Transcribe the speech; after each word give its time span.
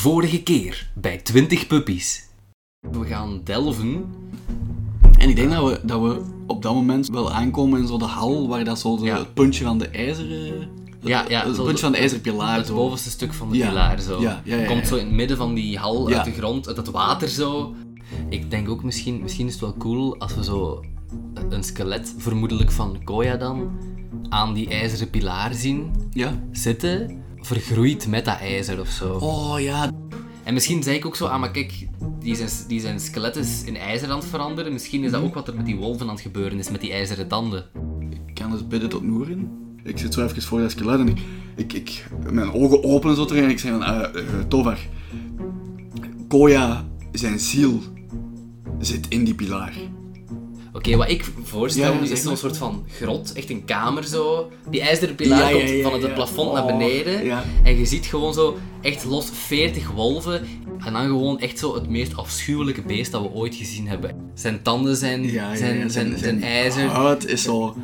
Vorige 0.00 0.42
keer 0.42 0.90
bij 0.94 1.16
20 1.18 1.66
puppies. 1.66 2.28
We 2.90 3.04
gaan 3.06 3.40
delven. 3.44 4.04
En 5.18 5.28
ik 5.28 5.36
denk 5.36 5.50
dat 5.50 5.68
we, 5.70 5.80
dat 5.86 6.00
we 6.00 6.22
op 6.46 6.62
dat 6.62 6.74
moment 6.74 7.08
wel 7.08 7.32
aankomen 7.32 7.80
in 7.80 7.86
zo 7.86 7.98
de 7.98 8.04
hal 8.04 8.48
waar 8.48 8.64
dat 8.64 8.78
zo 8.78 8.96
de, 8.96 9.04
Ja. 9.04 9.18
het 9.18 9.34
puntje 9.34 9.64
van 9.64 9.78
de 9.78 9.88
ijzeren... 9.88 10.68
Ja, 11.02 11.24
ja, 11.28 11.46
het 11.46 11.56
zo 11.56 11.64
puntje 11.64 11.82
van 11.82 11.92
de 11.92 11.98
het- 11.98 12.10
ijzeren 12.12 12.22
pilaar. 12.32 12.56
Het 12.56 12.66
zo. 12.66 12.74
bovenste 12.74 13.10
stuk 13.10 13.32
van 13.34 13.50
de 13.50 13.56
Ja. 13.56 13.68
pilaar 13.68 14.00
zo. 14.00 14.20
Ja, 14.20 14.42
Komt 14.66 14.86
zo 14.86 14.96
in 14.96 15.04
het 15.06 15.14
midden 15.14 15.36
van 15.36 15.54
die 15.54 15.78
hal 15.78 16.08
uit 16.10 16.24
de 16.24 16.32
grond, 16.32 16.66
uit 16.68 16.76
het 16.76 16.90
water 16.90 17.28
zo. 17.28 17.74
Ik 18.28 18.50
denk 18.50 18.68
ook 18.68 18.82
misschien, 18.82 19.20
misschien 19.22 19.46
is 19.46 19.52
het 19.52 19.60
wel 19.60 19.74
cool 19.78 20.18
als 20.18 20.34
we 20.34 20.44
zo 20.44 20.84
een 21.48 21.62
skelet, 21.64 22.14
vermoedelijk 22.18 22.70
van 22.72 23.00
Koya 23.04 23.36
dan, 23.36 23.70
aan 24.28 24.54
die 24.54 24.68
ijzeren 24.68 25.10
pilaar 25.10 25.54
zien 25.54 25.90
Ja. 26.10 26.42
zitten, 26.52 27.22
vergroeid 27.40 28.06
met 28.06 28.24
dat 28.24 28.38
ijzer 28.38 28.80
of 28.80 28.88
zo. 28.88 29.12
Oh 29.12 29.60
ja. 29.60 29.90
En 30.44 30.54
misschien 30.54 30.82
zei 30.82 30.96
ik 30.96 31.06
ook 31.06 31.16
zo, 31.16 31.26
ah 31.26 31.40
maar 31.40 31.50
kijk, 31.50 31.88
die 32.18 32.34
zijn, 32.34 32.48
die 32.68 32.80
zijn 32.80 33.00
skelet 33.00 33.36
is 33.36 33.62
in 33.64 33.76
ijzer 33.76 34.10
aan 34.10 34.18
het 34.18 34.28
veranderen. 34.28 34.72
Misschien 34.72 35.04
is 35.04 35.10
dat 35.10 35.22
ook 35.22 35.34
wat 35.34 35.48
er 35.48 35.56
met 35.56 35.66
die 35.66 35.76
wolven 35.76 36.06
aan 36.06 36.14
het 36.14 36.22
gebeuren 36.22 36.58
is, 36.58 36.70
met 36.70 36.80
die 36.80 36.92
ijzeren 36.92 37.28
tanden. 37.28 37.64
Ik 38.26 38.34
kan 38.34 38.50
dus 38.50 38.66
bidden 38.66 38.88
tot 38.88 39.02
Noerin. 39.02 39.48
Ik 39.82 39.98
zit 39.98 40.14
zo 40.14 40.24
even 40.24 40.42
voor 40.42 40.60
dat 40.60 40.70
skelet 40.70 41.00
en 41.00 41.08
ik, 41.08 41.18
ik, 41.56 41.72
ik 41.72 42.04
mijn 42.32 42.52
ogen 42.52 42.84
openen 42.84 43.16
zo 43.16 43.24
terug 43.24 43.42
en 43.42 43.50
ik 43.50 43.58
zeg 43.58 43.70
van, 43.70 43.84
eh, 43.84 44.22
Tovar, 44.48 44.78
Koya, 46.28 46.88
zijn 47.12 47.38
ziel 47.38 47.82
zit 48.78 49.08
in 49.08 49.24
die 49.24 49.34
pilaar. 49.34 49.72
Oké, 50.72 50.96
wat 50.96 51.10
ik 51.10 51.24
voorstel 51.42 51.92
Ja, 51.92 52.00
is 52.00 52.20
zo'n 52.20 52.28
maar. 52.28 52.36
soort 52.36 52.56
van 52.56 52.84
grot, 52.98 53.32
echt 53.32 53.50
een 53.50 53.64
kamer 53.64 54.04
zo. 54.04 54.50
Die 54.70 54.80
ijzeren 54.80 55.14
pilaar 55.14 55.52
komt 55.52 55.70
van 55.82 56.02
het 56.02 56.14
plafond 56.14 56.52
naar 56.52 56.62
Oh, 56.62 56.66
beneden. 56.78 57.30
En 57.62 57.78
je 57.78 57.86
ziet 57.86 58.06
gewoon 58.06 58.34
zo 58.34 58.58
echt 58.80 59.04
los 59.04 59.30
40 59.32 59.90
wolven. 59.90 60.46
En 60.84 60.92
dan 60.92 61.02
gewoon 61.02 61.38
echt 61.38 61.58
zo 61.58 61.74
het 61.74 61.88
meest 61.88 62.16
afschuwelijke 62.16 62.82
beest 62.82 63.12
dat 63.12 63.22
we 63.22 63.28
ooit 63.30 63.54
gezien 63.54 63.88
hebben. 63.88 64.30
Zijn 64.34 64.62
tanden 64.62 64.96
zijn, 64.96 65.28
zijn, 65.30 65.90
zijn, 65.90 66.18
zijn, 66.18 66.42
ijzer. 66.42 66.88
huid 66.88 67.26
is 67.26 67.42
zo... 67.42 67.76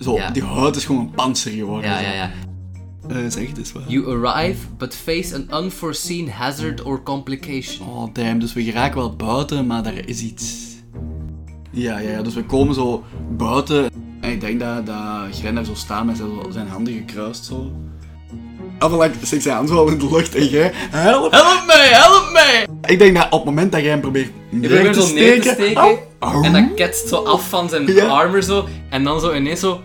zo. 0.00 0.18
Die 0.32 0.42
huid 0.42 0.76
is 0.76 0.84
gewoon 0.84 1.00
een 1.00 1.10
panzer 1.10 1.52
geworden. 1.52 1.90
Ja, 1.90 2.00
ja, 2.00 2.12
ja. 2.12 2.30
Eh, 3.08 3.16
zeg 3.28 3.48
het 3.48 3.58
eens 3.58 3.72
wat. 3.72 3.82
You 3.86 4.24
arrive, 4.24 4.66
but 4.78 4.94
face 4.94 5.34
an 5.48 5.64
unforeseen 5.64 6.28
hazard 6.30 6.82
or 6.82 7.02
complication. 7.02 7.88
Oh 7.88 8.08
damn, 8.12 8.38
dus 8.38 8.52
we 8.52 8.64
geraken 8.64 8.96
wel 8.98 9.16
buiten, 9.16 9.66
maar 9.66 9.82
daar 9.82 10.08
is 10.08 10.22
iets. 10.22 10.72
Ja, 11.74 11.98
ja, 11.98 12.10
ja, 12.10 12.22
dus 12.22 12.34
we 12.34 12.44
komen 12.44 12.74
zo 12.74 13.04
buiten. 13.30 13.90
En 14.20 14.30
ik 14.30 14.40
denk 14.40 14.60
dat, 14.60 14.86
dat 14.86 14.96
Gren 15.32 15.54
daar 15.54 15.64
zo 15.64 15.74
staat 15.74 16.04
met 16.04 16.22
zijn, 16.50 16.68
handen 16.68 16.94
gekruist 16.94 17.44
zo. 17.44 17.72
Afgelijk 18.78 19.14
steekt 19.22 19.42
zijn 19.42 19.54
hand 19.56 19.68
zo 19.68 19.86
in 19.86 19.98
de 19.98 20.08
lucht 20.10 20.34
en 20.34 20.46
jij, 20.46 20.70
help! 20.74 21.32
Help 21.32 21.62
mij, 21.66 21.88
help 21.90 22.30
mij! 22.32 22.66
Ik 22.86 22.98
denk 22.98 23.16
dat 23.16 23.24
op 23.24 23.30
het 23.32 23.44
moment 23.44 23.72
dat 23.72 23.80
jij 23.80 23.90
hem 23.90 24.00
probeert 24.00 24.30
neer 24.50 24.70
probeert 24.70 24.94
te 24.94 25.06
zo 25.06 25.14
neer 25.14 25.34
te 25.34 25.40
steken, 25.40 25.54
steken. 25.54 25.80
au, 25.80 25.98
au. 26.18 26.44
En 26.44 26.52
dat 26.52 26.74
ketst 26.74 27.08
zo 27.08 27.16
af 27.16 27.48
van 27.48 27.68
zijn 27.68 27.86
Ja. 27.86 28.06
armor 28.06 28.42
zo. 28.42 28.68
En 28.90 29.04
dan 29.04 29.20
zo 29.20 29.34
ineens 29.34 29.60
zo... 29.60 29.80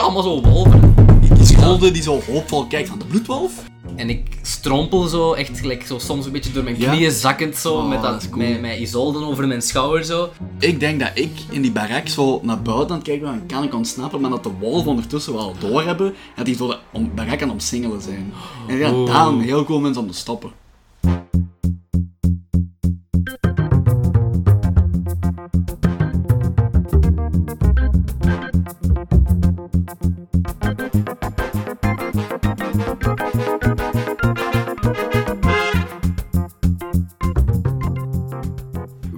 Allemaal 0.00 0.22
zo 0.22 0.42
wolven. 0.42 0.94
die 1.36 1.46
scholde 1.46 1.90
die 1.90 2.02
zo 2.02 2.20
hoopvol 2.30 2.66
kijkt 2.66 2.88
van 2.88 2.98
de 2.98 3.04
bloedwolf. 3.04 3.52
En 3.96 4.10
ik 4.10 4.22
strompel 4.42 5.06
zo, 5.06 5.32
echt 5.32 5.58
gelijk 5.58 5.86
zo 5.86 5.98
soms 5.98 6.26
een 6.26 6.32
beetje 6.32 6.52
door 6.52 6.64
mijn 6.64 6.78
Ja? 6.80 6.90
knieën 6.92 7.10
zakkend 7.10 7.56
zo, 7.56 7.74
Oh, 7.74 7.88
met, 7.88 8.02
dat 8.02 8.12
dat, 8.12 8.22
is 8.22 8.28
cool. 8.28 8.48
met, 8.48 8.60
met 8.60 8.78
Isolde 8.78 9.24
over 9.24 9.46
mijn 9.46 9.62
schouder 9.62 10.04
zo. 10.04 10.28
Ik 10.58 10.80
denk 10.80 11.00
dat 11.00 11.10
ik 11.14 11.30
in 11.50 11.62
die 11.62 11.72
barak 11.72 12.08
zo 12.08 12.40
naar 12.42 12.62
buiten 12.62 12.88
aan 12.90 12.94
het 12.96 13.02
kijken 13.06 13.30
ben, 13.30 13.46
kan 13.46 13.62
ik 13.62 13.74
ontsnappen, 13.74 14.20
maar 14.20 14.30
dat 14.30 14.42
de 14.42 14.50
wolven 14.60 14.90
ondertussen 14.90 15.32
wel 15.34 15.54
doorhebben 15.58 16.06
en 16.06 16.14
dat 16.36 16.44
die 16.46 16.56
zo 16.56 16.66
de 16.66 16.78
om, 16.92 17.10
barak 17.14 17.32
aan 17.32 17.38
het 17.40 17.50
omsingelen 17.50 18.00
zijn. 18.02 18.32
En 18.68 18.76
ja, 18.76 18.92
Oeh. 18.92 19.06
daarom 19.12 19.40
heel 19.40 19.64
cool 19.64 19.80
mensen 19.80 20.02
om 20.02 20.08
te 20.10 20.16
stoppen. 20.16 20.50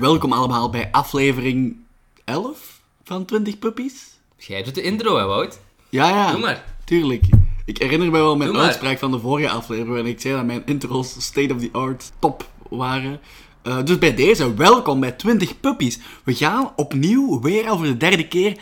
Welkom 0.07 0.33
allemaal 0.33 0.71
bij 0.71 0.89
aflevering 0.93 1.77
11 2.25 2.81
van 3.05 3.25
20 3.25 3.59
Puppies. 3.59 4.19
Jij 4.39 4.63
doet 4.63 4.75
de 4.75 4.83
intro, 4.83 5.17
hè, 5.17 5.25
Wout? 5.25 5.59
Ja, 5.89 6.09
ja. 6.09 6.31
Doe 6.31 6.41
maar. 6.41 6.65
Tuurlijk. 6.85 7.25
Ik 7.65 7.79
herinner 7.79 8.11
me 8.11 8.19
wel 8.19 8.37
mijn 8.37 8.57
uitspraak 8.57 8.99
van 8.99 9.11
de 9.11 9.19
vorige 9.19 9.51
aflevering. 9.51 9.89
waarin 9.95 10.07
ik 10.13 10.21
zei 10.21 10.35
dat 10.35 10.45
mijn 10.45 10.63
intro's 10.67 11.17
state 11.19 11.55
of 11.55 11.61
the 11.61 11.69
art 11.73 12.13
top 12.19 12.51
waren. 12.69 13.21
Eh, 13.63 13.85
dus 13.85 13.99
bij 13.99 14.15
deze, 14.15 14.55
welkom 14.55 15.01
bij 15.01 15.13
20 15.13 15.61
Puppies. 15.61 15.99
We 16.25 16.35
gaan 16.35 16.73
opnieuw, 16.77 17.41
weer 17.41 17.69
al 17.69 17.77
voor 17.77 17.87
de 17.87 17.97
derde 17.97 18.29
keer, 18.29 18.59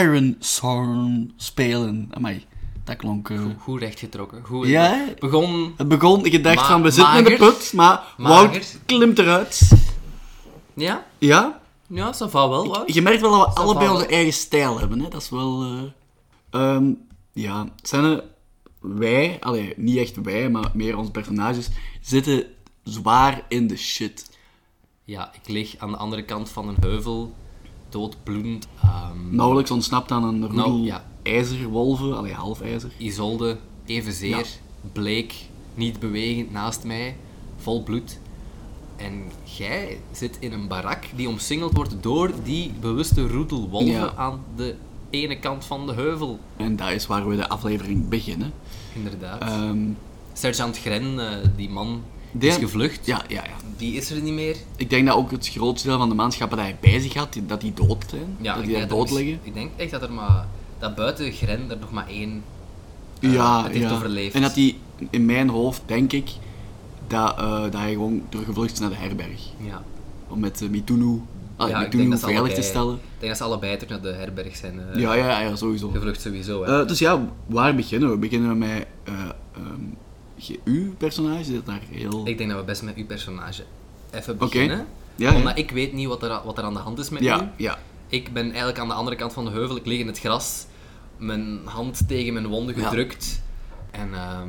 Iron 0.00 0.36
Sorn 0.38 1.32
spelen. 1.36 2.08
Amai, 2.10 2.44
dat 2.84 2.96
klonk... 2.96 3.30
eh, 3.30 3.40
Goed 3.58 3.80
rechtgetrokken. 3.80 4.42
Goed. 4.44 4.66
Ja, 4.66 4.82
hè? 4.82 5.04
Het 5.08 5.20
begon... 5.20 5.74
Het 5.76 5.88
begon, 5.88 6.24
ik 6.24 6.44
dacht 6.44 6.66
van, 6.66 6.82
we 6.82 6.90
zitten 6.90 7.16
in 7.16 7.24
de 7.24 7.36
put, 7.36 7.72
maar. 7.72 8.02
Wout 8.16 8.78
klimt 8.86 9.18
eruit. 9.18 9.86
Ja? 10.78 11.06
Ja, 11.18 11.60
Ja, 11.90 12.12
ça 12.14 12.28
va 12.30 12.48
wel, 12.48 12.66
Wout. 12.68 12.94
je 12.94 13.02
merkt 13.02 13.20
wel 13.20 13.30
dat 13.38 13.54
we 13.54 13.60
allebei 13.60 13.88
onze 13.90 14.06
eigen 14.06 14.32
stijl 14.32 14.78
hebben, 14.78 15.00
hè. 15.00 15.08
Dat 15.08 15.22
is 15.22 15.28
wel... 15.28 15.62
eh, 15.62 15.80
ehm, 16.60 16.92
ja, 17.32 17.66
zijn 17.82 18.04
er... 18.04 18.24
Wij, 18.80 19.36
allee, 19.40 19.72
niet 19.76 19.96
echt 19.96 20.16
wij, 20.22 20.50
maar 20.50 20.70
meer 20.74 20.96
onze 20.96 21.10
personages, 21.10 21.68
zitten 22.00 22.44
zwaar 22.82 23.44
in 23.48 23.66
de 23.66 23.76
shit. 23.76 24.38
Ja, 25.04 25.32
ik 25.42 25.48
lig 25.48 25.74
aan 25.78 25.90
de 25.90 25.96
andere 25.96 26.24
kant 26.24 26.48
van 26.50 26.68
een 26.68 26.76
heuvel, 26.80 27.34
doodbloedend. 27.88 28.66
Ehm 28.82 29.34
Nauwelijks 29.36 29.70
ontsnapt 29.70 30.10
aan 30.10 30.24
een 30.24 30.46
roedel 30.46 30.68
Nou, 30.68 30.84
ja. 30.84 31.04
ijzerwolven, 31.22 32.16
allee, 32.16 32.32
half 32.32 32.60
ijzer. 32.60 32.90
Isolde, 32.98 33.58
evenzeer, 33.86 34.36
Ja. 34.36 34.44
bleek, 34.92 35.34
niet 35.74 35.98
bewegend 36.00 36.50
naast 36.52 36.84
mij, 36.84 37.16
vol 37.56 37.82
bloed. 37.82 38.18
En 38.98 39.22
jij 39.44 39.98
zit 40.12 40.36
in 40.40 40.52
een 40.52 40.68
barak 40.68 41.04
die 41.14 41.28
omsingeld 41.28 41.72
wordt 41.72 41.94
door 42.00 42.30
die 42.44 42.72
bewuste 42.80 43.26
roedel 43.28 43.68
wolven 43.68 43.90
Ja. 43.92 44.12
aan 44.16 44.40
de 44.56 44.74
ene 45.10 45.38
kant 45.38 45.64
van 45.64 45.86
de 45.86 45.92
heuvel. 45.92 46.38
En 46.56 46.76
dat 46.76 46.90
is 46.90 47.06
waar 47.06 47.28
we 47.28 47.36
de 47.36 47.48
aflevering 47.48 48.08
beginnen. 48.08 48.52
Inderdaad. 48.94 49.40
Ehm, 49.40 49.78
Sergeant 50.32 50.78
Gren, 50.78 51.18
eh, 51.30 51.36
die 51.56 51.68
man, 51.70 52.02
Die- 52.32 52.48
is 52.48 52.56
gevlucht. 52.56 53.06
ja, 53.06 53.22
ja, 53.28 53.42
ja. 53.44 53.56
Die 53.76 53.94
is 53.94 54.10
er 54.10 54.20
niet 54.22 54.32
meer. 54.32 54.56
Ik 54.76 54.90
denk 54.90 55.06
dat 55.06 55.16
ook 55.16 55.30
het 55.30 55.48
grootste 55.48 55.88
deel 55.88 55.98
van 55.98 56.08
de 56.08 56.14
manschappen 56.14 56.56
dat 56.56 56.66
hij 56.66 56.76
bij 56.80 57.00
zich 57.00 57.14
had, 57.14 57.38
dat 57.46 57.60
die 57.60 57.74
dood 57.74 58.04
zijn. 58.10 58.36
Ja, 58.40 58.54
dat 58.54 58.64
die 58.64 58.74
daar 58.76 58.88
dood 58.88 59.06
is- 59.10 59.16
liggen. 59.16 59.38
Ik 59.42 59.54
denk 59.54 59.70
echt 59.76 59.90
dat 59.90 60.02
er 60.02 60.12
maar... 60.12 60.46
Dat 60.78 60.94
buiten 60.94 61.32
Gren 61.32 61.70
er 61.70 61.76
nog 61.80 61.92
maar 61.92 62.08
één... 62.08 62.42
eh, 63.20 63.32
ja, 63.32 63.62
het 63.62 63.72
heeft 63.72 63.88
ja. 63.90 63.94
overleefd. 63.94 64.34
En 64.34 64.42
dat 64.42 64.54
die, 64.54 64.78
in 65.10 65.26
mijn 65.26 65.48
hoofd, 65.48 65.82
denk 65.86 66.12
ik, 66.12 66.30
dat, 67.08 67.38
eh, 67.38 67.62
dat 67.62 67.72
hij 67.72 67.92
gewoon 67.92 68.22
teruggevlucht 68.28 68.72
is 68.72 68.78
naar 68.78 68.90
de 68.90 68.96
herberg. 68.96 69.40
Ja. 69.56 69.82
Om 70.28 70.40
met 70.40 70.60
uh, 70.60 70.68
Mitunu, 70.68 71.22
ah, 71.56 71.68
Ja, 71.68 71.80
ik 71.80 71.92
Mitunu 71.92 72.16
ze 72.16 72.26
veilig 72.26 72.54
te 72.54 72.62
stellen. 72.62 72.94
Ik 72.94 73.00
denk 73.18 73.28
dat 73.28 73.36
ze 73.36 73.44
allebei 73.44 73.76
terug 73.76 73.90
naar 73.90 74.12
de 74.12 74.18
herberg 74.18 74.56
zijn 74.56 74.80
eh, 74.80 75.00
Ja, 75.00 75.14
ja, 75.14 75.40
ja, 75.40 75.56
sowieso. 75.56 75.90
gevlucht 75.90 76.20
sowieso. 76.20 76.64
Hè. 76.64 76.80
Eh, 76.80 76.88
dus 76.88 76.98
ja, 76.98 77.28
waar 77.46 77.74
beginnen 77.74 78.10
we? 78.10 78.16
Beginnen 78.16 78.48
we 78.48 78.54
met 78.54 78.86
eh, 79.04 79.14
ehm, 79.54 80.56
uw 80.64 80.94
personage? 80.94 81.52
Dat 81.52 81.66
daar 81.66 81.80
heel... 81.90 82.26
Ik 82.26 82.38
denk 82.38 82.50
dat 82.50 82.58
we 82.58 82.64
best 82.64 82.82
met 82.82 82.96
uw 82.96 83.06
personage 83.06 83.62
even 84.10 84.38
beginnen. 84.38 84.86
Ja, 85.14 85.30
ja. 85.30 85.36
Omdat 85.36 85.58
ik 85.58 85.70
weet 85.70 85.92
niet 85.92 86.06
wat 86.06 86.22
er, 86.22 86.40
wat 86.44 86.58
er 86.58 86.64
aan 86.64 86.74
de 86.74 86.80
hand 86.80 86.98
is 86.98 87.08
met 87.08 87.22
u. 87.22 87.24
Ja, 87.24 87.52
ja. 87.56 87.78
Ik 88.08 88.32
ben 88.32 88.44
eigenlijk 88.44 88.78
aan 88.78 88.88
de 88.88 88.94
andere 88.94 89.16
kant 89.16 89.32
van 89.32 89.44
de 89.44 89.50
heuvel. 89.50 89.76
Ik 89.76 89.86
lig 89.86 89.98
in 89.98 90.06
het 90.06 90.18
gras. 90.18 90.66
Mijn 91.16 91.60
hand 91.64 92.08
tegen 92.08 92.32
mijn 92.32 92.46
wonden 92.46 92.74
gedrukt. 92.74 93.42
En 93.90 94.14
ehm, 94.14 94.48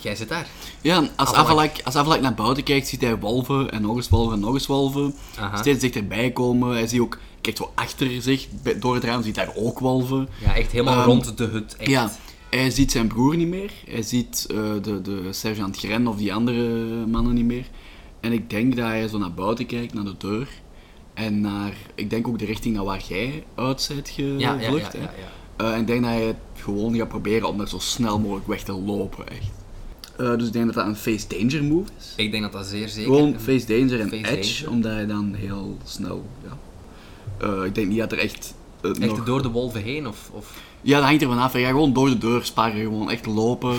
jij 0.00 0.16
zit 0.16 0.28
daar. 0.28 0.46
Ja, 0.80 1.08
als 1.16 1.32
Avalak. 1.32 1.80
Als 1.84 1.96
Avalak 1.96 2.20
naar 2.20 2.34
buiten 2.34 2.62
kijkt, 2.64 2.88
ziet 2.88 3.00
hij 3.00 3.18
wolven 3.18 3.70
en 3.70 3.82
nog 3.82 3.96
eens 3.96 4.08
wolven 4.08 4.34
en 4.34 4.40
nog 4.40 4.54
eens 4.54 4.66
wolven. 4.66 5.14
Aha. 5.38 5.56
Steeds 5.56 5.80
dichterbij 5.80 6.30
komen. 6.30 6.72
Hij 6.72 6.86
ziet 6.86 7.00
ook, 7.00 7.18
kijkt 7.40 7.58
zo 7.58 7.72
achter 7.74 8.22
zich, 8.22 8.48
door 8.78 8.94
het 8.94 9.04
raam 9.04 9.22
ziet 9.22 9.36
hij 9.36 9.56
ook 9.56 9.78
wolven. 9.78 10.28
Ja, 10.40 10.54
echt 10.54 10.72
helemaal 10.72 10.96
Ehm, 10.98 11.04
rond 11.04 11.38
de 11.38 11.44
hut. 11.44 11.76
Echt. 11.76 11.90
Ja, 11.90 12.12
hij 12.50 12.70
ziet 12.70 12.90
zijn 12.92 13.06
broer 13.06 13.36
niet 13.36 13.48
meer. 13.48 13.72
Hij 13.86 14.02
ziet 14.02 14.46
eh, 14.50 14.56
de, 14.82 15.00
de 15.02 15.28
sergeant 15.30 15.78
Gren 15.78 16.06
of 16.06 16.16
die 16.16 16.34
andere 16.34 16.86
mannen 17.06 17.34
niet 17.34 17.44
meer. 17.44 17.64
En 18.20 18.32
ik 18.32 18.50
denk 18.50 18.76
dat 18.76 18.86
hij 18.86 19.08
zo 19.08 19.18
naar 19.18 19.32
buiten 19.34 19.66
kijkt, 19.66 19.94
naar 19.94 20.04
de 20.04 20.16
deur. 20.18 20.48
En 21.14 21.40
naar, 21.40 21.72
ik 21.94 22.10
denk 22.10 22.28
ook 22.28 22.38
de 22.38 22.44
richting 22.44 22.74
naar 22.74 22.84
waar 22.84 23.02
jij 23.08 23.44
uit 23.54 23.90
bent 23.94 24.12
ja, 24.14 24.24
ja, 24.38 24.58
gevlucht. 24.58 24.92
ja, 24.92 24.98
hè. 24.98 25.04
ja, 25.04 25.10
ja. 25.18 25.64
Eh, 25.64 25.74
en 25.74 25.80
ik 25.80 25.86
denk 25.86 26.02
dat 26.02 26.10
hij 26.10 26.22
het 26.22 26.36
gewoon 26.54 26.96
gaat 26.96 27.08
proberen 27.08 27.48
om 27.48 27.60
er 27.60 27.68
zo 27.68 27.78
snel 27.78 28.18
mogelijk 28.18 28.46
weg 28.46 28.62
te 28.62 28.72
lopen, 28.72 29.28
echt. 29.28 29.50
Eh, 30.16 30.36
dus 30.36 30.46
ik 30.46 30.52
denk 30.52 30.66
dat 30.66 30.74
dat 30.74 30.86
een 30.86 30.96
face 30.96 31.26
danger 31.28 31.64
move 31.64 31.90
is. 31.98 32.12
Ik 32.16 32.30
denk 32.30 32.42
dat 32.42 32.52
dat 32.52 32.66
zeer 32.66 32.88
zeker... 32.88 33.12
Gewoon 33.12 33.40
face 33.40 33.66
danger 33.66 34.00
en 34.00 34.08
Face 34.08 34.36
edge, 34.36 34.62
danger. 34.62 34.76
omdat 34.76 34.92
hij 34.92 35.06
dan 35.06 35.34
heel 35.34 35.76
snel, 35.84 36.24
ja. 36.44 36.56
Eh, 37.46 37.64
ik 37.64 37.74
denk 37.74 37.88
niet 37.88 37.98
dat 37.98 38.12
er 38.12 38.18
echt... 38.18 38.54
eh, 38.80 38.90
Echt 38.90 38.98
nog... 39.00 39.24
door 39.24 39.42
de 39.42 39.48
wolven 39.48 39.82
heen? 39.82 40.08
Of, 40.08 40.30
of... 40.32 40.52
Ja, 40.82 40.98
dat 40.98 41.06
hangt 41.06 41.22
er 41.22 41.28
vanaf. 41.28 41.58
Ja, 41.58 41.68
gewoon 41.68 41.92
door 41.92 42.08
de 42.08 42.18
deur 42.18 42.44
sparren, 42.44 42.80
gewoon 42.80 43.10
echt 43.10 43.26
lopen. 43.26 43.76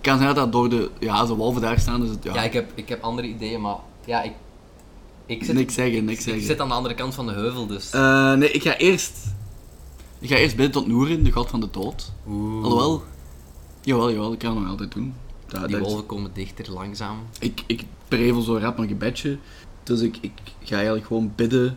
kan 0.00 0.16
zijn 0.18 0.26
dat 0.34 0.36
dat 0.36 0.52
door 0.52 0.68
de... 0.68 0.90
Ja, 0.98 1.14
als 1.14 1.28
de 1.28 1.34
wolven 1.34 1.60
daar 1.60 1.78
staan, 1.80 2.02
is 2.02 2.08
het... 2.10 2.24
Ja, 2.24 2.34
Ja, 2.34 2.42
ik 2.42 2.52
heb, 2.52 2.70
ik 2.74 2.88
heb 2.88 3.02
andere 3.02 3.28
ideeën, 3.28 3.60
maar 3.60 3.76
ja, 4.06 4.22
ik, 4.22 4.32
ik, 5.26 5.44
zit, 5.44 5.54
niks 5.54 5.74
zeggen, 5.74 6.04
niks 6.04 6.18
ik 6.18 6.24
zeggen. 6.24 6.42
zit 6.42 6.60
aan 6.60 6.68
de 6.68 6.74
andere 6.74 6.94
kant 6.94 7.14
van 7.14 7.26
de 7.26 7.32
heuvel, 7.32 7.66
dus... 7.66 7.90
Nee, 8.36 8.50
ik 8.50 8.62
ga 8.62 8.76
eerst... 8.76 9.12
Ik 10.18 10.28
ga 10.28 10.36
eerst 10.36 10.56
bidden 10.56 10.72
tot 10.72 10.86
Noerin, 10.86 11.22
de 11.24 11.30
god 11.32 11.48
van 11.50 11.60
de 11.60 11.68
dood. 11.70 12.12
Oeh, 12.28 12.64
Alhoewel... 12.64 13.02
Jawel, 13.82 14.10
jawel, 14.10 14.32
ik 14.32 14.38
kan 14.38 14.50
het 14.50 14.60
nog 14.60 14.70
altijd 14.70 14.92
doen. 14.92 15.14
Dat, 15.48 15.60
die 15.60 15.70
dat 15.76 15.80
is- 15.80 15.86
wolven 15.86 16.06
komen 16.06 16.30
dichter, 16.34 16.72
langzaam. 16.72 17.18
ik, 17.40 17.62
ik 17.66 17.82
prevel 18.08 18.40
zo 18.42 18.56
rap 18.56 18.78
een 18.78 18.88
gebedje. 18.88 19.38
Dus 19.82 20.00
ik, 20.00 20.16
ik 20.20 20.32
ga 20.62 20.74
eigenlijk 20.76 21.06
gewoon 21.06 21.32
bidden 21.36 21.76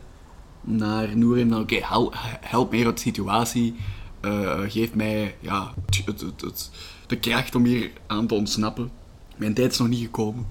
naar 0.62 1.09
van, 1.09 1.59
Oké, 1.59 1.75
hel- 1.81 2.12
help 2.41 2.71
mij 2.71 2.85
uit 2.85 2.95
de 2.95 3.01
situatie. 3.01 3.75
Eh, 4.21 4.59
geef 4.68 4.94
mij 4.94 5.35
ja, 5.39 5.73
het, 5.85 6.01
het, 6.06 6.21
het, 6.21 6.41
het- 6.41 6.69
de 7.07 7.18
kracht 7.19 7.56
om 7.56 7.65
hier 7.65 7.91
aan 8.07 8.27
te 8.27 8.33
ontsnappen. 8.33 8.91
Mijn 9.38 9.53
tijd 9.53 9.71
is 9.71 9.77
nog 9.77 9.88
niet 9.88 10.00
gekomen. 10.03 10.45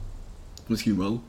Misschien 0.67 0.96
wel. 0.99 1.22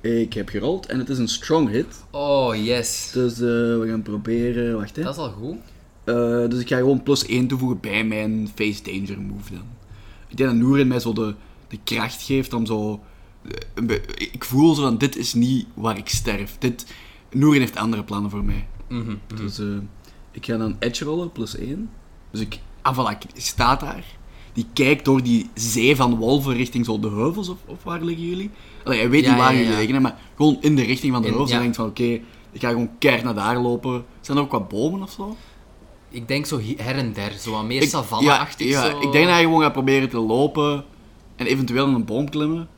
Ik 0.00 0.32
heb 0.32 0.48
gerold 0.48 0.86
en 0.86 0.98
het 0.98 1.08
is 1.08 1.18
een 1.18 1.28
strong 1.28 1.68
hit. 1.70 2.04
Oh, 2.10 2.54
yes. 2.64 3.10
Dus 3.12 3.32
eh, 3.32 3.38
we 3.48 3.84
gaan 3.88 4.02
proberen. 4.02 4.76
Wacht 4.76 4.96
hè. 4.96 5.02
Dat 5.02 5.12
is 5.14 5.20
al 5.20 5.30
goed. 5.30 5.56
Eh, 6.04 6.48
dus 6.48 6.60
ik 6.60 6.68
ga 6.68 6.76
gewoon 6.76 7.02
plus 7.02 7.26
1 7.26 7.46
toevoegen 7.46 7.80
bij 7.80 8.04
mijn 8.04 8.48
face 8.54 8.82
danger 8.82 9.20
move 9.20 9.52
dan. 9.54 9.64
Ik 10.32 10.38
denk 10.38 10.50
dat 10.50 10.58
Noerin 10.58 10.88
mij 10.88 11.00
zo 11.00 11.12
de, 11.12 11.34
de 11.68 11.78
kracht 11.84 12.22
geeft 12.22 12.52
om 12.52 12.66
zo... 12.66 13.00
eh, 13.88 13.94
Ik 14.16 14.44
voel 14.44 14.74
zo 14.74 14.82
van, 14.82 14.98
dit 14.98 15.16
is 15.16 15.34
niet 15.34 15.66
waar 15.74 15.96
ik 15.98 16.08
sterf. 16.08 16.56
Dit, 16.58 16.86
Noerin 17.30 17.60
heeft 17.60 17.76
andere 17.76 18.04
plannen 18.04 18.30
voor 18.30 18.44
mij. 18.44 18.66
Mhm, 18.88 19.00
mhm. 19.02 19.16
Dus 19.36 19.58
eh, 19.58 19.66
ik 20.30 20.44
ga 20.46 20.56
dan 20.56 20.76
edge 20.78 21.04
rollen, 21.04 21.32
plus 21.32 21.56
1. 21.56 21.90
Dus 22.30 22.40
ik... 22.40 22.58
Ah, 22.82 22.98
voilà, 22.98 23.18
ik 23.18 23.26
sta 23.42 23.76
daar. 23.76 24.04
Die 24.52 24.66
kijkt 24.72 25.04
door 25.04 25.22
die 25.22 25.50
zee 25.54 25.96
van 25.96 26.16
wolven 26.16 26.54
richting 26.54 26.84
zo 26.84 26.98
de 27.00 27.08
heuvels, 27.10 27.48
of, 27.48 27.56
of 27.66 27.82
waar 27.82 28.02
liggen 28.02 28.28
jullie? 28.28 28.50
Allee, 28.84 28.98
hij 28.98 29.10
weet 29.10 29.24
Ja, 29.24 29.30
niet 29.30 29.38
waar 29.40 29.52
ja, 29.52 29.58
jullie 29.58 29.72
ja. 29.72 29.78
liggen, 29.78 30.02
maar 30.02 30.18
gewoon 30.36 30.58
in 30.60 30.76
de 30.76 30.82
richting 30.82 31.12
van 31.12 31.22
de 31.22 31.28
heuvels. 31.28 31.50
ja. 31.50 31.56
En 31.56 31.62
denkt 31.62 31.76
van, 31.76 31.86
oké, 31.86 32.02
ik 32.52 32.60
ga 32.60 32.68
gewoon 32.68 32.90
keihard 32.98 33.24
naar 33.24 33.34
daar 33.34 33.58
lopen. 33.58 34.04
Zijn 34.20 34.36
er 34.36 34.42
ook 34.42 34.50
wat 34.52 34.68
bomen 34.68 35.02
of 35.02 35.10
zo? 35.10 35.36
Ik 36.12 36.28
denk 36.28 36.46
zo 36.46 36.60
her 36.76 36.96
en 36.96 37.12
der, 37.12 37.32
zo 37.38 37.50
wat 37.50 37.64
meer 37.64 37.82
savanne-achtig 37.82 38.66
ja, 38.68 38.84
ja, 38.84 38.90
zo. 38.90 39.00
ik 39.00 39.12
denk 39.12 39.26
dat 39.26 39.36
je 39.36 39.42
gewoon 39.42 39.62
gaat 39.62 39.72
proberen 39.72 40.08
te 40.08 40.18
lopen 40.18 40.84
en 41.36 41.46
eventueel 41.46 41.86
in 41.86 41.94
een 41.94 42.04
boom 42.04 42.30
klimmen. 42.30 42.68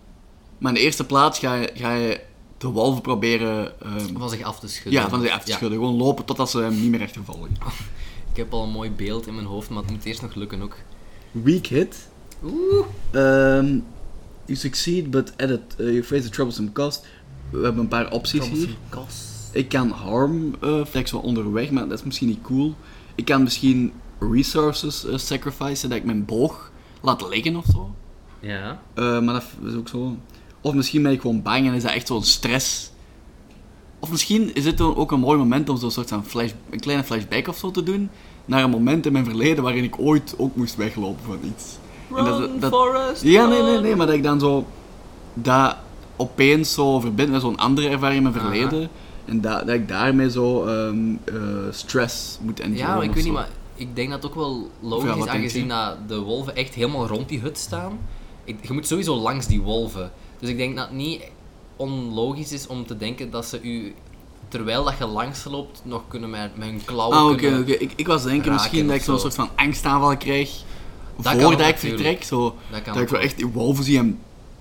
Maar 0.59 0.73
in 0.73 0.79
de 0.79 0.85
eerste 0.85 1.05
plaats 1.07 1.39
ga 1.39 1.55
je, 1.55 1.71
ga 1.75 1.95
je 1.95 2.21
de 2.59 2.69
wolven 2.69 3.03
proberen 3.03 3.81
ehm, 3.81 4.17
Van 4.19 4.31
zich 4.31 4.43
af 4.43 4.61
te 4.61 4.69
schudden. 4.69 5.03
ja, 5.03 5.09
van 5.09 5.21
zich 5.21 5.31
af 5.31 5.45
te 5.45 5.51
Ja. 5.51 5.57
schudden. 5.57 5.79
Gewoon 5.79 5.97
lopen 5.97 6.25
totdat 6.25 6.51
ze 6.51 6.59
hem 6.59 6.81
niet 6.81 6.91
meer 6.91 7.01
echt 7.01 7.17
volgen. 7.25 7.51
Ik 8.31 8.37
heb 8.41 8.53
al 8.53 8.63
een 8.63 8.71
mooi 8.71 8.91
beeld 8.91 9.27
in 9.27 9.35
mijn 9.35 9.47
hoofd, 9.47 9.71
maar 9.71 9.83
het 9.83 9.91
moet 9.91 10.05
eerst 10.05 10.23
nog 10.23 10.35
lukken 10.35 10.63
ook. 10.63 10.77
Weak 11.31 11.67
hit. 11.67 12.09
Oeh. 12.45 12.87
Ehm, 13.11 13.79
you 14.45 14.59
succeed, 14.59 15.11
but 15.11 15.33
at 15.37 15.51
it, 15.51 15.61
uh, 15.79 15.87
you 15.87 16.03
face 16.05 16.27
a 16.27 16.31
troublesome 16.31 16.73
cost. 16.73 17.07
We 17.51 17.63
hebben 17.63 17.81
een 17.83 17.89
paar 17.89 18.11
opties 18.11 18.49
hier. 18.49 18.69
Ik 19.53 19.69
kan 19.69 19.91
harm 19.91 20.55
uh, 20.65 20.85
flex 20.85 21.11
wel 21.11 21.21
onderweg, 21.21 21.71
maar 21.71 21.89
dat 21.89 21.99
is 21.99 22.05
misschien 22.05 22.29
niet 22.29 22.43
cool. 22.43 22.75
Ik 23.15 23.25
kan 23.25 23.43
misschien 23.43 23.93
resources 24.19 25.05
uh, 25.05 25.17
sacrificen, 25.17 25.89
dat 25.89 25.99
ik 25.99 26.05
mijn 26.05 26.25
boog 26.25 26.71
laat 27.01 27.29
liggen 27.29 27.57
of 27.57 27.65
zo. 27.73 27.95
Ja. 28.41 28.81
Eh, 28.95 29.21
maar 29.21 29.35
dat 29.35 29.45
is 29.67 29.75
ook 29.75 29.89
zo. 29.89 30.17
Of 30.61 30.75
misschien 30.75 31.03
ben 31.03 31.13
ik 31.13 31.21
gewoon 31.21 31.43
bang 31.43 31.67
en 31.67 31.75
is 31.75 31.83
dat 31.83 31.93
echt 31.93 32.07
zo'n 32.07 32.23
stress. 32.23 32.91
Of 33.99 34.11
misschien 34.11 34.55
is 34.55 34.65
dit 34.65 34.79
dan 34.79 34.97
ook 34.97 35.13
een 35.13 35.21
mooi 35.21 35.39
moment 35.39 35.69
om 35.69 35.77
zo'n 35.77 35.91
soort 35.91 36.09
van 36.09 36.25
flash, 36.25 36.51
een 36.71 36.81
kleine 36.81 37.05
flashback 37.05 37.49
of 37.49 37.57
zo 37.57 37.71
te 37.71 37.83
doen. 37.83 38.11
Naar 38.45 38.63
een 38.63 38.71
moment 38.71 39.07
in 39.07 39.13
mijn 39.13 39.25
verleden 39.25 39.63
waarin 39.65 39.85
ik 39.85 39.99
ooit 39.99 40.35
ook 40.39 40.57
moest 40.57 40.77
weglopen 40.77 41.25
van 41.25 41.39
iets. 41.43 41.65
Dat- 42.25 42.61
dat- 42.61 42.71
Forest, 42.73 43.23
Ja, 43.23 43.47
nee, 43.47 43.63
nee, 43.63 43.79
nee, 43.79 43.97
maar 43.97 44.07
dat 44.07 44.15
ik 44.15 44.23
dan 44.23 44.41
zo 44.41 44.67
dat 45.35 45.77
opeens 46.17 46.75
zo 46.75 47.01
verbind 47.01 47.31
met 47.31 47.41
zo'n 47.41 47.57
andere 47.57 47.89
ervaring 47.89 48.27
in 48.27 48.33
mijn 48.33 48.45
Aha. 48.45 48.89
En 49.25 49.41
dat, 49.41 49.67
dat 49.67 49.75
ik 49.75 49.89
daarmee 49.89 50.31
zo 50.31 50.65
ehm, 50.65 51.15
eh, 51.25 51.35
stress 51.71 52.39
moet 52.41 52.61
enduren 52.61 52.87
Ja, 52.87 52.95
maar 52.95 53.05
ik 53.05 53.13
weet 53.15 53.25
niet, 53.25 53.33
maar 53.33 53.49
ik 53.75 53.97
denk 53.97 54.11
dat 54.11 54.23
het 54.23 54.31
ook 54.31 54.37
wel 54.37 54.71
logisch 54.81 55.15
Ja, 55.15 55.17
is, 55.17 55.27
aangezien 55.27 55.69
dat 55.69 55.97
de 56.09 56.19
wolven 56.19 56.57
echt 56.57 56.75
helemaal 56.75 57.07
rond 57.07 57.29
die 57.29 57.41
hut 57.41 57.59
staan. 57.59 57.99
Ik, 58.45 58.57
je 58.67 58.73
moet 58.73 58.87
sowieso 58.87 59.15
langs 59.17 59.47
die 59.47 59.61
wolven. 59.61 60.13
Dus 60.39 60.49
ik 60.49 60.57
denk 60.57 60.77
dat 60.77 60.87
het 60.87 60.97
niet 60.97 61.23
onlogisch 61.77 62.53
is 62.53 62.67
om 62.67 62.87
te 62.87 62.97
denken 62.97 63.31
dat 63.31 63.47
ze 63.47 63.63
u, 63.63 63.95
terwijl 64.49 64.85
dat 64.85 64.99
je 64.99 65.07
langs 65.07 65.45
loopt, 65.45 65.81
nog 65.85 66.03
kunnen 66.09 66.31
met, 66.31 66.57
met 66.57 66.69
hun 66.69 66.85
klauwen 66.85 67.19
Ah, 67.19 67.31
oké, 67.31 67.59
oké. 67.61 67.73
Ik, 67.73 67.93
ik 67.97 68.07
was 68.07 68.23
denken 68.23 68.53
misschien 68.53 68.87
dat 68.87 68.97
ik 68.97 69.03
zo'n 69.03 69.15
zo. 69.15 69.21
soort 69.21 69.35
van 69.35 69.49
angstaanval 69.55 70.17
krijg 70.17 70.51
Dat 71.17 71.33
voordat 71.33 71.69
ik 71.69 71.79
vertrek. 71.79 72.25
Zo, 72.25 72.57
Dat 72.85 72.97
ik 72.97 73.09
wel 73.09 73.21
echt 73.21 73.37
die 73.37 73.47
wolven 73.47 73.85
zie 73.85 73.99
en, 73.99 74.19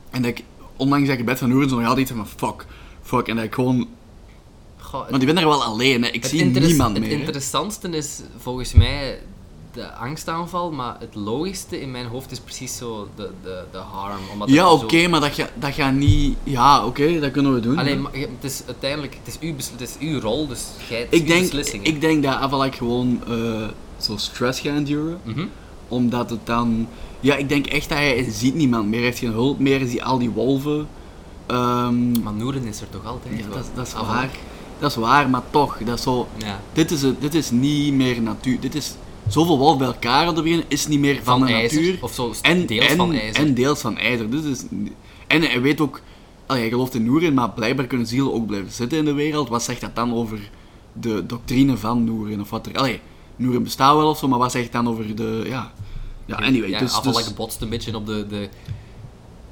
en 0.09 0.21
dat 0.21 0.31
ik, 0.31 0.44
ondanks 0.75 1.07
dat 1.07 1.18
ik 1.18 1.25
bed 1.25 1.38
van 1.38 1.50
Noeren 1.50 1.69
zo 1.69 1.80
nog 1.80 1.88
altijd 1.88 2.12
van 2.16 2.27
fuck, 2.27 2.66
fuck. 3.01 3.27
En 3.27 3.36
dat 3.36 3.45
ik 3.45 3.54
gewoon, 3.54 3.88
Goh, 4.94 5.01
het- 5.01 5.10
want 5.12 5.22
ik 5.24 5.28
ben 5.34 5.38
er 5.38 5.48
wel 5.50 5.63
alleen, 5.63 6.01
hè. 6.04 6.07
ik 6.10 6.22
het 6.22 6.31
zie 6.31 6.44
niemand 6.45 6.92
Het 6.98 7.00
meer. 7.00 7.12
hè. 7.13 7.18
interessantste 7.19 7.90
is 7.90 8.19
volgens 8.38 8.74
mij 8.74 9.19
de 9.74 9.94
angstaanval, 9.94 10.72
maar 10.72 10.95
het 11.00 11.16
logischste 11.16 11.81
in 11.81 11.92
mijn 11.92 12.06
hoofd 12.06 12.31
is 12.31 12.40
precies 12.40 12.78
zo 12.78 13.07
de, 13.16 13.30
de, 13.44 13.63
de 13.72 13.78
harm. 13.78 14.19
Omdat 14.31 14.50
Ja, 14.50 14.72
het 14.74 14.84
oké, 14.84 15.01
zo- 15.01 15.10
maar 15.10 15.19
dat 15.19 15.34
gaat 15.34 15.50
dat 15.56 15.74
gaat 15.74 15.94
niet... 15.94 16.38
Ja, 16.44 16.86
oké, 16.86 17.19
dat 17.19 17.31
kunnen 17.31 17.54
we 17.54 17.60
doen. 17.60 17.78
Alleen, 17.78 18.01
maar 18.01 18.12
het 18.13 18.30
is 18.42 18.62
uiteindelijk, 18.66 19.18
het 19.24 19.34
is 19.34 19.40
uw, 19.48 19.56
bes- 19.56 19.69
het 19.72 19.81
is 19.81 19.95
uw 20.00 20.19
rol, 20.19 20.48
dus 20.48 20.66
jij 20.90 21.00
het 21.00 21.07
ik, 21.13 21.28
denk, 21.28 21.42
beslissing. 21.42 21.84
ik 21.86 22.01
denk 22.01 22.24
dat 22.24 22.34
Avalak 22.34 22.75
gewoon 22.75 23.22
eh, 23.28 23.68
zo 23.98 24.18
stress 24.18 24.60
gaat 24.60 24.75
enduren. 24.75 25.19
Mhm. 25.24 25.45
Omdat 25.88 26.30
het 26.30 26.45
dan... 26.45 26.88
Ja, 27.19 27.36
ik 27.36 27.50
denk 27.50 27.66
echt 27.68 27.90
dat 27.90 27.98
hij, 27.98 28.28
ziet 28.31 28.56
niemand 28.56 28.86
meer. 28.86 28.95
Hij 29.00 29.07
heeft 29.07 29.19
geen 29.19 29.31
hulp 29.31 29.60
meer. 29.60 29.80
Hij 29.80 29.88
ziet 29.90 30.01
al 30.01 30.18
die 30.18 30.30
wolven. 30.30 30.88
Ehm, 31.45 32.22
Maar 32.24 32.34
Noeren 32.34 32.63
is 32.66 32.81
er 32.81 32.90
toch 32.90 33.06
altijd? 33.06 33.38
ja, 33.40 33.45
dat, 33.54 33.69
dat 33.75 33.88
is 33.88 33.94
waar. 33.94 34.30
Dat 34.79 34.89
is 34.89 34.97
waar, 34.97 35.29
maar 35.29 35.41
toch. 35.49 35.77
Dat 35.77 35.97
is 35.97 36.03
zo... 36.03 36.27
Ja. 36.37 36.61
Dit 36.73 36.91
is, 36.91 37.01
het, 37.01 37.21
dit 37.21 37.33
is 37.33 37.51
niet 37.51 37.93
meer 37.93 38.21
natuur. 38.21 38.59
Dit 38.59 38.75
is... 38.75 38.93
Zoveel 39.27 39.57
wolven 39.57 39.77
bij 39.77 39.87
elkaar 39.87 40.33
begin 40.33 40.63
is 40.67 40.87
niet 40.87 40.99
meer 40.99 41.15
van, 41.23 41.39
Van 41.39 41.47
de 41.47 41.53
ijzer, 41.53 41.81
natuur. 41.81 41.97
of 42.01 42.13
zo, 42.13 42.33
en, 42.41 42.65
deels 42.65 42.85
en, 42.85 42.97
van 42.97 43.13
ijzer. 43.13 43.45
En 43.45 43.53
deels 43.53 43.79
van 43.79 43.97
ijzer. 43.97 44.29
Dit 44.29 44.43
is, 44.43 44.63
en 45.27 45.41
hij 45.41 45.61
weet 45.61 45.81
ook... 45.81 46.01
Allee, 46.45 46.61
hij 46.61 46.71
gelooft 46.71 46.95
in 46.95 47.03
Noerin, 47.03 47.33
maar 47.33 47.49
blijkbaar 47.49 47.87
kunnen 47.87 48.07
zielen 48.07 48.33
ook 48.33 48.45
blijven 48.47 48.71
zitten 48.71 48.97
in 48.97 49.05
de 49.05 49.13
wereld. 49.13 49.49
Wat 49.49 49.63
zegt 49.63 49.81
dat 49.81 49.95
dan 49.95 50.13
over 50.13 50.49
de 50.93 51.25
doctrine 51.25 51.77
van 51.77 52.03
Noerin? 52.03 52.41
Of 52.41 52.49
wat 52.49 52.65
er... 52.65 52.77
Allee, 52.77 52.99
Noerin 53.35 53.63
bestaat 53.63 53.95
wel 53.95 54.09
of 54.09 54.17
zo, 54.17 54.27
maar 54.27 54.39
wat 54.39 54.51
zegt 54.51 54.71
dan 54.71 54.87
over 54.87 55.15
de... 55.15 55.43
Ja, 55.45 55.71
ja 56.25 56.35
anyway. 56.35 56.69
ja, 56.69 56.79
dus, 56.79 57.01
dus, 57.01 57.33
botst 57.33 57.61
een 57.61 57.69
beetje 57.69 57.95
op 57.95 58.05
de, 58.05 58.27
de... 58.27 58.49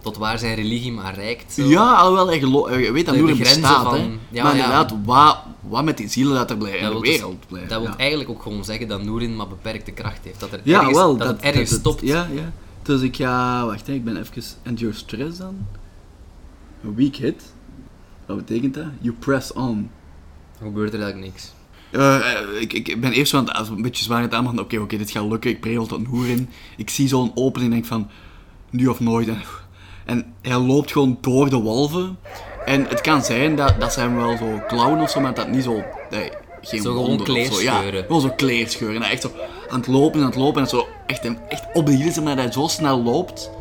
Tot 0.02 0.18
waar 0.18 0.40
zijn 0.40 0.56
religie 0.56 0.92
maar 0.92 1.14
reikt. 1.16 1.54
Zo. 1.54 1.64
ja, 1.64 1.94
alhoewel, 1.94 2.28
hij, 2.28 2.40
hij 2.80 2.92
weet 2.94 3.06
dat 3.06 3.16
grenzen 3.16 3.38
bestaat, 3.38 3.84
van- 3.84 3.96
hè. 4.00 4.10
ja, 4.30 4.44
maar 4.44 4.56
ja. 4.56 4.64
inderdaad, 4.64 4.94
wat, 5.06 5.38
wat 5.60 5.84
met 5.84 5.98
die 5.98 6.08
zielen 6.10 6.34
dat 6.34 6.50
er 6.50 6.58
blijven 6.58 6.80
in 6.80 6.86
de 6.86 6.92
wil, 6.92 7.02
dus- 7.02 7.10
wereld 7.10 7.48
blijven. 7.48 7.70
dat 7.70 7.82
wil 7.82 7.96
eigenlijk 7.96 8.30
ook 8.30 8.42
gewoon 8.42 8.66
zeggen 8.66 8.88
dat 8.88 9.04
Noerin 9.04 9.36
maar 9.36 9.48
beperkte 9.48 9.92
kracht 9.92 10.20
heeft. 10.24 10.40
Dat, 10.40 10.52
er 10.52 10.60
Ja, 10.64 10.80
ergens, 10.80 10.98
wel. 10.98 11.18
dat, 11.18 11.28
het 11.28 11.40
ergens 11.40 11.70
dat- 11.70 11.80
stopt. 11.80 12.02
Ja, 12.02 12.28
ja. 12.34 12.52
Dus 12.84 13.02
ik 13.02 13.16
ga... 13.16 13.66
Wacht, 13.66 13.88
hè, 13.88 13.94
ik 13.94 14.04
ben 14.04 14.18
even... 14.18 14.44
Endure 14.64 14.94
stress 14.94 15.38
dan. 15.38 15.66
Een 16.84 16.96
weak 16.96 17.16
hit. 17.16 17.54
Wat 18.26 18.38
betekent 18.38 18.74
dat? 18.74 18.86
You 19.00 19.16
press 19.20 19.54
on. 19.54 19.90
Dan 20.60 20.68
gebeurt 20.68 20.94
er 20.94 21.02
eigenlijk 21.02 21.32
niks. 21.34 21.54
Eh, 21.92 22.16
eh, 22.16 22.62
ik, 22.62 22.74
ik 22.74 23.02
ben 23.02 23.12
eerst 23.12 23.34
als 23.54 23.70
een 23.70 23.82
beetje 23.82 24.04
zwaar 24.04 24.18
aan 24.18 24.24
het 24.24 24.34
aanmaken. 24.34 24.60
Oké, 24.60 24.78
oké, 24.80 24.98
dit 24.98 25.12
gaat 25.12 25.30
lukken. 25.30 25.50
Ik 25.52 25.60
prevel 25.60 25.86
tot 25.86 26.00
een 26.00 26.06
hoer 26.06 26.28
in. 26.28 26.50
Ik 26.78 26.90
zie 26.90 27.08
zo'n 27.08 27.32
opening 27.36 27.72
en 27.72 27.78
denk 27.78 27.86
van... 27.88 28.10
Nu 28.70 28.88
of 28.88 29.00
nooit. 29.00 29.28
En, 29.28 29.42
en 30.06 30.34
hij 30.42 30.58
loopt 30.58 30.92
gewoon 30.92 31.18
door 31.22 31.50
de 31.50 31.58
wolven. 31.60 32.18
En 32.66 32.86
het 32.88 33.02
kan 33.02 33.24
zijn 33.24 33.56
dat, 33.56 33.74
dat 33.80 33.96
hem 33.96 34.16
wel 34.16 34.38
zo 34.38 34.62
klauwen 34.68 35.02
of 35.02 35.10
zo, 35.10 35.20
maar 35.20 35.34
dat 35.34 35.48
niet 35.48 35.64
zo... 35.64 35.84
Nee, 36.10 36.30
geen 36.62 36.82
Zo 36.82 36.92
gewoon 36.94 37.10
zo. 37.10 37.18
Ja, 37.18 37.24
kleerscheuren. 37.24 38.04
gewoon 38.06 38.22
zo 38.22 38.30
kleerscheuren. 38.36 38.96
En 38.96 39.02
hij 39.02 39.12
echt 39.12 39.22
zo 39.22 39.32
aan 39.70 39.80
het 39.80 39.88
lopen 39.88 40.20
en 40.20 40.26
aan 40.26 40.32
het 40.32 40.40
lopen. 40.40 40.62
En 40.62 40.68
zo 40.68 40.88
echt, 41.06 41.32
echt 41.48 41.64
op 41.74 41.86
de 41.86 41.92
hielen, 41.92 42.24
maar 42.24 42.36
dat 42.36 42.44
hij 42.44 42.54
zo 42.54 42.68
snel 42.68 43.04
loopt. 43.04 43.52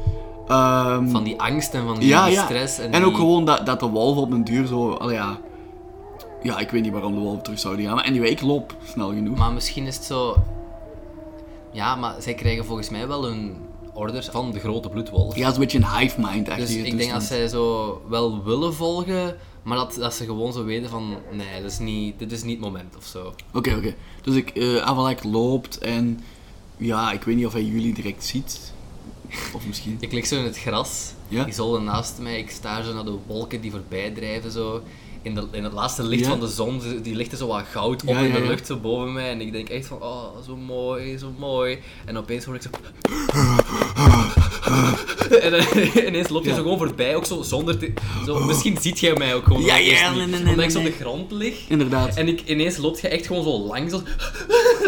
Ehm, 0.48 1.08
Van 1.08 1.24
die 1.24 1.40
angst 1.40 1.74
en 1.74 1.86
van 1.86 1.98
die, 1.98 2.08
ja, 2.08 2.24
die 2.24 2.34
ja. 2.34 2.44
stress. 2.44 2.78
En, 2.78 2.92
En 2.92 3.04
ook 3.04 3.16
gewoon 3.16 3.44
dat, 3.44 3.66
dat 3.66 3.80
de 3.80 3.86
wolven 3.86 4.22
op 4.22 4.30
een 4.32 4.44
duur 4.44 4.66
zo... 4.66 4.90
Allee, 4.92 5.14
ja. 5.14 5.38
ja, 6.42 6.58
ik 6.58 6.70
weet 6.70 6.82
niet 6.82 6.92
waarom 6.92 7.14
de 7.14 7.20
wolven 7.20 7.42
terug 7.42 7.58
zouden 7.58 7.84
gaan. 7.86 7.94
Maar 7.94 8.04
anyway, 8.04 8.28
ik 8.28 8.40
loop 8.40 8.74
snel 8.84 9.08
genoeg. 9.08 9.38
Maar 9.38 9.52
misschien 9.52 9.86
is 9.86 9.96
het 9.96 10.04
zo... 10.04 10.36
Ja, 11.72 11.94
maar 11.96 12.14
zij 12.18 12.34
krijgen 12.34 12.64
volgens 12.64 12.88
mij 12.90 13.08
wel 13.08 13.24
hun 13.24 13.56
orders 14.00 14.26
van 14.26 14.52
de 14.52 14.58
grote 14.60 14.88
bloedwolf. 14.88 15.36
Ja, 15.36 15.40
het 15.40 15.50
is 15.50 15.54
een 15.54 15.60
beetje 15.60 15.78
een 15.78 15.98
hive 15.98 16.20
mind 16.20 16.48
echt. 16.48 16.58
Dus 16.58 16.74
ik 16.74 16.98
denk 16.98 17.12
dat 17.12 17.22
zij 17.22 17.48
zo 17.48 18.02
wel 18.08 18.44
willen 18.44 18.74
volgen, 18.74 19.36
maar 19.62 19.76
dat, 19.76 19.94
dat 19.94 20.14
ze 20.14 20.24
gewoon 20.24 20.52
zo 20.52 20.64
weten 20.64 20.90
van... 20.90 21.16
Nee, 21.32 21.62
dit 21.62 21.70
is 21.70 21.78
niet, 21.78 22.18
dit 22.18 22.32
is 22.32 22.42
niet 22.42 22.56
het 22.56 22.64
moment 22.64 22.96
of 22.96 23.04
zo. 23.04 23.34
Oké, 23.54 23.74
oké. 23.76 23.94
Dus 24.22 24.34
ik, 24.34 24.50
eh 24.50 24.76
Avalak 24.76 25.24
loopt 25.24 25.78
en... 25.78 26.20
Ja, 26.76 27.12
ik 27.12 27.22
weet 27.22 27.36
niet 27.36 27.46
of 27.46 27.52
hij 27.52 27.64
jullie 27.64 27.94
direct 27.94 28.24
ziet. 28.24 28.72
Of 29.54 29.66
misschien... 29.66 29.96
Ik 30.06 30.12
lig 30.12 30.26
zo 30.26 30.36
in 30.36 30.44
het 30.44 30.58
gras. 30.58 31.12
Ja? 31.28 31.46
Ik 31.46 31.52
zolder 31.52 31.82
naast 31.82 32.18
mij. 32.20 32.38
Ik 32.38 32.50
sta 32.50 32.82
zo 32.82 32.94
naar 32.94 33.04
de 33.04 33.18
wolken 33.26 33.60
die 33.60 33.70
voorbij 33.70 34.10
drijven. 34.10 34.50
Zo. 34.50 34.82
In, 35.22 35.34
de, 35.34 35.46
in 35.50 35.64
het 35.64 35.72
laatste 35.72 36.02
licht 36.02 36.22
Ja. 36.24 36.28
van 36.30 36.40
de 36.40 36.48
zon, 36.48 36.80
die 37.02 37.14
ligt 37.14 37.32
er 37.32 37.38
zo 37.38 37.46
wat 37.46 37.64
goud 37.70 38.02
op 38.02 38.08
Ja, 38.08 38.18
in 38.18 38.32
de 38.32 38.40
lucht 38.46 38.66
zo 38.66 38.76
boven 38.76 39.12
mij. 39.12 39.30
En 39.30 39.40
ik 39.40 39.52
denk 39.52 39.68
echt 39.68 39.86
van, 39.86 40.02
oh, 40.02 40.24
zo 40.46 40.56
mooi, 40.56 41.18
zo 41.18 41.32
mooi. 41.38 41.78
En 42.04 42.16
opeens 42.16 42.44
hoor 42.44 42.54
ik 42.54 42.62
zo... 42.62 42.68
en 45.42 45.50
dan, 45.50 45.60
ineens 46.06 46.28
loopt 46.28 46.44
je 46.44 46.54
zo 46.54 46.62
gewoon 46.62 46.78
voorbij, 46.78 47.16
ook 47.16 47.24
zo 47.24 47.42
zonder 47.42 47.78
te... 47.78 47.92
Zo, 48.26 48.38
misschien 48.44 48.76
ziet 48.80 49.00
jij 49.00 49.14
mij 49.14 49.34
ook 49.34 49.44
gewoon. 49.44 49.62
Ja, 49.62 49.76
ja, 49.76 49.90
eerst 49.90 50.02
nee, 50.02 50.10
niet, 50.20 50.30
nee, 50.30 50.40
nee, 50.40 50.50
Omdat 50.50 50.64
ik 50.64 50.70
zo 50.70 50.78
op 50.78 50.84
de 50.84 50.92
grond 50.92 51.32
lig. 51.32 51.68
Inderdaad. 51.68 52.16
En 52.16 52.28
ik, 52.28 52.42
ineens 52.44 52.76
loopt 52.76 53.00
je 53.00 53.08
echt 53.08 53.26
gewoon 53.26 53.42
zo 53.42 53.58
langs. 53.58 53.92
zo- 53.92 54.02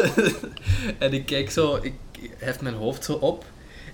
en 0.99 1.13
ik 1.13 1.27
kijk 1.27 1.51
zo, 1.51 1.79
ik 1.83 1.93
hef 2.39 2.61
mijn 2.61 2.75
hoofd 2.75 3.05
zo 3.05 3.13
op. 3.13 3.45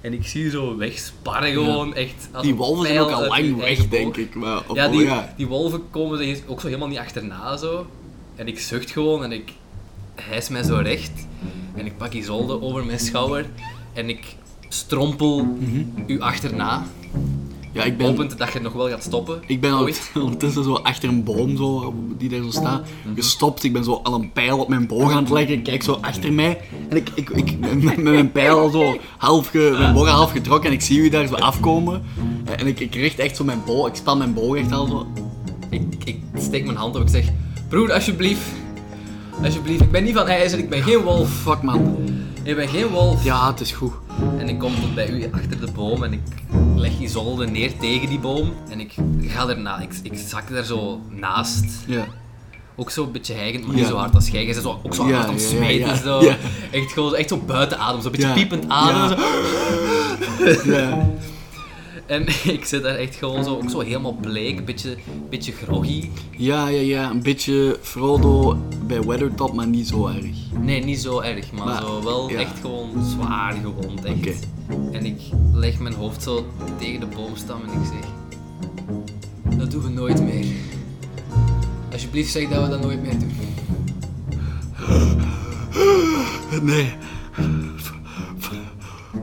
En 0.01 0.13
ik 0.13 0.27
zie 0.27 0.51
zo 0.51 0.77
wegsparren 0.77 1.53
gewoon, 1.53 1.95
echt. 1.95 2.29
als 2.33 2.43
Die 2.43 2.55
wolven 2.55 2.87
zijn 2.87 2.99
ook 2.99 3.11
al 3.11 3.27
lang 3.27 3.57
weg, 3.57 3.89
denk 3.89 4.17
ik. 4.17 4.35
Maar 4.35 4.63
op, 4.67 4.77
Ja, 4.77 4.89
die, 4.89 5.01
ja. 5.03 5.35
die 5.37 5.47
wolven 5.47 5.83
komen 5.91 6.37
ook 6.47 6.61
zo 6.61 6.67
helemaal 6.67 6.89
niet 6.89 6.99
achterna 6.99 7.57
zo. 7.57 7.87
En 8.37 8.49
ik 8.49 8.61
zucht 8.61 8.91
gewoon 8.91 9.25
en 9.25 9.33
ik 9.33 9.53
hijs 10.15 10.49
mij 10.49 10.63
zo 10.63 10.77
recht. 10.77 11.11
En 11.75 11.87
ik 11.87 11.97
pak 11.97 12.13
Isolde 12.13 12.63
over 12.63 12.85
mijn 12.85 12.99
schouder. 12.99 13.47
En 13.93 14.09
ik 14.09 14.25
strompel 14.69 15.57
u 16.07 16.21
achterna. 16.21 16.83
ja, 17.73 17.83
ik 17.85 17.97
ben... 17.97 18.07
Hopend 18.07 18.39
dat 18.39 18.53
je 18.53 18.61
nog 18.61 18.73
wel 18.73 18.89
gaat 18.89 19.03
stoppen. 19.03 19.41
Ik 19.47 19.61
ben 19.61 19.73
al- 19.73 19.81
Ooit. 19.83 20.11
ondertussen 20.15 20.65
zo 20.65 20.73
achter 20.75 21.09
een 21.09 21.25
boom 21.25 21.57
zo, 21.57 21.95
die 22.19 22.29
daar 22.29 22.43
zo 22.43 22.51
staat, 22.51 22.87
Mhm. 23.05 23.15
gestopt. 23.15 23.65
Ik 23.65 23.73
ben 23.73 23.85
zo 23.85 24.01
al 24.03 24.15
een 24.15 24.33
pijl 24.33 24.59
op 24.59 24.69
mijn 24.69 24.87
boog 24.87 25.13
aan 25.13 25.23
het 25.23 25.33
leggen. 25.33 25.55
Ik 25.55 25.63
kijk 25.65 25.83
zo 25.83 25.99
achter 26.01 26.33
mij. 26.33 26.61
En 26.89 26.97
ik, 26.97 27.11
ik, 27.15 27.31
ik 27.31 27.59
met, 27.81 27.97
mijn 28.03 28.33
pijl 28.33 28.59
al 28.59 28.71
zo 28.71 28.97
half, 29.17 29.49
ge, 29.49 29.75
mijn 29.79 29.95
boog 29.95 30.09
al 30.09 30.15
half 30.15 30.31
getrokken. 30.31 30.69
En 30.71 30.75
ik 30.77 30.83
zie 30.83 30.99
u 30.99 31.09
daar 31.09 31.27
zo 31.27 31.35
afkomen. 31.35 32.03
En 32.59 32.67
ik, 32.67 32.81
ik 32.81 32.95
richt 32.95 33.19
echt 33.19 33.37
zo 33.37 33.45
mijn 33.45 33.63
boog. 33.67 33.89
Ik 33.89 33.95
span 33.95 34.19
mijn 34.19 34.35
boog 34.35 34.57
echt 34.57 34.73
al 34.73 34.87
zo. 34.87 35.07
Ik, 35.71 35.83
ik 36.05 36.17
steek 36.39 36.65
mijn 36.65 36.77
hand 36.77 36.97
op. 36.97 37.03
Ik 37.03 37.09
zeg: 37.09 37.25
Broer, 37.69 37.93
alsjeblieft. 37.93 38.43
Alsjeblieft, 39.45 39.81
ik 39.81 39.91
ben 39.91 40.05
niet 40.05 40.15
van 40.15 40.27
ijzer, 40.27 40.59
ik 40.59 40.69
ben 40.69 40.83
geen 40.83 40.99
wolf. 41.03 41.31
Fuck 41.31 41.63
man. 41.63 41.97
Ik 42.43 42.57
ben 42.57 42.69
geen 42.69 42.87
wolf. 42.87 43.25
Ja, 43.25 43.51
het 43.51 43.61
is 43.61 43.73
goed. 43.73 43.93
En 44.39 44.49
ik 44.49 44.59
kom 44.59 44.75
tot 44.81 44.95
bij 44.95 45.09
u 45.11 45.29
achter 45.33 45.61
de 45.61 45.73
boom 45.75 46.03
en 46.05 46.13
ik 46.13 46.21
leg 46.77 46.99
Isolde 47.01 47.47
neer 47.47 47.73
tegen 47.79 48.09
die 48.09 48.19
boom. 48.19 48.53
En 48.71 48.81
ik 48.81 48.95
ga 49.27 49.49
erna, 49.49 49.79
ik, 49.81 49.91
ik 50.03 50.13
zak 50.27 50.51
daar 50.51 50.65
zo 50.65 51.01
naast. 51.11 51.65
Ja. 51.87 52.07
Ook 52.77 52.91
zo 52.91 53.05
een 53.05 53.13
beetje 53.13 53.35
hijgend, 53.35 53.67
maar 53.67 53.75
Ja. 53.75 53.81
niet 53.81 53.91
zo 53.91 53.97
hard 53.97 54.15
als 54.15 54.29
jij. 54.29 54.45
Jij 54.45 54.53
bent 54.53 54.65
zo, 54.65 54.81
ook 54.83 54.95
zo 54.95 55.09
Ja, 55.09 55.15
hard 55.15 55.27
aan 55.29 55.35
het 55.35 55.51
ja, 55.51 55.69
ja. 55.69 55.95
Zo. 55.97 56.21
Ja. 56.23 56.37
Echt, 56.71 56.93
gewoon, 56.93 57.15
echt 57.15 57.29
zo 57.29 57.37
buiten 57.47 57.79
adem, 57.79 58.01
zo 58.01 58.07
een 58.07 58.13
beetje 58.13 58.27
Ja. 58.29 58.35
piepend 58.35 58.69
ademen. 58.69 59.19
Ja. 59.19 60.55
Zo. 60.55 60.71
Ja. 60.73 61.09
En 62.09 62.27
ik 62.57 62.65
zit 62.65 62.83
daar 62.83 62.95
echt 62.95 63.17
gewoon 63.17 63.45
zo, 63.45 63.55
ook 63.57 63.71
zo 63.71 63.81
helemaal 63.81 64.13
bleek, 64.21 64.59
een 64.59 64.65
beetje, 64.65 64.97
beetje 65.31 65.53
groggy. 65.53 66.09
ja, 66.37 66.69
ja, 66.69 66.81
ja. 66.81 67.11
Een 67.11 67.23
beetje 67.23 67.79
Frodo 67.83 68.57
bij 68.87 69.03
Weathertop, 69.03 69.53
maar 69.55 69.67
niet 69.67 69.89
zo 69.89 70.07
erg. 70.07 70.25
Nee, 70.61 70.85
niet 70.85 71.01
zo 71.01 71.21
erg, 71.21 71.53
maar, 71.53 71.65
Maar, 71.65 71.81
zo 71.83 72.03
wel 72.03 72.31
ja. 72.31 72.39
echt 72.39 72.61
gewoon 72.61 73.05
zwaar 73.05 73.53
gewond. 73.55 74.05
Echt. 74.05 74.47
En 74.93 75.07
ik 75.07 75.21
leg 75.53 75.79
mijn 75.79 75.95
hoofd 75.95 76.23
zo 76.23 76.47
tegen 76.79 77.01
de 77.01 77.07
boomstam 77.07 77.61
en 77.63 77.81
ik 77.81 77.87
zeg: 77.87 78.11
Dat 79.59 79.71
doen 79.71 79.83
we 79.83 79.89
nooit 79.89 80.23
meer. 80.23 80.47
Alsjeblieft 81.93 82.31
zeg 82.33 82.49
dat 82.49 82.63
we 82.63 82.69
dat 82.71 82.83
nooit 82.83 83.03
meer 83.03 83.19
doen. 83.19 83.33
Nee. 86.63 86.93
F- 87.81 87.93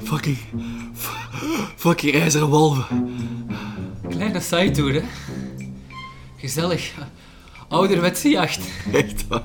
fucking. 0.03 0.37
Fucking 1.85 2.13
ijzeren 2.15 2.47
wolven. 2.47 2.85
Kleine 4.09 4.39
sidetour, 4.39 4.93
hè? 4.93 5.01
Gezellig. 6.37 6.93
Ouderwetse 7.67 8.29
jacht. 8.29 8.59
Echt 8.91 9.27
waar. 9.27 9.43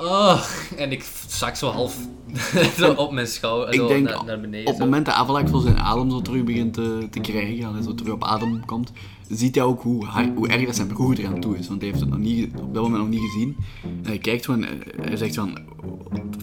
Oh, 0.00 0.40
en 0.76 0.92
ik 0.92 1.04
zak 1.26 1.56
zo 1.56 1.68
half 1.70 1.96
zo 2.78 2.92
op 2.92 3.12
mijn 3.12 3.26
schouder, 3.26 3.68
Ik 3.74 3.80
zo 3.80 3.86
denk 3.88 4.08
naar, 4.08 4.24
naar 4.24 4.40
beneden. 4.40 4.66
op 4.66 4.72
het 4.72 4.84
moment 4.84 5.06
dat 5.06 5.14
Avalak 5.14 5.48
zo 5.48 5.58
zijn 5.58 5.78
adem 5.78 6.10
zo 6.10 6.22
terug 6.22 6.44
begint 6.44 6.74
te, 6.74 7.06
te 7.10 7.20
krijgen, 7.20 7.76
en 7.76 7.82
zo 7.82 7.94
terug 7.94 8.12
op 8.12 8.24
adem 8.24 8.64
komt, 8.64 8.92
ziet 9.28 9.54
hij 9.54 9.64
ook 9.64 9.82
hoe, 9.82 10.06
erg 10.48 10.66
dat 10.66 10.76
zijn 10.76 10.88
broer 10.88 11.20
er 11.20 11.26
aan 11.26 11.40
toe 11.40 11.58
is. 11.58 11.68
Want 11.68 11.80
hij 11.80 11.88
heeft 11.90 12.00
het 12.02 12.10
nog 12.10 12.18
niet, 12.18 12.50
op 12.60 12.74
dat 12.74 12.82
moment 12.82 13.00
nog 13.02 13.10
niet 13.10 13.30
gezien. 13.30 13.56
En 13.82 14.06
hij 14.06 14.18
kijkt 14.18 14.44
gewoon, 14.44 14.64
en 14.64 14.82
hij 15.02 15.16
zegt 15.16 15.34
van, 15.34 15.58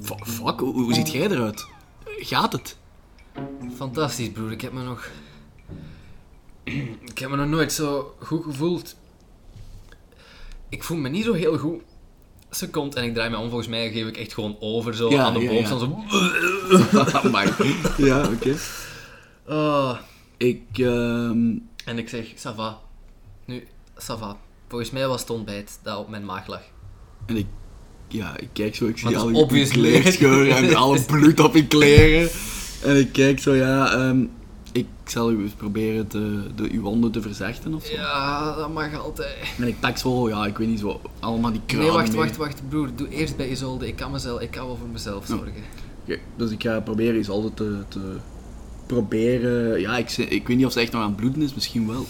"F- 0.05 0.29
fuck, 0.29 0.59
hoe, 0.59 0.73
hoe 0.73 0.93
ziet 0.93 1.11
jij 1.11 1.29
eruit? 1.29 1.67
Gaat 2.05 2.51
het? 2.51 2.77
Fantastisch, 3.75 4.31
broer. 4.31 4.51
Ik 4.51 4.61
heb 4.61 4.73
me 4.73 4.83
nog... 4.83 5.09
Ik 7.05 7.17
heb 7.19 7.29
me 7.29 7.35
nog 7.35 7.47
nooit 7.47 7.73
zo 7.73 8.15
goed 8.19 8.43
gevoeld. 8.43 8.95
Ik 10.69 10.83
voel 10.83 10.97
me 10.97 11.09
niet 11.09 11.23
zo 11.23 11.33
heel 11.33 11.57
goed. 11.57 11.81
Seconde, 12.49 12.95
en 12.95 13.03
ik 13.03 13.13
draai 13.13 13.29
me 13.29 13.37
om. 13.37 13.47
Volgens 13.47 13.67
mij 13.69 13.91
geef 13.91 14.07
ik 14.07 14.17
echt 14.17 14.33
gewoon 14.33 14.55
over 14.59 14.95
zo 14.95 15.09
Ja, 15.09 15.23
aan 15.23 15.33
de 15.33 15.39
ja, 15.39 15.49
boom. 15.49 15.59
ja. 15.59 15.77
Zo... 15.77 17.17
Amai. 17.27 17.49
ja, 18.09 18.29
oké. 18.31 18.55
Oh. 19.47 19.97
Ik, 20.37 20.63
ehm, 20.73 21.55
En 21.85 21.97
ik 21.97 22.09
zeg, 22.09 22.25
ça 22.35 22.55
va. 22.55 22.79
Nu, 23.45 23.67
ça 23.95 24.17
va. 24.19 24.37
Volgens 24.67 24.91
mij 24.91 25.07
was 25.07 25.21
het 25.21 25.29
ontbijt 25.29 25.79
dat 25.83 25.97
op 25.97 26.09
mijn 26.09 26.25
maag 26.25 26.47
lag. 26.47 26.61
en 27.25 27.37
ik, 27.37 27.45
ja, 28.07 28.37
ik 28.37 28.49
kijk 28.53 28.75
zo, 28.75 28.85
ik 28.87 28.97
zie 28.97 29.03
Maar 29.05 29.13
dat 29.13 29.21
al 29.23 29.29
is 29.29 29.37
je 29.37 29.43
obviously- 29.43 29.89
kleerscheuren 30.01 30.55
en 30.55 30.75
alle 30.75 31.01
bloed 31.05 31.39
op 31.39 31.55
je 31.55 31.67
kleren. 31.67 32.29
En 32.83 32.97
ik 32.97 33.11
kijk 33.11 33.39
zo, 33.39 33.53
ja, 33.53 33.91
ehm, 33.93 34.23
ik 34.71 34.85
zal 35.05 35.31
u 35.31 35.41
eens 35.43 35.51
proberen 35.51 36.07
te, 36.07 36.41
de, 36.55 36.71
uw 36.71 36.81
wonden 36.81 37.11
te 37.11 37.21
verzachten 37.21 37.73
of 37.73 37.85
zo. 37.85 37.93
Ja, 37.93 38.55
dat 38.55 38.73
mag 38.73 38.99
altijd. 39.03 39.35
En 39.57 39.67
ik 39.67 39.79
pak 39.79 39.97
zo, 39.97 40.29
ja, 40.29 40.45
ik 40.45 40.57
weet 40.57 40.67
niet 40.67 40.79
zo, 40.79 41.01
allemaal 41.19 41.51
die 41.51 41.61
kruiden 41.65 41.93
Nee, 41.93 42.01
wacht, 42.01 42.11
mee. 42.11 42.19
wacht, 42.21 42.37
wacht. 42.37 42.61
Broer, 42.69 42.89
doe 42.95 43.09
eerst 43.09 43.35
bij 43.37 43.49
Isolde. 43.49 43.87
Ik 43.87 43.95
kan, 43.95 44.11
mezelf, 44.11 44.41
ik 44.41 44.51
kan 44.51 44.65
wel 44.65 44.77
voor 44.77 44.87
mezelf 44.91 45.27
Ja. 45.27 45.35
zorgen. 45.35 45.63
Oké, 46.03 46.19
dus 46.35 46.51
ik 46.51 46.61
ga 46.63 46.79
proberen 46.79 47.29
altijd 47.29 47.55
te, 47.55 47.83
te 47.87 48.15
proberen. 48.85 49.79
Ja, 49.79 49.97
ik, 49.97 50.11
ik 50.17 50.47
weet 50.47 50.57
niet 50.57 50.65
of 50.65 50.71
ze 50.71 50.79
echt 50.79 50.91
nog 50.91 51.01
aan 51.01 51.07
het 51.07 51.15
bloeden 51.17 51.41
is, 51.41 51.53
misschien 51.53 51.87
wel. 51.87 52.05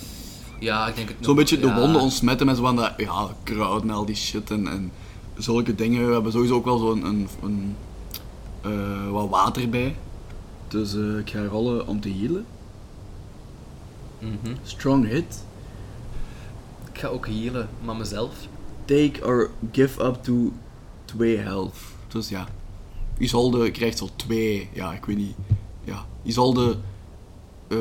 Ja, 0.60 0.88
ik 0.88 0.96
denk 0.96 1.08
het. 1.08 1.18
Zo'n 1.20 1.36
beetje 1.36 1.60
de 1.60 1.74
wonden 1.74 2.02
ontsmetten 2.02 2.46
met 2.46 2.56
zo 2.58 2.62
van 2.64 2.76
dat, 2.76 2.94
ja, 2.98 3.28
kruiden 3.44 3.90
en 3.90 3.96
al 3.96 4.06
die 4.06 4.16
shit 4.16 4.50
en, 4.52 4.68
en 4.68 4.92
zulke 5.38 5.76
dingen. 5.76 6.08
We 6.08 6.14
hebben 6.14 6.32
sowieso 6.32 6.56
ook 6.56 6.66
wel 6.66 6.78
zo'n 6.78 7.06
een, 7.06 7.28
een, 7.44 7.76
eh, 8.62 9.12
wat 9.12 9.30
water 9.30 9.70
bij. 9.70 9.96
Dus 10.72 10.96
eh, 10.96 11.18
ik 11.18 11.30
ga 11.30 11.46
rollen 11.46 11.88
om 11.88 12.02
te 12.02 12.10
healen. 12.10 12.46
Mhm. 14.20 14.56
Strong 14.64 15.08
hit. 15.08 15.44
Ik 16.94 17.00
ga 17.00 17.08
ook 17.08 17.28
healen, 17.28 17.70
maar 17.84 17.96
mezelf. 17.96 18.34
Take 18.86 19.26
or 19.26 19.50
give 19.72 20.04
up 20.04 20.24
to 20.24 20.52
2 21.06 21.38
health. 21.38 21.76
Dus 22.08 22.30
ja, 22.30 22.48
Isolde 23.18 23.72
krijgt 23.72 23.98
zo 23.98 24.10
2, 24.16 24.70
ja, 24.74 24.94
ik 24.94 25.06
weet 25.06 25.18
niet. 25.18 25.36
Ja, 25.84 26.06
Isolde, 26.24 26.78
eh 27.68 27.78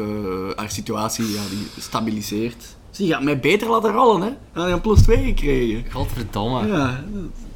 haar 0.57 0.71
situatie, 0.71 1.33
ja, 1.33 1.43
die 1.51 1.83
stabiliseert. 1.83 2.77
Zie, 2.91 3.07
je 3.07 3.13
gaat 3.13 3.23
mij 3.23 3.41
beter 3.41 3.69
laten 3.69 3.93
rollen, 3.93 4.21
hè? 4.21 4.29
Dan 4.29 4.63
had 4.63 4.67
je 4.67 4.73
een 4.73 4.81
plus 4.81 5.03
2 5.03 5.25
gekregen. 5.25 5.93
Godverdomme. 5.93 6.67
Ja, 6.67 7.05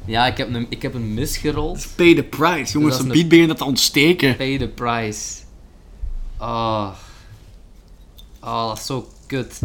Ja, 0.07 0.27
ik, 0.27 0.37
heb 0.37 0.53
een, 0.53 0.65
ik 0.69 0.81
heb 0.81 0.93
een 0.93 1.13
misgerold. 1.13 1.87
pay 1.95 2.15
the 2.15 2.23
price. 2.23 2.73
Jongens, 2.73 2.97
dat 2.97 3.05
een 3.05 3.11
beat 3.11 3.27
begint 3.27 3.49
het 3.49 3.57
te 3.57 3.65
ontsteken. 3.65 4.35
Pay 4.35 4.57
the 4.57 4.67
price. 4.67 5.43
Oh. 6.39 6.89
Oh, 8.41 8.67
dat 8.67 8.77
is 8.77 8.85
zo 8.85 9.07
kut. 9.27 9.59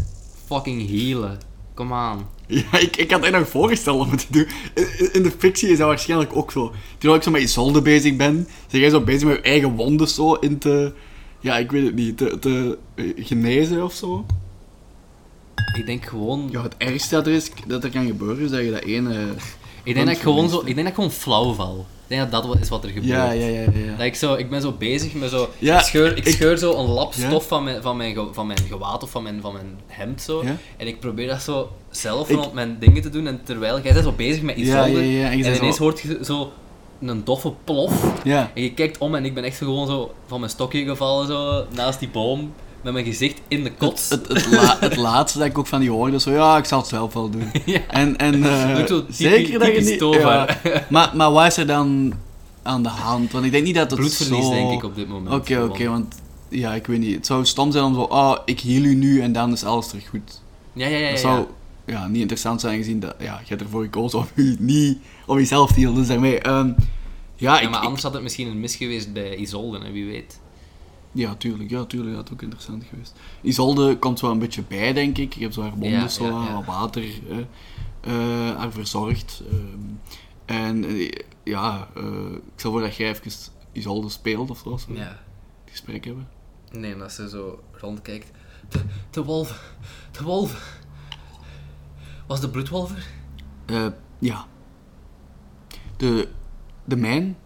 Fucking 0.47 0.89
healen. 0.89 1.39
Kom 1.75 1.93
aan. 1.93 2.27
Ja, 2.47 2.79
ik, 2.79 2.97
ik 2.97 3.11
had 3.11 3.25
het 3.25 3.33
nog 3.33 3.49
voorgesteld 3.49 4.05
om 4.05 4.11
het 4.11 4.27
te 4.27 4.27
doen. 4.33 4.47
In, 4.75 5.13
in 5.13 5.23
de 5.23 5.33
fictie 5.39 5.69
is 5.69 5.79
dat 5.79 5.87
waarschijnlijk 5.87 6.37
ook 6.37 6.53
zo. 6.53 6.73
Terwijl 6.93 7.15
ik 7.15 7.23
zo 7.23 7.31
met 7.31 7.43
Isolde 7.43 7.83
bezig 7.83 8.17
ben, 8.17 8.49
zeg 8.67 8.81
jij 8.81 8.91
zo 8.91 9.01
bezig 9.01 9.29
met 9.29 9.37
je 9.37 9.43
eigen 9.43 9.77
wonden 9.77 10.09
zo 10.09 10.35
in 10.35 10.59
te... 10.59 10.93
Ja, 11.41 11.59
ik 11.59 11.71
weet 11.71 11.85
het 11.85 11.95
niet, 11.95 12.17
te, 12.17 12.39
te 12.39 12.79
eh, 12.95 13.05
genezen 13.17 13.85
of 13.85 13.93
zo. 13.93 14.27
Ik 15.79 15.87
denk 15.87 16.05
gewoon... 16.05 16.49
Ja, 16.51 16.63
het 16.63 16.77
ergste 16.77 17.15
dat 17.15 17.27
er, 17.27 17.33
is, 17.33 17.51
dat 17.67 17.85
er 17.85 17.91
kan 17.91 18.07
gebeuren 18.07 18.45
is 18.45 18.51
dat 18.51 18.65
je 18.65 18.71
dat 18.71 18.83
ene... 18.83 19.27
ik, 19.83 19.95
denk 19.95 20.07
dat 20.07 20.17
ik, 20.17 20.23
gewoon 20.23 20.49
zo, 20.49 20.59
ik 20.59 20.65
denk 20.65 20.77
dat 20.77 20.87
ik 20.87 20.95
gewoon 20.95 21.11
flauw 21.11 21.53
val. 21.53 21.87
Ik 22.09 22.17
denk 22.17 22.31
dat 22.31 22.43
dat 22.45 22.61
is 22.61 22.69
wat 22.69 22.85
er 22.85 22.89
gebeurt. 22.91 23.07
Ja, 23.07 23.31
ja, 23.31 23.47
ja, 23.47 23.61
ja. 23.61 23.97
Dat 23.97 24.07
ik, 24.07 24.15
zo, 24.15 24.35
ik 24.35 24.51
ben 24.51 24.61
zo 24.61 24.73
bezig 24.79 25.13
met 25.15 25.31
zo... 25.31 25.49
Ja, 25.59 25.79
ik, 25.79 25.85
scheur, 25.85 26.17
ik 26.17 26.27
ik- 26.27 26.35
scheur 26.35 26.59
zo 26.59 26.77
een 26.79 26.87
lap 26.87 27.13
Ja. 27.15 27.29
stof 27.29 27.47
van, 27.47 27.65
mijn, 27.65 27.83
van, 27.83 27.97
mijn, 27.97 28.17
van 28.33 28.47
mijn 28.47 28.59
gewaad 28.69 29.03
of 29.03 29.11
van 29.11 29.23
mijn, 29.23 29.41
van 29.41 29.53
mijn 29.53 29.79
hemd 29.87 30.23
zo. 30.23 30.43
Ja. 30.45 30.57
En 30.77 30.87
ik 30.87 31.01
probeer 31.01 31.27
dat 31.29 31.43
zo 31.43 31.71
zelf 31.91 32.29
Ik- 32.31 32.37
rond 32.37 32.53
mijn 32.53 32.77
dingen 32.81 33.03
te 33.03 33.11
doen. 33.11 33.27
En 33.27 33.41
terwijl 33.45 33.81
jij 33.81 33.93
bent 33.93 34.05
zo 34.05 34.13
bezig 34.13 34.43
met 34.43 34.57
iets 34.57 34.69
Ja, 34.69 34.85
ja, 34.85 35.31
en 35.31 35.39
ineens 35.39 35.77
zo- 35.77 35.83
hoort 35.83 36.01
je 36.01 36.19
zo 36.23 36.53
een 37.01 37.25
doffe 37.25 37.53
plof. 37.65 38.23
En 38.25 38.51
je 38.63 38.73
kijkt 38.75 38.99
om 38.99 39.15
en 39.15 39.25
ik 39.25 39.35
ben 39.35 39.45
echt 39.45 39.57
gewoon 39.57 39.87
zo 39.87 40.15
van 40.27 40.41
mijn 40.41 40.53
stokje 40.53 40.85
gevallen 40.85 41.27
zo 41.27 41.65
naast 41.75 41.99
die 41.99 42.09
boom. 42.09 42.53
Met 42.83 42.93
mijn 42.93 43.05
gezicht 43.05 43.41
in 43.49 43.65
de 43.65 43.73
kots. 43.73 44.09
Het, 44.09 44.29
het, 44.29 44.45
het, 44.45 44.53
la- 44.53 44.77
het 44.81 44.97
laatste 44.97 45.39
dat 45.39 45.47
ik 45.47 45.59
ook 45.59 45.67
van 45.67 45.81
die 45.81 45.91
hoorde, 45.91 46.21
zo, 46.21 46.31
ja, 46.31 46.57
ik 46.57 46.65
zal 46.65 46.79
het 46.79 46.89
zelf 46.89 47.13
wel 47.15 47.31
doen. 47.31 47.51
Ja. 47.65 47.81
En, 47.89 48.17
en 48.17 48.45
eh, 48.45 48.85
typisch- 48.85 49.17
zeker 49.17 49.59
dat 49.59 49.75
je 49.75 49.81
niet... 49.81 50.21
Ja. 50.21 50.57
Maar, 50.91 51.11
maar 51.17 51.33
wat 51.33 51.47
is 51.47 51.57
er 51.57 51.67
dan 51.67 52.13
aan 52.63 52.83
de 52.83 52.89
hand? 52.89 53.33
Want 53.33 53.45
ik 53.45 53.53
denk 53.53 53.65
niet 53.65 53.75
dat 53.75 53.91
het 53.91 53.99
Bloedverlies 54.01 54.45
zo... 54.45 54.51
denk 54.51 54.71
ik 54.73 54.85
op 54.85 54.95
dit 54.95 55.09
moment. 55.09 55.35
Oké, 55.35 55.63
oké, 55.63 55.89
want... 55.89 56.15
Ja, 56.49 56.75
ik 56.75 56.87
weet 56.87 56.99
niet. 56.99 57.15
Het 57.15 57.27
zou 57.27 57.45
stom 57.47 57.73
zijn 57.73 57.85
om 57.85 57.95
zo, 57.95 58.01
oh, 58.01 58.37
ik 58.45 58.61
heal 58.61 58.83
u 58.83 58.95
nu 58.95 59.21
en 59.21 59.33
dan 59.33 59.53
is 59.53 59.65
alles 59.65 59.89
terug 59.89 60.09
goed. 60.09 60.41
Ja, 60.73 60.87
ja, 60.87 60.97
ja. 60.99 61.11
Dat 61.11 61.19
zou 61.19 61.45
ja, 61.87 62.07
niet 62.09 62.21
interessant 62.21 62.61
zijn 62.61 62.77
gezien 62.77 63.01
dat, 63.01 63.15
ja, 63.19 63.39
je 63.43 63.49
hebt 63.49 63.61
ervoor 63.63 63.83
gekozen 63.83 64.19
om 64.19 64.27
u 64.35 64.57
niet, 64.59 64.99
om 65.27 65.37
jezelf 65.37 65.73
te 65.73 65.81
healen. 65.81 65.95
Dus 65.99 66.07
daarmee, 66.07 66.39
ehm, 66.41 66.67
ja, 66.67 66.75
Ja, 67.37 67.61
ik, 67.61 67.71
maar 67.71 67.79
ik- 67.79 67.85
anders 67.85 68.03
had 68.03 68.13
het 68.13 68.23
misschien 68.23 68.47
een 68.49 68.61
mis 68.61 68.77
geweest 68.77 69.13
bij 69.13 69.37
Isolde, 69.37 69.93
wie 69.93 70.07
weet. 70.07 70.40
Ja, 71.13 71.35
tuurlijk. 71.35 71.71
Ja, 71.71 71.85
tuurlijk. 71.85 72.15
Dat 72.17 72.27
is 72.27 72.33
ook 72.33 72.43
interessant 72.43 72.85
geweest. 72.85 73.13
Isolde 73.43 73.99
komt 73.99 74.21
wel 74.21 74.31
een 74.31 74.39
beetje 74.39 74.63
bij, 74.63 74.93
denk 74.93 75.19
ik. 75.19 75.35
Ik 75.35 75.41
heb 75.41 75.53
zo 75.53 75.61
haar 75.63 75.71
wonden, 75.71 75.91
Ja, 75.91 76.09
zo, 76.09 76.25
ja, 76.25 76.45
ja. 76.45 76.55
wat 76.55 76.65
water, 76.65 77.05
eh, 78.01 78.13
haar 78.57 78.73
verzorgd. 78.73 79.43
ehm. 79.51 79.79
en 80.45 80.85
eh, 80.85 81.11
ja, 81.45 81.89
eh, 81.97 82.03
ik 82.33 82.43
stel 82.57 82.71
voor 82.71 82.81
dat 82.81 82.97
jij 82.97 83.09
even 83.11 83.33
Isolde 83.73 84.09
speelt 84.09 84.51
of 84.51 84.59
zo, 84.59 84.71
als 84.71 84.87
we 84.87 84.95
Ja. 84.95 85.01
het 85.01 85.71
gesprek 85.71 86.05
hebben. 86.05 86.29
Nee, 86.73 86.93
en 86.95 87.03
als 87.03 87.15
ze 87.15 87.29
zo 87.29 87.63
rondkijkt. 87.73 88.31
De, 88.69 88.81
de 89.11 89.25
wolven. 89.25 89.57
De 90.13 90.23
wolven. 90.23 90.59
Was 92.27 92.41
de 92.41 92.49
bloedwolver? 92.51 93.07
Ja. 94.19 94.47
De, 95.97 96.29
de 96.85 96.97
mijn, 96.97 97.37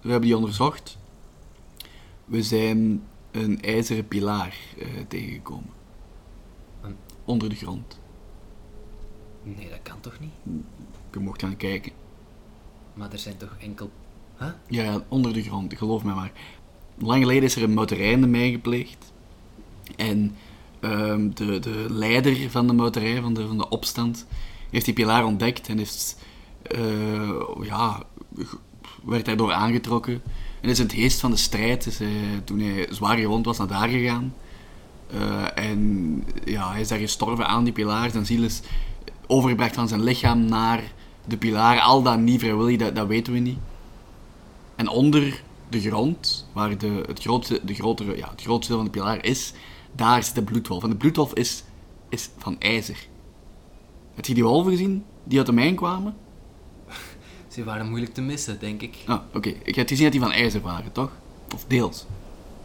we 0.00 0.10
hebben 0.10 0.28
die 0.28 0.36
onderzocht. 0.36 0.98
We 2.24 2.42
zijn 2.42 3.02
een 3.30 3.62
ijzeren 3.62 4.08
pilaar 4.08 4.56
eh, 4.78 4.86
tegengekomen. 5.08 5.70
Een- 6.82 6.96
Onder 7.24 7.48
de 7.48 7.54
grond. 7.54 8.00
Nee, 9.42 9.68
dat 9.70 9.78
kan 9.82 10.00
toch 10.00 10.18
niet? 10.20 10.30
Je 11.12 11.18
mocht 11.18 11.40
gaan 11.42 11.56
kijken. 11.56 11.92
Maar 12.94 13.12
er 13.12 13.18
zijn 13.18 13.36
toch 13.36 13.56
enkel... 13.60 13.90
Huh? 14.38 14.48
Ja, 14.68 15.04
onder 15.08 15.32
de 15.32 15.42
grond, 15.42 15.74
geloof 15.76 16.04
mij 16.04 16.14
maar. 16.14 16.32
Lang 16.98 17.22
geleden 17.22 17.42
is 17.42 17.56
er 17.56 17.62
een 17.62 17.74
motorij 17.74 18.10
in 18.10 18.20
de 18.20 18.26
mijn 18.26 18.52
gepleegd. 18.52 19.12
En 19.96 20.34
ehm, 20.80 21.30
de, 21.34 21.58
de 21.58 21.86
leider 21.88 22.50
van 22.50 22.66
de 22.66 22.72
motorij, 22.72 23.20
van 23.20 23.34
de, 23.34 23.46
van 23.46 23.58
de 23.58 23.68
opstand, 23.68 24.26
heeft 24.70 24.84
die 24.84 24.94
pilaar 24.94 25.24
ontdekt 25.24 25.68
en 25.68 25.78
heeft, 25.78 26.18
eh, 26.62 27.30
ja, 27.62 28.02
werd 29.04 29.24
daardoor 29.24 29.52
aangetrokken. 29.52 30.22
En 30.62 30.68
is 30.68 30.78
in 30.78 30.84
het 30.84 30.94
heest 30.94 31.20
van 31.20 31.30
de 31.30 31.36
strijd, 31.36 31.86
is 31.86 31.98
hij, 31.98 32.40
toen 32.44 32.60
hij 32.60 32.86
zwaar 32.90 33.16
gewond 33.16 33.44
was, 33.44 33.58
naar 33.58 33.66
daar 33.66 33.88
gegaan. 33.88 34.34
Eh, 35.10 35.44
en 35.54 36.24
ja, 36.44 36.70
hij 36.70 36.80
is 36.80 36.88
daar 36.88 36.98
gestorven 36.98 37.46
aan 37.46 37.64
die 37.64 37.72
pilaar. 37.72 38.10
Zijn 38.10 38.26
ziel 38.26 38.42
is 38.42 38.60
overgebracht 39.26 39.74
van 39.74 39.88
zijn 39.88 40.02
lichaam 40.02 40.44
naar 40.44 40.92
de 41.24 41.36
pilaar. 41.36 41.80
Al 41.80 42.02
dat 42.02 42.18
niet 42.18 42.40
vrijwillig, 42.40 42.78
dat, 42.78 42.96
dat 42.96 43.06
weten 43.06 43.32
we 43.32 43.38
niet. 43.38 43.58
En 44.76 44.88
onder 44.88 45.42
de 45.68 45.80
grond, 45.80 46.48
waar 46.52 46.78
de, 46.78 47.02
het, 47.06 47.20
grootste, 47.20 47.60
de 47.64 47.74
grotere, 47.74 48.16
ja, 48.16 48.30
het 48.30 48.42
grootste 48.42 48.72
deel 48.72 48.82
van 48.82 48.92
de 48.92 48.98
pilaar 48.98 49.24
is, 49.24 49.52
daar 49.92 50.22
zit 50.22 50.34
de 50.34 50.42
bloedwolf. 50.42 50.82
En 50.82 50.90
de 50.90 50.96
bloedwolf 50.96 51.32
is, 51.32 51.64
is 52.08 52.30
van 52.38 52.60
ijzer. 52.60 53.06
Heb 54.14 54.24
je 54.24 54.34
die 54.34 54.44
wolven 54.44 54.70
gezien 54.70 55.04
die 55.24 55.38
uit 55.38 55.46
de 55.46 55.52
mijn 55.52 55.74
kwamen? 55.74 56.16
Ze 57.52 57.64
waren 57.64 57.88
moeilijk 57.88 58.14
te 58.14 58.20
missen, 58.20 58.58
denk 58.58 58.82
ik. 58.82 58.96
Ah, 59.06 59.20
oké. 59.34 59.48
Ik 59.62 59.74
heb 59.74 59.88
gezien 59.88 60.02
dat 60.04 60.12
die 60.12 60.20
van 60.20 60.32
ijzer 60.32 60.60
waren, 60.60 60.92
toch? 60.92 61.10
Of 61.54 61.64
deels. 61.68 62.06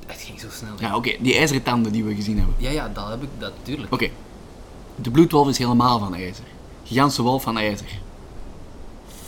Het 0.05 0.21
ging 0.21 0.39
zo 0.39 0.47
snel. 0.51 0.73
Ja, 0.79 0.95
oké. 0.95 1.15
Die 1.19 1.35
ijzeren 1.37 1.63
tanden 1.63 1.91
die 1.91 2.03
we 2.03 2.15
gezien 2.15 2.37
hebben. 2.37 2.55
ja, 2.57 2.69
ja, 2.69 2.89
dat 2.89 3.09
heb 3.09 3.23
ik, 3.23 3.29
dat 3.37 3.53
natuurlijk. 3.57 3.93
Oké. 3.93 4.09
De 4.95 5.11
bloedwolf 5.11 5.47
is 5.47 5.57
helemaal 5.57 5.99
van 5.99 6.15
ijzer. 6.15 6.43
Gigantische 6.83 7.21
wolf 7.21 7.43
van 7.43 7.57
ijzer. 7.57 7.99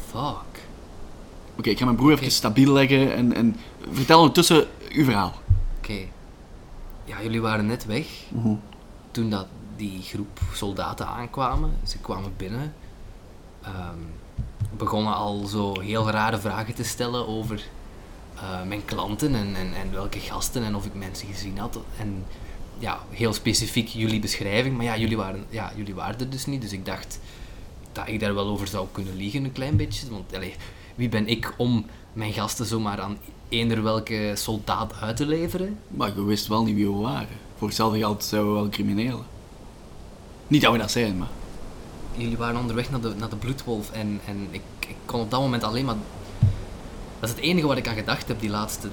Fuck. 0.10 0.68
Oké, 1.58 1.70
ik 1.70 1.78
ga 1.78 1.86
mijn 1.86 1.98
broer 1.98 2.12
even 2.12 2.32
stabiel 2.32 2.74
leggen 2.74 3.14
en, 3.16 3.34
en 3.36 3.56
vertel 3.92 4.18
ondertussen 4.20 4.68
uw 4.92 5.04
verhaal. 5.04 5.34
Oké. 5.78 6.00
Ja, 7.06 7.22
jullie 7.24 7.42
waren 7.42 7.66
net 7.66 7.86
weg. 7.86 8.08
Mhm. 8.30 8.54
Toen 9.12 9.30
dat 9.30 9.48
die 9.76 10.02
groep 10.02 10.40
soldaten 10.54 11.08
aankwamen. 11.08 11.72
Ze 11.84 11.98
kwamen 11.98 12.34
binnen. 12.38 12.74
ehm, 13.62 13.98
begonnen 14.78 15.16
al 15.16 15.46
zo 15.46 15.80
heel 15.80 16.10
rare 16.10 16.40
vragen 16.40 16.74
te 16.74 16.84
stellen 16.84 17.28
over 17.28 17.64
eh, 18.36 18.64
mijn 18.68 18.86
klanten 18.86 19.36
en, 19.36 19.56
en, 19.56 19.74
en 19.74 19.92
welke 19.92 20.20
gasten 20.20 20.64
en 20.64 20.76
of 20.76 20.86
ik 20.86 20.94
mensen 20.94 21.28
gezien 21.28 21.58
had. 21.58 21.80
En 21.98 22.26
ja, 22.78 23.00
heel 23.10 23.34
specifiek 23.34 23.88
jullie 23.88 24.20
beschrijving. 24.20 24.76
Maar 24.76 24.86
ja, 24.86 24.98
jullie 24.98 25.18
waren, 25.18 25.46
ja, 25.50 25.72
jullie 25.76 25.96
waren 25.96 26.20
er 26.20 26.30
dus 26.30 26.46
niet. 26.46 26.62
Dus 26.62 26.72
ik 26.72 26.86
dacht 26.86 27.20
dat 27.92 28.08
ik 28.08 28.20
daar 28.20 28.34
wel 28.34 28.48
over 28.48 28.68
zou 28.68 28.88
kunnen 28.92 29.16
liegen, 29.16 29.44
een 29.44 29.52
klein 29.52 29.76
beetje. 29.76 30.10
Want 30.10 30.36
allee, 30.36 30.56
wie 30.96 31.10
ben 31.10 31.28
ik 31.28 31.54
om 31.58 31.86
mijn 32.14 32.34
gasten 32.34 32.66
zomaar 32.66 33.02
aan 33.02 33.18
eender 33.50 33.84
welke 33.84 34.32
soldaat 34.36 34.94
uit 35.02 35.18
te 35.18 35.26
leveren? 35.26 35.80
Maar 35.88 36.16
je 36.16 36.24
wist 36.24 36.48
wel 36.48 36.64
niet 36.64 36.76
wie 36.76 36.88
we 36.88 36.98
waren. 36.98 37.38
Voor 37.58 37.68
hetzelfde 37.68 37.98
geld 37.98 38.24
zijn 38.24 38.46
we 38.46 38.52
wel 38.52 38.70
criminelen. 38.70 39.26
Niet 40.48 40.62
dat 40.62 40.72
we 40.72 40.78
dat 40.78 40.92
zijn, 40.92 41.18
maar... 41.18 41.39
jullie 42.16 42.38
waren 42.38 42.60
onderweg 42.60 42.90
naar 42.90 43.02
de, 43.02 43.14
naar 43.18 43.30
de 43.30 43.36
bloedwolf 43.36 43.92
en, 43.92 44.20
en 44.26 44.48
ik, 44.52 44.62
ik 44.80 44.96
kon 45.06 45.20
op 45.20 45.32
dat 45.32 45.42
moment 45.42 45.64
alleen 45.64 45.86
maar... 45.86 45.96
Dat 47.20 47.30
is 47.30 47.36
het 47.36 47.44
enige 47.44 47.68
wat 47.68 47.78
ik 47.78 47.88
aan 47.88 47.96
gedacht 47.96 48.28
heb 48.28 48.40
die 48.40 48.50
laatste... 48.50 48.90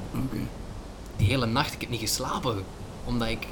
Die 1.16 1.26
hele 1.26 1.46
nacht. 1.46 1.72
Ik 1.72 1.80
heb 1.80 1.90
niet 1.90 2.00
geslapen. 2.00 2.64
Omdat 3.04 3.28
ik... 3.28 3.46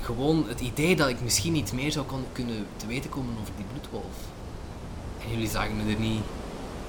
Gewoon 0.00 0.44
het 0.48 0.60
idee 0.60 0.96
dat 0.96 1.08
ik 1.08 1.20
misschien 1.20 1.54
iets 1.54 1.72
meer 1.72 1.92
zou 1.92 2.06
kon, 2.06 2.24
kunnen 2.32 2.66
te 2.76 2.86
weten 2.86 3.10
komen 3.10 3.34
over 3.40 3.52
die 3.56 3.64
bloedwolf. 3.72 4.16
En 5.24 5.30
jullie 5.30 5.48
zagen 5.48 5.76
me 5.76 5.92
er 5.92 6.00
niet... 6.00 6.22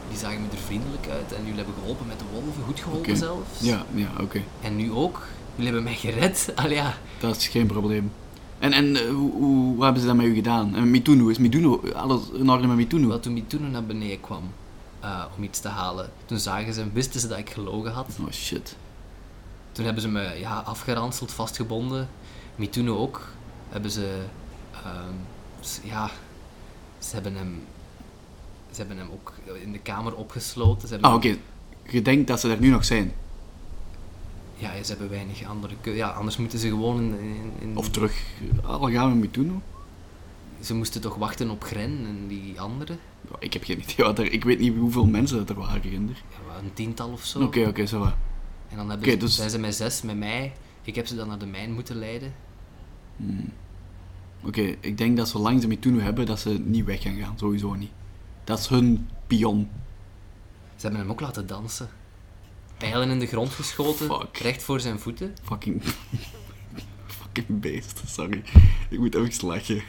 Die 0.09 0.17
zagen 0.17 0.41
me 0.41 0.47
er 0.51 0.57
vriendelijk 0.57 1.07
uit 1.09 1.33
en 1.33 1.41
jullie 1.41 1.55
hebben 1.55 1.73
geholpen 1.79 2.07
met 2.07 2.19
de 2.19 2.25
wolven. 2.33 2.63
Goed 2.63 2.79
geholpen 2.79 3.17
zelfs. 3.17 3.59
Ja, 3.59 3.85
ja, 3.93 4.07
oké. 4.21 4.41
En 4.61 4.75
nu 4.75 4.91
ook. 4.91 5.21
Jullie 5.55 5.71
hebben 5.73 5.83
mij 5.83 5.95
gered. 5.95 6.51
Al 6.63 6.69
ja. 6.69 6.93
Dat 7.19 7.35
is 7.35 7.47
geen 7.47 7.67
probleem. 7.67 8.11
En, 8.59 8.73
en 8.73 8.95
eh, 8.95 9.09
hoe, 9.09 9.31
hoe, 9.31 9.83
hebben 9.83 10.01
ze 10.01 10.07
dat 10.07 10.15
met 10.15 10.25
u 10.25 10.35
gedaan? 10.35 10.75
En 10.75 10.91
Mituno, 10.91 11.27
is 11.27 11.37
Mituno, 11.37 11.81
alles 11.95 12.21
in 12.33 12.49
orde 12.49 12.67
met 12.67 12.75
Mituno? 12.75 13.07
Wel, 13.07 13.19
toen 13.19 13.33
Mituno 13.33 13.67
naar 13.67 13.85
beneden 13.85 14.21
kwam 14.21 14.43
eh, 14.99 15.23
om 15.37 15.43
iets 15.43 15.59
te 15.59 15.67
halen, 15.67 16.09
toen 16.25 16.39
zagen 16.39 16.73
ze, 16.73 16.91
wisten 16.91 17.19
ze 17.19 17.27
dat 17.27 17.37
ik 17.37 17.49
gelogen 17.49 17.91
had. 17.91 18.17
Oh 18.21 18.31
shit. 18.31 18.75
Toen 19.71 19.85
hebben 19.85 20.03
ze 20.03 20.09
me 20.09 20.39
ja, 20.39 20.59
afgeranseld, 20.59 21.31
vastgebonden. 21.31 22.09
Mituno 22.55 22.97
ook. 22.97 23.27
Hebben 23.69 23.91
ze... 23.91 24.21
ehm, 24.71 25.13
ja... 25.83 26.09
Ze 26.99 27.13
hebben 27.13 27.35
hem... 27.35 27.63
Ze 28.71 28.77
hebben 28.77 28.97
hem 28.97 29.09
ook 29.11 29.33
in 29.63 29.71
de 29.71 29.79
kamer 29.79 30.15
opgesloten. 30.15 30.87
Ze 30.87 30.93
hebben 30.93 31.09
Ah, 31.11 31.15
oké. 31.15 31.37
Je 31.89 32.01
denkt 32.01 32.27
dat 32.27 32.39
ze 32.39 32.49
er 32.49 32.59
nu 32.59 32.69
nog 32.69 32.85
zijn? 32.85 33.13
Ja, 34.57 34.83
ze 34.83 34.89
hebben 34.91 35.09
weinig 35.09 35.43
andere 35.43 35.75
keu- 35.81 35.93
Ja, 35.95 36.09
anders 36.09 36.37
moeten 36.37 36.59
ze 36.59 36.67
gewoon 36.67 37.03
in... 37.03 37.19
in, 37.19 37.51
in- 37.59 37.77
Of 37.77 37.89
terug, 37.89 38.23
al 38.63 38.91
gaan 38.91 39.11
we 39.11 39.17
Mituno? 39.17 39.61
Ze 40.61 40.73
moesten 40.75 41.01
toch 41.01 41.15
wachten 41.15 41.49
op 41.49 41.63
Gren 41.63 42.05
en 42.05 42.27
die 42.27 42.61
anderen. 42.61 42.99
Ja, 43.29 43.35
Ik 43.39 43.53
heb 43.53 43.63
geen 43.63 43.79
idee 43.81 44.05
wat 44.05 44.19
er... 44.19 44.31
Ik 44.31 44.43
weet 44.43 44.59
niet 44.59 44.75
hoeveel 44.77 45.05
mensen 45.05 45.37
dat 45.37 45.49
er 45.49 45.55
waren, 45.55 45.81
Ginder. 45.81 46.21
Ja, 46.29 46.59
een 46.63 46.73
tiental 46.73 47.09
of 47.11 47.23
zo. 47.25 47.41
Oké, 47.43 47.67
oké, 47.67 47.85
zo 47.85 47.99
wat. 47.99 48.13
En 48.69 48.77
dan 48.77 48.89
hebben 48.89 49.09
ze, 49.11 49.17
dus- 49.17 49.35
zijn 49.35 49.49
ze 49.49 49.59
met 49.59 49.75
zes, 49.75 50.01
met 50.01 50.17
mij. 50.17 50.53
Ik 50.81 50.95
heb 50.95 51.07
ze 51.07 51.15
dan 51.15 51.27
naar 51.27 51.39
de 51.39 51.45
mijn 51.45 51.73
moeten 51.73 51.95
leiden. 51.95 52.33
Hmm. 53.17 53.49
Oké, 54.43 54.61
ik 54.79 54.97
denk 54.97 55.17
dat 55.17 55.29
zolang 55.29 55.61
ze 55.61 55.67
Mituno 55.67 55.99
hebben, 55.99 56.25
dat 56.25 56.39
ze 56.39 56.49
niet 56.49 56.85
weg 56.85 57.01
gaan 57.01 57.15
gaan. 57.17 57.37
Sowieso 57.37 57.73
niet. 57.73 57.91
Dat 58.43 58.59
is 58.59 58.67
hun 58.67 59.07
pion. 59.27 59.69
Ze 60.75 60.81
hebben 60.81 60.99
hem 61.01 61.11
ook 61.11 61.21
laten 61.21 61.47
dansen. 61.47 61.89
Pijlen 62.77 63.09
in 63.09 63.19
de 63.19 63.27
grond 63.27 63.53
geschoten, 63.53 64.05
Fuck. 64.07 64.37
recht 64.37 64.63
voor 64.63 64.79
zijn 64.79 64.99
voeten. 64.99 65.35
Fucking... 65.43 65.81
Fucking 67.19 67.61
beest, 67.61 68.01
sorry. 68.05 68.43
Ik 68.89 68.99
moet 68.99 69.15
even 69.15 69.47
lachen. 69.47 69.83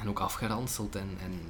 En 0.00 0.08
ook 0.08 0.20
afgeranseld 0.20 0.96
en... 0.96 1.08
en 1.22 1.40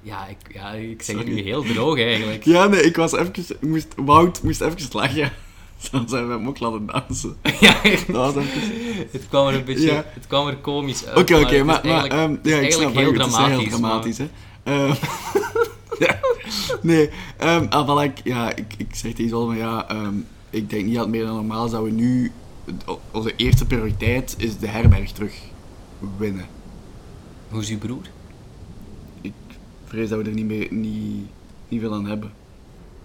ja, 0.00 0.26
ik, 0.26 0.36
ja, 0.52 0.70
ik 0.70 1.02
zeg 1.02 1.16
het 1.16 1.26
nu 1.26 1.42
heel 1.42 1.62
droog 1.62 2.00
eigenlijk. 2.00 2.44
Ja, 2.44 2.66
nee, 2.66 2.82
ik 2.82 2.96
was 2.96 3.12
even... 3.12 3.44
Moest, 3.60 3.94
Wout 3.96 4.42
moest 4.42 4.60
even 4.60 4.88
lachen. 4.92 5.32
Dan 5.90 6.08
zijn 6.08 6.26
we 6.26 6.32
hem 6.32 6.48
ook 6.48 6.58
laten 6.58 6.86
dansen. 6.86 7.36
ja, 7.60 7.82
Dat 8.06 8.34
was 8.34 8.44
even... 8.44 9.08
het 9.10 9.28
kwam 9.28 9.46
er 9.46 9.54
een 9.54 9.64
beetje... 9.64 9.92
Ja. 9.92 10.04
Het 10.06 10.26
kwam 10.26 10.46
er 10.46 10.56
komisch 10.56 11.06
uit. 11.06 11.18
Oké, 11.18 11.32
maar 11.32 11.42
oké, 11.42 11.56
het 11.56 11.60
is 11.60 11.64
maar, 11.64 11.86
maar 11.86 12.06
ehm, 12.06 12.36
ja, 12.42 12.58
ik 12.58 12.72
snap 12.72 12.94
eigenlijk 12.94 13.24
het. 13.24 13.32
is 13.32 13.36
heel 13.36 13.68
dramatisch. 13.68 13.68
dramatisch, 13.68 14.18
hè. 14.18 14.28
Ehm, 14.62 14.94
ja, 16.06 16.20
nee, 16.82 17.10
ah, 17.38 17.86
wel, 17.86 18.02
ik, 18.02 18.20
ja, 18.24 18.54
ik, 18.56 18.74
ik 18.78 18.94
zeg 18.94 19.12
tegen 19.12 19.28
Zolman, 19.30 19.56
ja, 19.56 19.88
ehm, 19.88 20.14
ik 20.50 20.70
denk 20.70 20.84
niet 20.84 20.94
dat 20.94 21.08
meer 21.08 21.24
dan 21.24 21.34
normaal 21.34 21.68
zouden 21.68 21.94
we 21.94 22.00
nu... 22.00 22.32
Onze 23.10 23.36
eerste 23.36 23.66
prioriteit 23.66 24.34
is 24.38 24.58
de 24.58 24.66
herberg 24.66 25.12
terug 25.12 25.34
winnen. 26.16 26.46
maar 26.46 27.50
Hoe 27.50 27.60
is 27.60 27.70
uw 27.70 27.78
broer? 27.78 28.02
Ik 29.20 29.32
vrees 29.84 30.08
dat 30.08 30.22
we 30.22 30.28
er 30.28 30.34
niet, 30.34 30.46
meer, 30.46 30.72
niet, 30.72 31.26
niet 31.68 31.80
veel 31.80 31.94
aan 31.94 32.06
hebben. 32.06 32.32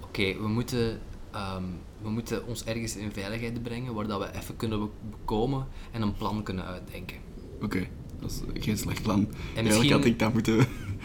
Oké, 0.03 0.33
we 0.41 0.47
moeten... 0.47 0.99
ehm, 1.31 1.63
we 2.01 2.09
moeten 2.09 2.47
ons 2.47 2.63
ergens 2.63 2.95
in 2.95 3.11
veiligheid 3.11 3.63
brengen, 3.63 3.93
waar 3.93 4.07
dat 4.07 4.19
we 4.19 4.37
even 4.37 4.55
kunnen 4.55 4.89
bekomen 5.09 5.67
en 5.91 6.01
een 6.01 6.15
plan 6.15 6.43
kunnen 6.43 6.65
uitdenken. 6.65 7.17
Oké, 7.61 7.87
dat 8.19 8.31
is 8.31 8.63
geen 8.63 8.77
slecht 8.77 9.01
plan. 9.01 9.27
Eigenlijk 9.41 9.67
misschien- 9.67 9.91
had 9.91 10.05
ik 10.05 10.19
dat 10.19 10.33
moeten... 10.33 10.57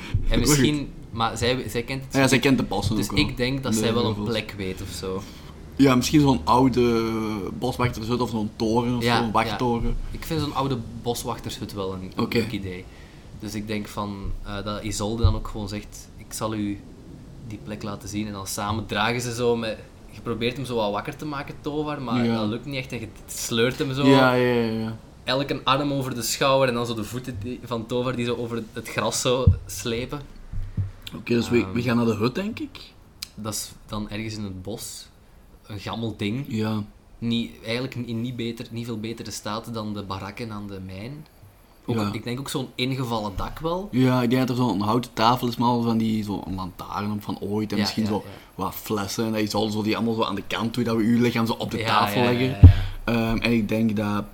En 0.30 0.38
misschien... 0.38 0.92
Maar 1.10 1.36
zij, 1.36 1.68
zij 1.68 1.82
kent 1.82 2.04
het 2.04 2.14
Ah 2.14 2.20
ja, 2.20 2.28
zij 2.28 2.38
kent 2.38 2.58
de 2.58 2.64
bossen 2.64 2.96
Dus 2.96 3.10
ook 3.10 3.18
ik 3.18 3.36
denk 3.36 3.62
dat 3.62 3.72
De 3.72 3.78
zij 3.78 3.94
wel 3.94 4.06
een 4.06 4.22
plek 4.22 4.54
weet 4.56 4.82
of 4.82 4.88
zo. 4.88 5.22
Ja, 5.76 5.94
misschien 5.94 6.20
zo'n 6.20 6.40
oude 6.44 7.10
boswachtershut 7.58 8.20
of 8.20 8.30
zo'n 8.30 8.50
toren 8.56 8.96
of 8.96 9.02
Ja, 9.02 9.18
zo'n 9.18 9.32
wachttoren. 9.32 9.96
Ik 10.10 10.24
vind 10.24 10.40
zo'n 10.40 10.54
oude 10.54 10.78
boswachtershut 11.02 11.72
wel 11.72 11.92
een 11.92 12.12
leuk 12.16 12.52
idee. 12.52 12.84
Dus 13.40 13.54
ik 13.54 13.66
denk 13.66 13.88
van 13.88 14.32
eh, 14.44 14.64
dat 14.64 14.82
Isolde 14.82 15.22
dan 15.22 15.34
ook 15.34 15.48
gewoon 15.48 15.68
zegt: 15.68 16.08
Ik 16.16 16.32
zal 16.32 16.54
u 16.54 16.80
die 17.46 17.58
plek 17.64 17.82
laten 17.82 18.08
zien. 18.08 18.26
En 18.26 18.32
dan 18.32 18.46
samen 18.46 18.86
dragen 18.86 19.20
ze 19.20 19.34
zo 19.34 19.56
met 19.56 19.78
je 20.10 20.20
probeert 20.20 20.56
hem 20.56 20.64
zo 20.64 20.74
wat 20.74 20.90
wakker 20.92 21.16
te 21.16 21.24
maken, 21.24 21.54
Tovar, 21.60 22.02
maar 22.02 22.24
Ja. 22.24 22.36
dat 22.36 22.48
lukt 22.48 22.66
niet 22.66 22.76
echt. 22.76 22.92
En 22.92 23.00
je 23.00 23.08
sleurt 23.26 23.78
hem 23.78 23.94
zo 23.94 24.06
Ja, 24.06 24.34
ja, 24.34 24.62
ja. 24.62 24.96
Ja. 25.24 25.32
elke 25.32 25.60
arm 25.64 25.92
over 25.92 26.14
de 26.14 26.22
schouder 26.22 26.68
en 26.68 26.74
dan 26.74 26.86
zo 26.86 26.94
de 26.94 27.04
voeten 27.04 27.36
die- 27.42 27.60
van 27.64 27.86
Tovar 27.86 28.16
die 28.16 28.24
zo 28.24 28.34
over 28.34 28.62
het 28.72 28.88
gras 28.88 29.20
zo 29.20 29.46
slepen. 29.66 30.20
Oké, 31.16 31.34
dus 31.34 31.48
we, 31.48 31.58
Ehm. 31.60 31.72
we 31.72 31.82
gaan 31.82 31.96
naar 31.96 32.04
de 32.06 32.14
hut, 32.14 32.34
denk 32.34 32.58
ik. 32.58 32.80
Dat 33.34 33.52
is 33.54 33.72
dan 33.86 34.10
ergens 34.10 34.34
in 34.36 34.44
het 34.44 34.62
bos. 34.62 35.08
Een 35.66 35.78
gammel 35.80 36.14
ding. 36.16 36.44
Ja. 36.48 36.82
Niet, 37.18 37.50
eigenlijk 37.64 37.94
in 37.94 38.20
niet, 38.20 38.36
beter, 38.36 38.66
niet 38.70 38.86
veel 38.86 39.00
betere 39.00 39.30
staat 39.30 39.74
dan 39.74 39.94
de 39.94 40.02
barakken 40.02 40.52
aan 40.52 40.66
de 40.66 40.80
mijn. 40.86 41.26
Ook, 41.86 41.96
Ja. 41.96 42.12
Ik 42.12 42.24
denk 42.24 42.38
ook 42.40 42.48
zo'n 42.48 42.68
ingevallen 42.74 43.32
dak 43.36 43.58
wel. 43.58 43.88
Ja, 43.90 44.22
ik 44.22 44.30
denk 44.30 44.46
dat 44.48 44.56
er 44.58 44.64
zo'n 44.64 44.80
houten 44.80 45.12
tafel 45.12 45.48
is, 45.48 45.56
maar 45.56 45.68
al 45.68 45.82
van 45.82 45.98
die 45.98 46.24
zo'n 46.24 46.54
lantaarn 46.54 47.22
van 47.22 47.38
ooit. 47.40 47.70
En 47.70 47.76
Ja, 47.76 47.82
misschien 47.82 48.02
ja, 48.02 48.08
zo 48.08 48.24
wat 48.54 48.74
flessen. 48.74 49.24
En 49.26 49.32
dat 49.32 49.50
zal 49.50 49.68
zo 49.70 49.82
die 49.82 49.96
allemaal 49.96 50.14
zo 50.14 50.22
aan 50.22 50.34
de 50.34 50.42
kant 50.46 50.74
doen, 50.74 50.84
dat 50.84 50.96
we 50.96 51.02
uw 51.02 51.20
lichaam 51.20 51.46
zo 51.46 51.52
op 51.52 51.70
de 51.70 51.82
tafel 51.84 52.22
leggen. 52.22 52.58
Ehm, 53.04 53.36
en 53.36 53.52
ik 53.52 53.68
denk 53.68 53.96
dat... 53.96 54.24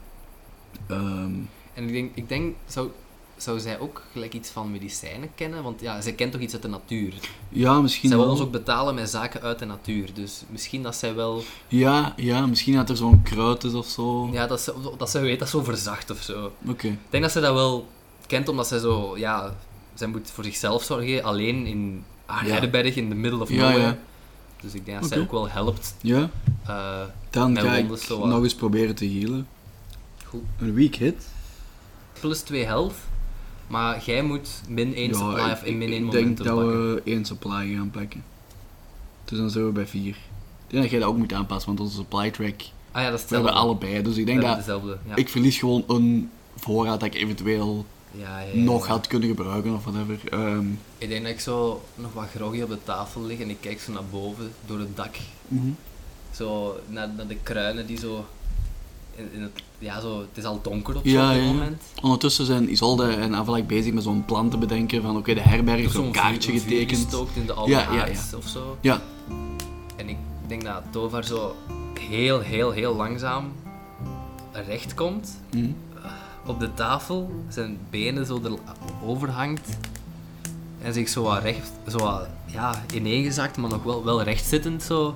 ehm, 0.88 1.33
En 1.74 1.87
ik 1.87 1.92
denk, 1.92 2.11
ik 2.14 2.28
denk 2.28 2.54
zou, 2.66 2.88
zou 3.37 3.59
zij 3.61 3.78
ook 3.78 4.02
gelijk 4.12 4.35
iets 4.35 4.50
van 4.50 4.70
medicijnen 4.70 5.30
kennen? 5.35 5.62
Want 5.62 5.80
ja, 5.80 6.00
zij 6.00 6.12
kent 6.12 6.33
toch 6.33 6.40
iets 6.40 6.52
uit 6.52 6.62
de 6.62 6.68
natuur. 6.68 7.14
ja, 7.48 7.80
misschien 7.80 8.09
Zij 8.09 8.18
wil 8.18 8.28
ons 8.28 8.40
ook 8.40 8.50
betalen 8.50 8.94
met 8.94 9.11
zaken 9.11 9.40
uit 9.42 9.59
de 9.59 9.64
natuur. 9.64 10.14
Dus 10.14 10.42
misschien 10.48 10.83
dat 10.83 10.94
zij 10.96 11.14
wel... 11.14 11.42
Ja, 11.68 12.12
ja, 12.16 12.46
misschien 12.46 12.74
dat 12.74 12.88
er 12.90 12.96
zo'n 12.96 13.22
kruid 13.22 13.64
is 13.64 13.72
of 13.74 13.87
zo. 13.87 14.28
Ja, 14.33 14.46
dat 14.46 14.61
ze, 14.61 14.74
dat 14.98 15.11
ze 15.11 15.20
weet 15.20 15.38
dat 15.38 15.48
zo 15.48 15.62
verzacht 15.62 16.11
of 16.11 16.22
zo. 16.22 16.52
Oké. 16.66 16.87
Ik 16.87 16.98
denk 17.11 17.22
dat 17.22 17.33
ze 17.33 17.40
dat 17.40 17.54
wel 17.54 17.87
kent, 18.26 18.48
omdat 18.48 18.66
zij 18.66 18.78
zo... 18.78 19.18
Ja, 19.18 19.56
zij 19.94 20.09
moet 20.09 20.30
voor 20.30 20.44
zichzelf 20.44 20.83
zorgen, 20.83 21.22
alleen 21.24 21.66
in 21.66 22.04
haar 22.26 22.46
Ja. 22.46 22.61
in 22.85 23.09
the 23.09 23.14
middle 23.14 23.40
of 23.40 23.50
Ja, 23.50 23.56
nowhere. 23.56 23.80
ja. 23.80 23.98
Dus 24.61 24.74
ik 24.74 24.85
denk 24.87 25.00
dat 25.00 25.09
zij 25.11 25.20
ook 25.20 25.30
wel 25.30 25.48
helpt. 25.48 25.94
Ja, 26.00 26.30
eh, 26.66 27.00
dan 27.30 27.59
ga 27.59 27.74
ik 27.76 27.88
nog 28.09 28.42
eens 28.42 28.54
proberen 28.54 28.94
te 28.94 29.06
healen. 29.09 29.46
Goed. 30.30 30.42
Een 30.58 30.74
weak 30.74 30.94
hit. 30.94 31.28
Plus 32.20 32.40
2 32.40 32.64
health. 32.64 32.94
Maar 33.66 34.02
jij 34.04 34.22
moet 34.22 34.48
min 34.68 34.94
1 34.94 35.14
supply 35.14 35.44
ik, 35.46 35.52
of 35.52 35.62
in 35.64 35.78
min 35.78 35.92
1 35.92 36.04
ik 36.04 36.10
denk 36.10 36.24
momentum 36.24 36.46
dat 36.46 36.54
pakken. 36.56 36.94
we 36.94 37.02
één 37.04 37.24
supply 37.24 37.74
gaan 37.74 37.90
pakken. 37.90 38.24
Dus 39.24 39.38
dan 39.38 39.50
zijn 39.50 39.64
we 39.66 39.70
bij 39.72 39.86
vier. 39.86 40.08
Ik 40.08 40.16
denk 40.76 40.82
dat 40.82 40.90
jij 40.90 41.00
dat 41.00 41.08
ook 41.08 41.16
moet 41.16 41.32
aanpassen, 41.32 41.68
want 41.68 41.80
onze 41.80 41.96
supply 41.96 42.30
track... 42.30 42.60
Ah 42.92 43.02
ja, 43.02 43.10
dat 43.10 43.18
is 43.20 43.28
We 43.28 43.34
hebben 43.34 43.52
allebei, 43.54 44.02
dus 44.02 44.16
ik 44.16 44.26
denk 44.26 44.40
dat... 44.42 44.56
dezelfde. 44.56 44.98
Ja. 45.08 45.16
Ik 45.16 45.28
verlies 45.28 45.58
gewoon 45.58 45.84
een 45.88 46.30
voorraad 46.56 47.00
dat 47.00 47.14
ik 47.14 47.22
eventueel 47.22 47.84
Ja, 48.10 48.40
ja, 48.40 48.56
nog 48.56 48.86
had 48.86 49.06
kunnen 49.06 49.28
gebruiken 49.28 49.74
of 49.74 49.84
whatever. 49.84 50.18
Ehm, 50.30 50.66
Ik 50.98 51.08
denk 51.08 51.22
dat 51.22 51.32
ik 51.32 51.40
zo 51.40 51.82
nog 51.94 52.12
wat 52.12 52.28
groggy 52.34 52.60
op 52.62 52.68
de 52.68 52.78
tafel 52.84 53.22
lig 53.24 53.40
en 53.40 53.50
ik 53.50 53.56
kijk 53.60 53.80
zo 53.80 53.92
naar 53.92 54.04
boven 54.10 54.52
door 54.66 54.78
het 54.78 54.96
dak. 54.96 55.16
mhm. 55.48 55.68
Zo 56.30 56.76
naar, 56.88 57.08
naar 57.16 57.26
de 57.26 57.36
kruinen 57.42 57.86
die 57.86 57.98
zo. 57.98 58.24
In, 59.16 59.29
in 59.33 59.42
het, 59.42 59.51
ja, 59.79 60.01
zo, 60.01 60.18
het 60.20 60.29
is 60.35 60.44
al 60.44 60.61
donker 60.62 60.96
op 60.96 61.05
Ja, 61.05 61.27
zo'n 61.29 61.37
ja, 61.37 61.42
ja. 61.42 61.53
moment. 61.53 61.83
Ondertussen 62.03 62.46
zijn 62.46 62.70
Isolde 62.73 63.07
en 63.12 63.35
Avalak 63.35 63.66
bezig 63.66 63.92
met 63.92 64.03
zo'n 64.03 64.25
plan 64.25 64.51
te 64.51 64.57
bedenken 64.59 65.03
van 65.03 65.16
oké, 65.16 65.35
de 65.35 65.40
herberg, 65.40 65.90
zo'n 65.92 66.11
kaartje 66.12 66.51
vuur- 66.51 66.61
een 66.61 66.66
vuur 66.66 66.79
getekend. 66.79 67.03
gestookt 67.03 67.37
in 67.37 67.46
de 67.46 67.53
oude 67.53 67.73
Ja, 67.73 67.81
ja, 67.81 67.87
haard 67.88 68.35
of 68.37 68.49
zo. 68.49 68.77
Ja, 68.81 69.01
En 69.96 70.09
ik 70.09 70.16
denk 70.46 70.64
dat 70.64 70.83
Tovar 70.90 71.25
zo 71.25 71.55
heel, 72.09 72.40
heel, 72.40 72.70
heel 72.70 72.96
langzaam 72.96 73.53
recht 74.66 74.94
komt 74.94 75.40
mhm. 75.55 75.70
op 76.46 76.61
de 76.61 76.75
tafel, 76.75 77.31
zijn 77.49 77.79
benen 77.90 78.27
zo 78.27 78.40
erover 79.03 79.31
hangt 79.31 79.68
en 80.83 80.92
zich 80.94 81.09
zo 81.09 81.23
wat 81.23 81.42
recht, 81.42 81.70
zo 81.88 81.99
wat, 81.99 82.27
ja, 82.46 82.83
ineengezakt, 82.94 83.57
maar 83.57 83.70
nog 83.70 83.83
wel, 83.83 84.05
wel 84.05 84.23
rechtzittend 84.23 84.83
zo. 84.83 85.14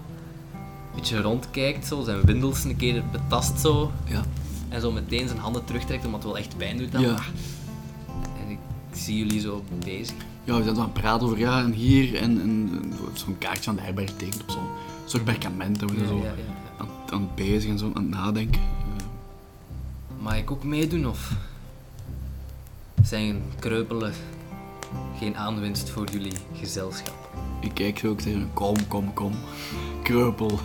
Een 0.94 1.00
beetje 1.00 1.20
rondkijkt, 1.20 1.86
zo, 1.86 2.02
zijn 2.02 2.20
windels 2.22 2.64
een 2.64 2.76
keer 2.76 3.02
betast 3.12 3.60
zo. 3.60 3.92
ja. 4.06 4.22
En 4.68 4.80
zo 4.80 4.92
meteen 4.92 5.26
zijn 5.28 5.40
handen 5.40 5.64
terugtrekt, 5.64 6.04
omdat 6.04 6.22
het 6.22 6.32
wel 6.32 6.38
echt 6.40 6.56
pijn 6.56 6.78
doet 6.78 6.92
dan. 6.92 7.00
Ja. 7.00 7.16
En 8.44 8.50
ik 8.50 8.58
zie 8.92 9.16
jullie 9.18 9.40
zo 9.40 9.64
bezig. 9.84 10.14
ja, 10.44 10.56
we 10.56 10.62
zijn 10.62 10.74
zo 10.74 10.80
aan 10.80 10.86
het 10.92 11.00
praten 11.00 11.26
over 11.26 11.38
ja, 11.38 11.60
en 11.62 11.72
hier 11.72 12.14
en, 12.16 12.40
en, 12.40 12.70
en 12.82 12.92
zo- 12.96 13.10
zo'n 13.24 13.38
kaartje 13.38 13.62
van 13.62 13.74
de 13.76 13.80
herberg 13.82 14.10
getekend 14.10 14.42
op 14.42 14.50
zo'n 14.50 14.66
soort 15.04 15.24
perkament. 15.24 15.80
En 15.82 15.88
we 15.88 15.94
zijn 15.94 16.16
Ja, 16.16 16.22
zo 16.22 16.26
ja. 16.26 16.32
Aan, 16.78 16.88
aan 17.10 17.20
het 17.20 17.34
bezig 17.34 17.70
en 17.70 17.78
zo 17.78 17.86
aan 17.94 18.02
het 18.02 18.10
nadenken. 18.10 18.60
Mag 20.20 20.36
ik 20.36 20.50
ook 20.50 20.64
meedoen 20.64 21.06
of 21.08 21.32
zijn 23.02 23.42
kreupelen 23.58 24.12
geen 25.18 25.36
aanwinst 25.36 25.90
voor 25.90 26.10
jullie 26.10 26.32
gezelschap? 26.60 27.14
ik 27.60 27.70
kijk 27.74 27.98
zo 27.98 28.08
ook 28.08 28.20
tegen 28.20 28.50
kom, 28.52 28.88
kom, 28.88 29.12
kom. 29.14 29.32
Kreupel. 30.02 30.58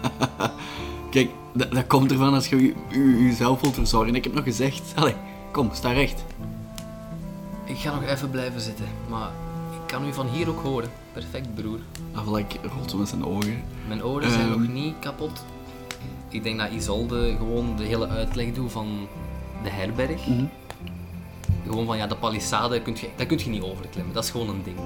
Kijk, 1.10 1.30
dat, 1.52 1.70
dat 1.72 1.86
komt 1.86 2.10
ervan 2.10 2.34
als 2.34 2.46
je 2.48 2.56
je- 2.62 2.74
je- 2.88 3.22
jezelf 3.24 3.60
wilt 3.60 3.74
verzorgen. 3.74 4.14
Ik 4.14 4.24
heb 4.24 4.34
nog 4.34 4.44
gezegd, 4.44 4.92
allee, 4.94 5.14
kom, 5.52 5.70
sta 5.72 5.92
recht. 5.92 6.24
Ik 7.64 7.76
ga 7.78 7.90
nog 7.94 8.02
even 8.04 8.30
blijven 8.30 8.60
zitten, 8.60 8.84
maar 9.08 9.28
ik 9.72 9.86
kan 9.86 10.06
u 10.06 10.12
van 10.12 10.28
hier 10.28 10.48
ook 10.48 10.62
horen. 10.62 10.90
Perfect, 11.12 11.54
broer. 11.54 11.78
Avalak 12.14 12.52
rolt 12.76 12.90
zo 12.90 12.96
met 12.96 13.08
zijn 13.08 13.24
ogen. 13.24 13.62
Mijn 13.88 14.04
oren 14.04 14.30
zijn 14.30 14.48
Ehm. 14.50 14.60
nog 14.60 14.68
niet 14.68 14.94
kapot. 15.00 15.44
Ik 16.28 16.42
denk 16.42 16.58
dat 16.58 16.70
Isolde 16.70 17.34
gewoon 17.38 17.76
de 17.76 17.82
hele 17.84 18.08
uitleg 18.08 18.52
doet 18.52 18.72
van 18.72 19.06
de 19.62 19.70
herberg. 19.70 20.26
Mhm. 20.26 20.44
Gewoon 21.66 21.86
van 21.86 21.96
ja, 21.96 22.06
de 22.06 22.16
palissade, 22.16 22.74
je, 22.84 23.08
dat 23.16 23.26
kun 23.26 23.38
je 23.38 23.48
niet 23.50 23.62
overklimmen. 23.62 24.14
Dat 24.14 24.24
is 24.24 24.30
gewoon 24.30 24.48
een 24.48 24.62
ding. 24.64 24.76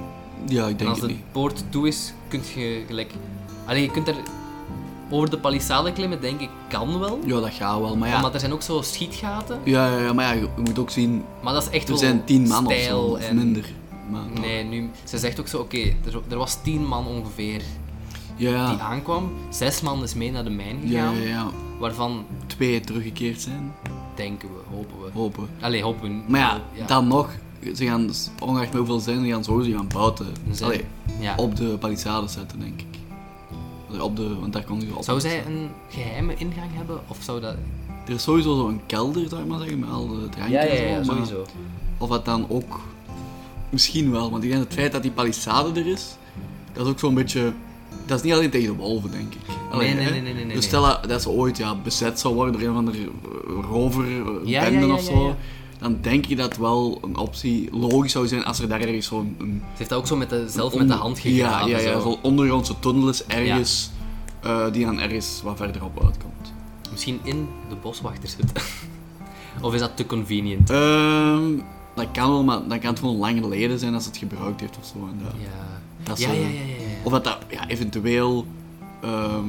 Ja, 0.46 0.64
ik 0.64 0.70
En 0.70 0.76
denk 0.76 0.90
als 0.90 0.98
het 1.00 1.08
de 1.08 1.14
niet. 1.14 1.32
poort 1.32 1.64
toe 1.68 1.86
is, 1.86 2.14
kun 2.28 2.40
je 2.54 2.84
gelijk. 2.86 3.12
Allee, 3.66 3.82
je 3.82 3.90
kunt 3.90 4.08
er 4.08 4.14
over 5.10 5.30
de 5.30 5.38
palissade 5.38 5.92
klimmen, 5.92 6.20
denk 6.20 6.40
ik, 6.40 6.48
kan 6.68 6.98
wel. 6.98 7.18
Ja, 7.26 7.40
dat 7.40 7.52
gaat 7.52 7.80
wel, 7.80 7.96
maar 7.96 8.08
ja. 8.08 8.16
Omdat 8.16 8.34
er 8.34 8.40
zijn 8.40 8.52
ook 8.52 8.62
zo 8.62 8.80
schietgaten. 8.82 9.60
Ja, 9.64 9.86
ja, 9.86 9.98
ja, 9.98 10.12
maar 10.12 10.24
ja, 10.24 10.32
je 10.40 10.48
moet 10.64 10.78
ook 10.78 10.90
zien, 10.90 11.24
Maar 11.42 11.52
dat 11.52 11.62
is 11.62 11.68
echt 11.70 11.88
er 11.88 11.98
zijn 11.98 12.24
tien 12.24 12.48
man 12.48 12.66
of 12.66 12.72
zo, 12.74 13.00
of 13.00 13.18
en- 13.20 13.36
minder. 13.36 13.64
Maar, 14.10 14.40
Nee, 14.40 14.64
nu, 14.64 14.90
ze 15.04 15.18
zegt 15.18 15.40
ook 15.40 15.48
zo, 15.48 15.58
oké, 15.58 15.78
er, 15.78 16.20
er 16.28 16.36
was 16.36 16.62
tien 16.62 16.86
man 16.86 17.06
ongeveer 17.06 17.62
ja, 18.36 18.70
die 18.70 18.78
aankwam. 18.80 19.32
Zes 19.50 19.80
man 19.80 20.02
is 20.02 20.14
mee 20.14 20.30
naar 20.30 20.44
de 20.44 20.50
mijn 20.50 20.78
gegaan. 20.86 21.14
ja, 21.20 21.26
ja. 21.28 21.46
Waarvan 21.78 22.24
Twee 22.46 22.80
teruggekeerd 22.80 23.40
zijn, 23.40 23.72
denken 24.14 24.48
we, 24.48 24.74
hopen 24.76 24.96
we. 25.04 25.10
hopen. 25.12 25.48
Allee, 25.60 25.82
hopen 25.82 26.08
we. 26.08 26.30
Maar 26.30 26.40
ja, 26.40 26.86
dan 26.86 27.08
nog, 27.08 27.30
ze 27.74 27.84
gaan, 27.86 28.10
ongeacht 28.42 28.74
hoeveel 28.74 29.00
zijn, 29.00 29.24
ze 29.24 29.30
gaan 29.30 29.44
sowieso 29.44 29.76
gaan 29.76 29.88
buiten. 29.94 30.26
Allee, 30.62 30.84
ja. 31.20 31.34
op 31.36 31.56
de 31.56 31.64
palissade 31.78 32.28
zetten, 32.28 32.58
denk 32.60 32.80
ik. 32.80 32.93
Op 34.02 34.16
de, 34.16 34.34
want 34.40 34.52
daar 34.52 34.64
kon 34.64 34.80
je 34.80 34.96
op. 34.96 35.04
Zou 35.04 35.20
zij 35.20 35.46
een 35.46 35.68
geheime 35.88 36.34
ingang 36.36 36.70
hebben? 36.72 37.00
Of 37.08 37.18
zou 37.20 37.40
dat... 37.40 37.54
Er 38.06 38.14
is 38.14 38.22
sowieso 38.22 38.56
zo'n 38.56 38.80
kelder, 38.86 39.28
zou 39.28 39.42
ik 39.42 39.48
maar 39.48 39.58
zeggen, 39.58 39.78
met 39.78 39.90
al 39.90 40.08
de 40.08 40.28
drankjes 40.28 40.80
maar 40.80 41.04
sowieso. 41.04 41.44
Of 41.98 42.08
dat 42.08 42.24
dan 42.24 42.46
ook... 42.48 42.80
Misschien 43.70 44.10
wel, 44.10 44.30
want 44.30 44.44
ik 44.44 44.50
denk 44.50 44.62
het 44.62 44.72
feit 44.72 44.92
dat 44.92 45.02
die 45.02 45.10
palissade 45.10 45.80
er 45.80 45.86
is, 45.86 46.16
dat 46.72 46.86
is 46.86 46.92
ook 46.92 46.98
zo'n 46.98 47.14
beetje... 47.14 47.52
Dat 48.06 48.18
is 48.18 48.24
niet 48.24 48.32
alleen 48.32 48.50
tegen 48.50 48.66
de 48.66 48.82
wolven, 48.82 49.10
denk 49.10 49.34
ik. 49.34 49.40
Nee, 49.78 49.94
nee, 49.94 50.10
nee, 50.10 50.20
nee, 50.20 50.44
nee, 50.44 50.54
Dus 50.54 50.64
stel 50.64 50.82
dat, 50.82 51.08
dat 51.08 51.22
ze 51.22 51.28
ooit 51.28 51.56
ja, 51.56 51.74
bezet 51.74 52.20
zou 52.20 52.34
worden 52.34 52.52
door 52.52 52.62
een 52.62 52.74
van 52.74 52.84
de 52.84 53.08
roverbenden 53.70 54.46
Ja, 54.46 54.64
ja, 54.66 54.78
ja, 54.80 54.94
of 54.94 55.02
zo. 55.02 55.36
Dan 55.84 55.98
denk 56.00 56.26
ik 56.26 56.36
dat 56.36 56.56
wel 56.56 56.98
een 57.02 57.16
optie 57.16 57.68
logisch 57.76 58.12
zou 58.12 58.26
zijn 58.28 58.44
als 58.44 58.60
er 58.60 58.68
daar 58.68 58.80
ergens 58.80 59.06
zo'n... 59.06 59.36
een- 59.38 59.62
Ze 59.72 59.76
heeft 59.78 59.90
dat 59.90 59.98
ook 59.98 60.06
zo 60.06 60.16
met 60.16 60.30
de, 60.30 60.44
zelf 60.48 60.74
met 60.74 60.88
de 60.88 60.94
hand 60.94 61.18
gegraven. 61.18 61.68
Ja, 61.70 61.78
ja, 61.78 61.82
ja 61.84 61.92
zo. 61.92 62.00
zo'n 62.00 62.18
ondergrondse 62.22 62.78
tunnel 62.78 63.08
is 63.08 63.24
ergens, 63.26 63.90
eh, 64.42 64.72
die 64.72 64.84
dan 64.84 65.00
ergens 65.00 65.40
wat 65.42 65.56
verderop 65.56 66.04
uitkomt. 66.04 66.52
Misschien 66.90 67.20
in 67.22 67.48
de 67.68 67.74
boswachtershut. 67.82 68.52
of 69.62 69.74
is 69.74 69.80
dat 69.80 69.96
te 69.96 70.06
convenient? 70.06 70.70
Ehm, 70.70 71.42
dat 71.94 72.06
kan 72.12 72.30
wel, 72.30 72.44
maar 72.44 72.68
dan 72.68 72.78
kan 72.78 72.90
het 72.90 72.98
gewoon 72.98 73.16
lang 73.16 73.38
geleden 73.40 73.78
zijn 73.78 73.94
als 73.94 74.04
het 74.04 74.16
gebruikt 74.16 74.60
heeft 74.60 74.76
of 74.78 74.86
zo. 74.86 75.08
En 75.10 75.20
dat, 75.24 75.32
Ja. 75.40 75.48
dat 76.02 76.20
Ja, 76.20 76.32
ja, 76.32 76.40
ja, 76.40 76.48
ja, 76.48 76.50
ja. 76.50 76.74
Of 77.02 77.12
dat 77.12 77.24
dat 77.24 77.38
ja, 77.50 77.68
eventueel 77.68 78.46
ehm, 79.02 79.44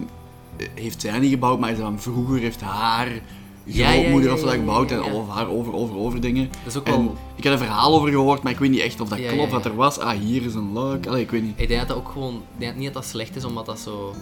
heeft 0.73 1.01
zij 1.01 1.19
niet 1.19 1.29
gebouwd, 1.31 1.59
maar 1.59 1.75
dan 1.75 1.99
vroeger 2.01 2.39
heeft 2.39 2.61
haar 2.61 3.07
grootmoeder 3.67 4.29
ja, 4.29 4.33
of 4.33 4.39
zo 4.39 4.45
dat 4.45 4.53
gebouwd 4.53 4.89
ja, 4.89 5.01
en 5.01 5.13
of 5.13 5.29
haar 5.29 5.49
over, 5.49 5.73
over, 5.73 5.97
over 5.97 6.21
dingen. 6.21 6.49
Dat 6.63 6.73
is 6.73 6.79
ook 6.79 6.85
En 6.87 6.91
wel... 6.93 7.15
ik 7.35 7.43
heb 7.43 7.53
een 7.53 7.59
verhaal 7.59 7.93
over 7.93 8.09
gehoord, 8.09 8.43
maar 8.43 8.51
ik 8.51 8.59
weet 8.59 8.69
niet 8.69 8.79
echt 8.79 9.01
of 9.01 9.09
dat 9.09 9.17
Ja, 9.17 9.23
klopt, 9.27 9.41
ja, 9.41 9.47
ja. 9.47 9.53
wat 9.53 9.65
er 9.65 9.75
was. 9.75 9.99
Ah, 9.99 10.17
hier 10.19 10.45
is 10.45 10.53
een 10.53 10.71
luik. 10.73 11.07
Allee, 11.07 11.21
ik 11.21 11.31
weet 11.31 11.43
niet. 11.43 11.53
Ik 11.59 11.67
denk 11.67 11.79
dat 11.79 11.89
dat 11.89 11.97
ook 11.97 12.09
gewoon... 12.09 12.33
Ik 12.35 12.59
denk 12.59 12.75
niet 12.75 12.85
dat 12.85 12.93
dat 12.93 13.05
slecht 13.05 13.35
is, 13.35 13.45
omdat 13.45 13.65
dat 13.65 13.79
zo... 13.79 14.13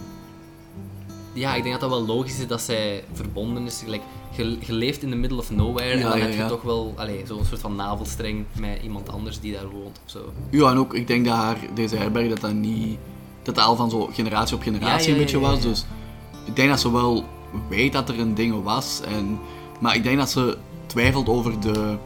Ja, 1.32 1.54
ik 1.54 1.62
denk 1.62 1.80
dat 1.80 1.90
dat 1.90 1.98
wel 1.98 2.06
logisch 2.16 2.38
is 2.38 2.46
dat 2.46 2.60
zij 2.60 3.04
verbonden 3.12 3.66
is. 3.66 3.80
Gelijk, 3.84 4.02
je, 4.36 4.56
je 4.60 4.72
leeft 4.72 5.02
in 5.02 5.10
the 5.10 5.16
middle 5.16 5.38
of 5.38 5.50
nowhere 5.50 5.90
en 5.90 6.00
dan 6.00 6.18
ja, 6.18 6.24
heb 6.24 6.32
je 6.32 6.38
ja. 6.38 6.48
toch 6.48 6.62
wel 6.62 6.94
zo'n 7.24 7.44
soort 7.44 7.60
van 7.60 7.76
navelstreng 7.76 8.44
met 8.60 8.78
iemand 8.82 9.08
anders 9.08 9.40
die 9.40 9.52
daar 9.52 9.70
woont 9.70 10.00
of 10.04 10.10
zo. 10.10 10.32
Ja, 10.50 10.70
en 10.70 10.78
ook, 10.78 10.94
ik 10.94 11.06
denk 11.06 11.24
dat 11.24 11.34
haar, 11.34 11.56
deze 11.74 11.96
herberg, 11.96 12.28
dat 12.28 12.40
dat 12.40 12.52
niet... 12.52 12.98
Dat 13.42 13.54
dat 13.54 13.64
al 13.64 13.76
van 13.76 13.90
zo 13.90 14.08
generatie 14.12 14.56
op 14.56 14.62
generatie 14.62 14.98
Ja, 15.00 15.04
ja, 15.06 15.12
een 15.12 15.18
beetje 15.18 15.38
ja, 15.40 15.46
ja, 15.46 15.50
was. 15.54 15.62
ja. 15.62 15.68
Dus 15.68 15.84
ik 16.44 16.56
denk 16.56 16.68
dat 16.68 16.80
ze 16.80 16.92
wel 16.92 17.24
weet 17.68 17.92
dat 17.92 18.08
er 18.08 18.18
een 18.20 18.34
ding 18.34 18.62
was. 18.62 19.00
En, 19.00 19.38
maar 19.80 19.94
ik 19.94 20.02
denk 20.02 20.18
dat 20.18 20.30
ze 20.30 20.58
twijfelt 20.86 21.28
over 21.28 21.60
de 21.60 21.96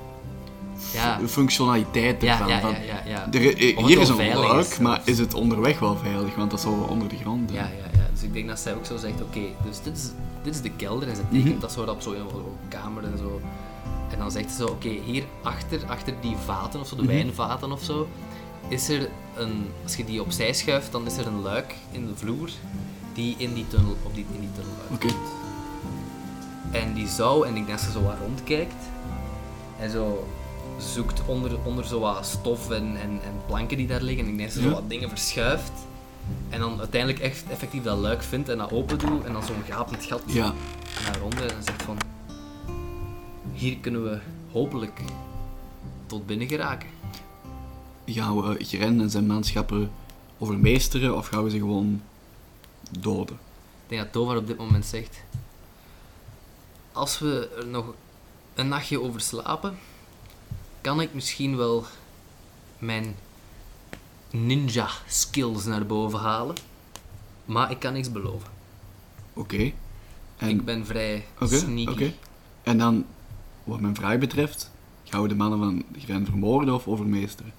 Ja, 0.93 1.19
functionaliteit 1.27 2.23
ervan. 2.25 2.49
ja, 2.49 2.59
ja, 2.69 3.03
ja. 3.07 3.27
er- 3.33 3.57
hier 3.57 3.75
wel 3.77 4.01
is 4.01 4.09
een 4.09 4.37
luik, 4.37 4.67
is 4.67 4.79
maar 4.79 5.01
is 5.05 5.19
het 5.19 5.35
onderweg 5.35 5.79
wel 5.79 5.97
veilig? 5.97 6.35
Want 6.35 6.51
dat 6.51 6.59
is 6.59 6.65
zo 6.65 6.87
onder 6.89 7.09
de 7.09 7.17
grond. 7.17 7.51
Ja, 7.51 7.57
ja, 7.63 7.69
ja. 7.93 8.07
Dus 8.13 8.23
ik 8.23 8.33
denk 8.33 8.49
dat 8.49 8.59
zij 8.59 8.75
ook 8.75 8.85
zo 8.87 8.97
zegt, 8.97 9.23
oké, 9.23 9.41
dus 9.69 9.83
dit 9.83 9.97
is, 9.97 10.11
dit 10.43 10.55
is 10.55 10.61
de 10.61 10.71
kelder 10.71 11.09
en 11.09 11.17
ze 11.17 11.23
tekent 11.31 11.45
Mhm. 11.51 11.61
dat 11.61 11.73
zo 11.73 11.83
op 11.83 12.01
zo'n 12.01 12.15
kamer 12.69 13.05
en 13.05 13.19
zo. 13.19 13.41
En 14.11 14.19
dan 14.19 14.31
zegt 14.31 14.51
ze 14.51 14.57
zo, 14.57 14.67
oké, 14.67 14.89
hier 15.05 15.25
achter, 15.43 15.81
achter 15.87 16.15
die 16.21 16.37
vaten 16.45 16.81
of 16.81 16.87
zo, 16.89 16.97
de 16.97 17.03
Mhm. 17.03 17.11
wijnvaten 17.13 17.73
of 17.73 17.83
zo, 17.83 18.09
is 18.69 18.89
er 18.89 19.09
een, 19.37 19.67
als 19.83 19.97
je 19.97 20.05
die 20.05 20.23
opzij 20.23 20.53
schuift, 20.53 20.93
dan 20.93 21.07
is 21.07 21.17
er 21.17 21.27
een 21.27 21.43
luik 21.43 21.75
in 21.91 22.07
de 22.07 22.13
vloer 22.17 22.49
die 23.15 23.35
in 23.39 23.55
die 23.55 23.69
tunnel, 23.69 23.97
op 24.03 24.15
die, 24.15 24.25
in 24.35 24.41
die 24.41 24.49
tunnel 24.55 24.73
Oké. 24.93 25.07
uitkomt. 25.07 25.27
En 26.71 26.95
die 26.95 27.09
zou, 27.09 27.47
en 27.47 27.57
ik 27.57 27.67
denk 27.67 27.79
dat 27.79 27.81
ze 27.81 27.91
zo 27.91 28.03
wat 28.03 28.19
rondkijkt, 28.21 28.85
en 29.79 29.91
zo 29.91 30.29
zoekt 30.79 31.27
onder, 31.27 31.59
onder 31.65 31.85
zo 31.87 32.01
wat 32.01 32.27
stof 32.27 32.71
en, 32.71 32.97
en, 33.01 33.11
en 33.11 33.33
planken 33.47 33.77
die 33.77 33.87
daar 33.87 34.03
liggen, 34.03 34.25
en 34.25 34.31
ik 34.31 34.37
denk 34.39 34.53
dat 34.53 34.63
ze 34.63 34.69
zo 34.69 34.75
wat 34.75 34.89
dingen 34.91 35.09
verschuift. 35.09 35.73
En 36.49 36.61
dan 36.61 36.79
uiteindelijk 36.79 37.23
echt 37.23 37.45
effectief 37.51 37.83
dat 37.83 37.99
luik 37.99 38.23
vindt 38.23 38.49
en 38.49 38.59
dat 38.59 38.73
open 38.73 38.99
doet, 38.99 39.25
en 39.25 39.33
dan 39.33 39.43
zo'n 39.43 39.63
gapend 39.69 40.05
gat 40.05 40.23
Ja, 40.27 40.55
naar 41.05 41.23
onder 41.23 41.57
en 41.57 41.63
zegt 41.63 41.83
van... 41.83 41.97
Hier 43.53 43.77
kunnen 43.77 44.05
we 44.05 44.19
hopelijk 44.53 45.01
tot 46.07 46.27
binnen 46.27 46.49
geraken. 46.49 46.89
gaan 48.05 48.41
we 48.43 48.65
Gren 48.65 49.01
en 49.01 49.11
zijn 49.11 49.27
manschappen 49.27 49.91
overmeesteren 50.39 51.17
of 51.17 51.27
gaan 51.27 51.45
we 51.45 51.51
ze 51.51 51.59
gewoon 51.59 52.03
doden? 53.01 53.39
Ik 53.83 53.89
denk 53.89 54.03
dat 54.03 54.13
Tovar 54.13 54.37
op 54.37 54.47
dit 54.47 54.57
moment 54.57 54.87
zegt... 54.87 55.23
Als 56.99 57.19
we 57.19 57.51
er 57.57 57.67
nog 57.67 57.95
een 58.55 58.69
nachtje 58.69 59.01
over 59.01 59.21
slapen, 59.21 59.79
kan 60.81 61.01
ik 61.01 61.15
misschien 61.15 61.57
wel 61.57 61.85
mijn 62.79 63.17
ninja 64.31 64.89
skills 65.07 65.65
naar 65.65 65.87
boven 65.87 66.19
halen. 66.19 66.57
Maar 67.45 67.71
ik 67.71 67.79
kan 67.79 67.93
niks 67.93 68.13
beloven. 68.13 68.49
Oké. 69.33 69.73
En, 70.37 70.49
Ik 70.49 70.65
ben 70.65 70.87
vrij 70.87 71.27
sneaky. 71.41 71.91
oké. 71.91 72.15
En 72.63 72.79
dan, 72.79 73.07
wat 73.65 73.81
mijn 73.81 73.95
vraag 73.95 74.19
betreft, 74.19 74.71
gaan 75.05 75.23
we 75.23 75.29
de 75.29 75.35
mannen 75.35 75.59
van 75.59 75.85
Gren 75.99 76.25
vermoorden 76.27 76.75
of 76.75 76.87
overmeesteren? 76.87 77.53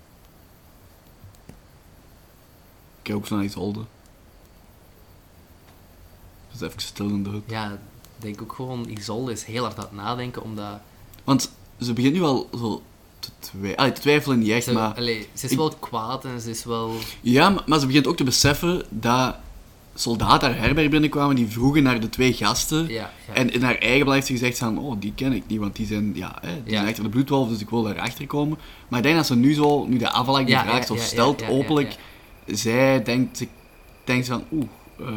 Ik 2.97 3.01
kijk 3.01 3.17
ook 3.17 3.27
zo 3.27 3.35
naar 3.35 3.45
Isolde. 3.45 3.85
Dus 6.51 6.61
even 6.61 6.81
stil 6.81 7.09
in 7.09 7.23
de 7.23 7.29
hut. 7.29 7.43
Ja, 7.47 7.79
denk 8.21 8.41
ook 8.41 8.53
gewoon, 8.53 8.85
Isolde 8.89 9.31
is 9.31 9.43
heel 9.43 9.63
hard 9.63 9.77
aan 9.77 9.83
het 9.83 9.93
nadenken, 9.93 10.43
omdat... 10.43 10.79
Want 11.23 11.51
ze 11.79 11.93
begint 11.93 12.13
nu 12.13 12.21
al 12.23 12.49
zo 12.57 12.81
te, 13.19 13.29
twi 13.39 13.73
Allee, 13.75 13.91
te 13.91 14.01
twijfelen 14.01 14.39
niet 14.39 14.49
echt, 14.49 14.63
Ze, 14.63 14.73
maar... 14.73 14.93
allee, 14.95 15.27
ze 15.33 15.45
is 15.45 15.51
ik- 15.51 15.57
wel 15.57 15.69
kwaad 15.79 16.25
en 16.25 16.41
ze 16.41 16.49
is 16.49 16.63
wel... 16.63 16.91
Ja, 17.21 17.49
maar, 17.49 17.63
maar 17.65 17.79
ze 17.79 17.85
begint 17.85 18.07
ook 18.07 18.17
te 18.17 18.23
beseffen 18.23 18.83
dat 18.89 19.35
soldaten 19.95 20.49
haar 20.51 20.59
herberg 20.59 20.89
binnenkwamen 20.89 21.35
die 21.35 21.47
vroegen 21.47 21.83
naar 21.83 21.99
de 21.99 22.09
twee 22.09 22.33
gasten. 22.33 22.87
Ja, 22.87 23.11
ja. 23.27 23.33
En 23.33 23.53
in 23.53 23.61
haar 23.63 23.75
eigen 23.75 24.05
blijft 24.05 24.27
ze 24.27 24.33
gezegd 24.33 24.57
van, 24.57 24.77
oh, 24.79 24.95
die 24.99 25.13
ken 25.15 25.33
ik 25.33 25.43
niet, 25.47 25.59
want 25.59 25.75
die 25.75 25.85
zijn, 25.85 26.11
ja, 26.15 26.37
hè, 26.41 26.63
die 26.63 26.71
Ja. 26.71 26.77
zijn 26.77 26.87
achter 26.87 27.03
de 27.03 27.09
bloedwolf, 27.09 27.49
dus 27.49 27.59
ik 27.61 27.69
wil 27.69 27.83
daarachter 27.83 28.27
komen. 28.27 28.57
Maar 28.87 28.99
ik 28.99 29.05
denk 29.05 29.15
dat 29.17 29.25
ze 29.25 29.35
nu 29.35 29.53
zo, 29.53 29.85
nu 29.85 29.97
de 29.97 30.09
afvalak 30.09 30.45
die 30.45 30.55
Ja, 30.55 30.63
vraag 30.63 30.77
ja, 30.79 30.85
zo 30.85 30.95
ja, 30.95 31.01
stelt, 31.01 31.47
openlijk, 31.47 31.95
zij 32.45 33.03
denkt, 33.03 33.37
ze- 33.37 33.47
denkt 34.03 34.27
van, 34.27 34.43
oeh, 34.51 34.65
eh, 34.99 35.07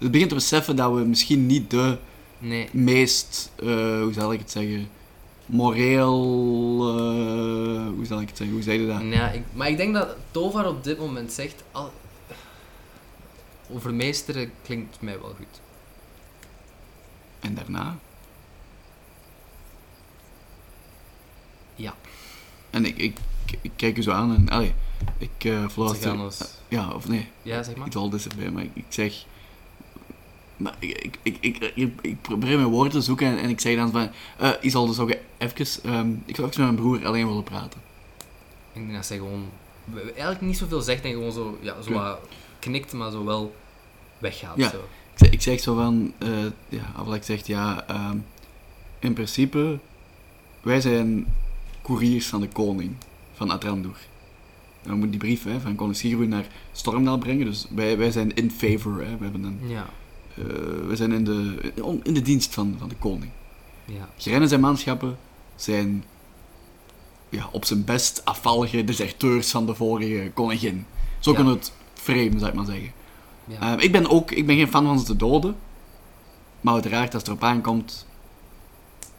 ze 0.00 0.10
begint 0.10 0.28
te 0.28 0.34
beseffen 0.34 0.76
dat 0.76 0.92
we 0.92 1.00
misschien 1.00 1.46
niet 1.46 1.70
de 1.70 1.96
Nee, 2.38 2.68
meest, 2.72 3.50
eh, 3.56 3.66
hoe 4.00 4.12
zal 4.12 4.32
ik 4.32 4.38
het 4.38 4.50
zeggen, 4.50 4.88
moreel, 5.46 6.16
eh, 6.98 7.88
hoe 7.94 8.04
zal 8.06 8.20
ik 8.20 8.28
het 8.28 8.36
zeggen, 8.36 8.56
hoe 8.56 8.64
zei 8.64 8.80
je 8.80 8.86
dat? 8.86 9.02
ja 9.02 9.30
ik, 9.30 9.42
maar 9.52 9.68
ik 9.68 9.76
denk 9.76 9.94
dat 9.94 10.16
Tovar 10.30 10.66
op 10.66 10.84
dit 10.84 10.98
moment 10.98 11.32
zegt... 11.32 11.62
Al, 11.72 11.92
overmeesteren 13.70 14.52
klinkt 14.62 15.00
mij 15.00 15.20
wel 15.20 15.34
goed. 15.36 15.60
En 17.40 17.54
daarna? 17.54 17.98
Ja. 21.74 21.94
En 22.70 22.84
ik, 22.84 22.96
ik, 22.96 23.18
ik 23.60 23.70
kijk 23.76 23.96
u 23.96 24.02
zo 24.02 24.10
aan 24.10 24.34
en, 24.34 24.48
allee, 24.48 24.74
ik 25.18 25.44
uh, 25.44 25.68
fluister, 25.68 26.10
gaan 26.10 26.20
ons... 26.20 26.44
ja, 26.68 26.90
of 26.90 27.08
nee, 27.08 27.28
Ja, 27.42 27.62
zeg 27.62 27.76
maar. 27.76 27.86
iets 27.86 27.96
al 27.96 28.12
erbij, 28.12 28.50
maar 28.50 28.62
ik, 28.62 28.70
ik 28.74 28.84
zeg... 28.88 29.24
Maar 30.58 30.76
ik, 30.78 31.18
ik, 31.22 31.36
ik, 31.40 31.56
ik, 31.58 31.72
ik, 31.74 31.92
ik 32.00 32.22
probeer 32.22 32.56
mijn 32.56 32.68
woorden 32.70 32.92
te 32.92 33.00
zoeken 33.00 33.26
en, 33.26 33.38
en 33.38 33.48
ik 33.48 33.60
zeg 33.60 33.76
dan 33.76 33.90
van... 33.90 34.10
eh 34.38 34.50
Isolde, 34.60 34.92
zou 34.92 35.08
je 35.08 35.20
even... 35.38 35.82
ehm, 35.82 36.10
ik 36.24 36.36
zou 36.36 36.48
even 36.48 36.60
met 36.64 36.72
mijn 36.72 36.74
broer 36.74 37.06
alleen 37.06 37.26
willen 37.26 37.42
praten. 37.42 37.80
Ik 38.72 38.80
denk 38.80 38.92
dat 38.94 39.06
zij 39.06 39.16
gewoon... 39.16 39.44
Eigenlijk 40.04 40.40
niet 40.40 40.58
zoveel 40.58 40.80
zegt 40.80 41.04
en 41.04 41.12
gewoon 41.12 41.32
zo... 41.32 41.58
Ja, 41.60 41.82
zo 41.82 41.92
wat 41.92 42.18
knikt, 42.58 42.92
maar 42.92 43.10
zo 43.10 43.24
wel 43.24 43.54
weggaat. 44.18 44.56
Ja. 44.56 44.70
Zo. 44.70 44.76
Ik 44.76 45.18
zeg, 45.24 45.30
ik 45.30 45.42
zeg 45.42 45.60
zo 45.60 45.74
van... 45.74 46.12
eh 46.18 46.28
ja, 46.68 46.92
Avalak 46.96 47.22
zegt, 47.22 47.46
ja... 47.46 47.84
ehm, 47.86 48.16
in 48.98 49.12
principe... 49.12 49.78
Wij 50.60 50.80
zijn 50.80 51.26
couriers 51.82 52.26
van 52.26 52.40
de 52.40 52.48
koning. 52.48 52.94
Van 53.34 53.50
Atrandur. 53.50 53.96
En 54.82 54.90
we 54.90 54.96
moeten 54.96 55.10
die 55.10 55.18
brief 55.20 55.44
hè, 55.44 55.60
van 55.60 55.74
koning 55.74 55.96
Sigrun 55.96 56.28
naar 56.28 56.46
Stormdal 56.72 57.18
brengen. 57.18 57.44
Dus 57.46 57.66
wij, 57.70 57.98
wij 57.98 58.10
zijn 58.10 58.34
in 58.34 58.50
favor. 58.50 58.92
Hè. 58.92 59.16
We, 59.16 59.24
hebben 59.24 59.42
een, 59.44 59.60
Ja, 59.66 59.86
we 60.86 60.90
zijn 60.96 61.12
in 61.12 61.24
de, 61.24 61.72
in 62.02 62.14
de 62.14 62.22
dienst 62.22 62.54
van, 62.54 62.76
van 62.78 62.88
de 62.88 62.94
koning. 62.98 63.30
ja. 63.84 64.08
Gren 64.18 64.42
en 64.42 64.48
zijn 64.48 64.60
manschappen 64.60 65.18
zijn 65.56 66.04
ja, 67.28 67.48
op 67.52 67.64
zijn 67.64 67.84
best 67.84 68.24
afvallige 68.24 68.84
deserteurs 68.84 69.50
van 69.50 69.66
de 69.66 69.74
vorige 69.74 70.30
koningin. 70.34 70.86
Zo 71.18 71.30
Ja. 71.30 71.36
kunnen 71.36 71.52
we 71.54 71.58
het 71.58 71.72
framen, 71.94 72.38
zou 72.38 72.50
ik 72.50 72.56
maar 72.56 72.66
zeggen. 72.66 72.92
ja. 73.44 73.76
Eh, 73.76 73.84
ik, 73.84 73.92
ben 73.92 74.10
ook, 74.10 74.30
ik 74.30 74.46
ben 74.46 74.56
geen 74.56 74.68
fan 74.68 74.84
van 74.84 74.98
ze 74.98 75.04
te 75.04 75.16
doden. 75.16 75.56
Maar 76.60 76.74
uiteraard, 76.74 77.12
als 77.14 77.22
het 77.22 77.26
erop 77.30 77.42
aankomt, 77.44 78.06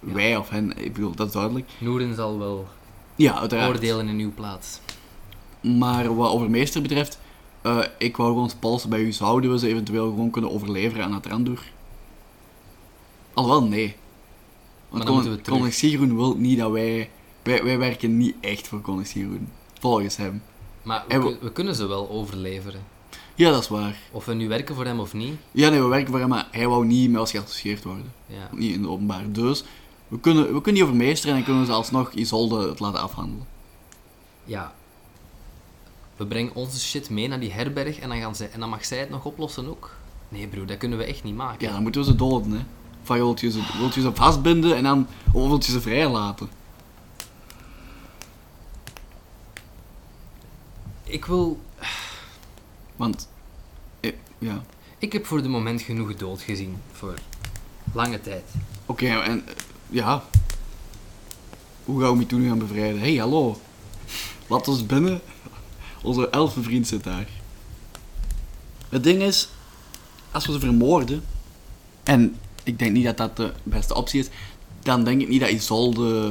Ja. 0.06 0.14
wij 0.14 0.38
of 0.38 0.50
hen, 0.50 0.78
ik 0.84 0.94
bedoel, 0.94 1.16
dat 1.16 1.28
is 1.28 1.34
duidelijk. 1.34 1.70
Noeren 1.78 2.16
zal 2.16 2.40
wel 2.40 2.68
Ja, 3.16 3.40
uiteraard. 3.40 3.70
oordelen 3.70 4.08
in 4.08 4.20
uw 4.20 4.32
plaats. 4.34 4.80
Maar 5.62 6.16
wat 6.16 6.32
overmeester 6.32 6.82
betreft, 6.82 7.20
eh, 7.78 7.90
ik 7.98 8.18
wou 8.18 8.30
gewoon 8.30 8.50
polsen 8.60 8.90
bij 8.90 9.00
u. 9.00 9.12
Zouden 9.12 9.52
we 9.52 9.60
ze 9.60 9.68
eventueel 9.68 10.10
gewoon 10.10 10.30
kunnen 10.30 10.52
overleveren 10.52 11.06
aan 11.06 11.14
Atrandur? 11.14 11.64
Alhoewel, 13.34 13.64
nee. 13.64 13.96
Want 14.90 15.04
we 15.04 15.12
terug. 15.42 15.42
koning 15.58 15.74
Sigrun 15.74 16.16
wil 16.16 16.36
niet 16.36 16.60
dat 16.60 16.72
wij, 16.72 17.10
wij... 17.44 17.64
Wij 17.64 17.78
werken 17.78 18.18
niet 18.18 18.36
echt 18.42 18.68
voor 18.68 18.82
koning 18.82 19.08
Sigrun. 19.08 19.50
Volgens 19.80 20.18
hem. 20.18 20.42
Maar 20.84 21.04
we, 21.08 21.14
En 21.14 21.22
we- 21.22 21.28
kun- 21.28 21.38
we 21.42 21.52
kunnen 21.52 21.76
ze 21.76 21.86
wel 21.86 22.10
overleveren. 22.10 22.82
Ja, 23.36 23.52
dat 23.52 23.62
is 23.62 23.68
waar. 23.68 23.98
Of 24.12 24.26
we 24.26 24.34
nu 24.34 24.48
werken 24.48 24.76
voor 24.76 24.86
hem 24.86 25.00
of 25.00 25.14
niet. 25.14 25.36
Ja, 25.52 25.70
nee, 25.70 25.82
we 25.82 25.88
werken 25.88 26.10
voor 26.12 26.20
hem, 26.20 26.30
maar 26.30 26.48
hij 26.52 26.68
wou 26.68 26.86
niet 26.86 27.12
met 27.12 27.20
ons 27.20 27.32
geassocieerd 27.32 27.84
worden. 27.84 28.14
Ja. 28.26 28.50
Niet 28.52 28.74
in 28.74 28.80
het 28.82 28.90
openbaar. 28.90 29.32
Dus, 29.32 29.64
we 30.08 30.20
kunnen, 30.20 30.44
we 30.44 30.62
kunnen 30.62 30.74
die 30.74 30.84
overmeesteren 30.84 31.30
en 31.30 31.36
dan 31.36 31.44
kunnen 31.44 31.62
we 31.62 31.68
ze 31.72 31.74
alsnog 31.78 32.12
Isolde 32.14 32.70
het 32.70 32.80
laten 32.80 33.02
afhandelen. 33.02 33.48
ja. 34.44 34.74
We 36.20 36.26
brengen 36.26 36.56
onze 36.56 36.80
shit 36.80 37.10
mee 37.10 37.28
naar 37.28 37.40
die 37.40 37.52
herberg 37.52 38.00
en 38.00 38.10
dan, 38.10 38.20
gaan 38.20 38.36
zij, 38.36 38.50
en 38.52 38.60
dan 38.60 38.70
mag 38.70 38.86
zij 38.86 38.98
het 38.98 39.10
nog 39.10 39.26
oplossen 39.26 39.68
ook. 39.68 39.96
Nee 40.30 40.48
bro, 40.48 40.66
dat 40.66 40.78
kunnen 40.78 40.98
we 40.98 41.04
echt 41.04 41.24
niet 41.24 41.36
maken. 41.36 41.68
Ja, 41.68 41.74
dan 41.74 41.82
moeten 41.82 42.02
we 42.02 42.08
ze 42.08 42.16
doden, 42.16 42.52
hè. 42.52 42.60
Wilt 43.14 43.40
je 43.40 43.52
ze, 43.52 43.62
wilt 43.78 43.94
je 43.94 44.02
ze 44.02 44.16
vastbinden 44.16 44.76
en 44.76 44.84
dan... 44.84 45.08
Of 45.32 45.48
wilt 45.48 45.66
je 45.66 45.72
ze 45.72 45.82
vrijlaten? 45.82 46.50
Ik 51.04 51.26
wil... 51.26 51.60
Want... 52.96 53.30
eh, 54.00 54.14
ja... 54.38 54.64
Ik 54.98 55.14
heb 55.14 55.26
voor 55.26 55.42
de 55.42 55.50
moment 55.50 55.82
genoeg 55.82 56.16
dood 56.16 56.42
gezien. 56.42 56.78
Voor 56.92 57.14
lange 57.94 58.22
tijd. 58.22 58.44
Oké, 58.86 59.08
en... 59.08 59.48
eh, 59.48 59.54
ja... 59.90 60.24
Hoe 61.86 62.02
gaan 62.02 62.12
we 62.12 62.18
Mitoen 62.18 62.42
nu 62.42 62.48
gaan 62.48 62.60
bevrijden? 62.60 63.00
hey, 63.00 63.16
hallo. 63.16 63.60
Laat 64.48 64.68
ons 64.68 64.86
binnen. 64.86 65.22
Onze 66.04 66.30
elfenvriend 66.30 66.88
zit 66.88 67.04
daar. 67.04 67.28
Het 68.90 69.04
ding 69.04 69.22
is... 69.22 69.50
Als 70.32 70.46
we 70.46 70.52
ze 70.52 70.60
vermoorden... 70.60 71.24
En 72.04 72.36
ik 72.64 72.80
denk 72.80 72.92
niet 72.92 73.06
dat 73.06 73.18
dat 73.18 73.38
de 73.38 73.54
beste 73.64 73.96
optie 73.96 74.20
is... 74.20 74.30
Dan 74.82 75.04
denk 75.04 75.22
ik 75.22 75.28
niet 75.28 75.40
dat 75.40 75.50
Isolde... 75.50 76.30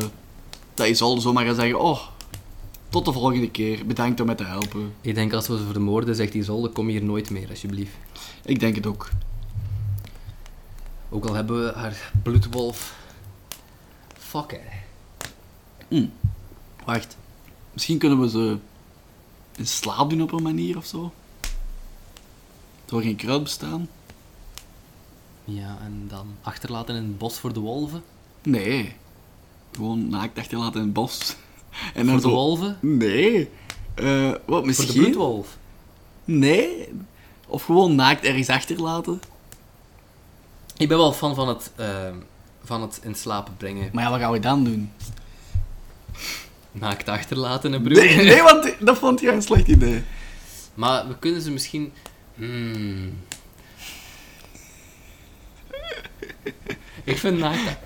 Dat 0.74 0.86
Isolde 0.86 1.20
zomaar 1.20 1.44
gaat 1.46 1.56
zeggen... 1.56 1.80
Oh, 1.80 2.00
tot 2.88 3.04
de 3.04 3.12
volgende 3.12 3.50
keer. 3.50 3.86
Bedankt 3.86 4.20
om 4.20 4.26
mij 4.26 4.34
te 4.34 4.44
helpen. 4.44 4.94
Ik 5.00 5.14
denk 5.14 5.32
als 5.32 5.48
we 5.48 5.56
ze 5.56 5.64
vermoorden, 5.72 6.14
zegt 6.14 6.34
Isolde, 6.34 6.68
kom 6.68 6.88
hier 6.88 7.04
nooit 7.04 7.30
meer 7.30 7.48
alsjeblieft. 7.48 7.92
Ik 8.44 8.60
denk 8.60 8.74
het 8.74 8.86
ook. 8.86 9.08
Ook 11.10 11.26
al 11.26 11.34
hebben 11.34 11.64
we 11.64 11.72
haar 11.72 12.12
bloedwolf... 12.22 12.96
Fuck 14.18 14.60
hè. 15.88 16.08
Wacht. 16.84 17.16
Misschien 17.72 17.98
kunnen 17.98 18.20
we 18.20 18.28
ze 18.28 18.58
in 19.58 19.66
slaap 19.66 20.10
doen 20.10 20.22
op 20.22 20.32
een 20.32 20.42
manier 20.42 20.76
of 20.76 20.86
zo? 20.86 21.12
Door 22.84 23.02
geen 23.02 23.16
kruid 23.16 23.42
bestaan? 23.42 23.88
Ja, 25.44 25.78
en 25.80 26.06
dan 26.08 26.26
achterlaten 26.42 26.96
in 26.96 27.02
het 27.02 27.18
bos 27.18 27.38
voor 27.38 27.52
de 27.52 27.60
wolven. 27.60 28.02
Nee. 28.42 28.96
Gewoon 29.74 30.08
naakt 30.08 30.38
achterlaten 30.38 30.80
in 30.80 30.84
het 30.86 30.92
bos. 30.94 31.36
En 31.94 32.06
voor 32.06 32.16
de 32.16 32.20
zo... 32.22 32.30
wolven. 32.30 32.78
Nee. 32.80 33.50
Eh, 33.94 34.30
wat, 34.30 34.40
Voor 34.46 34.60
de 34.60 34.66
misschien? 34.66 35.02
bloedwolf. 35.02 35.56
Nee. 36.24 36.88
Of 37.46 37.64
gewoon 37.64 37.94
naakt 37.94 38.24
ergens 38.24 38.48
achterlaten. 38.48 39.20
Ik 40.76 40.88
ben 40.88 40.98
wel 40.98 41.12
fan 41.12 41.34
van 41.34 41.48
het, 41.48 41.72
ehm, 41.76 42.14
van 42.64 42.82
het 42.82 43.00
in 43.02 43.14
slaap 43.14 43.50
brengen. 43.56 43.90
Maar 43.92 44.04
ja, 44.04 44.10
wat 44.10 44.20
gaan 44.20 44.32
we 44.32 44.40
dan 44.40 44.64
doen? 44.64 44.92
Naakt 46.72 47.08
achterlaten, 47.08 47.72
hè, 47.72 47.80
broer. 47.80 47.96
Nee, 47.96 48.16
nee 48.16 48.42
want 48.42 48.74
dat 48.80 48.98
vond 48.98 49.20
je 49.20 49.32
een 49.32 49.42
slecht 49.42 49.68
idee. 49.68 50.02
Maar 50.74 51.08
we 51.08 51.18
kunnen 51.18 51.40
ze 51.42 51.50
misschien... 51.50 51.92
Hmm. 52.34 53.18
Ik 57.04 57.18
vind 57.18 57.38
naakt... 57.38 57.78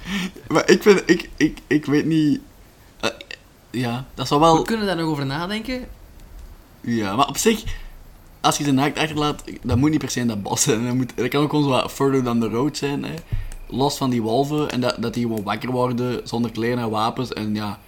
Maar 0.48 0.70
ik 0.70 0.82
vind, 0.82 1.02
ik, 1.06 1.30
ik, 1.36 1.58
ik 1.66 1.84
weet 1.84 2.04
niet... 2.04 2.40
eh, 3.00 3.10
ja, 3.70 4.06
dat 4.14 4.28
zou 4.28 4.40
We 4.40 4.46
wel... 4.46 4.62
kunnen 4.62 4.86
daar 4.86 4.96
nog 4.96 5.06
over 5.06 5.26
nadenken. 5.26 5.88
Ja, 6.80 7.16
maar 7.16 7.28
op 7.28 7.36
zich, 7.36 7.62
als 8.40 8.56
je 8.56 8.64
ze 8.64 8.72
naakt 8.72 8.98
achterlaat, 8.98 9.44
dat 9.62 9.76
moet 9.76 9.90
niet 9.90 9.98
per 9.98 10.10
se 10.10 10.20
in 10.20 10.26
dat 10.28 10.42
bos 10.42 10.62
zijn. 10.62 10.86
Dat, 10.86 10.94
moet, 10.94 11.12
dat 11.16 11.28
kan 11.28 11.42
ook 11.42 11.50
gewoon 11.50 11.64
zo 11.64 11.70
wat 11.70 11.92
further 11.92 12.24
down 12.24 12.40
the 12.40 12.48
road 12.48 12.76
zijn, 12.76 13.04
hè. 13.04 13.14
Los 13.66 13.96
van 13.96 14.10
die 14.10 14.22
wolven, 14.22 14.70
en 14.70 14.80
dat, 14.80 14.96
dat 14.98 15.14
die 15.14 15.22
gewoon 15.26 15.42
wakker 15.42 15.70
worden, 15.70 16.28
zonder 16.28 16.50
kleren 16.50 16.78
en 16.78 16.90
wapens, 16.90 17.32
en 17.32 17.54
ja... 17.54 17.78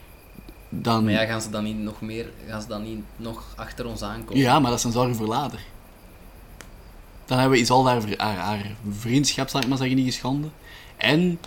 Dan... 0.82 1.04
Maar 1.04 1.12
ja, 1.12 1.24
gaan 1.24 1.42
ze 1.42 1.50
dan 1.50 1.64
niet 1.64 1.78
nog 1.78 2.00
meer... 2.00 2.26
Gaan 2.48 2.62
ze 2.62 2.68
dan 2.68 2.82
niet 2.82 3.02
nog 3.16 3.44
achter 3.56 3.86
ons 3.86 4.02
aankomen? 4.02 4.42
Ja, 4.42 4.58
maar 4.58 4.70
dat 4.70 4.78
is 4.78 4.84
een 4.84 4.92
zorg 4.92 5.16
voor 5.16 5.26
later. 5.26 5.60
Dan 7.26 7.38
hebben 7.38 7.58
we 7.66 7.74
haar, 7.88 8.00
vri- 8.00 8.14
haar, 8.18 8.36
haar 8.36 8.70
vriendschap, 8.90 9.48
zal 9.48 9.60
ik 9.60 9.68
maar 9.68 9.78
zeggen, 9.78 9.96
niet 9.96 10.06
geschonden. 10.06 10.52
En 10.96 11.38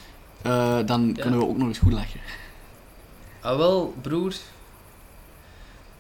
eh, 0.42 0.80
dan 0.86 1.08
Ja. 1.16 1.22
kunnen 1.22 1.40
we 1.40 1.48
ook 1.48 1.58
nog 1.58 1.68
eens 1.68 1.78
goed 1.78 1.94
lachen. 1.94 2.20
Ah, 3.42 3.58
wel, 3.58 3.94
broer. 4.02 4.34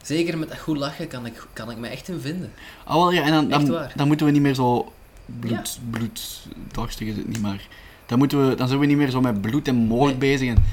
Zeker 0.01 0.37
met 0.37 0.49
dat 0.49 0.57
goed 0.59 0.77
lachen 0.77 1.07
kan 1.07 1.25
ik, 1.25 1.47
kan 1.53 1.71
ik 1.71 1.77
me 1.77 1.87
echt 1.87 2.07
in 2.07 2.19
vinden. 2.19 2.51
Ah, 2.83 2.95
wel, 2.95 3.11
ja, 3.11 3.21
en 3.23 3.49
dan, 3.49 3.65
dan, 3.95 4.07
moeten 4.07 4.25
we 4.25 4.31
niet 4.31 4.41
meer 4.41 4.53
zo 4.55 4.91
bloed, 5.25 5.79
bloeddorstig 5.89 7.07
is 7.07 7.15
het 7.15 7.27
niet 7.27 7.41
maar. 7.41 7.67
Dan, 8.05 8.17
moeten 8.17 8.49
we, 8.49 8.55
dan 8.55 8.67
zijn 8.67 8.79
we 8.79 8.85
niet 8.85 8.97
meer 8.97 9.09
zo 9.09 9.21
met 9.21 9.41
bloed 9.41 9.67
en 9.67 9.75
moord 9.75 10.09
Nee. 10.09 10.17
bezig. 10.17 10.49
En, 10.49 10.65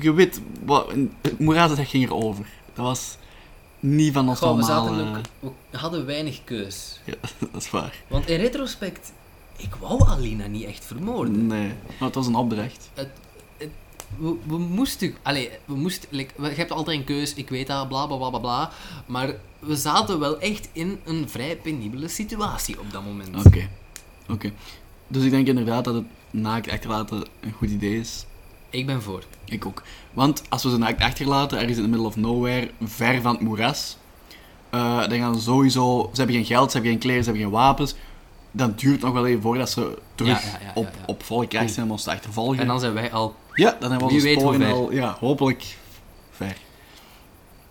je 0.00 0.12
weet, 0.12 0.40
wat, 0.64 0.92
Moeras 1.38 1.72
ging 1.78 2.04
erover. 2.04 2.46
Dat 2.74 2.84
was 2.84 3.16
niet 3.80 4.12
van 4.12 4.28
ons 4.28 4.38
Goh, 4.38 4.54
we, 4.54 4.60
normale... 4.60 4.94
zaten 4.96 5.24
ook, 5.40 5.54
we 5.70 5.78
hadden 5.78 6.06
weinig 6.06 6.44
keus. 6.44 7.00
Ja, 7.04 7.14
dat 7.52 7.62
is 7.62 7.70
waar. 7.70 7.94
Want 8.08 8.28
in 8.28 8.40
retrospect, 8.40 9.12
ik 9.56 9.74
wou 9.80 10.08
Alina 10.08 10.46
niet 10.46 10.64
echt 10.64 10.84
vermoorden. 10.84 11.46
Nee, 11.46 11.66
maar 11.98 12.06
het 12.08 12.14
was 12.14 12.26
een 12.26 12.34
opdracht. 12.34 12.90
Het, 12.94 13.08
het, 13.56 13.68
we, 14.18 14.34
we 14.46 14.58
moesten... 14.58 15.14
Allee, 15.22 15.50
we 15.64 15.74
moesten... 15.74 16.08
Like, 16.12 16.32
we- 16.36 16.48
je 16.48 16.54
hebt 16.54 16.70
altijd 16.70 16.98
een 16.98 17.04
keus, 17.04 17.34
ik 17.34 17.48
weet 17.48 17.66
dat, 17.66 17.88
bla 17.88 18.06
bla 18.06 18.16
bla 18.16 18.28
bla 18.30 18.38
bla. 18.38 18.70
Maar 19.06 19.34
we 19.58 19.76
zaten 19.76 20.18
wel 20.18 20.38
echt 20.40 20.68
in 20.72 20.98
een 21.04 21.28
vrij 21.28 21.56
penibele 21.56 22.08
situatie 22.08 22.80
op 22.80 22.90
dat 22.92 23.04
moment. 23.04 23.46
Oké, 23.46 23.68
oké. 24.28 24.52
Dus 25.08 25.24
ik 25.24 25.30
denk 25.30 25.46
inderdaad 25.46 25.84
dat 25.84 25.94
het 25.94 26.04
naakt 26.30 26.70
achterlaten 26.70 27.24
een 27.40 27.52
goed 27.52 27.70
idee 27.70 27.98
is. 28.00 28.24
Ik 28.76 28.86
ben 28.86 29.02
voor. 29.02 29.22
Ik 29.44 29.66
ook. 29.66 29.82
Want 30.12 30.42
als 30.48 30.62
we 30.62 30.70
ze 30.70 30.76
naakt 30.76 31.02
achterlaten, 31.02 31.58
ergens 31.58 31.76
in 31.76 31.82
the 31.82 31.88
middle 31.88 32.06
of 32.06 32.16
nowhere, 32.16 32.70
ver 32.84 33.20
van 33.20 33.32
het 33.32 33.40
moeras, 33.40 33.96
eh, 34.70 35.08
dan 35.08 35.18
gaan 35.18 35.34
ze 35.34 35.40
sowieso... 35.40 36.10
Ze 36.12 36.16
hebben 36.16 36.36
geen 36.36 36.44
geld, 36.44 36.70
ze 36.70 36.72
hebben 36.72 36.90
geen 36.90 37.00
kleren, 37.00 37.24
ze 37.24 37.30
hebben 37.30 37.48
geen 37.48 37.58
wapens. 37.58 37.94
Dan 38.50 38.72
duurt 38.76 38.92
het 38.92 39.02
nog 39.02 39.12
wel 39.12 39.26
even 39.26 39.42
voordat 39.42 39.70
ze 39.70 39.98
terug 40.14 40.42
Ja, 40.42 40.58
ja, 40.58 40.66
ja, 40.66 40.72
op, 40.74 40.88
op 41.06 41.22
volle 41.22 41.46
kracht 41.46 41.72
zijn 41.72 41.86
om 41.86 41.92
ons 41.92 42.02
te 42.02 42.10
achtervolgen. 42.10 42.58
En 42.58 42.66
dan 42.66 42.80
zijn 42.80 42.92
wij 42.92 43.12
al... 43.12 43.34
Ja, 43.54 43.76
dan 43.80 43.90
hebben 43.90 44.08
we 44.08 44.14
onze 44.14 44.28
hoe 44.28 44.38
sporen 44.40 44.72
al... 44.72 44.92
Ja, 44.92 45.16
hopelijk 45.20 45.76
ver. 46.30 46.56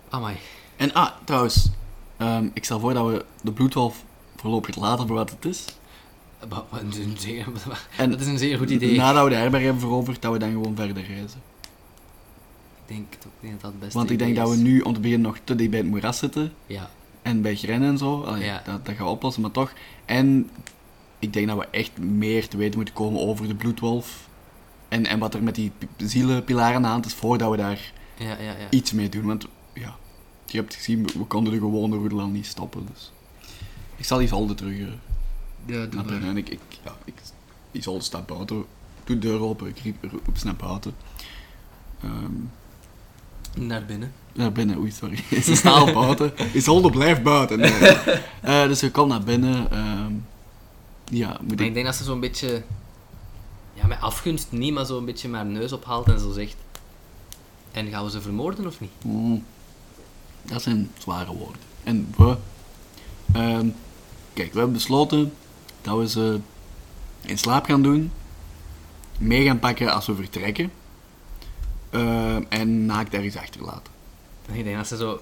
Amai. 0.08 0.36
En 0.76 0.92
ah, 0.92 1.10
trouwens, 1.24 1.68
ehm, 2.16 2.48
ik 2.52 2.64
stel 2.64 2.80
voor 2.80 2.94
dat 2.94 3.06
we 3.06 3.24
de 3.42 3.52
bloedwolf 3.52 4.04
voorlopig 4.36 4.76
laten 4.76 5.06
voor 5.06 5.16
wat 5.16 5.30
het 5.30 5.44
is. 5.44 5.64
Een- 6.70 7.16
zeer- 7.18 7.46
En 7.96 8.10
Dat 8.10 8.20
is 8.20 8.26
een 8.26 8.38
zeer 8.38 8.58
goed 8.58 8.70
idee. 8.70 8.96
Nadat 8.96 9.24
we 9.24 9.30
de 9.30 9.36
herberg 9.36 9.62
hebben 9.62 9.80
veroverd, 9.80 10.22
dat 10.22 10.32
we 10.32 10.38
dan 10.38 10.50
gewoon 10.50 10.76
verder 10.76 11.04
reizen. 11.04 11.40
Ik 12.86 12.94
denk, 12.94 13.06
ook 13.26 13.32
niet 13.40 13.52
dat 13.52 13.60
dat 13.60 13.70
het 13.70 13.80
beste 13.80 13.98
Want 13.98 14.10
ik 14.10 14.18
denk 14.18 14.36
dat 14.36 14.50
we 14.50 14.56
nu 14.56 14.80
om 14.80 14.94
te 14.94 15.00
beginnen 15.00 15.26
nog 15.28 15.38
te 15.44 15.54
dicht 15.54 15.70
bij 15.70 15.78
het 15.78 15.88
moeras 15.88 16.18
zitten. 16.18 16.52
Ja. 16.66 16.90
En 17.22 17.42
bij 17.42 17.56
Gren 17.56 17.82
en 17.82 17.98
zo. 17.98 18.22
Allee, 18.22 18.44
Ja. 18.44 18.62
dat, 18.64 18.86
dat 18.86 18.94
gaan 18.94 19.04
we 19.04 19.10
oplossen, 19.12 19.42
maar 19.42 19.50
toch. 19.50 19.72
En 20.04 20.50
ik 21.18 21.32
denk 21.32 21.46
dat 21.48 21.58
we 21.58 21.66
echt 21.70 21.98
meer 21.98 22.48
te 22.48 22.56
weten 22.56 22.76
moeten 22.76 22.94
komen 22.94 23.20
over 23.20 23.48
de 23.48 23.54
bloedwolf. 23.54 24.28
En, 24.88 25.06
en 25.06 25.18
wat 25.18 25.34
er 25.34 25.42
met 25.42 25.54
die 25.54 25.72
pi- 25.78 26.06
zielenpilaren 26.06 26.74
aan 26.76 26.82
de 26.82 26.88
hand 26.88 27.06
is, 27.06 27.14
voordat 27.14 27.50
we 27.50 27.56
daar 27.56 27.92
Ja, 28.18 28.26
ja, 28.30 28.38
ja. 28.38 28.70
iets 28.70 28.92
mee 28.92 29.08
doen. 29.08 29.24
Want 29.24 29.46
ja, 29.74 29.96
je 30.46 30.58
hebt 30.58 30.74
gezien, 30.74 31.06
we, 31.06 31.18
we 31.18 31.24
konden 31.24 31.52
de 31.52 31.58
gewone 31.58 31.96
roedel 31.96 32.26
niet 32.26 32.46
stoppen. 32.46 32.86
Dus. 32.92 33.12
Ik 33.96 34.04
zal 34.04 34.22
Isolde 34.22 34.54
terug 34.54 34.78
eh, 34.78 34.86
Ja, 35.66 35.86
naar 35.90 36.04
binnen. 36.04 36.28
En 36.28 36.36
ik, 36.36 36.48
ik, 36.48 36.60
ja, 36.84 36.96
ik, 37.04 37.14
Isolde 37.70 38.04
staat 38.04 38.26
buiten. 38.26 38.56
Doe 39.04 39.18
de 39.18 39.18
deur 39.18 39.40
open, 39.40 39.66
ik 39.68 39.78
riep, 39.78 39.96
roep 40.24 40.42
naar 40.44 40.56
buiten. 40.56 40.94
Ehm, 42.02 42.32
Naar 43.66 43.84
binnen. 43.84 44.12
naar 44.32 44.52
binnen, 44.52 44.78
oei, 44.78 44.90
sorry. 44.90 45.16
Ze 45.42 45.54
staat 45.56 45.74
al 45.88 45.92
buiten. 45.92 46.32
Isolde 46.52 46.90
blijft 46.98 47.22
buiten. 47.22 47.58
Nee. 47.58 47.72
Eh, 48.40 48.66
dus 48.66 48.80
we 48.80 48.90
komen 48.90 49.16
naar 49.16 49.26
binnen. 49.26 49.70
ehm, 49.70 50.12
ja, 51.04 51.28
moet 51.40 51.50
Maar 51.56 51.60
ik... 51.60 51.66
ik 51.66 51.74
denk 51.74 51.86
dat 51.86 51.94
ze 51.94 52.04
zo'n 52.04 52.20
beetje... 52.20 52.62
Ja, 53.74 53.86
met 53.86 54.00
afgunst 54.00 54.52
niet, 54.52 54.72
maar 54.72 54.86
zo 54.86 54.98
een 54.98 55.04
beetje 55.04 55.28
met 55.28 55.40
haar 55.40 55.50
neus 55.50 55.72
ophaalt 55.72 56.08
en 56.08 56.20
zo 56.20 56.32
zegt... 56.32 56.56
En 57.72 57.88
gaan 57.88 58.04
we 58.04 58.10
ze 58.10 58.20
vermoorden 58.20 58.66
of 58.66 58.80
niet? 58.80 58.90
Mm, 59.02 59.44
dat 60.42 60.62
zijn 60.62 60.90
zware 60.98 61.32
woorden. 61.36 61.60
En 61.84 62.14
we... 62.16 62.36
ehm, 63.32 63.68
kijk, 64.32 64.52
we 64.52 64.58
hebben 64.58 64.72
besloten 64.72 65.32
dat 65.86 65.98
we 65.98 66.08
ze 66.08 66.40
in 67.20 67.38
slaap 67.38 67.64
gaan 67.64 67.82
doen. 67.82 68.12
Mee 69.18 69.44
gaan 69.44 69.58
pakken 69.58 69.92
als 69.94 70.06
we 70.06 70.14
vertrekken. 70.14 70.70
ehm, 71.90 72.42
en 72.48 72.86
naakt 72.86 73.14
ergens 73.14 73.36
achterlaten. 73.36 73.92
Ik 74.52 74.64
denk 74.64 74.76
dat 74.76 74.86
ze 74.86 74.96
zo... 74.96 75.20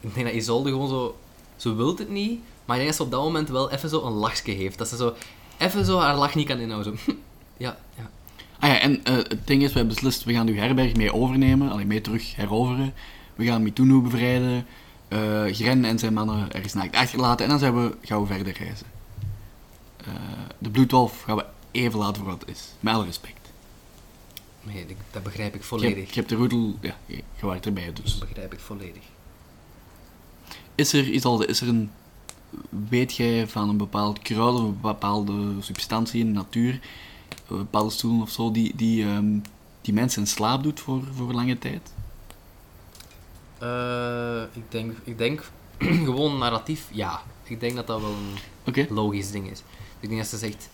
Ik 0.00 0.14
denk 0.14 0.26
dat 0.26 0.34
Isolde 0.34 0.70
gewoon 0.70 0.88
zo... 0.88 1.16
Ze 1.56 1.74
wilt 1.74 1.98
het 1.98 2.08
niet, 2.10 2.40
maar 2.64 2.76
ik 2.76 2.82
denk 2.82 2.86
dat 2.86 2.94
ze 2.96 3.02
op 3.02 3.10
dat 3.10 3.22
moment 3.22 3.48
wel 3.48 3.70
even 3.70 3.88
zo 3.88 4.02
een 4.02 4.12
lachje 4.12 4.52
heeft. 4.52 4.78
Dat 4.78 4.88
ze 4.88 4.96
zo... 4.96 5.14
Even 5.58 5.84
zo 5.84 5.98
haar 5.98 6.16
lach 6.16 6.34
niet 6.34 6.46
kan 6.48 6.58
inhouden. 6.58 6.98
Zo. 7.06 7.12
ja, 7.56 7.76
ja. 7.96 8.10
Ah 8.58 8.68
ja, 8.68 8.78
en 8.80 9.04
eh, 9.04 9.14
het 9.16 9.46
ding 9.46 9.62
is, 9.62 9.72
we 9.72 9.78
hebben 9.78 9.94
beslist, 9.94 10.24
we 10.24 10.32
gaan 10.32 10.48
uw 10.48 10.54
herberg 10.54 10.94
mee 10.96 11.12
overnemen. 11.14 11.70
Alleen 11.70 11.86
mee 11.86 12.00
terug 12.00 12.36
heroveren. 12.36 12.94
We 13.34 13.44
gaan 13.44 13.62
Mitunu 13.62 14.00
bevrijden. 14.00 14.66
eh, 15.08 15.44
Gren 15.46 15.84
en 15.84 15.98
zijn 15.98 16.12
mannen 16.14 16.52
ergens 16.52 16.72
naakt 16.72 16.96
achterlaten. 16.96 17.44
En 17.44 17.50
dan 17.50 17.58
zijn 17.58 17.74
we, 17.74 17.96
gaan 18.02 18.20
we 18.20 18.26
verder 18.26 18.52
reizen. 18.58 18.86
Eh, 20.06 20.12
de 20.58 20.70
bloedwolf 20.70 21.22
gaan 21.22 21.36
we 21.36 21.44
even 21.70 21.98
laten 21.98 22.16
voor 22.22 22.30
wat 22.30 22.40
het 22.40 22.48
is. 22.50 22.62
Met 22.80 22.94
alle 22.94 23.04
respect. 23.04 23.34
Nee, 24.62 24.84
ik- 24.86 24.96
dat 25.10 25.22
begrijp 25.22 25.54
ik 25.54 25.62
volledig. 25.62 26.08
je 26.08 26.14
hebt 26.14 26.28
de 26.28 26.34
roedel, 26.34 26.76
ja, 26.80 26.96
je, 27.06 27.16
je 27.16 27.46
waart 27.46 27.66
erbij 27.66 27.92
dus. 27.92 28.18
Dat 28.18 28.28
begrijp 28.28 28.52
ik 28.52 28.60
volledig. 28.60 29.02
Is 30.74 30.92
er, 30.92 31.08
Isolde, 31.10 31.46
is 31.46 31.60
er 31.60 31.68
een, 31.68 31.90
weet 32.88 33.16
jij 33.16 33.46
van 33.48 33.68
een 33.68 33.76
bepaald 33.76 34.18
kruid 34.18 34.54
of 34.54 34.60
een 34.60 34.80
bepaalde 34.80 35.54
substantie 35.60 36.20
in 36.20 36.26
de 36.26 36.32
natuur, 36.32 36.80
een 37.48 37.56
bepaalde 37.56 37.90
stoelen 37.90 38.20
of 38.22 38.30
zo, 38.30 38.50
die, 38.50 38.72
die, 38.76 39.04
ehm, 39.04 39.38
die 39.80 39.94
mensen 39.94 40.20
in 40.22 40.28
slaap 40.28 40.62
doet 40.62 40.80
voor, 40.80 41.02
voor 41.14 41.32
lange 41.32 41.58
tijd? 41.58 41.92
Eh, 43.58 44.42
ik 44.52 44.62
denk, 44.70 44.92
ik 45.04 45.18
denk 45.18 45.50
gewoon 46.06 46.38
narratief, 46.38 46.88
ja. 46.92 47.22
Ik 47.44 47.60
denk 47.60 47.74
dat 47.74 47.86
dat 47.86 48.00
wel 48.00 48.14
een 48.64 48.86
logisch 48.90 49.30
ding 49.30 49.50
is. 49.50 49.62
Ik 50.06 50.12
denk 50.12 50.24
dat 50.24 50.40
ze 50.40 50.46
zegt, 50.46 50.68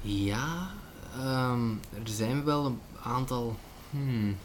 ja, 0.00 0.70
ehm, 1.16 1.70
er 1.70 2.04
zijn 2.04 2.44
wel 2.44 2.66
een 2.66 2.78
aantal, 3.02 3.56
hmm, 3.90 4.36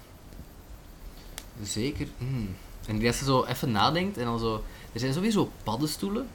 zeker, 1.61 2.07
hmm. 2.17 2.55
En 2.87 2.99
dat 2.99 3.15
ze 3.15 3.25
zo 3.25 3.43
even 3.43 3.71
nadenkt 3.71 4.17
en 4.17 4.25
dan 4.25 4.39
zo, 4.39 4.63
er 4.93 4.99
zijn 4.99 5.13
sowieso 5.13 5.51
paddenstoelen 5.63 6.27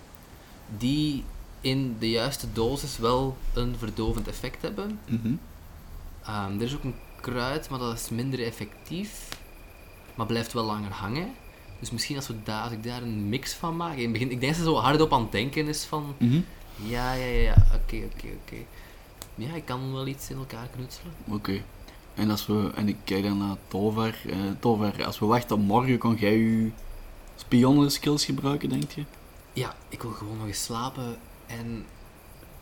die 0.78 1.24
in 1.60 1.96
de 1.98 2.10
juiste 2.10 2.46
dosis 2.52 2.98
wel 2.98 3.36
een 3.54 3.74
verdovend 3.78 4.28
effect 4.28 4.62
hebben. 4.62 5.00
Mhm. 5.04 5.34
Ehm, 6.24 6.56
er 6.56 6.62
is 6.62 6.74
ook 6.74 6.84
een 6.84 6.98
kruid, 7.20 7.68
maar 7.68 7.78
dat 7.78 7.94
is 7.94 8.08
minder 8.08 8.44
effectief. 8.44 9.28
Maar 10.14 10.26
blijft 10.26 10.52
wel 10.52 10.64
langer 10.64 10.92
hangen. 10.92 11.34
Dus 11.80 11.90
misschien 11.90 12.16
als, 12.16 12.26
we 12.26 12.42
daar, 12.42 12.62
als 12.62 12.72
ik 12.72 12.82
daar 12.82 13.02
een 13.02 13.28
mix 13.28 13.52
van 13.52 13.76
maak. 13.76 13.96
In 13.96 14.02
het 14.02 14.12
begin, 14.12 14.30
ik 14.30 14.40
denk 14.40 14.52
dat 14.52 14.60
ze 14.62 14.68
zo 14.68 14.76
hardop 14.76 15.12
aan 15.12 15.22
het 15.22 15.32
denken 15.32 15.68
is 15.68 15.84
van... 15.84 16.14
Mhm. 16.18 16.40
Ja, 16.82 17.12
ja, 17.12 17.26
ja. 17.26 17.54
Oké, 17.74 17.96
oké, 18.14 18.26
oké. 18.44 18.56
Ja, 19.34 19.54
ik 19.54 19.64
kan 19.64 19.92
wel 19.92 20.06
iets 20.06 20.30
in 20.30 20.36
elkaar 20.36 20.66
knutselen. 20.76 21.12
Oké. 21.24 21.62
En 22.14 22.30
als 22.30 22.46
we, 22.46 22.70
en 22.74 22.88
ik 22.88 22.96
kijk 23.04 23.22
dan 23.22 23.38
naar 23.38 23.56
Tovar. 23.68 24.14
eh 24.26 24.36
Tovar, 24.60 25.04
als 25.04 25.18
we 25.18 25.26
wachten 25.26 25.56
op 25.56 25.62
morgen, 25.62 25.98
kon 25.98 26.14
jij 26.14 26.36
je 26.36 26.70
spionnen 27.36 27.90
skills 27.90 28.24
gebruiken, 28.24 28.68
denk 28.68 28.90
je? 28.90 29.04
Ja, 29.52 29.74
ik 29.88 30.02
wil 30.02 30.10
gewoon 30.10 30.36
nog 30.36 30.46
eens 30.46 30.64
slapen 30.64 31.16
en 31.46 31.84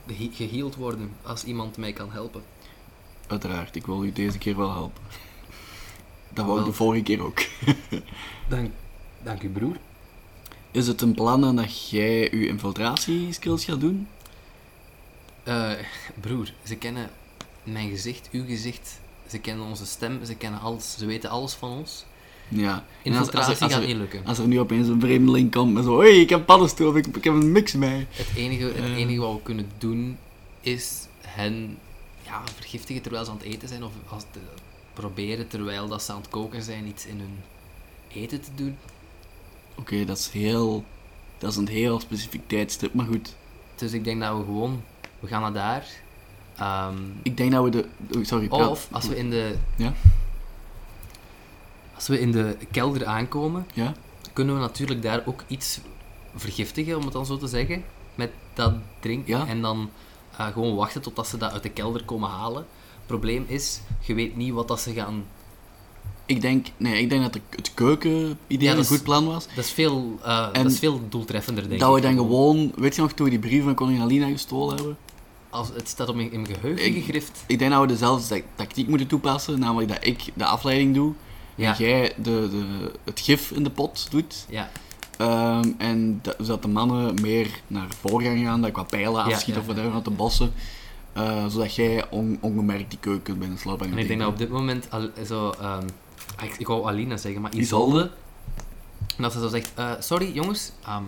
ge- 0.07 0.31
geheeld 0.33 0.75
worden 0.77 1.13
als 1.23 1.45
iemand 1.45 1.77
mij 1.77 1.93
kan 1.93 2.11
helpen. 2.13 2.43
Uiteraard, 3.27 3.77
ik 3.77 3.87
wil 3.87 4.05
u 4.05 4.13
deze 4.13 4.39
keer 4.39 4.57
wel 4.57 4.73
helpen. 4.73 5.03
Dat 6.35 6.47
wou 6.47 6.59
ik 6.61 6.65
de 6.65 6.73
vorige 6.73 7.03
keer 7.03 7.23
ook. 7.23 7.39
Dank, 8.49 8.71
dank 9.23 9.43
u, 9.43 9.49
broer. 9.51 9.77
Is 10.77 10.87
het 10.87 11.01
een 11.01 11.15
plan 11.15 11.57
dat 11.57 11.89
jij 11.91 12.21
je 12.21 12.47
infiltratieskills 12.47 13.65
gaat 13.65 13.81
doen? 13.81 14.09
Eh, 15.43 15.71
broer, 16.21 16.53
ze 16.65 16.77
kennen 16.77 17.11
mijn 17.63 17.89
gezicht, 17.91 18.29
uw 18.33 18.45
gezicht. 18.47 19.01
Ze 19.27 19.39
kennen 19.39 19.67
onze 19.67 19.87
stem, 19.87 20.25
ze 20.25 20.35
kennen 20.35 20.61
alles. 20.61 20.95
Ze 20.99 21.07
weten 21.07 21.31
alles 21.31 21.53
van 21.53 21.71
ons. 21.71 22.05
Ja. 22.49 22.73
En 22.73 22.77
als- 22.77 22.85
Infiltratie 23.03 23.51
als, 23.51 23.61
als, 23.61 23.73
gaat 23.73 23.87
niet 23.87 23.97
lukken. 23.97 24.25
als 24.27 24.39
er 24.39 24.47
nu 24.47 24.61
opeens 24.61 24.89
een 24.89 25.01
vreemdeling 25.01 25.51
komt 25.51 25.73
met 25.73 25.85
zo... 25.85 26.01
Hé, 26.01 26.07
ik 26.09 26.29
heb 26.31 26.47
paddenstoel, 26.47 26.97
ik, 26.97 27.07
ik 27.07 27.25
heb 27.25 27.33
een 27.35 27.53
mix 27.53 27.73
mee. 27.73 28.07
Het 28.11 28.29
enige, 28.37 28.65
het 28.65 28.77
Eh. 28.77 28.97
enige 28.97 29.21
wat 29.21 29.33
we 29.35 29.43
kunnen 29.43 29.71
doen 29.79 30.19
is 30.61 31.07
hen 31.21 31.79
ja, 32.25 32.43
vergiftigen 32.55 33.03
terwijl 33.03 33.25
ze 33.25 33.31
aan 33.31 33.37
het 33.37 33.47
eten 33.47 33.69
zijn 33.69 33.85
of 33.85 33.93
als 34.09 34.25
proberen 34.93 35.49
terwijl 35.49 35.89
dat 35.89 36.03
ze 36.03 36.13
aan 36.13 36.21
het 36.21 36.29
koken 36.29 36.63
zijn 36.63 36.87
iets 36.87 37.07
in 37.07 37.19
hun 37.19 37.37
eten 38.23 38.41
te 38.41 38.51
doen. 38.55 38.77
Oké, 39.79 40.05
dat 40.05 40.19
is 40.19 40.29
heel... 40.29 40.85
Dat 41.39 41.51
is 41.51 41.57
een 41.57 41.69
heel 41.69 42.01
specifiek 42.01 42.49
tijdstip, 42.49 42.95
maar 42.95 43.07
goed. 43.07 43.35
Dus 43.75 43.93
ik 43.93 44.05
denk 44.05 44.21
dat 44.21 44.37
we 44.39 44.45
gewoon, 44.45 44.83
we 45.21 45.27
gaan 45.27 45.41
naar 45.41 45.53
daar. 45.53 45.87
Ehm, 46.57 46.97
Ik 47.23 47.37
denk 47.37 47.53
dat 47.53 47.65
we 47.65 47.71
de... 47.71 47.85
oh, 48.17 48.25
Sorry, 48.25 48.49
praat. 48.49 48.69
of 48.69 48.89
als 48.93 49.09
we 49.09 49.17
in 49.17 49.31
de, 49.31 49.55
Ja? 49.77 49.93
als 51.95 52.07
we 52.09 52.21
in 52.21 52.33
de 52.33 52.57
kelder 52.71 53.07
aankomen, 53.07 53.67
Ja? 53.75 53.95
kunnen 54.33 54.55
we 54.55 54.61
natuurlijk 54.61 55.03
daar 55.03 55.23
ook 55.27 55.45
iets 55.47 55.81
vergiftigen, 56.35 56.97
om 56.97 57.03
het 57.05 57.13
dan 57.13 57.27
zo 57.27 57.37
te 57.37 57.47
zeggen, 57.47 57.85
met 58.15 58.31
dat 58.55 58.75
drinken. 59.01 59.39
Ja. 59.39 59.47
En 59.47 59.61
dan 59.63 59.91
eh, 60.37 60.47
gewoon 60.47 60.75
wachten 60.75 61.03
totdat 61.03 61.27
ze 61.29 61.37
dat 61.37 61.53
uit 61.53 61.63
de 61.63 61.71
kelder 61.71 62.05
komen 62.05 62.31
halen. 62.31 62.67
Probleem 63.07 63.45
is, 63.49 63.81
je 64.01 64.15
weet 64.15 64.37
niet 64.37 64.53
wat 64.53 64.69
dat 64.69 64.81
ze 64.81 64.93
gaan... 64.93 65.25
Ik 66.27 66.41
denk... 66.41 66.67
Nee, 66.77 67.01
ik 67.03 67.09
denk 67.11 67.23
dat 67.23 67.33
de, 67.33 67.41
het 67.51 67.71
keuken-idee 67.75 68.69
Ja, 68.69 68.75
dat 68.75 68.79
een 68.85 68.91
goed 68.97 69.03
plan 69.03 69.27
was. 69.27 69.47
Dat 69.55 69.65
is 69.65 69.71
veel, 69.71 70.19
eh, 70.25 70.49
En 70.53 70.63
dat 70.63 70.73
is 70.73 70.79
veel 70.79 71.01
doeltreffender, 71.09 71.69
denk 71.69 71.81
Dat 71.81 71.91
we 71.91 71.97
ik. 71.97 72.03
dan 72.03 72.17
gewoon... 72.17 72.73
Weet 72.77 72.95
je 72.95 73.01
nog, 73.01 73.13
toen 73.13 73.25
we 73.25 73.31
die 73.31 73.41
brief 73.41 73.63
van 73.65 73.75
koningin 73.75 74.03
Alina 74.03 74.27
gestolen 74.29 74.77
hebben? 74.77 74.97
Als, 75.51 75.69
het 75.75 75.89
staat 75.89 76.09
op 76.09 76.15
mijn, 76.15 76.33
in 76.33 76.41
mijn 76.41 76.55
geheugen 76.55 76.87
Ik- 76.87 76.95
gegrift. 76.95 77.45
Ik 77.47 77.59
denk 77.59 77.71
dat 77.71 77.81
we 77.81 77.87
dezelfde 77.87 78.29
tac- 78.35 78.45
tactiek 78.55 78.89
moeten 78.89 79.07
toepassen. 79.07 79.59
Namelijk 79.59 79.89
dat 79.89 79.99
ik 80.07 80.23
de 80.35 80.45
afleiding 80.45 80.95
doe. 80.95 81.13
Ja. 81.55 81.71
En 81.79 81.85
jij 81.85 82.13
de, 82.17 82.49
de, 82.51 82.91
het 83.05 83.21
gif 83.21 83.51
in 83.51 83.63
de 83.65 83.71
pot 83.71 84.07
doet. 84.11 84.47
Ja, 84.49 84.71
Ehm, 85.17 85.71
en 85.79 86.19
dat, 86.23 86.35
zodat 86.39 86.63
de 86.63 86.69
mannen 86.69 87.15
meer 87.23 87.49
naar 87.67 87.87
voren 88.01 88.27
gaan 88.27 88.45
gaan. 88.45 88.61
Dat 88.61 88.71
ik 88.71 88.77
wat 88.77 88.87
pijlen 88.87 89.25
afschiet 89.25 89.55
ja, 89.55 89.61
of 89.61 89.67
whatever 89.67 89.93
uit 89.93 90.05
de 90.05 90.11
bossen. 90.11 90.53
Eh, 91.13 91.47
zodat 91.47 91.75
jij 91.75 92.05
on, 92.11 92.39
ongemerkt 92.41 92.91
die 92.91 92.99
keuken 92.99 93.23
kunt 93.23 93.39
binnenslopen. 93.39 93.91
en 93.93 93.99
ik 93.99 94.09
denk 94.09 94.21
dat 94.21 94.29
op 94.29 94.39
dit 94.39 94.49
moment 94.51 94.87
al, 94.91 95.09
zo... 95.27 95.51
ehm, 95.61 95.87
ik, 96.43 96.55
ik 96.59 96.67
wou 96.67 96.87
Alina 96.87 97.17
zeggen, 97.17 97.41
maar 97.41 97.55
Isolde? 97.55 98.11
En 99.17 99.23
dat 99.23 99.33
ze 99.33 99.41
zo 99.41 99.49
zegt, 99.49 99.73
eh, 99.75 99.93
sorry 99.99 100.33
jongens, 100.33 100.73
ehm, 100.85 101.05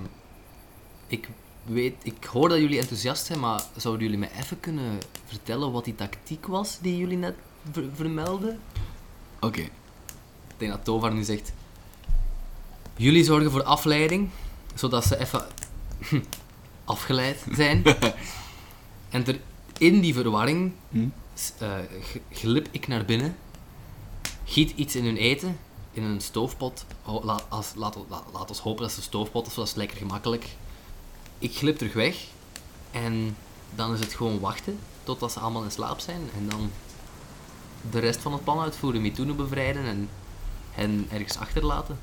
ik 1.07 1.29
weet, 1.65 1.95
ik 2.03 2.25
hoor 2.25 2.49
dat 2.49 2.59
jullie 2.59 2.79
enthousiast 2.79 3.27
zijn, 3.27 3.41
maar 3.41 3.63
zouden 3.77 4.03
jullie 4.05 4.19
me 4.19 4.29
even 4.39 4.61
kunnen 4.61 4.99
vertellen 5.27 5.73
wat 5.73 5.85
die 5.85 5.95
tactiek 5.95 6.47
was 6.47 6.79
die 6.81 6.97
jullie 6.97 7.17
net 7.17 7.35
ver- 7.73 7.91
vermelden? 7.95 8.61
Oké. 9.41 9.61
Ik 9.61 9.71
denk 10.57 10.71
dat 10.73 10.85
Tovar 10.85 11.13
nu 11.15 11.23
zegt, 11.23 11.53
jullie 12.97 13.25
zorgen 13.25 13.51
voor 13.51 13.63
afleiding, 13.63 14.29
zodat 14.75 15.05
ze 15.05 15.19
even 15.19 15.47
afgeleid 16.85 17.45
zijn. 17.53 17.83
en 19.11 19.27
er, 19.27 19.41
in 19.79 20.01
die 20.01 20.15
verwarring 20.15 20.73
Hm? 20.91 21.07
eh, 21.59 21.75
glip 22.33 22.69
ik 22.71 22.89
naar 22.89 23.05
binnen, 23.05 23.37
giet 24.49 24.73
iets 24.77 24.97
in 24.97 25.05
hun 25.05 25.17
eten, 25.17 25.59
in 25.93 26.03
een 26.03 26.21
stoofpot. 26.21 26.85
Ho- 27.03 27.25
la- 27.25 27.45
als, 27.49 27.73
laat, 27.77 27.97
la- 28.09 28.25
laat 28.33 28.49
ons 28.49 28.59
hopen 28.59 28.83
dat 28.83 28.91
ze 28.91 28.97
een 28.97 29.03
stoofpot 29.03 29.47
is, 29.47 29.55
dat 29.55 29.67
is 29.67 29.75
lekker 29.75 29.97
gemakkelijk. 29.97 30.47
Ik 31.39 31.57
glip 31.57 31.79
terug 31.79 31.93
weg 31.93 32.17
en 32.91 33.37
dan 33.75 33.93
is 33.95 34.01
het 34.01 34.15
gewoon 34.15 34.41
wachten 34.41 34.79
totdat 35.05 35.33
ze 35.33 35.41
allemaal 35.41 35.65
in 35.65 35.71
slaap 35.71 35.99
zijn 36.01 36.21
en 36.37 36.49
dan 36.49 36.71
de 37.91 37.99
rest 37.99 38.21
van 38.21 38.33
het 38.33 38.45
plan 38.45 38.61
uitvoeren, 38.61 39.01
Mitoene 39.03 39.33
bevrijden 39.33 39.85
en 39.85 40.09
hen 40.71 41.07
ergens 41.11 41.37
achterlaten. 41.39 41.99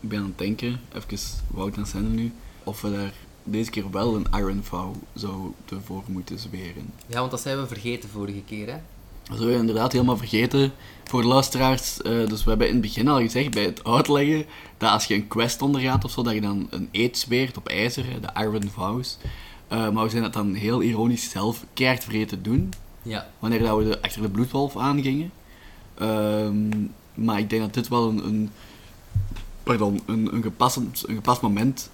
Ik 0.00 0.08
ben 0.08 0.18
aan 0.18 0.24
het 0.24 0.38
denken, 0.38 0.80
even 0.92 1.18
Wout 1.50 1.76
en 1.76 1.86
Sende 1.86 2.08
nu, 2.08 2.32
of 2.64 2.80
we 2.80 2.90
daar 2.90 3.12
deze 3.44 3.70
keer 3.70 3.90
wel 3.90 4.14
een 4.14 4.26
Iron 4.34 4.62
Vow 4.64 4.94
zouden 5.14 5.54
voor 5.84 6.02
moeten 6.06 6.38
zweren. 6.38 6.92
Ja, 7.06 7.18
want 7.18 7.30
dat 7.30 7.40
zijn 7.40 7.60
we 7.60 7.66
vergeten 7.66 8.08
vorige 8.08 8.42
keer, 8.42 8.66
hè? 8.66 8.78
Dat 9.28 9.38
we 9.38 9.52
inderdaad 9.52 9.92
helemaal 9.92 10.16
vergeten. 10.16 10.72
Voor 11.04 11.22
de 11.22 11.28
luisteraars, 11.28 12.02
eh, 12.02 12.26
dus 12.26 12.44
we 12.44 12.48
hebben 12.48 12.66
in 12.66 12.72
het 12.72 12.82
begin 12.82 13.08
al 13.08 13.20
gezegd, 13.20 13.50
bij 13.50 13.62
het 13.64 13.84
uitleggen, 13.84 14.44
dat 14.76 14.90
als 14.90 15.04
je 15.04 15.14
een 15.14 15.28
quest 15.28 15.62
ondergaat 15.62 16.04
of 16.04 16.10
zo, 16.10 16.22
dat 16.22 16.34
je 16.34 16.40
dan 16.40 16.66
een 16.70 16.88
eet 16.92 17.18
zweert 17.18 17.56
op 17.56 17.68
ijzer, 17.68 18.04
de 18.20 18.40
Iron 18.40 18.70
Vows. 18.70 19.18
Eh, 19.68 19.90
maar 19.90 20.04
we 20.04 20.10
zijn 20.10 20.22
dat 20.22 20.32
dan 20.32 20.54
heel 20.54 20.82
ironisch 20.82 21.30
zelf 21.30 21.64
keihard 21.74 22.04
vergeten 22.04 22.28
te 22.28 22.50
doen, 22.50 22.72
Ja. 23.02 23.26
wanneer 23.38 23.58
dat 23.58 23.78
we 23.78 23.84
de, 23.84 24.02
achter 24.02 24.22
de 24.22 24.28
bloedwolf 24.28 24.76
aangingen. 24.76 25.30
Ehm, 25.94 26.68
maar 27.14 27.38
ik 27.38 27.50
denk 27.50 27.62
dat 27.62 27.74
dit 27.74 27.88
wel 27.88 28.08
een, 28.08 28.24
een, 28.26 28.50
pardon, 29.62 30.00
een, 30.06 30.34
een, 30.34 30.42
gepast, 30.42 30.76
een 30.76 31.14
gepast 31.14 31.40
moment... 31.40 31.90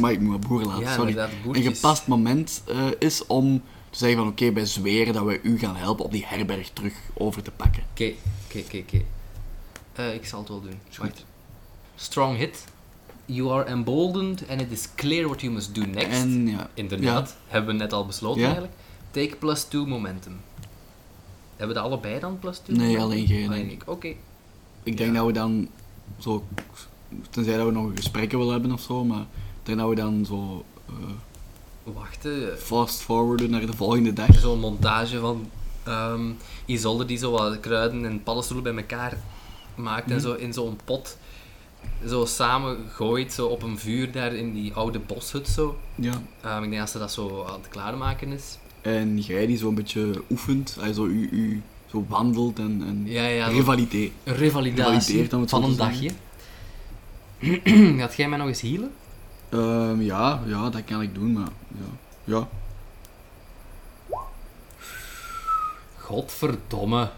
Maar 0.00 0.12
ik 0.12 0.20
moet 0.20 0.28
mijn 0.28 0.40
boer 0.48 0.62
laten, 0.62 0.82
ja, 0.82 0.94
sorry. 0.94 1.16
Een 1.52 1.62
gepast 1.62 2.06
moment 2.06 2.62
eh, 2.66 2.76
is 2.98 3.26
om 3.26 3.62
zeggen 3.98 4.18
van 4.18 4.28
oké, 4.28 4.52
wij 4.52 4.64
zweren 4.66 5.14
dat 5.14 5.24
wij 5.24 5.40
u 5.42 5.58
gaan 5.58 5.76
helpen 5.76 6.04
op 6.04 6.12
die 6.12 6.24
herberg 6.26 6.70
terug 6.72 6.94
over 7.14 7.42
te 7.42 7.50
pakken. 7.50 7.82
Oké, 7.92 8.12
oké, 8.58 8.78
oké. 8.78 9.02
Eh, 9.92 10.14
Ik 10.14 10.26
zal 10.26 10.38
het 10.38 10.48
wel 10.48 10.60
doen. 10.60 10.80
Strong 11.96 12.36
hit. 12.36 12.64
You 13.26 13.50
are 13.52 13.64
emboldened 13.64 14.48
and 14.48 14.60
it 14.60 14.70
is 14.70 14.88
clear 14.94 15.26
what 15.26 15.40
you 15.40 15.52
must 15.52 15.74
do 15.74 15.80
next. 15.86 16.08
En 16.10 16.46
ja, 16.48 16.70
Inderdaad, 16.74 17.36
hebben 17.46 17.72
we 17.76 17.80
net 17.82 17.92
al 17.92 18.06
besloten 18.06 18.40
Ja. 18.40 18.46
eigenlijk. 18.46 18.74
Take 19.10 19.36
plus 19.36 19.62
2 19.62 19.86
momentum. 19.86 20.40
Hebben 21.56 21.76
we 21.76 21.82
dat 21.82 21.90
allebei 21.92 22.20
dan 22.20 22.38
plus 22.38 22.58
2? 22.58 22.76
Nee, 22.76 23.00
alleen 23.00 23.24
jij, 23.24 23.48
denk 23.48 23.70
ik. 23.70 23.82
Oké. 23.86 24.14
ik 24.82 24.96
denk 24.96 25.14
dat 25.14 25.26
we 25.26 25.32
dan 25.32 25.68
zo, 26.18 26.44
tenzij 27.30 27.56
dat 27.56 27.66
we 27.66 27.72
nog 27.72 27.90
gesprekken 27.94 28.38
willen 28.38 28.52
hebben 28.52 28.72
of 28.72 28.80
zo, 28.80 29.04
maar 29.04 29.20
ik 29.20 29.26
denk 29.62 29.78
dat 29.78 29.88
we 29.88 29.94
dan 29.94 30.24
zo 30.26 30.64
eh, 30.88 30.94
Wachten. 31.94 32.58
fast 32.58 33.00
forwarden 33.00 33.50
naar 33.50 33.66
de 33.66 33.72
volgende 33.76 34.12
dag. 34.12 34.38
Zo'n 34.38 34.58
montage 34.60 35.18
van 35.18 35.50
ehm 35.84 36.30
Isolde 36.66 37.04
die 37.04 37.18
zo 37.18 37.30
wat 37.30 37.60
kruiden 37.60 38.04
en 38.04 38.22
paddenstoelen 38.22 38.64
bij 38.74 38.82
elkaar 38.82 39.18
maakt 39.74 40.04
en 40.10 40.16
Mhm. 40.16 40.20
zo 40.20 40.32
in 40.32 40.52
zo'n 40.52 40.78
pot 40.84 41.16
zo 42.06 42.24
samen 42.24 42.76
gooit 42.90 43.32
zo 43.32 43.46
op 43.46 43.62
een 43.62 43.78
vuur 43.78 44.12
daar 44.12 44.34
in 44.34 44.52
die 44.54 44.72
oude 44.74 44.98
boshut 44.98 45.48
zo. 45.48 45.76
Ja. 45.94 46.22
Ehm, 46.42 46.62
ik 46.62 46.68
denk 46.70 46.80
dat 46.82 46.90
ze 46.90 46.98
dat 46.98 47.12
zo 47.12 47.44
aan 47.48 47.60
het 47.60 47.68
klaarmaken 47.68 48.32
is. 48.32 48.58
En 48.82 49.18
jij 49.18 49.46
die 49.46 49.56
zo'n 49.58 49.74
beetje 49.74 50.22
oefent, 50.30 50.76
also 50.80 51.04
u, 51.06 51.28
u 51.32 51.62
zo 51.90 52.04
wandelt 52.08 52.58
en, 52.58 52.82
en 52.86 53.02
Ja, 53.06 53.26
ja. 53.26 53.44
zo 53.50 53.74
revalidatie 54.24 55.26
zo 55.30 55.42
van 55.46 55.62
een 55.64 55.74
zeggen. 55.74 55.76
dagje. 55.76 56.10
Gaat 57.98 58.14
jij 58.14 58.28
mij 58.28 58.38
nog 58.38 58.48
eens 58.48 58.60
healen? 58.60 58.90
Ehm, 59.48 60.00
ja, 60.00 60.42
ja, 60.46 60.70
dat 60.70 60.84
kan 60.84 61.02
ik 61.02 61.14
doen, 61.14 61.32
maar 61.32 61.48
ja. 61.68 61.96
Ja, 62.24 62.48
Godverdomme. 65.96 67.10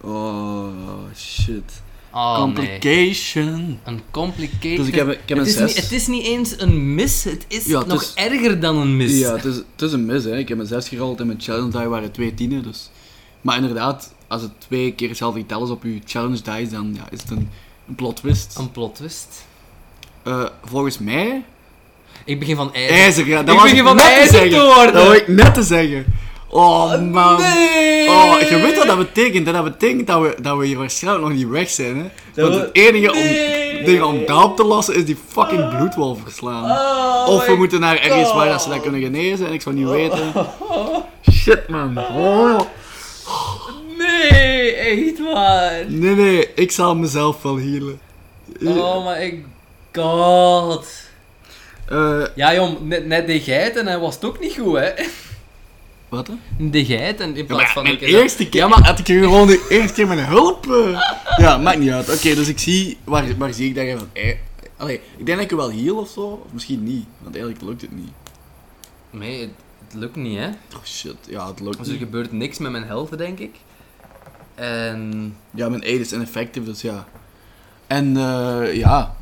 oh 0.00 0.68
shit. 1.16 1.82
Oh 2.12 2.32
nee. 2.36 2.42
Complication. 2.54 3.78
Een 3.84 4.00
complicated... 4.10 4.76
Dus 4.76 4.86
ik 4.86 4.94
heb, 4.94 5.08
ik 5.10 5.18
heb 5.28 5.38
een 5.38 5.44
het, 5.44 5.46
is 5.46 5.54
6. 5.56 5.66
niet, 5.74 5.82
het 5.82 5.92
is 5.92 6.06
niet 6.06 6.24
eens 6.24 6.60
een 6.60 6.94
mis, 6.94 7.24
het 7.24 7.44
is 7.48 7.64
Ja, 7.64 7.78
het 7.78 7.86
nog 7.86 8.02
is- 8.02 8.14
erger 8.14 8.60
dan 8.60 8.76
een 8.76 8.96
mis. 8.96 9.18
Ja, 9.18 9.32
het 9.34 9.44
is, 9.44 9.54
het 9.56 9.82
is 9.82 9.92
een 9.92 10.06
mis, 10.06 10.24
hè. 10.24 10.36
Ik 10.38 10.48
heb 10.48 10.58
een 10.58 10.66
6 10.66 10.88
gerold 10.88 11.20
en 11.20 11.26
mijn 11.26 11.40
challenge 11.40 11.78
die 11.78 11.88
waren 11.88 12.12
twee 12.12 12.34
tienen, 12.34 12.62
dus... 12.62 12.90
Maar 13.40 13.56
inderdaad, 13.56 14.14
als 14.26 14.42
het 14.42 14.50
twee 14.60 14.92
keer 14.94 15.08
hetzelfde 15.08 15.40
getal 15.40 15.64
is 15.64 15.70
op 15.70 15.82
je 15.82 16.00
challenge 16.04 16.40
dice, 16.42 16.68
dan 16.70 16.94
ja, 16.94 17.10
is 17.10 17.20
het 17.22 17.30
een, 17.30 17.48
een 17.88 17.94
plot 17.94 18.16
twist. 18.16 18.56
Een 18.58 18.70
plot 18.70 18.94
twist. 18.94 19.44
Eh, 20.26 20.44
volgens 20.64 20.98
mij... 20.98 21.42
Ik 22.24 22.38
begin 22.38 22.56
van 22.56 22.74
ijzer. 22.74 22.96
IJzer, 22.96 23.26
ja, 23.26 23.42
dat 23.42 23.54
Ik 23.54 23.60
was 23.60 23.62
begin 23.62 23.78
ik 23.78 23.84
van 23.86 23.96
net 23.96 24.04
te 24.04 24.10
ijzer 24.10 24.32
zeggen. 24.34 24.50
te 24.50 24.74
worden. 24.74 24.92
Dat 24.94 25.02
wou 25.04 25.16
ik 25.16 25.28
net 25.28 25.54
te 25.54 25.62
zeggen. 25.62 26.04
Oh, 26.48 27.00
man. 27.00 27.40
Nee! 27.40 28.08
Oh, 28.08 28.40
je 28.48 28.58
weet 28.62 28.76
wat 28.76 28.86
dat 28.86 28.96
betekent, 28.98 29.46
hè? 29.46 29.52
Dat 29.52 29.64
betekent 29.64 30.06
dat 30.06 30.20
we, 30.20 30.36
dat 30.42 30.56
we 30.58 30.66
hier 30.66 30.78
waarschijnlijk 30.78 31.24
nog 31.24 31.34
niet 31.34 31.48
weg 31.48 31.70
zijn, 31.70 31.96
hè? 31.96 32.42
Want 32.42 32.54
we- 32.54 32.60
het 32.60 32.70
enige 32.72 33.12
om, 33.12 33.18
Nee. 33.18 33.84
ding 33.84 34.02
om 34.02 34.26
dat 34.26 34.44
op 34.44 34.56
te 34.56 34.64
lossen 34.64 34.94
is 34.94 35.04
die 35.04 35.16
fucking 35.28 35.76
bloedwolf 35.76 36.18
verslaan. 36.22 36.64
Oh 36.70 37.34
of 37.34 37.46
we 37.46 37.54
moeten 37.56 37.80
naar 37.80 37.98
ergens 37.98 38.32
waar 38.32 38.48
dat 38.48 38.62
ze 38.62 38.68
dat 38.68 38.80
kunnen 38.80 39.00
genezen 39.00 39.46
en 39.46 39.52
ik 39.52 39.62
zou 39.62 39.74
niet 39.74 39.88
weten. 39.88 40.32
Shit, 41.32 41.68
man. 41.68 41.98
Oh. 41.98 42.60
Nee, 43.98 44.72
echt 44.74 45.18
waar. 45.32 45.84
Nee, 45.88 46.14
nee, 46.14 46.48
ik 46.54 46.70
zal 46.70 46.96
mezelf 46.96 47.42
wel 47.42 47.56
healen. 47.56 48.00
Oh 48.64 49.06
my 49.06 49.44
god. 49.96 50.86
Eh, 51.88 52.24
Ja 52.34 52.54
jong, 52.54 52.80
net, 52.80 53.06
net 53.06 53.26
de 53.26 53.40
geit 53.40 53.76
en 53.76 53.86
hij 53.86 53.98
was 53.98 54.14
het 54.14 54.24
ook 54.24 54.40
niet 54.40 54.56
goed 54.58 54.76
hè. 54.76 54.90
wat 56.08 56.26
dan? 56.26 56.40
De 56.58 56.84
geit 56.84 57.20
en 57.20 57.28
in 57.28 57.36
Ja, 57.36 57.44
plaats 57.44 57.62
maar 57.62 57.72
van... 57.72 57.82
mijn 57.82 57.94
een 57.94 58.00
keer 58.00 58.10
zo- 58.10 58.20
eerste 58.22 58.48
keer, 58.48 58.60
ja, 58.60 58.68
maar 58.68 58.84
had 58.86 58.98
ik 58.98 59.06
gewoon 59.06 59.46
de 59.46 59.66
eerste 59.70 59.92
keer 59.94 60.06
mijn 60.06 60.18
hulp? 60.26 60.66
eh? 60.70 61.00
Ja, 61.36 61.58
maakt 61.58 61.78
niet 61.78 61.90
uit. 61.90 62.14
Oké, 62.14 62.34
dus 62.34 62.48
ik 62.48 62.58
zie, 62.58 62.98
waar, 63.04 63.36
waar 63.38 63.52
zie 63.52 63.68
ik 63.68 63.74
dat 63.74 63.84
je 63.86 63.98
van 63.98 64.08
Allee, 64.76 65.00
ik 65.16 65.26
denk 65.26 65.38
dat 65.38 65.50
ik 65.50 65.56
wel 65.56 65.70
heal 65.70 65.96
of 65.96 66.08
zo, 66.08 66.42
of 66.46 66.52
misschien 66.52 66.82
niet. 66.84 67.04
Want 67.18 67.34
eigenlijk 67.34 67.64
lukt 67.64 67.80
het 67.82 67.92
niet. 67.96 68.12
Nee, 69.10 69.40
het, 69.40 69.50
het 69.86 69.94
lukt 69.94 70.16
niet, 70.16 70.38
hè. 70.38 70.46
Oh 70.48 70.84
shit, 70.84 71.14
ja, 71.28 71.46
het 71.48 71.60
lukt 71.60 71.76
Dus 71.78 71.86
er 71.86 71.92
niet. 71.92 72.02
gebeurt 72.02 72.32
niks 72.32 72.58
met 72.58 72.70
mijn 72.70 72.84
health, 72.84 73.18
denk 73.18 73.38
ik. 73.38 73.54
En... 74.54 75.36
Ja, 75.50 75.68
mijn 75.68 75.82
aid 75.82 76.00
is 76.00 76.12
ineffective, 76.12 76.66
dus 76.66 76.80
ja. 76.80 77.06
En 77.86 78.16
eh, 78.16 78.74
ja, 78.74 79.16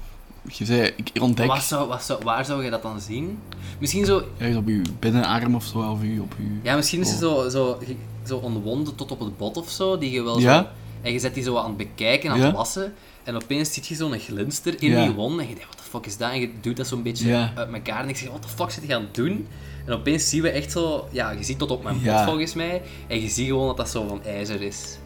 je 0.48 0.64
zei, 0.64 0.92
ik 0.96 1.10
ontdek 1.20 1.46
Wat 1.46 1.62
zou, 1.62 1.88
wat 1.88 2.02
zou, 2.02 2.24
waar 2.24 2.44
zou 2.44 2.64
je 2.64 2.70
dat 2.70 2.82
dan 2.82 3.00
zien? 3.00 3.38
Misschien 3.78 4.04
zo... 4.04 4.22
ergens 4.38 4.58
op 4.58 4.68
je 4.68 4.82
binnenarm 4.98 5.54
of 5.54 5.64
zo, 5.64 5.78
of 5.78 6.02
je, 6.02 6.20
op 6.22 6.34
je... 6.38 6.58
Ja, 6.62 6.76
misschien 6.76 7.00
is 7.00 7.18
ze 7.18 7.28
Oh. 7.28 7.42
zo, 7.42 7.48
zo, 7.48 7.78
zo 8.26 8.36
ontwonden 8.36 8.94
tot 8.94 9.10
op 9.10 9.20
het 9.20 9.36
bot 9.36 9.56
of 9.56 9.70
zo, 9.70 9.98
die 9.98 10.10
je 10.10 10.22
wel 10.22 10.38
Ja? 10.40 10.62
zo... 10.62 10.66
En 11.02 11.12
je 11.12 11.18
zet 11.18 11.34
die 11.34 11.42
zo 11.42 11.56
aan 11.56 11.66
het 11.68 11.76
bekijken, 11.76 12.30
aan 12.30 12.38
Ja? 12.38 12.44
het 12.44 12.54
wassen. 12.54 12.94
En 13.24 13.34
opeens 13.34 13.72
ziet 13.72 13.86
je 13.86 13.94
zo'n 13.94 14.18
glinster 14.18 14.82
in 14.82 14.90
Ja. 14.90 15.04
die 15.04 15.14
wond. 15.14 15.40
En 15.40 15.48
je 15.48 15.54
denkt, 15.54 15.68
wat 15.68 15.78
de 15.78 15.90
fuck 15.90 16.06
is 16.06 16.16
dat? 16.16 16.30
En 16.30 16.40
je 16.40 16.50
doet 16.60 16.76
dat 16.76 16.86
zo'n 16.86 17.02
beetje 17.02 17.50
uit 17.54 17.72
elkaar. 17.72 18.02
En 18.02 18.08
ik 18.08 18.16
zeg, 18.16 18.30
wat 18.30 18.42
de 18.42 18.48
fuck 18.48 18.70
zit 18.70 18.86
je 18.86 18.94
aan 18.94 19.02
het 19.02 19.14
doen? 19.14 19.46
En 19.86 19.92
opeens 19.92 20.28
zien 20.28 20.42
we 20.42 20.48
echt 20.50 20.72
zo... 20.72 21.08
Ja, 21.10 21.30
je 21.30 21.44
ziet 21.44 21.58
tot 21.58 21.70
op 21.70 21.82
mijn 21.82 22.02
bot 22.02 22.20
volgens 22.20 22.54
mij. 22.54 22.82
En 23.06 23.20
je 23.20 23.28
ziet 23.28 23.46
gewoon 23.46 23.66
dat 23.66 23.76
dat 23.76 23.90
zo 23.90 24.06
van 24.08 24.22
ijzer 24.24 24.62
is. 24.62 24.98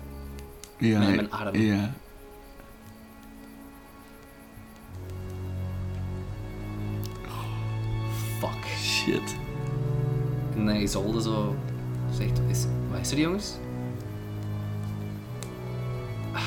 Ja, 0.78 0.98
met 0.98 1.08
mijn 1.14 1.30
arm. 1.30 1.56
Ja. 1.56 1.94
Shit. 9.08 9.36
En 10.56 10.66
dan 10.66 10.76
Isolde 10.76 11.22
zo 11.22 11.56
zegt, 12.16 12.40
is, 12.48 12.64
wat 12.90 13.00
is 13.00 13.10
er 13.10 13.18
jongens? 13.18 13.52
Ah. 16.32 16.42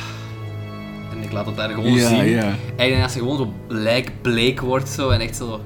En 1.11 1.23
ik 1.23 1.31
laat 1.31 1.45
het 1.45 1.55
daar 1.55 1.69
gewoon 1.69 1.93
Ja, 1.93 2.07
zien. 2.07 2.25
ja. 2.25 2.55
En 2.75 3.01
als 3.03 3.11
ze 3.13 3.19
gewoon 3.19 3.37
zo 3.37 3.53
lijkbleek 3.67 4.59
wordt 4.61 4.89
zo 4.89 5.09
en 5.09 5.19
echt 5.19 5.35
zo... 5.35 5.61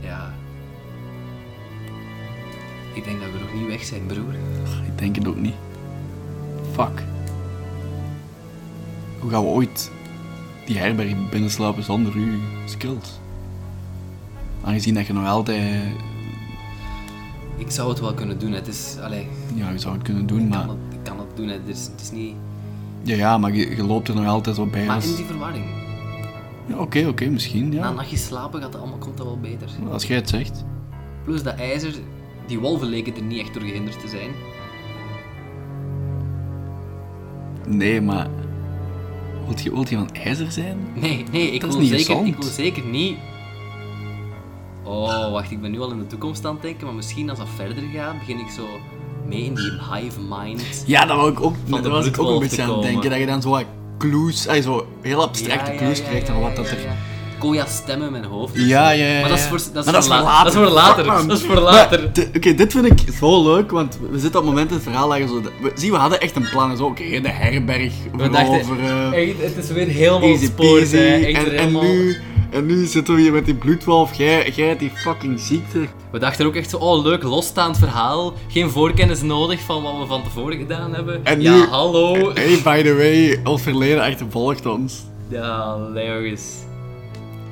Ja... 0.00 0.34
Ik 2.94 3.04
denk 3.04 3.20
dat 3.20 3.30
we 3.32 3.38
nog 3.38 3.52
niet 3.54 3.66
weg 3.66 3.82
zijn, 3.84 4.06
broer. 4.06 4.34
Ik 4.86 4.98
denk 4.98 5.16
het 5.16 5.26
ook 5.28 5.36
niet. 5.40 5.54
Fuck. 6.72 7.02
Hoe 9.18 9.30
gaan 9.30 9.42
we 9.42 9.48
ooit 9.48 9.90
die 10.66 10.78
herberg 10.78 11.28
binnenslapen 11.30 11.82
zonder 11.82 12.12
uw 12.14 12.38
skills? 12.64 13.20
Aangezien 14.64 14.94
dat 14.94 15.06
je 15.06 15.12
nog 15.12 15.26
altijd... 15.26 15.82
Ik 17.56 17.70
zou 17.70 17.88
het 17.88 18.00
wel 18.00 18.14
kunnen 18.14 18.38
doen. 18.38 18.52
Het 18.52 18.66
is... 18.68 18.96
Allee, 19.02 19.26
Ja, 19.54 19.70
je 19.70 19.78
zou 19.78 19.94
het 19.94 20.02
kunnen 20.02 20.26
doen, 20.26 20.40
ik 20.40 20.48
maar... 20.48 20.58
kan 20.58 20.68
het, 20.68 20.78
ik 20.94 20.98
kan 21.02 21.18
het 21.18 21.36
doen. 21.36 21.48
Het 21.48 21.60
is, 21.66 21.86
het 21.92 22.00
is 22.00 22.10
niet... 22.10 22.34
Ja, 23.02 23.16
ja, 23.16 23.38
maar 23.38 23.52
je, 23.54 23.76
je 23.76 23.82
loopt 23.84 24.08
er 24.08 24.14
nog 24.14 24.26
altijd 24.26 24.56
zo 24.56 24.66
bij 24.66 24.84
Maar 24.86 24.94
als... 24.94 25.10
in 25.10 25.16
die 25.16 25.24
verwarring. 25.24 25.64
Ja, 26.66 26.76
Oké, 26.78 27.06
oké, 27.06 27.24
misschien, 27.26 27.68
Na 27.68 27.74
ja. 27.74 27.88
een 27.88 27.94
nachtje 27.94 28.16
slapen 28.16 28.60
gaat 28.62 28.72
dat 28.72 28.80
allemaal, 28.80 28.98
komt 28.98 29.16
dat 29.16 29.26
wel 29.26 29.38
beter. 29.40 29.68
Als 29.90 30.04
jij 30.04 30.16
het 30.16 30.28
zegt. 30.28 30.64
Plus 31.24 31.42
dat 31.42 31.54
ijzer... 31.54 31.94
Die 32.46 32.58
wolven 32.58 32.88
leken 32.88 33.16
er 33.16 33.22
niet 33.22 33.40
echt 33.40 33.54
door 33.54 33.62
gehinderd 33.62 34.00
te 34.00 34.08
zijn. 34.08 34.30
Nee, 37.66 38.00
maar... 38.00 38.28
Wilt 39.44 39.62
je, 39.62 39.70
wilt 39.70 39.88
je 39.88 39.96
van 39.96 40.14
ijzer 40.14 40.52
zijn? 40.52 40.78
Nee, 40.94 41.24
nee, 41.32 41.50
ik 41.50 41.62
wil, 41.62 41.72
zeker, 41.72 41.96
gezond. 41.98 42.26
ik 42.26 42.34
wil 42.36 42.50
zeker 42.50 42.84
niet. 42.84 43.16
Oh, 44.84 45.30
wacht, 45.32 45.50
ik 45.50 45.60
ben 45.60 45.70
nu 45.70 45.80
al 45.80 45.90
in 45.90 45.98
de 45.98 46.06
toekomst 46.06 46.46
aan 46.46 46.52
het 46.52 46.62
denken, 46.62 46.86
maar 46.86 46.94
misschien 46.94 47.30
als 47.30 47.38
dat 47.38 47.48
verder 47.56 47.82
gaat, 47.94 48.18
begin 48.18 48.38
ik 48.38 48.50
zo 48.56 48.66
mee 49.26 49.44
in 49.44 49.54
die 49.54 49.72
hive 49.92 50.20
mind. 50.28 50.84
Ja, 50.86 51.04
dat, 51.04 51.16
wou 51.16 51.30
ik 51.30 51.40
ook, 51.40 51.54
Van 51.68 51.82
de 51.82 51.88
daar 51.88 51.96
was 51.96 52.06
ik 52.06 52.18
ook 52.18 52.28
een 52.28 52.38
beetje 52.38 52.62
aan 52.62 52.72
het 52.72 52.82
denken. 52.82 53.10
Dat 53.10 53.18
je 53.18 53.26
dan 53.26 53.42
zo 53.42 53.48
wat 53.50 53.64
clues, 53.98 54.48
ay, 54.48 54.62
zo 54.62 54.86
heel 55.00 55.22
abstracte 55.22 55.74
clues 55.74 56.02
krijgt 56.02 56.28
van 56.28 56.40
wat 56.40 56.56
dat 56.56 56.66
er... 56.66 56.78
Koja 57.38 57.66
stemmen 57.66 58.06
in 58.06 58.12
mijn 58.12 58.24
hoofd. 58.24 58.54
Ja, 58.54 58.90
ja, 58.90 59.06
ja. 59.06 59.20
Maar 59.20 59.28
dat 59.28 59.38
is 59.38 59.44
ja. 59.44 59.50
voor, 59.50 59.58
dat 59.72 59.86
is 59.86 59.92
Maar 59.92 60.02
voor, 60.02 60.22
la- 60.24 60.44
Dat 60.44 60.52
is 60.52 60.58
voor 60.58 60.68
later. 60.68 61.04
Dat 61.26 61.38
is 61.38 61.44
voor 61.44 61.60
later. 61.60 62.10
Oké, 62.36 62.54
dit 62.54 62.72
vind 62.72 62.86
ik 62.86 63.14
zo 63.18 63.42
leuk, 63.42 63.70
want 63.70 63.98
we 64.10 64.18
zitten 64.18 64.40
op 64.40 64.46
het 64.46 64.54
moment 64.54 64.68
in 64.68 64.74
het 64.74 64.84
verhaal 64.84 65.08
dat 65.08 65.18
je 65.18 65.26
zo... 65.26 65.42
We, 65.42 65.72
zie, 65.74 65.90
we 65.90 65.96
hadden 65.96 66.20
echt 66.20 66.36
een 66.36 66.48
plan. 66.50 66.76
Zo, 66.76 66.84
oké, 66.84 67.20
de 67.20 67.28
herberg, 67.28 67.92
We 68.16 68.28
dachten, 68.28 68.64
veroveren, 68.64 69.12
echt, 69.12 69.54
het 69.56 69.64
is 69.64 69.70
weer 69.70 69.86
helemaal 69.86 70.36
spoor, 70.36 70.80
En, 70.80 71.56
en, 71.56 71.72
nu, 71.72 72.16
en 72.52 72.66
nu 72.66 72.84
zitten 72.86 73.14
we 73.14 73.20
hier 73.20 73.32
met 73.32 73.44
die 73.44 73.54
bloedwolf. 73.54 74.14
Jij, 74.14 74.50
jij 74.50 74.76
die 74.76 74.90
fucking 74.90 75.40
ziekte. 75.40 75.86
We 76.10 76.18
dachten 76.18 76.46
ook 76.46 76.54
echt 76.54 76.70
zo, 76.70 76.76
oh 76.76 77.02
leuk, 77.04 77.22
losstaand 77.22 77.78
verhaal. 77.78 78.32
Geen 78.48 78.70
voorkennis 78.70 79.22
nodig 79.22 79.60
van 79.60 79.82
wat 79.82 79.98
we 79.98 80.06
van 80.06 80.22
tevoren 80.22 80.58
gedaan 80.58 80.94
hebben. 80.94 81.24
En 81.24 81.40
ja, 81.40 81.54
nu- 81.56 81.66
hallo. 81.66 82.32
Hey, 82.34 82.60
by 82.64 82.82
the 82.82 82.94
way, 82.96 83.40
ons 83.44 83.62
verleden 83.62 84.02
achtervolgt 84.02 84.66
ons. 84.66 85.02
Ja, 85.28 85.76
Leogus. 85.76 86.54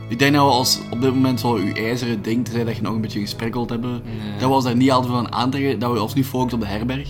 Ik 0.09 0.19
denk 0.19 0.35
dat 0.35 0.45
we 0.45 0.51
als 0.53 0.81
op 0.91 1.01
dit 1.01 1.15
moment 1.15 1.41
zo 1.41 1.55
uw 1.55 1.73
ijzeren 1.75 2.23
ding, 2.23 2.45
te 2.45 2.51
zijn 2.51 2.67
dat 2.67 2.77
je 2.77 2.83
nog 2.83 2.95
een 2.95 3.01
beetje 3.01 3.21
gesprekkeld 3.21 3.71
hebben, 3.71 3.91
Nee. 4.05 4.39
dat 4.39 4.49
we 4.49 4.55
ons 4.55 4.65
daar 4.65 4.77
niet 4.77 4.91
altijd 4.91 5.13
van 5.13 5.33
aantrekken, 5.33 5.79
dat 5.79 5.93
we 5.93 6.03
ons 6.03 6.15
nu 6.15 6.25
focussen 6.25 6.59
op 6.61 6.65
de 6.65 6.71
herberg. 6.71 7.09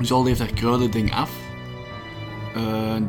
Zolde 0.00 0.28
heeft 0.28 0.40
haar 0.40 0.52
kruiden 0.54 0.90
ding 0.90 1.14
af. 1.14 1.30
Eh, 2.54 2.62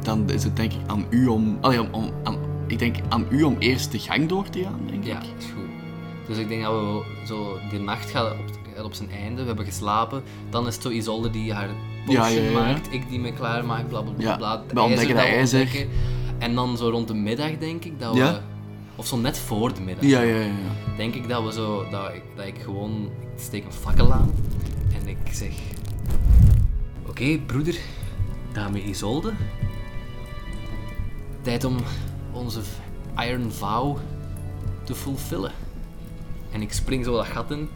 dan 0.04 0.30
is 0.30 0.44
het 0.44 0.56
denk 0.56 0.72
ik 0.74 0.80
aan 0.88 1.06
u 1.10 1.28
om, 1.28 1.58
allee, 1.62 1.80
om, 1.82 1.88
om 1.92 2.10
aan, 2.24 2.38
ik 2.68 2.80
denk 2.80 2.96
aan 3.10 3.26
u 3.30 3.44
om 3.44 3.56
eerst 3.60 3.92
de 3.92 4.00
gang 4.00 4.30
door 4.30 4.50
te 4.50 4.64
gaan, 4.64 4.80
denk 4.90 5.04
Ja, 5.04 5.18
ik. 5.18 5.24
is 5.38 5.46
goed. 5.46 5.64
Dus 6.28 6.38
ik 6.38 6.48
denk 6.48 6.64
dat 6.64 6.72
we 6.74 7.04
zo, 7.28 7.58
die 7.70 7.80
nacht 7.80 8.10
gaat 8.10 8.32
op, 8.32 8.84
op 8.86 8.94
zijn 8.94 9.12
einde. 9.12 9.42
We 9.42 9.48
hebben 9.48 9.66
geslapen. 9.66 10.24
Dan 10.50 10.68
is 10.68 10.74
het 10.74 10.84
zo 10.84 10.90
Isolde 10.90 11.30
die 11.30 11.54
haar 11.54 11.70
potion 12.06 12.24
Ja, 12.24 12.28
ja, 12.30 12.42
ja, 12.42 12.50
ja. 12.50 12.60
maakt. 12.60 12.94
Ik 12.94 13.10
die 13.10 13.20
me 13.20 13.34
klaar 13.34 13.66
maak, 13.66 13.88
bla 13.88 14.02
bla 14.02 14.12
bla. 14.12 14.30
Ja, 14.30 14.38
bla. 14.38 14.64
We 14.74 14.82
ontdekken 14.82 15.16
dat 15.16 15.26
ijzer. 15.26 15.88
En 16.38 16.56
dan 16.56 16.78
zo 16.78 16.90
rond 16.90 17.08
de 17.08 17.14
middag 17.14 17.58
denk 17.58 17.86
ik 17.86 18.00
dat 18.00 18.14
we... 18.14 18.20
Ja? 18.20 18.42
Of 18.96 19.08
zo 19.08 19.18
net 19.18 19.40
voor 19.40 19.74
de 19.74 19.82
middag. 19.82 20.06
Ja, 20.06 20.22
ja, 20.22 20.36
ja. 20.36 20.42
ja. 20.46 20.96
Denk 20.98 21.14
ik 21.16 21.28
dat 21.28 21.44
we 21.44 21.52
zo... 21.52 21.90
Dat 21.90 22.14
ik, 22.14 22.24
dat 22.36 22.46
ik 22.46 22.56
gewoon... 22.64 23.10
Ik 23.36 23.42
steek 23.42 23.66
een 23.66 23.72
fakkel 23.72 24.14
aan. 24.14 24.32
En 25.02 25.08
ik 25.08 25.18
zeg... 25.32 25.52
Oké, 27.08 27.40
broeder. 27.46 27.76
Dame 28.54 28.84
Isolde. 28.84 29.34
Tijd 31.42 31.64
om 31.64 31.76
onze 32.36 32.60
Iron 33.18 33.52
Vow 33.52 33.98
te 34.84 34.96
fulfillen. 34.96 35.52
En 36.52 36.62
ik 36.62 36.74
spring 36.74 37.06
zo 37.06 37.16
dat 37.16 37.26
gat 37.26 37.52
in. 37.52 37.70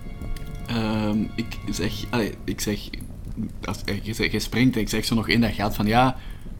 Ehm, 0.68 1.24
ik 1.36 1.58
zeg, 1.70 1.94
allee, 2.10 2.34
ik 2.44 2.62
zeg, 2.62 2.80
als, 3.66 3.84
eh, 3.84 4.32
je, 4.32 4.40
springt 4.40 4.76
en 4.76 4.82
ik 4.82 4.90
zeg 4.90 5.06
zo 5.06 5.16
nog 5.16 5.28
in 5.28 5.42
dat 5.42 5.52
gaat 5.52 5.76
van 5.76 5.86
ja, 5.86 6.18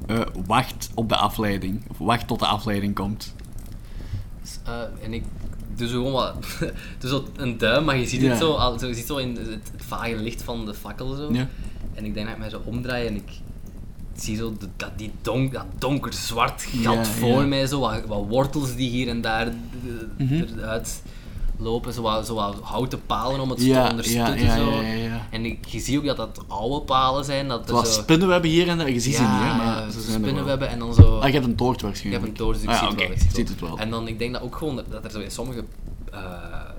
eh, 0.08 0.22
wacht 0.46 0.90
op 0.94 1.10
de 1.10 1.16
afleiding. 1.16 1.84
Of 1.90 1.98
wacht 1.98 2.28
tot 2.28 2.40
de 2.40 2.46
afleiding 2.46 2.96
komt. 2.96 3.36
Dus, 4.42 4.60
eh, 4.66 5.04
en 5.04 5.14
ik 5.14 5.24
doe 5.76 5.88
zo 5.88 5.94
gewoon 5.94 6.12
wat... 6.12 6.46
zo 7.12 7.28
een 7.36 7.58
duim, 7.58 7.86
maar 7.86 7.98
je 7.98 8.08
ziet 8.08 8.22
het 8.22 8.38
zo, 8.38 8.78
je 8.80 8.94
ziet 8.94 9.08
zo 9.08 9.18
in 9.18 9.36
het, 9.36 9.48
het 9.48 9.72
vage 9.78 10.16
licht 10.16 10.44
van 10.44 10.66
de 10.66 10.74
fakkel 10.74 11.16
zo. 11.16 11.34
Ja. 11.34 11.48
En 11.94 12.06
ik 12.06 12.14
denk 12.14 12.26
dat 12.26 12.36
ik 12.36 12.42
mij 12.42 12.50
zo 12.50 12.62
omdraai 12.66 13.08
en 13.08 13.16
ik 13.16 13.30
zie 14.22 14.36
zo 14.38 14.54
de- 14.60 14.68
dat, 14.78 14.90
die 14.98 15.12
donk, 15.22 15.54
dat 15.54 15.66
donker 15.78 16.14
zwart 16.14 16.62
gat 16.64 16.82
Ja, 16.96 17.06
voor 17.06 17.42
ja. 17.42 17.48
mij, 17.48 17.68
zo 17.68 17.80
wat, 17.80 18.06
wat 18.08 18.26
wortels 18.28 18.76
die 18.76 18.90
hier 18.90 19.08
en 19.08 19.22
daar 19.22 19.48
eh, 19.48 19.54
Mhm. 20.18 20.44
eruit 20.60 21.02
lopen, 21.62 21.94
zo 21.94 22.02
wat, 22.02 22.26
zo 22.28 22.34
wat 22.34 22.56
houten 22.62 23.06
palen 23.06 23.40
om 23.40 23.50
het 23.50 23.62
Ja, 23.64 23.84
te 23.84 23.90
ondersteunen. 23.90 24.56
zo. 24.58 24.82
En 25.30 25.46
ik, 25.46 25.66
je 25.66 25.80
ziet 25.80 25.98
ook 25.98 26.06
dat 26.06 26.18
dat 26.18 26.44
oude 26.48 26.86
palen 26.86 27.26
zijn. 27.26 27.48
Dat 27.48 27.68
er 27.70 27.74
Wat 27.76 27.88
zo, 27.88 28.02
spinnenwebben 28.02 28.50
hier 28.50 28.68
en 28.68 28.78
daar, 28.78 28.90
je 28.92 29.00
ziet 29.00 29.16
ze 29.16 29.22
niet, 29.22 29.30
hè, 29.32 29.54
maar 29.58 29.92
ze 29.92 30.02
zijn 30.02 30.22
spinnenwebben 30.22 30.70
en 30.70 30.80
dan 30.80 30.94
zo... 30.94 31.18
Ah, 31.20 31.28
je 31.28 31.34
hebt 31.34 31.46
een 31.46 31.56
toort 31.56 31.76
Ik 31.76 31.82
waarschijnlijk. 31.82 32.24
heb 32.24 32.32
een 32.32 32.38
toren, 32.38 32.54
dus 32.54 32.64
ik 32.64 32.70
Ah, 32.70 32.78
zie 32.80 32.88
het 32.88 32.98
wel. 32.98 33.12
ik 33.12 33.18
zie 33.34 33.44
het 33.44 33.60
wel. 33.60 33.78
En 33.78 33.90
dan, 33.90 34.08
ik 34.08 34.20
denk 34.20 34.34
dat 34.34 34.42
ook 34.42 34.56
gewoon 34.56 34.76
dat 34.90 35.04
er 35.06 35.12
zo 35.12 35.20
in 35.20 35.32
sommige 35.32 35.64
eh, 36.12 36.20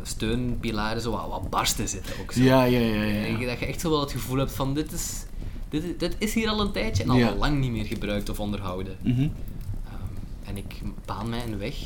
steunpilaren 0.03 1.03
zo 1.03 1.11
wat, 1.11 1.27
wat 1.31 1.51
barsten 1.51 1.89
zitten. 1.89 2.13
Ook 2.21 2.33
zo. 2.33 2.41
Ja, 2.43 2.63
ja, 2.63 2.79
ja, 2.79 3.03
ja. 3.03 3.25
En 3.27 3.39
ja. 3.39 3.47
dat 3.47 3.59
je 3.59 3.67
echt 3.67 3.81
zo 3.81 3.91
wel 3.91 4.01
het 4.01 4.13
gevoel 4.13 4.39
hebt 4.39 4.53
van 4.53 4.75
dit 4.75 4.93
is, 4.93 5.25
dit, 5.71 5.85
is- 5.85 5.97
dit 5.99 6.17
is 6.19 6.35
hier 6.35 6.49
al 6.49 6.61
een 6.61 6.73
tijdje 6.73 7.03
en 7.03 7.11
al 7.11 7.17
Ja. 7.17 7.35
lang 7.35 7.61
niet 7.61 7.71
meer 7.71 7.85
gebruikt 7.85 8.29
of 8.29 8.41
onderhouden. 8.41 8.97
Mhm. 9.03 9.21
Ehm, 9.21 9.29
en 10.45 10.57
ik 10.57 10.81
baan 11.07 11.29
mij 11.29 11.45
een 11.47 11.59
weg 11.59 11.77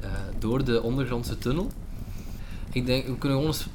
eh, 0.00 0.08
door 0.38 0.64
de 0.64 0.82
ondergrondse 0.82 1.38
tunnel. 1.38 1.70
Ik 2.72 2.86
denk, 2.86 3.06
we 3.06 3.18
kunnen 3.18 3.38
gewoon 3.38 3.52
eens 3.54 3.66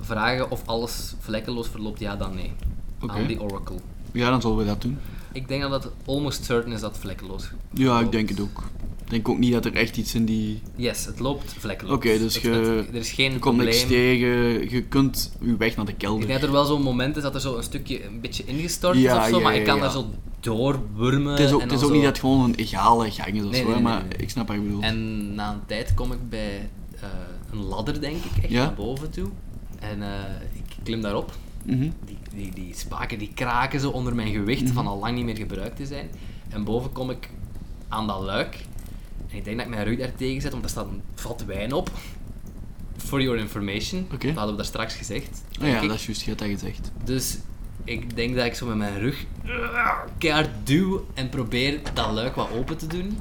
vragen 0.00 0.50
of 0.50 0.62
alles 0.66 1.14
vlekkeloos 1.18 1.68
verloopt, 1.68 2.00
ja 2.00 2.16
dan 2.16 2.34
nee. 2.34 2.52
Oké. 3.00 3.12
Aan 3.12 3.26
die 3.26 3.40
oracle. 3.40 3.76
Ja, 4.12 4.30
dan 4.30 4.40
zullen 4.40 4.56
we 4.56 4.64
dat 4.64 4.82
doen. 4.82 4.98
Ik 5.32 5.48
denk 5.48 5.62
dat 5.62 5.84
het 5.84 5.92
almost 6.04 6.44
certain 6.44 6.74
is 6.74 6.80
dat 6.80 6.90
het 6.92 7.00
vlekkeloos 7.00 7.42
Ja, 7.42 7.50
ik 7.50 7.74
verloopt. 7.92 8.12
denk 8.12 8.28
het 8.28 8.40
ook. 8.40 8.62
Ik 9.04 9.10
denk 9.10 9.28
ook 9.28 9.38
niet 9.38 9.52
dat 9.52 9.64
er 9.64 9.74
echt 9.74 9.96
iets 9.96 10.14
in 10.14 10.24
die... 10.24 10.60
Yes, 10.76 11.04
het 11.04 11.18
loopt 11.18 11.54
vlekkeloos. 11.58 11.94
Oké, 11.94 12.18
dus 12.18 12.34
Het- 12.34 12.42
je- 12.42 12.48
het- 12.50 12.88
er 12.88 12.94
is 12.94 13.10
geen 13.12 13.32
Je 13.32 13.38
komt 13.38 13.56
niks 13.62 13.78
probleem. 13.80 14.00
tegen, 14.00 14.70
je 14.70 14.82
kunt 14.82 15.32
je 15.40 15.56
weg 15.56 15.76
naar 15.76 15.84
de 15.84 15.92
Ik 15.92 15.98
kelder. 15.98 16.26
denk 16.26 16.40
dat 16.40 16.48
er 16.48 16.54
wel 16.54 16.64
zo'n 16.64 16.82
moment 16.82 17.16
is 17.16 17.22
dat 17.22 17.34
er 17.34 17.40
zo 17.40 17.56
een 17.56 17.62
stukje 17.62 18.04
een 18.04 18.20
beetje 18.20 18.44
ingestort 18.44 18.98
Ja, 18.98 19.12
is 19.12 19.18
of 19.18 19.28
zo, 19.28 19.36
ja, 19.36 19.42
maar 19.42 19.54
ik 19.56 19.64
kan 19.64 19.80
daar 19.80 19.90
zo 19.90 20.06
doorwurmen. 20.40 21.32
Het 21.32 21.40
is 21.40 21.52
ook, 21.52 21.60
het 21.60 21.72
is 21.72 21.82
ook 21.82 21.90
niet 21.92 22.00
dat 22.02 22.10
het 22.10 22.18
gewoon 22.20 22.44
een 22.44 22.54
egale 22.54 23.10
gang 23.10 23.34
is 23.36 23.42
of 23.44 23.50
Nee, 23.50 23.60
zo, 23.60 23.66
nee, 23.66 23.74
hè, 23.76 23.80
nee, 23.82 23.92
maar 23.92 24.04
ik 24.16 24.30
snap 24.30 24.46
wat 24.46 24.56
je 24.56 24.62
bedoelt. 24.62 24.82
En 24.82 25.34
na 25.34 25.52
een 25.52 25.66
tijd 25.66 25.94
kom 25.94 26.12
ik 26.12 26.28
bij 26.28 26.68
eh, 27.00 27.08
een 27.52 27.58
ladder, 27.64 28.00
denk 28.00 28.16
ik, 28.24 28.42
echt 28.42 28.52
naar 28.52 28.74
boven 28.74 29.10
toe. 29.10 29.28
En 29.80 30.02
eh, 30.02 30.08
ik 30.52 30.76
klim 30.82 31.00
daarop. 31.00 31.32
Mhm. 31.62 31.78
Die, 31.78 32.18
die, 32.34 32.50
die 32.54 32.74
spaken 32.76 33.18
die 33.18 33.30
kraken 33.34 33.80
zo 33.80 33.90
onder 33.90 34.14
mijn 34.14 34.32
gewicht 34.32 34.62
Mhm. 34.64 34.72
van 34.72 34.86
al 34.86 34.98
lang 34.98 35.14
niet 35.16 35.24
meer 35.24 35.36
gebruikt 35.36 35.76
te 35.76 35.86
zijn. 35.86 36.08
En 36.48 36.64
boven 36.64 36.92
kom 36.92 37.10
ik 37.10 37.30
aan 37.88 38.06
dat 38.06 38.20
luik. 38.22 38.56
En 39.34 39.40
ik 39.40 39.44
denk 39.44 39.56
dat 39.56 39.66
ik 39.66 39.72
mijn 39.74 39.84
rug 39.86 39.98
daar 39.98 40.14
tegen 40.14 40.40
zet, 40.42 40.50
want 40.50 40.62
daar 40.62 40.70
staat 40.70 40.86
een 40.86 41.02
vat 41.14 41.44
wijn 41.44 41.72
op. 41.72 41.90
For 42.96 43.22
your 43.22 43.38
information. 43.38 44.06
Dat 44.10 44.22
hadden 44.22 44.50
we 44.50 44.56
daar 44.56 44.64
straks 44.64 44.94
gezegd. 44.94 45.42
Oh 45.60 45.68
ja, 45.68 45.80
ik. 45.80 45.88
dat 45.88 45.96
is 45.96 46.06
juist, 46.06 46.22
je 46.22 46.30
had 46.30 46.38
dat 46.38 46.48
gezegd. 46.48 46.90
Dus 47.04 47.38
ik 47.84 48.16
denk 48.16 48.36
dat 48.36 48.44
ik 48.44 48.54
zo 48.54 48.66
met 48.66 48.76
mijn 48.76 48.98
rug 48.98 49.24
keihard 50.18 50.50
duw 50.64 51.06
en 51.14 51.28
probeer 51.28 51.80
dat 51.94 52.10
luik 52.10 52.34
wat 52.34 52.50
open 52.50 52.76
te 52.76 52.86
doen. 52.86 53.18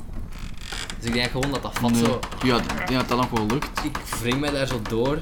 Dus 0.99 1.07
ik 1.07 1.13
denk 1.13 1.31
gewoon 1.31 1.51
dat 1.51 1.61
dat 1.61 1.79
vat 1.79 1.91
Nee. 1.91 2.03
zo... 2.03 2.19
Ja, 2.43 2.61
ik 2.61 2.67
denk 2.87 2.89
dat 2.99 3.07
dat 3.07 3.17
nog 3.17 3.29
wel 3.29 3.45
lukt. 3.45 3.83
Ik 3.83 3.97
wring 3.97 4.39
mij 4.39 4.49
daar 4.51 4.67
zo 4.67 4.81
door. 4.89 5.21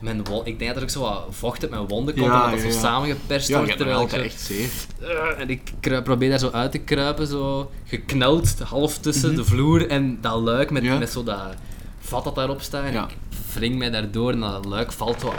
Mijn 0.00 0.18
ik 0.44 0.58
denk 0.58 0.66
dat 0.66 0.76
er 0.76 0.82
ook 0.82 0.90
zo 0.90 1.00
wat 1.00 1.26
vocht 1.30 1.62
uit 1.62 1.70
mijn 1.70 1.86
wonden 1.86 2.14
komt, 2.14 2.26
omdat 2.26 2.50
dat 2.50 2.60
zo 2.60 2.70
samengeperst 2.70 3.48
wordt. 3.52 3.76
Terwijl 3.76 4.02
ik 4.02 4.08
zo- 4.10 4.16
echt 4.16 4.40
zeer. 4.40 4.68
Eh, 5.00 5.40
En 5.40 5.50
ik 5.50 5.72
kruip- 5.80 6.04
probeer 6.04 6.30
daar 6.30 6.38
zo 6.38 6.50
uit 6.50 6.70
te 6.72 6.78
kruipen, 6.78 7.26
zo 7.26 7.70
gekneld, 7.84 8.58
half 8.58 8.98
tussen 8.98 9.28
Mhm. 9.28 9.36
de 9.38 9.44
vloer 9.44 9.88
en 9.88 10.18
dat 10.20 10.40
luik 10.40 10.70
met, 10.70 10.82
met 10.98 11.10
zo 11.10 11.22
dat 11.22 11.54
vat 12.00 12.24
dat 12.24 12.34
daarop 12.34 12.60
staat. 12.60 12.84
En. 12.84 12.94
Ik 12.94 13.16
wring 13.54 13.78
mij 13.78 13.90
daardoor 13.90 14.32
en 14.32 14.40
dat 14.40 14.64
luik 14.64 14.92
valt 14.92 15.20
zo 15.20 15.34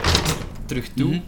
terug 0.66 0.88
toe. 0.96 1.08
Mhm. 1.10 1.20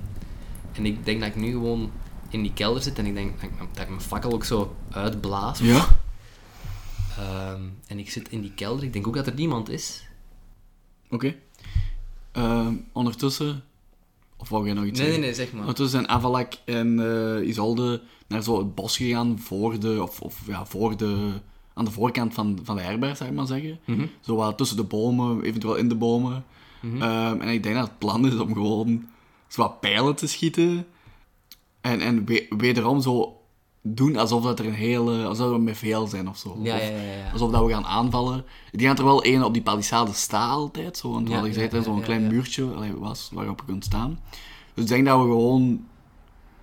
En 0.73 0.87
ik 0.87 1.05
denk 1.05 1.21
dat 1.21 1.29
ik 1.29 1.37
nu 1.37 1.51
gewoon 1.51 1.91
in 2.29 2.43
die 2.43 2.53
kelder 2.53 2.83
zit 2.83 2.99
en 2.99 3.07
ik 3.07 3.15
denk 3.15 3.41
dat 3.41 3.51
ik, 3.51 3.59
dat 3.73 3.83
ik 3.83 3.89
mijn 3.89 4.01
fakkel 4.01 4.33
ook 4.33 4.45
zo 4.45 4.77
uitblaas. 4.91 5.59
Ja? 5.59 5.87
Ehm, 7.19 7.61
en 7.87 7.99
ik 7.99 8.11
zit 8.11 8.29
in 8.29 8.41
die 8.41 8.53
kelder. 8.55 8.85
Ik 8.85 8.93
denk 8.93 9.07
ook 9.07 9.15
dat 9.15 9.27
er 9.27 9.35
niemand 9.35 9.69
is. 9.71 10.03
Oké. 11.11 11.35
Ehm, 12.35 12.75
ondertussen... 12.93 13.63
Of 14.37 14.49
wou 14.49 14.65
jij 14.65 14.75
nog 14.75 14.85
iets 14.85 14.99
Nee, 15.01 15.09
nee, 15.09 15.15
zeggen? 15.17 15.21
nee, 15.21 15.35
zeg 15.35 15.53
maar. 15.53 15.61
Ondertussen 15.61 15.99
zijn 15.99 16.09
Avalak 16.11 16.53
en 16.65 16.99
eh, 17.41 17.49
Isolde 17.49 18.03
naar 18.29 18.43
zo 18.43 18.59
het 18.59 18.75
bos 18.75 18.97
gegaan 18.97 19.39
voor 19.39 19.79
de... 19.81 20.03
Of, 20.03 20.21
of 20.21 20.41
ja, 20.47 20.67
voor 20.67 20.97
de... 20.97 21.31
Aan 21.75 21.85
de 21.85 21.91
voorkant 21.91 22.35
van, 22.35 22.59
van 22.63 22.77
de 22.77 22.83
herberg, 22.83 23.17
zou 23.17 23.31
ik 23.31 23.37
maar 23.37 23.47
zeggen. 23.47 23.79
Mhm. 23.85 24.07
Zo 24.21 24.37
wat 24.37 24.57
tussen 24.59 24.77
de 24.77 24.83
bomen, 24.83 25.43
eventueel 25.43 25.75
in 25.77 25.89
de 25.89 25.95
bomen. 25.95 26.45
Ehm, 26.83 27.41
en 27.41 27.49
ik 27.49 27.63
denk 27.63 27.75
dat 27.75 27.87
het 27.89 27.99
plan 27.99 28.27
is 28.27 28.39
om 28.39 28.53
gewoon 28.53 29.05
zo 29.49 29.63
wat 29.63 29.81
pijlen 29.81 30.15
te 30.15 30.27
schieten. 30.27 30.87
En, 31.81 32.01
en 32.01 32.25
we- 32.27 32.47
wederom 32.59 33.01
zo 33.01 33.41
doen 33.87 34.17
alsof 34.17 34.43
dat 34.43 34.59
er 34.59 34.67
een 34.67 34.75
hele... 34.75 35.25
Alsof 35.25 35.51
we 35.51 35.59
met 35.59 35.77
veel 35.77 36.07
zijn 36.07 36.29
of 36.29 36.37
zo. 36.39 36.59
Ja, 36.63 36.75
Of 36.75 36.81
ja, 36.81 36.89
ja. 36.89 37.31
Alsof 37.33 37.51
dat 37.51 37.65
we 37.67 37.73
gaan 37.73 37.87
aanvallen. 37.87 38.45
Ik 38.73 38.79
denk 38.79 38.91
dat 38.91 38.99
er 38.99 39.05
wel 39.05 39.23
één 39.23 39.43
op 39.45 39.53
die 39.53 39.63
palissade 39.63 40.13
staat 40.13 40.51
altijd. 40.51 40.97
Zo, 40.97 41.11
want 41.11 41.29
dat 41.31 41.73
er 41.73 41.83
zo'n 41.83 42.03
klein 42.03 42.27
muurtje 42.27 42.65
allee, 42.65 42.95
was 42.97 43.31
waarop 43.33 43.61
je 43.61 43.67
kunt 43.67 43.85
staan. 43.85 44.19
Dus 44.75 44.85
ik 44.85 44.91
denk 44.91 45.07
dat 45.07 45.19
we 45.19 45.25
gewoon 45.25 45.87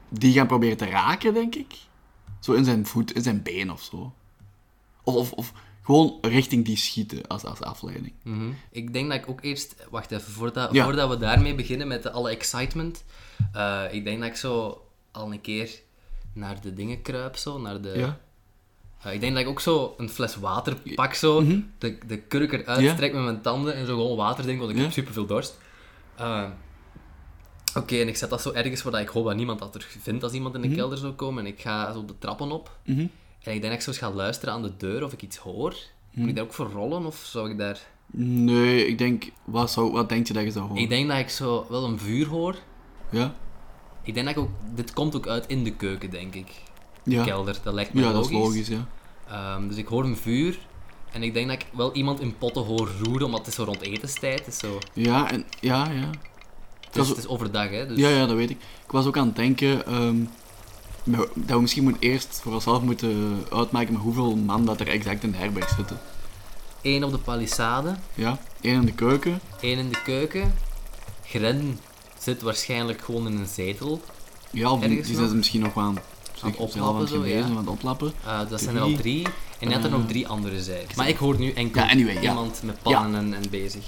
die 0.10 0.34
gaan 0.34 0.48
proberen 0.48 0.78
te 0.78 0.86
raken, 0.86 1.34
denk 1.34 1.56
ik. 1.56 1.74
Zo 2.40 2.54
in 2.54 2.66
zijn 2.66 2.86
voet, 2.86 3.14
in 3.14 3.22
zijn 3.24 3.42
been 3.42 3.72
of 3.72 3.82
zo. 3.82 4.14
Of, 5.04 5.16
of, 5.16 5.32
of 5.32 5.54
gewoon 5.84 6.18
richting 6.22 6.66
die 6.66 6.78
schieten 6.78 7.28
als, 7.28 7.44
als 7.44 7.62
afleiding. 7.62 8.14
Mhm. 8.24 8.50
Ik 8.72 8.94
denk 8.94 9.10
dat 9.10 9.18
ik 9.18 9.30
ook 9.30 9.42
eerst... 9.42 9.76
Wacht 9.90 10.12
even, 10.12 10.32
voordat, 10.32 10.78
voordat 10.78 11.10
we 11.10 11.18
daarmee 11.18 11.56
beginnen 11.56 11.88
met 11.88 12.12
alle 12.12 12.30
excitement. 12.30 13.04
eh, 13.54 13.84
ik 13.92 14.04
denk 14.04 14.20
dat 14.20 14.30
ik 14.30 14.36
zo 14.36 14.82
al 15.12 15.32
een 15.32 15.42
keer 15.42 15.82
naar 16.34 16.62
de 16.62 16.74
dingen 16.74 17.02
kruip, 17.02 17.36
zo. 17.36 17.60
Naar 17.60 17.82
de... 17.82 17.90
Ja. 17.98 18.20
Eh, 19.02 19.14
ik 19.14 19.20
denk 19.20 19.34
dat 19.34 19.42
ik 19.42 19.48
ook 19.50 19.60
zo 19.60 19.94
een 19.98 20.10
fles 20.10 20.36
water 20.36 20.78
pak, 20.96 21.14
zo. 21.14 21.42
Mhm. 21.42 21.60
De, 21.78 21.98
de 22.08 22.18
kurk 22.18 22.52
eruit 22.54 22.82
Ja. 22.82 22.96
trek 22.96 23.14
met 23.14 23.24
mijn 23.24 23.42
tanden 23.42 23.74
en 23.76 23.86
zo 23.86 23.96
gewoon 23.96 24.18
water 24.18 24.44
drink, 24.44 24.60
want 24.60 24.72
ik 24.72 24.78
Ja. 24.78 24.84
heb 24.84 24.92
superveel 24.92 25.26
dorst. 25.26 25.58
Eh, 26.16 26.44
Oké, 27.76 27.96
en 28.00 28.08
ik 28.08 28.16
zet 28.18 28.30
dat 28.30 28.42
zo 28.42 28.52
ergens 28.52 28.82
waar 28.84 29.02
ik 29.02 29.08
hoop 29.08 29.26
dat 29.26 29.36
niemand 29.36 29.60
dat 29.60 29.72
terug 29.72 29.96
vindt 30.00 30.24
als 30.24 30.34
iemand 30.34 30.56
in 30.56 30.62
de 30.62 30.68
Mhm. 30.68 30.76
kelder 30.78 30.98
zou 30.98 31.14
komen. 31.14 31.46
En 31.46 31.52
ik 31.52 31.62
ga 31.62 31.94
zo 31.94 32.06
de 32.06 32.18
trappen 32.20 32.52
op. 32.52 32.78
Mhm. 32.86 33.00
En 33.00 33.08
ik 33.40 33.62
denk 33.62 33.62
dat 33.62 33.72
ik 33.74 33.82
zo 33.82 33.90
eens 33.90 34.00
ga 34.00 34.12
luisteren 34.12 34.54
aan 34.54 34.62
de 34.62 34.78
deur 34.78 35.04
of 35.04 35.14
ik 35.14 35.22
iets 35.22 35.38
hoor. 35.38 35.76
Moet 36.14 36.30
ik 36.30 36.36
daar 36.36 36.44
ook 36.44 36.54
voor 36.54 36.70
rollen 36.72 37.06
of 37.06 37.16
zou 37.16 37.50
ik 37.50 37.58
daar... 37.58 37.80
Nee, 38.14 38.88
ik 38.88 38.98
denk... 38.98 39.24
Wat, 39.46 39.72
zou, 39.72 39.92
wat 39.92 40.10
denk 40.10 40.28
je 40.28 40.34
dat 40.34 40.44
je 40.44 40.52
zou 40.52 40.66
horen? 40.68 40.82
Ik 40.84 40.90
denk 40.90 41.10
dat 41.10 41.18
ik 41.18 41.30
zo 41.30 41.66
wel 41.70 41.84
een 41.86 42.00
vuur 42.00 42.28
hoor. 42.28 42.56
Ja? 43.10 43.34
Ik 44.04 44.14
denk 44.14 44.26
dat 44.26 44.36
ik 44.36 44.42
ook... 44.42 44.50
Dit 44.76 44.94
komt 44.94 45.16
ook 45.16 45.28
uit 45.28 45.48
in 45.48 45.64
de 45.64 45.72
keuken, 45.72 46.10
denk 46.10 46.36
ik. 46.36 46.48
Ja. 47.04 47.24
Kelder, 47.24 47.58
dat 47.64 47.74
lijkt 47.74 47.94
me 47.94 48.02
Ja, 48.02 48.12
logisch. 48.12 48.30
dat 48.30 48.38
is 48.40 48.44
logisch, 48.46 48.68
ja. 48.68 48.88
Ehm, 49.30 49.68
dus 49.68 49.78
ik 49.78 49.88
hoor 49.88 50.04
een 50.04 50.18
vuur. 50.18 50.60
En 51.12 51.24
ik 51.24 51.34
denk 51.34 51.48
dat 51.50 51.62
ik 51.62 51.66
wel 51.74 51.94
iemand 51.94 52.20
in 52.20 52.38
potten 52.38 52.64
hoor 52.64 52.90
roeren, 53.04 53.26
omdat 53.26 53.40
het 53.40 53.48
is 53.48 53.56
zo 53.56 53.64
rond 53.64 53.82
etenstijd. 53.82 54.40
Het 54.40 54.48
is 54.48 54.58
zo... 54.58 54.78
Ja, 54.94 55.32
en... 55.32 55.46
Ja, 55.60 55.90
ja. 55.92 56.10
Het 56.86 56.96
is, 56.96 57.02
is- 57.02 57.10
het 57.10 57.18
is 57.18 57.28
overdag, 57.28 57.70
hè. 57.70 57.88
Dus... 57.88 57.98
Ja, 57.98 58.10
ja, 58.10 58.26
dat 58.26 58.36
weet 58.36 58.50
ik. 58.50 58.58
Ik 58.86 58.92
was 58.92 59.06
ook 59.06 59.18
aan 59.18 59.26
het 59.28 59.36
denken 59.36 59.86
ehm, 59.86 60.16
dat 61.04 61.30
we 61.56 61.62
misschien 61.62 61.84
moeten 61.84 62.02
eerst 62.02 62.40
voor 62.42 62.54
onszelf 62.54 62.82
moeten 62.82 63.44
uitmaken 63.52 63.94
met 63.94 64.02
hoeveel 64.02 64.36
man 64.36 64.66
dat 64.66 64.80
er 64.80 64.88
exact 64.88 65.24
in 65.24 65.32
de 65.32 65.38
herberg 65.38 65.70
zitten. 65.70 66.00
Eén 66.82 67.04
op 67.04 67.12
de 67.12 67.18
palissade, 67.18 67.96
Ja, 68.14 68.38
één 68.62 68.76
in 68.80 68.86
de 68.86 68.94
keuken. 68.94 69.40
één 69.60 69.78
in 69.78 69.90
de 69.90 70.02
keuken. 70.04 70.54
Gren 71.26 71.80
zit 72.24 72.42
waarschijnlijk 72.42 73.02
gewoon 73.02 73.28
in 73.28 73.38
een 73.38 73.48
zetel. 73.48 74.02
Ja, 74.52 74.72
of 74.72 74.80
die, 74.80 75.02
die 75.02 75.18
misschien 75.18 75.62
nog 75.62 75.78
aan, 75.78 75.98
Aan 76.42 76.56
oplappen 76.58 76.82
aan 76.96 77.00
het 77.00 77.10
zo, 77.10 77.26
ja. 77.26 77.44
aan 77.44 77.58
het 77.58 77.68
oplappen. 77.68 78.14
Eh, 78.26 78.40
dat 78.50 78.62
zijn 78.62 78.76
er 78.76 78.82
al 78.82 78.94
drie. 78.96 79.28
En 79.60 79.68
net 79.68 79.78
er 79.78 79.86
Eh, 79.86 79.92
nog 79.92 80.08
drie 80.08 80.28
andere 80.28 80.62
zijn. 80.64 80.86
Maar 80.96 81.08
ik 81.10 81.18
hoor 81.18 81.40
nu 81.40 81.52
enkel 81.52 81.82
anyway, 81.84 82.20
iemand 82.20 82.62
met 82.64 82.82
pannen 82.82 83.16
en, 83.16 83.34
en 83.34 83.50
bezig. 83.50 83.86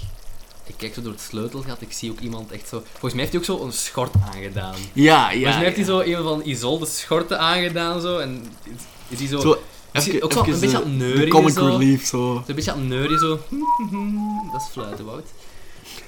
Ik 0.66 0.74
kijk 0.76 0.94
zo 0.94 1.02
door 1.02 1.12
het 1.12 1.20
sleutelgat, 1.20 1.80
ik 1.80 1.92
zie 1.92 2.10
ook 2.10 2.20
iemand 2.20 2.50
echt 2.50 2.68
zo... 2.68 2.82
Volgens 2.90 3.12
mij 3.12 3.20
heeft 3.20 3.32
hij 3.32 3.40
ook 3.40 3.60
zo 3.60 3.66
een 3.66 3.72
schort 3.72 4.14
aangedaan. 4.32 4.74
Ja, 4.92 5.30
ja. 5.30 5.32
Volgens 5.32 5.54
mij 5.54 5.64
heeft 5.64 5.76
hij 5.76 5.84
ja. 5.84 5.90
zo 5.90 6.00
een 6.18 6.22
van 6.22 6.42
Isolde 6.44 6.86
schorten 6.86 7.38
aangedaan, 7.38 8.00
zo. 8.00 8.18
En 8.18 8.46
is, 9.08 9.18
hij 9.18 9.28
zo... 9.28 9.40
Zo, 9.40 9.58
even- 9.92 10.22
ook 10.22 10.32
zo 10.32 10.44
een 10.44 10.60
beetje 10.60 10.68
eh, 10.68 10.74
aan 10.82 10.96
neurien 10.96 11.28
comic 11.28 11.52
zo. 11.54 11.66
relief, 11.66 12.06
zo. 12.06 12.42
Zo'n 12.46 12.54
beetje 12.54 12.72
aan 12.72 12.78
het 12.78 12.88
neurien, 12.88 13.18
zo. 13.18 13.28
Dat 14.52 14.60
is 14.60 14.66
fluiten, 14.70 15.04
Wout. 15.04 15.26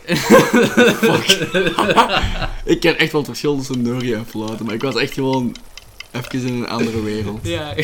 Ik 2.65 2.81
ken 2.81 2.99
echt 2.99 3.13
wel 3.13 3.21
het 3.21 3.31
verschil 3.31 3.57
tussen 3.57 3.83
neurien 3.83 4.15
en 4.15 4.27
fluiten, 4.27 4.67
maar 4.67 4.75
ik 4.75 4.83
was 4.83 4.95
echt 4.95 5.13
gewoon 5.13 5.57
even 6.11 6.47
in 6.47 6.55
een 6.55 6.69
andere 6.69 7.03
wereld. 7.03 7.41
Ja. 7.43 7.75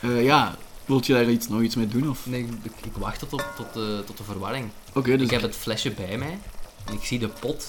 Eh, 0.00 0.24
ja, 0.24 0.56
wilt 0.84 1.06
je 1.06 1.12
daar 1.12 1.30
iets, 1.30 1.48
nog 1.48 1.60
iets 1.62 1.74
mee 1.76 1.88
doen? 1.88 2.10
Of? 2.10 2.26
Nee, 2.26 2.40
ik, 2.62 2.72
ik 2.84 2.92
wacht 2.98 3.18
tot, 3.18 3.32
op, 3.32 3.52
tot, 3.56 3.74
de, 3.74 4.02
tot 4.06 4.16
de 4.16 4.24
verwarring. 4.24 4.68
Oké, 4.92 5.16
dus 5.16 5.24
Ik 5.26 5.30
heb 5.30 5.42
het 5.42 5.56
flesje 5.56 5.90
bij 5.90 6.18
mij. 6.18 6.38
En 6.84 6.94
ik 6.94 7.04
zie 7.04 7.18
de 7.18 7.28
pot 7.28 7.66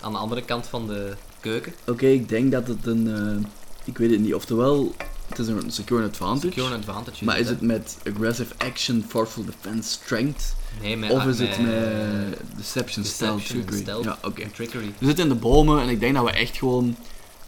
aan 0.00 0.12
de 0.12 0.18
andere 0.18 0.42
kant 0.42 0.66
van 0.66 0.86
de 0.86 1.14
keuken. 1.40 1.74
Oké, 1.86 2.06
ik 2.06 2.28
denk 2.28 2.52
dat 2.52 2.68
het 2.68 2.86
een... 2.86 3.14
eh, 3.16 3.46
ik 3.84 3.98
weet 3.98 4.10
het 4.10 4.20
niet. 4.20 4.34
Oftewel, 4.34 4.94
het 5.36 5.46
is 5.46 5.52
een 5.52 5.70
secure 5.70 6.04
advantage. 6.04 6.52
Secure 6.52 6.74
advantage. 6.74 7.24
maar 7.24 7.38
is 7.38 7.48
het 7.48 7.60
met 7.60 7.96
aggressive 8.14 8.54
action, 8.58 9.04
forceful 9.08 9.44
defense, 9.44 9.90
strength? 9.90 10.54
Nee, 10.80 10.96
met, 10.96 11.10
of 11.10 11.26
is 11.26 11.38
het 11.38 11.58
met 11.58 11.66
met 11.66 12.38
deception, 12.56 13.04
stealth, 13.04 13.46
trickery? 13.46 13.80
stealth 13.80 14.04
Ja, 14.04 14.18
oké. 14.24 14.50
trickery. 14.54 14.92
We 14.98 15.06
zitten 15.06 15.24
in 15.24 15.30
de 15.30 15.38
bomen 15.38 15.80
en 15.80 15.88
ik 15.88 16.00
denk 16.00 16.14
dat 16.14 16.24
we 16.24 16.30
echt 16.30 16.56
gewoon... 16.56 16.96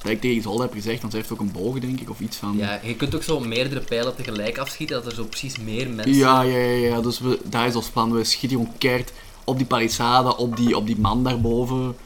Dat 0.02 0.12
ik 0.12 0.20
tegen 0.20 0.36
Isolde 0.36 0.62
heb 0.62 0.72
gezegd, 0.72 1.00
want 1.00 1.12
zij 1.12 1.20
heeft 1.20 1.32
ook 1.32 1.40
een 1.40 1.52
boog, 1.52 1.78
denk 1.78 2.00
ik, 2.00 2.10
of 2.10 2.20
iets 2.20 2.36
van... 2.36 2.56
Ja, 2.56 2.80
je 2.82 2.94
kunt 2.94 3.14
ook 3.14 3.22
zo 3.22 3.40
meerdere 3.40 3.80
pijlen 3.80 4.14
tegelijk 4.14 4.58
afschieten, 4.58 4.96
dat 4.96 5.06
er 5.06 5.14
zo 5.14 5.24
precies 5.24 5.58
meer 5.58 5.90
mensen... 5.90 6.14
ja, 6.14 6.42
ja, 6.42 6.58
ja, 6.58 6.88
ja. 6.88 7.00
Dus 7.00 7.18
we, 7.18 7.38
daar 7.44 7.66
is 7.66 7.74
ons 7.74 7.88
plan. 7.88 8.12
We 8.12 8.24
schieten 8.24 8.58
gewoon 8.58 8.78
keert 8.78 9.12
op 9.44 9.56
die 9.56 9.66
palissade, 9.66 10.36
op 10.36 10.56
die, 10.56 10.76
op 10.76 10.86
die 10.86 10.98
man 10.98 11.24
daarboven. 11.24 11.96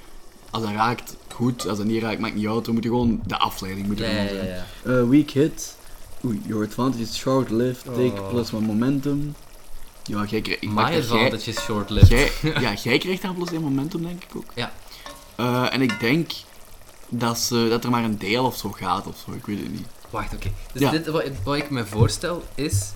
Als 0.51 0.63
dat 0.63 0.73
raakt, 0.73 1.17
goed. 1.35 1.69
Als 1.69 1.79
dat 1.79 1.87
niet 1.87 2.03
raakt, 2.03 2.19
maakt 2.21 2.35
niet 2.35 2.47
uit. 2.47 2.67
We 2.67 2.73
moeten 2.73 2.91
gewoon 2.91 3.21
de 3.27 3.39
afleiding 3.39 3.87
moeten 3.87 4.11
Ja. 4.11 4.65
Uh, 4.87 5.09
weak 5.09 5.31
hit. 5.31 5.77
Oei, 6.25 6.41
your 6.47 6.65
advantage 6.65 7.03
is 7.03 7.17
short-lived. 7.17 7.85
Take 7.85 8.21
Oh. 8.23 8.29
plus 8.29 8.53
one 8.53 8.67
momentum. 8.67 9.35
Ja, 10.05 10.25
jij 10.25 10.41
krijgt... 10.41 10.63
ik 10.63 10.71
My 10.71 10.83
advantage 10.83 11.51
is 11.51 11.61
short-lived. 11.61 12.09
Jij, 12.09 12.33
ja, 12.65 12.73
jij 12.75 12.99
krijgt 12.99 13.23
daar 13.23 13.35
plus 13.35 13.51
één 13.51 13.63
momentum, 13.63 14.03
denk 14.03 14.23
ik 14.25 14.37
ook. 14.37 14.51
Ja. 14.55 14.73
Eh, 15.37 15.73
en 15.75 15.83
ik 15.83 16.01
denk 16.01 16.31
dat, 17.09 17.39
ze, 17.39 17.67
dat 17.71 17.85
er 17.85 17.91
maar 17.91 18.05
een 18.05 18.19
deel 18.19 18.45
of 18.45 18.57
zo 18.57 18.71
gaat 18.73 19.07
of 19.07 19.17
zo. 19.27 19.33
Ik 19.33 19.47
weet 19.47 19.59
het 19.61 19.73
niet. 19.73 19.87
Wacht, 20.11 20.35
oké. 20.35 20.51
Dus 20.73 20.83
Ja. 20.83 20.91
dit, 20.91 21.07
wat, 21.07 21.25
wat 21.45 21.57
ik 21.57 21.71
me 21.71 21.87
voorstel 21.87 22.43
is 22.55 22.91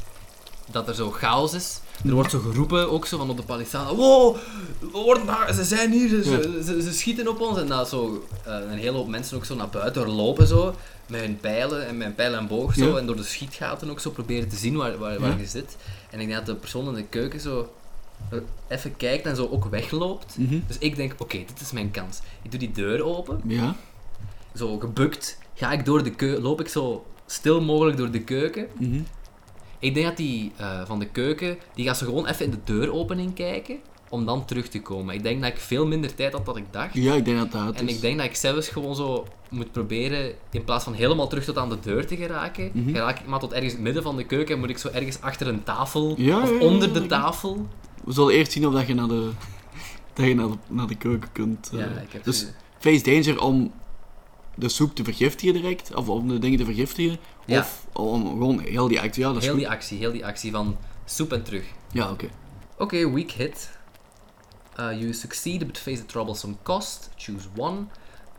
dat 0.70 0.88
er 0.88 0.94
zo 0.94 1.10
chaos 1.10 1.52
is. 1.52 1.80
Er 2.04 2.12
wordt 2.12 2.30
zo 2.30 2.38
geroepen, 2.38 2.90
ook 2.90 3.06
zo 3.06 3.18
van 3.18 3.30
op 3.30 3.36
de 3.36 3.42
palissade. 3.42 3.94
Wow, 3.94 4.36
daar, 5.26 5.54
ze 5.54 5.64
zijn 5.64 5.92
hier, 5.92 6.08
ze, 6.08 6.80
ze, 6.82 6.92
schieten 6.92 7.28
op 7.28 7.40
ons. 7.40 7.58
En 7.58 7.66
dat 7.66 7.88
zo 7.88 8.24
eh, 8.44 8.54
een 8.70 8.78
hele 8.78 8.96
hoop 8.96 9.08
mensen 9.08 9.36
ook 9.36 9.44
zo 9.44 9.54
naar 9.54 9.68
buiten 9.68 10.08
lopen 10.08 10.46
zo. 10.46 10.74
Met 11.06 11.20
hun 11.20 11.36
pijlen 11.40 11.86
en 11.86 12.00
een 12.00 12.14
pijl 12.14 12.34
en 12.34 12.46
boog 12.46 12.74
zo. 12.74 12.90
Ja. 12.90 12.96
En 12.98 13.06
door 13.06 13.16
de 13.16 13.22
schietgaten 13.22 13.90
ook 13.90 14.00
zo 14.00 14.10
proberen 14.10 14.48
te 14.48 14.56
zien 14.56 14.76
waar, 14.76 14.98
waar, 14.98 15.20
waar 15.20 15.30
Ja. 15.30 15.36
je 15.36 15.46
zit. 15.46 15.76
En 16.10 16.20
ik 16.20 16.26
denk 16.26 16.38
dat 16.38 16.54
de 16.54 16.60
persoon 16.60 16.88
in 16.88 16.94
de 16.94 17.04
keuken 17.04 17.40
zo 17.40 17.72
er 18.30 18.42
even 18.68 18.96
kijkt 18.96 19.26
en 19.26 19.36
zo 19.36 19.48
ook 19.50 19.64
wegloopt. 19.64 20.38
Mhm. 20.38 20.58
Dus 20.66 20.78
ik 20.78 20.96
denk, 20.96 21.14
oké, 21.18 21.36
dit 21.36 21.60
is 21.60 21.72
mijn 21.72 21.90
kans. 21.90 22.20
Ik 22.42 22.50
doe 22.50 22.60
die 22.60 22.72
deur 22.72 23.04
open 23.04 23.40
Ja. 23.46 23.76
zo 24.54 24.78
gebukt, 24.78 25.38
ga 25.54 25.72
ik 25.72 25.84
door 25.84 26.02
de 26.02 26.10
keuken, 26.10 26.42
loop 26.42 26.60
ik 26.60 26.68
zo 26.68 27.04
stil 27.26 27.60
mogelijk 27.60 27.96
door 27.96 28.10
de 28.10 28.22
keuken. 28.22 28.66
Mhm. 28.78 29.00
Ik 29.82 29.94
denk 29.94 30.06
dat 30.06 30.16
die 30.16 30.52
eh, 30.56 30.80
van 30.86 30.98
de 30.98 31.06
keuken, 31.06 31.58
die 31.74 31.84
gaat 31.86 31.96
zo 31.98 32.06
gewoon 32.06 32.26
even 32.26 32.44
in 32.44 32.50
de 32.50 32.58
deuropening 32.64 33.34
kijken. 33.34 33.76
om 34.08 34.24
dan 34.26 34.44
terug 34.44 34.68
te 34.68 34.80
komen. 34.82 35.14
Ik 35.14 35.22
denk 35.22 35.42
dat 35.42 35.50
ik 35.50 35.56
veel 35.58 35.86
minder 35.86 36.14
tijd 36.14 36.32
had 36.32 36.44
dan 36.46 36.56
ik 36.56 36.64
dacht. 36.70 36.94
Ja, 36.94 37.14
ik 37.14 37.24
denk 37.24 37.38
dat 37.38 37.52
dat 37.52 37.74
En 37.80 37.88
is. 37.88 37.94
ik 37.94 38.00
denk 38.00 38.16
dat 38.16 38.26
ik 38.26 38.34
zelfs 38.34 38.68
gewoon 38.68 38.94
zo 38.94 39.26
moet 39.50 39.72
proberen, 39.72 40.32
in 40.50 40.64
plaats 40.64 40.84
van 40.84 40.92
helemaal 40.94 41.28
terug 41.28 41.44
tot 41.44 41.58
aan 41.58 41.68
de 41.68 41.80
deur 41.80 42.06
te 42.06 42.16
geraken, 42.16 42.72
geraak 42.92 43.18
ik 43.20 43.26
maar 43.26 43.38
tot 43.40 43.52
ergens 43.52 43.70
in 43.70 43.76
het 43.76 43.84
midden 43.84 44.02
van 44.02 44.16
de 44.16 44.24
keuken 44.24 44.54
en 44.54 44.60
moet 44.60 44.70
ik 44.70 44.78
zo 44.78 44.88
ergens 44.88 45.20
achter 45.20 45.46
een 45.48 45.62
tafel 45.62 46.14
Ja, 46.16 46.42
of 46.42 46.48
ja, 46.50 46.54
ja, 46.54 46.60
onder 46.60 46.92
de 46.92 47.06
tafel. 47.06 47.66
We 48.04 48.12
zullen 48.12 48.34
eerst 48.34 48.52
zien 48.52 48.66
of 48.66 48.72
dat 48.72 48.86
je 48.86 48.94
naar 48.94 49.08
de, 49.08 49.30
dat 50.14 50.26
je 50.26 50.34
naar 50.34 50.48
de, 50.48 50.54
naar 50.68 50.86
de 50.86 50.94
keuken 50.96 51.32
kunt. 51.32 51.70
eh. 51.72 51.78
Ja, 51.78 51.84
ik 51.86 52.12
heb 52.12 52.24
dus 52.24 52.46
face 52.78 53.02
danger 53.02 53.40
om 53.42 53.72
de 54.54 54.68
soep 54.68 54.94
te 54.94 55.04
vergiftigen 55.04 55.54
direct, 55.54 55.94
of 55.94 56.08
om 56.08 56.28
de 56.28 56.38
dingen 56.38 56.58
te 56.58 56.64
vergiftigen, 56.64 57.18
Ja. 57.46 57.58
of 57.60 57.86
om 57.92 58.26
gewoon 58.28 58.60
heel 58.60 58.88
die 58.88 59.00
actie. 59.00 59.22
Ja, 59.22 59.28
dat 59.28 59.36
is 59.36 59.42
heel 59.42 59.52
goed. 59.52 59.62
die 59.62 59.70
actie, 59.70 59.98
heel 59.98 60.12
die 60.12 60.26
actie 60.26 60.50
van 60.50 60.76
soep 61.04 61.32
en 61.32 61.42
terug. 61.42 61.64
Ja, 61.92 62.10
oké. 62.10 62.28
Oké, 62.78 63.10
weak 63.12 63.30
hit. 63.30 63.70
Uh, 64.80 65.00
you 65.00 65.12
succeed 65.12 65.66
but 65.66 65.78
face 65.78 66.02
a 66.02 66.04
troublesome 66.06 66.54
cost. 66.62 67.10
Choose 67.16 67.46
one. 67.56 67.78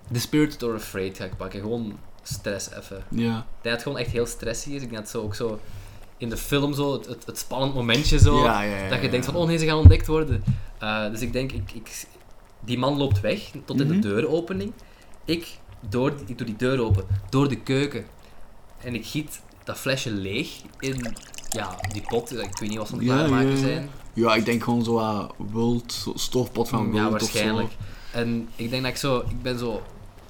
Dispirited 0.10 0.64
or 0.64 0.74
afraid 0.76 1.18
ga 1.18 1.24
ik 1.26 1.38
pakken. 1.38 1.60
Gewoon 1.60 2.00
stress 2.24 2.72
even. 2.72 3.04
Ja. 3.10 3.46
Dat 3.62 3.72
het 3.72 3.82
gewoon 3.82 3.98
echt 3.98 4.12
heel 4.12 4.26
stressy 4.26 4.70
is. 4.70 4.82
Ik 4.82 4.90
denk 4.90 5.02
dat 5.02 5.10
zo 5.10 5.22
ook 5.22 5.36
zo 5.36 5.60
in 6.18 6.30
de 6.30 6.38
film 6.38 6.74
zo, 6.74 6.94
het, 6.94 7.06
het, 7.06 7.26
het 7.26 7.38
spannend 7.38 7.74
momentje 7.74 8.20
zo. 8.20 8.44
Ja, 8.44 8.62
ja, 8.62 8.78
ja, 8.78 8.90
dat 8.90 9.02
je 9.02 9.10
denkt 9.10 9.26
van, 9.26 9.36
oh 9.36 9.48
nee, 9.48 9.58
ze 9.58 9.66
gaan 9.66 9.78
ontdekt 9.78 10.08
worden. 10.08 10.44
Uh, 10.84 11.10
dus 11.10 11.22
ik 11.22 11.34
denk, 11.34 11.52
ik, 11.52 11.72
ik, 11.74 12.06
die 12.60 12.78
man 12.78 12.98
loopt 12.98 13.20
weg 13.22 13.52
tot 13.66 13.80
in 13.80 13.88
Mhm. 13.88 14.02
de 14.02 14.08
deuropening. 14.08 14.74
Ik, 15.26 15.58
door, 15.90 16.16
die- 16.18 16.26
ik 16.28 16.38
doe 16.38 16.48
die 16.48 16.56
deur 16.56 16.80
open, 16.82 17.06
door 17.30 17.50
de 17.50 17.56
keuken. 17.60 18.06
En 18.84 18.96
ik 18.96 19.06
giet 19.06 19.42
dat 19.64 19.78
flesje 19.78 20.12
leeg 20.12 20.50
in 20.80 21.16
ja, 21.50 21.76
die 21.92 22.02
pot. 22.08 22.32
Ik 22.32 22.58
weet 22.60 22.70
niet 22.70 22.78
wat 22.78 22.90
Ja, 22.92 22.98
klaarmaker 22.98 23.48
ja, 23.50 23.54
ja. 23.56 23.60
zijn. 23.60 23.90
Ja, 24.14 24.36
ik 24.36 24.46
denk 24.46 24.64
gewoon 24.64 24.84
zo 24.84 25.00
aan 25.00 25.30
wild, 25.52 25.94
zo 25.94 26.12
stoofpot 26.16 26.70
van 26.70 26.84
wild 26.86 26.96
Ja, 26.96 27.06
of 27.06 27.12
waarschijnlijk. 27.12 27.72
zo. 27.72 28.18
En 28.18 28.50
ik 28.56 28.70
denk 28.70 28.82
dat 28.84 28.92
ik 28.92 28.98
zo, 28.98 29.18
ik 29.18 29.42
ben 29.42 29.60
zo 29.60 29.82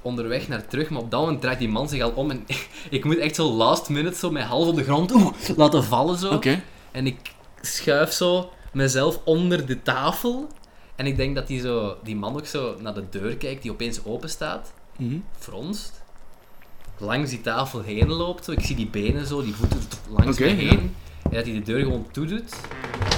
onderweg 0.02 0.48
naar 0.48 0.66
terug, 0.66 0.90
maar 0.90 1.00
op 1.00 1.10
dat 1.10 1.20
moment 1.20 1.40
draait 1.40 1.58
die 1.58 1.68
man 1.68 1.88
zich 1.88 2.02
al 2.02 2.10
om 2.10 2.30
en 2.30 2.44
ik 2.90 3.04
moet 3.04 3.16
echt 3.18 3.34
zo 3.34 3.50
last 3.52 3.88
minute 3.88 4.16
zo 4.18 4.30
mijn 4.30 4.46
half 4.46 4.68
op 4.68 4.76
de 4.76 4.84
grond 4.84 5.12
oeh, 5.14 5.32
laten 5.56 5.84
vallen 5.84 6.18
zo. 6.18 6.40
En 6.90 7.06
ik 7.06 7.16
schuif 7.60 8.12
zo 8.12 8.50
mezelf 8.72 9.20
onder 9.24 9.66
de 9.66 9.82
tafel. 9.82 10.48
En 10.96 11.06
ik 11.06 11.16
denk 11.16 11.34
dat 11.34 11.46
die, 11.46 11.60
zo, 11.60 11.96
die 12.04 12.16
man 12.16 12.34
ook 12.36 12.46
zo 12.46 12.74
naar 12.80 12.94
de 12.94 13.04
deur 13.10 13.36
kijkt, 13.36 13.62
die 13.62 13.70
opeens 13.70 14.04
open 14.04 14.30
staat, 14.30 14.72
Mhm. 14.96 15.16
fronst, 15.38 16.02
langs 16.98 17.30
die 17.30 17.40
tafel 17.40 17.80
heen 17.82 18.08
loopt. 18.08 18.44
Zo. 18.44 18.52
Ik 18.52 18.60
zie 18.60 18.76
die 18.76 18.86
benen 18.86 19.26
zo, 19.26 19.42
die 19.42 19.54
voeten 19.54 19.78
langs 20.08 20.36
Oké, 20.38 20.44
mij 20.54 20.64
ja. 20.64 20.68
heen. 20.70 20.94
En 21.22 21.30
dat 21.30 21.44
hij 21.44 21.54
de 21.54 21.62
deur 21.62 21.82
gewoon 21.82 22.06
toedoet. 22.12 22.54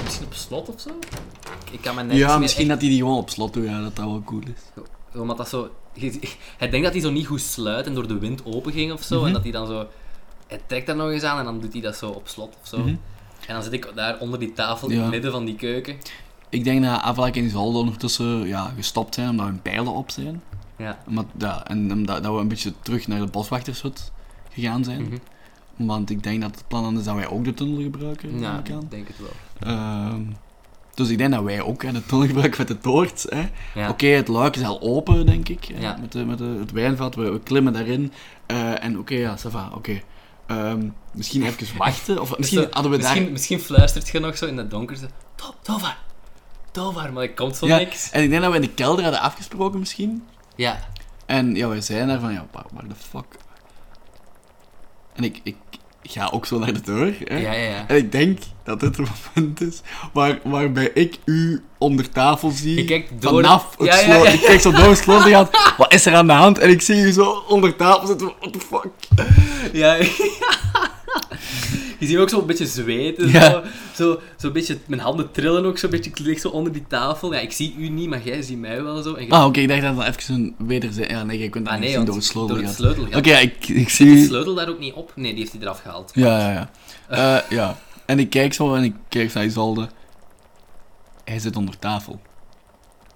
Misschien 0.04 0.26
op 0.26 0.34
slot 0.34 0.68
of 0.68 0.80
zo. 0.80 0.88
Ik, 0.88 1.70
ik 1.72 1.80
kan 1.80 1.94
me 1.94 2.02
nergens 2.02 2.20
Ja, 2.30 2.38
misschien 2.38 2.60
echt- 2.62 2.70
dat 2.70 2.80
hij 2.80 2.88
die 2.90 2.98
gewoon 2.98 3.18
op 3.18 3.30
slot 3.30 3.52
doet, 3.52 3.64
ja, 3.64 3.80
dat 3.82 3.96
dat 3.96 4.04
wel 4.04 4.22
cool 4.24 4.40
is. 4.42 4.82
omdat 5.20 5.36
dat 5.36 5.48
zo... 5.48 5.70
Hij 6.56 6.68
denkt 6.70 6.82
dat 6.84 6.92
hij 6.92 7.00
zo 7.02 7.10
niet 7.10 7.26
goed 7.26 7.40
sluit 7.40 7.86
en 7.86 7.94
door 7.94 8.08
de 8.08 8.18
wind 8.18 8.44
open 8.44 8.72
ging 8.72 8.92
of 8.92 9.02
zo. 9.02 9.16
Mhm. 9.18 9.26
En 9.26 9.32
dat 9.32 9.42
hij 9.42 9.52
dan 9.52 9.66
zo... 9.66 9.86
Hij 10.46 10.60
trekt 10.66 10.86
daar 10.86 10.96
nog 10.96 11.10
eens 11.10 11.22
aan 11.22 11.38
en 11.38 11.44
dan 11.44 11.60
doet 11.60 11.72
hij 11.72 11.82
dat 11.82 11.96
zo 11.96 12.08
op 12.10 12.28
slot 12.28 12.56
of 12.62 12.68
zo. 12.68 12.78
Mhm. 12.78 12.88
En 13.46 13.54
dan 13.54 13.62
zit 13.62 13.72
ik 13.72 13.92
daar 13.94 14.18
onder 14.18 14.38
die 14.38 14.52
tafel 14.52 14.88
in 14.90 15.00
het 15.00 15.10
midden 15.10 15.32
van 15.32 15.44
die 15.44 15.54
keuken. 15.54 15.96
Ik 16.48 16.64
denk 16.64 16.82
dat 16.84 17.00
Avalak 17.00 17.36
en 17.36 17.44
Isolde 17.44 17.78
ondertussen 17.78 18.46
ja, 18.46 18.72
gestopt 18.76 19.14
zijn 19.14 19.28
omdat 19.28 19.46
hun 19.46 19.62
pijlen 19.62 19.92
op 19.92 20.10
zijn. 20.10 20.42
Ja. 20.78 20.98
Omdat, 21.08 21.24
ja, 21.38 21.66
en 21.66 21.92
omdat 21.92 22.22
dat 22.22 22.34
we 22.34 22.40
een 22.40 22.48
beetje 22.48 22.72
terug 22.82 23.06
naar 23.06 23.18
de 23.20 23.26
boswachtershut 23.26 24.12
gegaan 24.52 24.84
zijn. 24.84 25.02
Mhm. 25.02 25.16
Want 25.76 26.10
ik 26.10 26.22
denk 26.22 26.40
dat 26.42 26.50
het 26.54 26.64
plan 26.68 26.82
dan 26.82 26.98
is 26.98 27.04
dat 27.04 27.14
wij 27.14 27.28
ook 27.28 27.44
de 27.44 27.54
tunnel 27.54 27.82
gebruiken. 27.82 28.40
Ja, 28.40 28.58
ik 28.64 28.90
denk 28.90 29.06
het 29.08 29.16
wel. 29.18 29.72
Ehm, 29.72 30.20
dus 30.94 31.08
ik 31.08 31.18
denk 31.18 31.32
dat 31.32 31.42
wij 31.42 31.60
ook 31.60 31.82
hè, 31.82 31.92
de 31.92 32.06
tunnel 32.06 32.26
gebruiken 32.26 32.58
met 32.58 32.68
de 32.68 32.78
toort. 32.78 33.26
hè. 33.28 33.48
Ja. 33.80 33.88
Oké, 33.88 34.06
het 34.06 34.28
luik 34.28 34.56
is 34.56 34.62
al 34.64 34.80
open, 34.80 35.26
denk 35.26 35.48
ik. 35.48 35.64
Ja. 35.78 35.96
Met, 36.00 36.12
de, 36.12 36.24
met 36.24 36.38
de, 36.38 36.56
het 36.60 36.72
wijnvat, 36.72 37.14
we, 37.14 37.30
we 37.30 37.40
klimmen 37.40 37.72
daarin. 37.72 38.12
Eh, 38.46 38.84
en 38.84 38.98
oké, 38.98 39.14
ja, 39.14 39.36
ça 39.38 39.50
va, 39.50 39.70
oké. 39.74 40.00
Ehm, 40.46 40.88
misschien 41.12 41.42
even 41.42 41.76
wachten. 41.78 42.20
Of 42.20 42.38
misschien 42.38 42.62
Zo, 42.62 42.68
hadden 42.70 42.90
we 42.90 42.96
misschien, 42.96 43.22
daar... 43.22 43.32
misschien 43.32 43.60
fluistert 43.60 44.08
je 44.08 44.18
nog 44.20 44.36
zo 44.36 44.46
in 44.46 44.56
het 44.56 44.70
donker. 44.70 44.96
Zo, 44.96 45.06
Top, 45.34 45.54
Tovar! 45.62 45.96
Tovar! 46.70 47.12
Maar 47.12 47.22
er 47.22 47.34
komt 47.34 47.56
zo 47.56 47.66
Ja, 47.66 47.76
niks. 47.76 48.10
en 48.10 48.22
ik 48.22 48.30
denk 48.30 48.42
dat 48.42 48.50
we 48.50 48.56
in 48.56 48.62
de 48.62 48.74
kelder 48.74 49.02
hadden 49.02 49.20
afgesproken 49.22 49.78
misschien. 49.78 50.22
Ja. 50.56 50.78
En 51.26 51.54
ja, 51.54 51.68
wij 51.68 51.80
zijn 51.80 52.08
daar 52.08 52.20
van, 52.20 52.32
ja, 52.32 52.46
waar, 52.52 52.88
de 52.88 52.94
fuck... 52.94 53.38
En 55.14 55.24
ik, 55.24 55.40
ik 55.42 55.56
ga 56.02 56.28
ook 56.32 56.46
zo 56.46 56.58
naar 56.58 56.72
de 56.72 56.80
deur. 56.80 57.16
Hè? 57.24 57.36
Ja, 57.36 57.52
ja, 57.52 57.68
ja. 57.68 57.84
En 57.88 57.96
ik 57.96 58.12
denk 58.12 58.38
dat 58.64 58.80
dit 58.80 58.98
een 58.98 59.06
moment 59.34 59.60
is 59.60 59.80
waar, 60.12 60.38
waarbij 60.44 60.90
ik 60.94 61.18
u 61.24 61.64
onder 61.78 62.10
tafel 62.10 62.50
zie. 62.50 62.76
Je 62.76 62.84
kijkt 62.84 63.22
door 63.22 63.32
Vanaf 63.32 63.76
het 63.78 63.86
Ja, 63.86 64.00
ja, 64.00 64.14
ja. 64.14 64.30
Ik 64.30 64.40
kijk 64.40 64.60
zo 64.60 64.70
door 64.70 64.88
het 64.88 64.98
slot 64.98 65.24
en 65.24 65.48
wat 65.76 65.92
is 65.92 66.06
er 66.06 66.14
aan 66.14 66.26
de 66.26 66.32
hand? 66.32 66.58
En 66.58 66.70
ik 66.70 66.82
zie 66.82 67.00
u 67.00 67.12
zo 67.12 67.44
onder 67.48 67.76
tafel 67.76 68.06
zitten. 68.06 68.32
What 68.40 68.52
the 68.52 68.60
fuck? 68.60 68.90
Ja. 69.72 69.96
Je 72.06 72.12
ziet 72.12 72.20
ook 72.20 72.28
zo 72.28 72.40
een 72.40 72.46
beetje 72.46 72.66
zweten. 72.66 73.28
Ja. 73.28 73.50
Zo, 73.50 73.62
zo, 73.94 74.20
zo 74.36 74.46
een 74.46 74.52
beetje, 74.52 74.78
mijn 74.86 75.00
handen 75.00 75.30
trillen 75.30 75.64
ook 75.64 75.78
zo'n 75.78 75.90
beetje. 75.90 76.10
Ik 76.10 76.18
lig 76.18 76.38
zo 76.40 76.48
onder 76.48 76.72
die 76.72 76.84
tafel. 76.88 77.32
Ja, 77.34 77.40
ik 77.40 77.52
zie 77.52 77.74
u 77.78 77.88
niet, 77.88 78.08
maar 78.08 78.20
jij 78.24 78.42
ziet 78.42 78.58
mij 78.58 78.82
wel 78.82 79.02
zo. 79.02 79.14
En 79.14 79.30
Ah, 79.30 79.44
oké, 79.46 79.60
ik 79.60 79.68
dacht 79.68 79.82
dat 79.82 79.96
dat 79.96 80.06
even 80.06 80.34
een 80.34 80.54
wederzijn... 80.58 81.08
Ja, 81.08 81.24
nee, 81.24 81.38
je 81.38 81.48
kunt 81.48 81.64
dat 81.64 81.74
Ah, 81.74 81.80
niet 81.80 81.88
nee, 81.88 81.96
zien 81.98 82.06
door 82.06 82.14
het 82.14 82.24
sleutel. 82.24 82.54
door 82.56 82.64
het 82.64 82.74
sleutelgat. 82.74 83.14
Oké, 83.16 83.28
ja, 83.28 83.38
ik, 83.38 83.68
ik 83.68 83.88
zie 83.88 84.08
Zit 84.08 84.18
de 84.18 84.24
sleutel 84.24 84.54
daar 84.54 84.68
ook 84.68 84.78
niet 84.78 84.94
op? 84.94 85.12
Nee, 85.14 85.30
die 85.30 85.40
heeft 85.40 85.52
hij 85.52 85.60
eraf 85.60 85.80
gehaald. 85.80 86.10
Ja, 86.14 86.38
ja, 86.38 86.52
ja. 86.52 86.70
Eh, 87.38 87.50
ja. 87.50 87.76
En 88.06 88.18
ik 88.18 88.30
kijk 88.30 88.54
zo 88.54 88.74
en 88.74 88.82
ik 88.84 88.94
kijk 89.08 89.32
naar 89.34 89.44
Isolde. 89.44 89.88
Hij 91.24 91.38
zit 91.38 91.56
onder 91.56 91.78
tafel. 91.78 92.20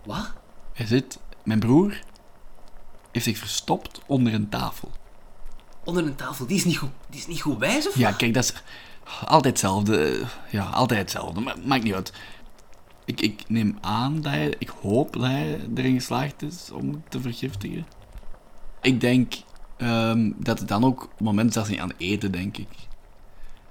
Wat? 0.05 0.33
Hij 0.73 0.87
zit... 0.87 1.19
Mijn 1.45 1.59
broer 1.59 1.99
heeft 3.13 3.25
zich 3.25 3.39
verstopt 3.39 4.01
onder 4.07 4.35
een 4.35 4.49
tafel. 4.49 4.91
Onder 5.91 6.07
een 6.07 6.17
tafel. 6.17 6.47
Die 6.47 6.57
is 6.57 6.65
niet 6.65 6.77
goed, 6.77 6.91
die 7.11 7.21
is 7.21 7.27
niet 7.27 7.41
goed 7.41 7.59
wijs 7.59 7.89
of 7.89 7.97
Ja, 7.99 8.13
kijk, 8.13 8.35
dat 8.35 8.45
is 8.45 8.53
altijd 9.27 9.45
hetzelfde. 9.61 10.21
Ja, 10.51 10.65
altijd 10.65 11.01
hetzelfde. 11.01 11.41
Maar 11.41 11.57
maakt 11.65 11.83
niet 11.83 11.95
uit. 11.95 12.13
Ik, 13.05 13.21
ik 13.21 13.43
neem 13.49 13.79
aan 13.81 14.21
dat 14.21 14.33
hij... 14.33 14.55
Ik 14.59 14.73
hoop 14.83 15.13
dat 15.13 15.23
hij 15.23 15.61
erin 15.75 15.95
geslaagd 15.95 16.43
is 16.43 16.71
om 16.73 17.03
te 17.09 17.21
vergiftigen. 17.21 17.87
Ik 18.83 19.01
denk 19.01 19.35
ehm, 19.77 20.31
dat 20.37 20.59
het 20.59 20.69
dan 20.69 20.85
ook... 20.85 21.03
Op 21.03 21.11
het 21.11 21.21
moment 21.21 21.53
zelfs 21.53 21.69
niet 21.69 21.79
aan 21.81 21.93
eten, 21.99 22.33
denk 22.33 22.57
ik. 22.57 22.69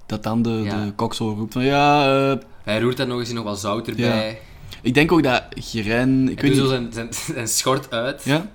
Dat 0.06 0.22
dan 0.22 0.42
de, 0.42 0.50
Ja. 0.50 0.84
de 0.84 0.92
kok 0.92 1.14
zo 1.14 1.28
roept 1.38 1.52
van... 1.52 1.64
Ja, 1.64 2.02
eh, 2.30 2.38
Hij 2.62 2.80
roert 2.80 2.96
daar 2.96 3.06
nog 3.06 3.18
eens 3.18 3.32
nog 3.32 3.44
wat 3.44 3.60
zout 3.60 3.88
erbij. 3.88 4.40
ik 4.82 4.94
denk 4.94 5.12
ook 5.12 5.22
dat 5.22 5.44
Geren... 5.50 6.28
Ik 6.28 6.40
Hij 6.40 6.48
weet 6.48 6.58
doet 6.58 6.70
niet... 6.80 6.92
zo 6.92 6.92
zijn, 6.92 7.12
zijn, 7.12 7.34
zijn 7.34 7.48
schort 7.48 7.90
uit. 7.90 8.24
Ja. 8.24 8.46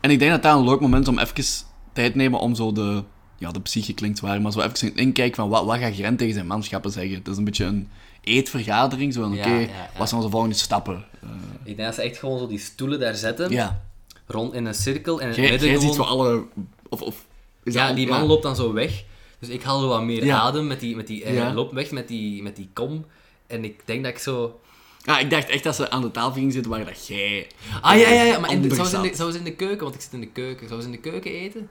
En 0.00 0.10
ik 0.10 0.18
denk 0.18 0.30
dat 0.30 0.42
dat 0.42 0.56
een 0.58 0.64
leuk 0.64 0.80
moment 0.80 1.02
is 1.02 1.08
om 1.08 1.18
even 1.18 1.54
tijd 1.96 2.14
nemen 2.14 2.40
om 2.40 2.54
zo 2.54 2.72
de... 2.72 3.02
Ja, 3.38 3.50
de 3.50 3.60
psyche 3.60 3.94
klinkt 3.94 4.18
zwaar, 4.18 4.40
maar 4.40 4.52
zo 4.52 4.60
even 4.60 4.88
een 4.88 4.96
inkijk 4.96 5.34
van 5.34 5.48
wat, 5.48 5.64
wat 5.64 5.78
gaat 5.78 5.94
Gren 5.94 6.16
tegen 6.16 6.34
zijn 6.34 6.46
manschappen 6.46 6.90
zeggen. 6.90 7.14
Het 7.14 7.28
is 7.28 7.36
een 7.36 7.44
beetje 7.44 7.64
een 7.64 7.88
eetvergadering, 8.20 9.12
zo 9.12 9.22
van 9.22 9.32
oké, 9.38 9.48
Ja, 9.48 9.54
ja, 9.54 9.60
ja. 9.60 9.90
wat 9.98 10.08
zijn 10.08 10.20
onze 10.20 10.32
volgende 10.32 10.56
stappen? 10.56 11.04
Eh, 11.22 11.28
Ik 11.64 11.76
denk 11.76 11.88
dat 11.88 11.94
ze 11.94 12.02
echt 12.02 12.18
gewoon 12.18 12.38
zo 12.38 12.46
die 12.46 12.58
stoelen 12.58 13.00
daar 13.00 13.14
zetten. 13.14 13.50
ja. 13.50 13.84
Rond 14.26 14.54
in 14.54 14.64
een 14.64 14.74
cirkel. 14.74 15.20
En 15.20 15.22
in 15.22 15.28
het 15.28 15.36
Jij, 15.36 15.50
midden 15.50 15.70
ziet 15.80 15.90
gewoon... 15.90 15.94
zo 15.94 16.02
alle... 16.12 16.44
Of, 16.88 17.02
of, 17.02 17.24
is 17.64 17.74
Ja, 17.74 17.92
die 17.92 18.06
man 18.08 18.26
loopt 18.26 18.42
dan 18.42 18.56
zo 18.56 18.72
weg. 18.72 19.04
Dus 19.38 19.48
ik 19.48 19.62
haal 19.62 19.80
zo 19.80 19.88
wat 19.88 20.02
meer 20.02 20.24
Ja. 20.24 20.38
adem 20.40 20.66
met 20.66 20.80
die... 20.80 20.96
Met 20.96 21.06
die 21.06 21.32
Ja. 21.32 21.52
loopt 21.52 21.72
weg 21.72 21.90
met 21.90 22.08
die, 22.08 22.42
met 22.42 22.56
die 22.56 22.68
kom. 22.72 23.04
En 23.46 23.64
ik 23.64 23.80
denk 23.84 24.02
dat 24.04 24.12
ik 24.12 24.18
zo... 24.18 24.60
Ah, 25.04 25.20
ik 25.20 25.30
dacht 25.30 25.48
echt 25.48 25.64
dat 25.64 25.74
ze 25.76 25.90
aan 25.90 26.02
de 26.02 26.10
tafel 26.10 26.32
gingen 26.32 26.52
zitten 26.52 26.70
waar 26.70 26.84
dat 26.84 27.06
jij... 27.06 27.46
Ah, 27.80 27.98
ja, 28.00 28.08
ja, 28.08 28.22
ja. 28.22 28.38
Maar 28.38 28.50
in 28.52 28.62
de, 28.62 28.74
zou, 28.74 28.88
ze 28.88 28.96
in 28.96 29.02
de, 29.02 29.08
zat. 29.08 29.16
zou 29.16 29.32
ze 29.32 29.38
in 29.38 29.44
de 29.44 29.54
keuken... 29.54 29.82
Want 29.82 29.94
ik 29.94 30.00
zit 30.00 30.12
in 30.12 30.20
de 30.20 30.26
keuken. 30.32 30.68
Zou 30.68 30.80
ze 30.80 30.86
in 30.86 30.92
de 30.92 30.98
keuken 31.10 31.30
eten? 31.30 31.68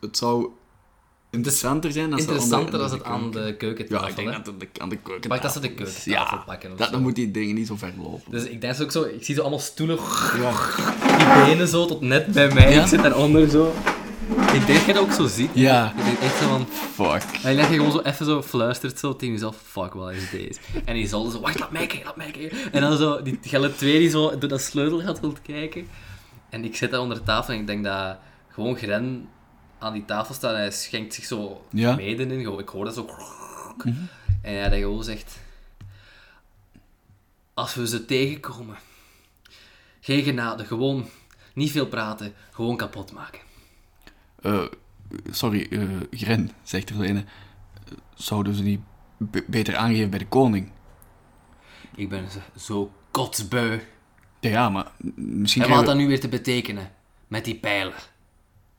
Het 0.00 0.16
zou 0.16 0.48
interessanter 1.30 1.92
zijn 1.92 2.12
als 2.12 2.20
Interessanter 2.20 2.80
als 2.80 2.92
het 2.92 3.04
aan 3.04 3.30
de 3.30 3.54
keukentafel. 3.58 4.04
Ja, 4.04 4.10
ik 4.10 4.16
denk 4.16 4.44
dat 4.44 4.54
het 4.58 4.80
aan 4.80 4.88
de 4.88 4.96
keuken. 4.96 5.30
Wacht, 5.30 5.42
dat 5.42 5.52
ze 5.52 5.60
de 5.60 5.74
keukentafel 5.74 6.38
pakken 6.46 6.72
of 6.72 6.78
dat, 6.78 6.90
dan 6.90 7.02
moet 7.02 7.14
die 7.14 7.30
dingen 7.30 7.54
niet 7.54 7.66
zo 7.66 7.76
ver 7.76 7.92
lopen. 7.96 8.30
Dus 8.30 8.44
ik 8.44 8.60
denk 8.60 8.80
ook 8.80 8.92
zo... 8.92 9.02
Ik 9.02 9.24
zie 9.24 9.34
zo 9.34 9.40
allemaal 9.40 9.58
stoelen... 9.58 9.98
Ja. 10.38 10.52
Die 11.16 11.44
benen 11.44 11.68
zo 11.68 11.86
tot 11.86 12.00
net 12.00 12.26
bij 12.26 12.54
mij. 12.54 12.72
Ja? 12.72 12.82
Ik 12.82 12.88
zit 12.88 13.02
daaronder 13.02 13.48
zo. 13.48 13.74
Ik 14.52 14.66
denk 14.66 14.66
dat 14.66 14.84
je 14.84 14.92
dat 14.92 15.02
ook 15.02 15.12
zo 15.12 15.26
ziet. 15.26 15.50
Ja. 15.52 15.94
Ik 15.96 16.04
denk 16.04 16.18
echt 16.18 16.36
zo 16.36 16.48
van... 16.48 16.66
Fuck. 16.70 17.42
En 17.42 17.54
leg 17.54 17.68
je 17.68 17.74
gewoon 17.74 17.92
zo 17.92 18.00
even 18.00 18.26
zo 18.26 18.42
fluistert 18.42 18.98
zo 18.98 19.16
tegen 19.16 19.34
jezelf, 19.34 19.56
fuck, 19.64 19.94
wat 19.94 20.12
is 20.12 20.30
deze? 20.30 20.60
En 20.84 20.94
die 20.94 21.08
zal 21.08 21.30
zo, 21.30 21.40
wacht, 21.40 21.58
laat 21.58 21.70
mij 21.70 21.86
kijken, 21.86 22.06
laat 22.06 22.16
mij 22.16 22.30
kijken. 22.30 22.72
En 22.72 22.80
dan 22.80 22.96
zo, 22.96 23.22
die 23.22 23.38
gelle 23.42 23.74
twee 23.74 23.98
die 23.98 24.10
zo 24.10 24.38
door 24.38 24.48
dat 24.48 24.60
sleutelgat 24.60 25.20
wilt 25.20 25.42
kijken. 25.42 25.86
En 26.50 26.64
ik 26.64 26.76
zit 26.76 26.90
daar 26.90 27.00
onder 27.00 27.16
de 27.16 27.22
tafel 27.22 27.54
en 27.54 27.60
ik 27.60 27.66
denk 27.66 27.84
dat 27.84 28.16
gewoon 28.48 28.76
Gren 28.76 29.28
aan 29.78 29.92
die 29.92 30.04
tafel 30.04 30.34
staat 30.34 30.52
en 30.52 30.58
hij 30.58 30.70
schenkt 30.70 31.14
zich 31.14 31.24
zo 31.24 31.64
Ja. 31.70 31.94
mede 31.94 32.22
in. 32.26 32.40
Gewoon, 32.42 32.58
Ik 32.60 32.68
hoor 32.68 32.84
dat 32.84 32.94
zo. 32.94 33.08
En 34.42 34.54
hij 34.54 34.68
dat 34.68 34.78
gewoon 34.78 35.04
zegt, 35.04 35.38
als 37.54 37.74
we 37.74 37.88
ze 37.88 38.04
tegenkomen, 38.04 38.76
geen 40.00 40.22
genade, 40.22 40.64
gewoon 40.64 41.08
niet 41.54 41.70
veel 41.70 41.86
praten, 41.86 42.32
gewoon 42.50 42.76
kapot 42.76 43.12
maken. 43.12 43.40
Sorry, 45.30 45.68
Gren, 46.10 46.50
zegt 46.62 46.90
er 46.90 47.02
ene. 47.02 47.24
Zouden 48.14 48.54
ze 48.54 48.62
niet 48.62 48.80
be- 49.16 49.44
beter 49.46 49.76
aangeven 49.76 50.10
bij 50.10 50.18
de 50.18 50.26
koning? 50.28 50.70
Ik 51.94 52.08
ben 52.08 52.24
zo- 52.56 52.92
kotsbeu. 53.10 53.80
Ja, 54.40 54.68
maar 54.68 54.90
misschien... 55.14 55.62
En 55.62 55.68
wat 55.68 55.76
krijgen 55.78 55.84
dat 55.84 55.96
nu 55.96 56.06
weer 56.06 56.20
te 56.20 56.28
betekenen? 56.28 56.90
Met 57.28 57.44
die 57.44 57.54
pijlen. 57.58 57.94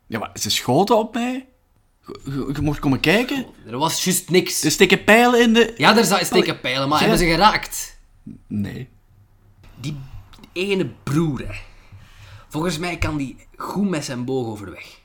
Ja, 0.09 0.19
maar 0.19 0.29
ze 0.33 0.49
schoten 0.49 0.97
op 0.97 1.13
mij. 1.13 1.47
Je, 2.25 2.57
mocht 2.61 2.79
komen 2.79 2.99
kijken. 2.99 3.45
Er 3.67 3.77
was 3.77 4.03
juist 4.03 4.29
niks. 4.29 4.63
Er 4.63 4.71
steken 4.71 5.03
pijlen 5.03 5.41
in 5.41 5.53
de... 5.53 5.73
Ja, 5.77 5.97
er 5.97 6.25
steken 6.25 6.59
pijlen, 6.59 6.89
maar 6.89 6.99
hebben 6.99 7.17
ze 7.17 7.25
geraakt? 7.25 7.99
Nee. 8.47 8.89
Die 9.75 9.97
ene 10.53 10.89
broer, 11.03 11.39
hè. 11.39 11.53
Volgens 12.47 12.77
mij 12.77 12.97
kan 12.97 13.17
die 13.17 13.35
goed 13.55 13.89
met 13.89 14.05
zijn 14.05 14.25
boog 14.25 14.47
overweg. 14.47 14.99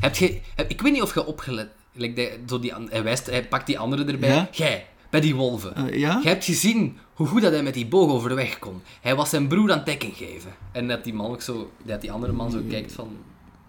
Heb 0.00 0.16
je, 0.16 0.40
heb, 0.54 0.70
ik 0.70 0.80
weet 0.80 0.92
niet 0.92 1.02
of 1.02 1.14
je 1.14 1.26
opgelet... 1.26 1.68
like 1.92 2.14
de- 2.14 2.38
zo 2.46 2.58
die, 2.58 2.72
hij, 2.88 3.02
wijst, 3.02 3.26
hij 3.26 3.48
pakt 3.48 3.66
die 3.66 3.78
andere 3.78 4.04
erbij. 4.04 4.28
Ja? 4.34 4.48
Jij, 4.52 4.86
bij 5.10 5.20
die 5.20 5.34
wolven. 5.34 5.74
Eh, 5.74 5.98
ja? 5.98 6.20
Je 6.22 6.28
hebt 6.28 6.44
gezien 6.44 6.98
hoe 7.14 7.26
goed 7.26 7.42
dat 7.42 7.52
hij 7.52 7.62
met 7.62 7.74
die 7.74 7.86
boog 7.86 8.10
overweg 8.10 8.58
kon. 8.58 8.82
Hij 9.00 9.14
was 9.14 9.30
zijn 9.30 9.48
broer 9.48 9.70
aan 9.70 9.76
het 9.76 9.86
dekking 9.86 10.16
geven. 10.16 10.54
En 10.72 10.88
dat 10.88 11.04
die 11.04 11.14
man 11.14 11.30
ook 11.30 11.42
zo... 11.42 11.70
Dat 11.84 12.00
die 12.00 12.12
andere 12.12 12.32
man 12.32 12.50
zo 12.50 12.60
kijkt 12.68 12.92
van... 12.92 13.16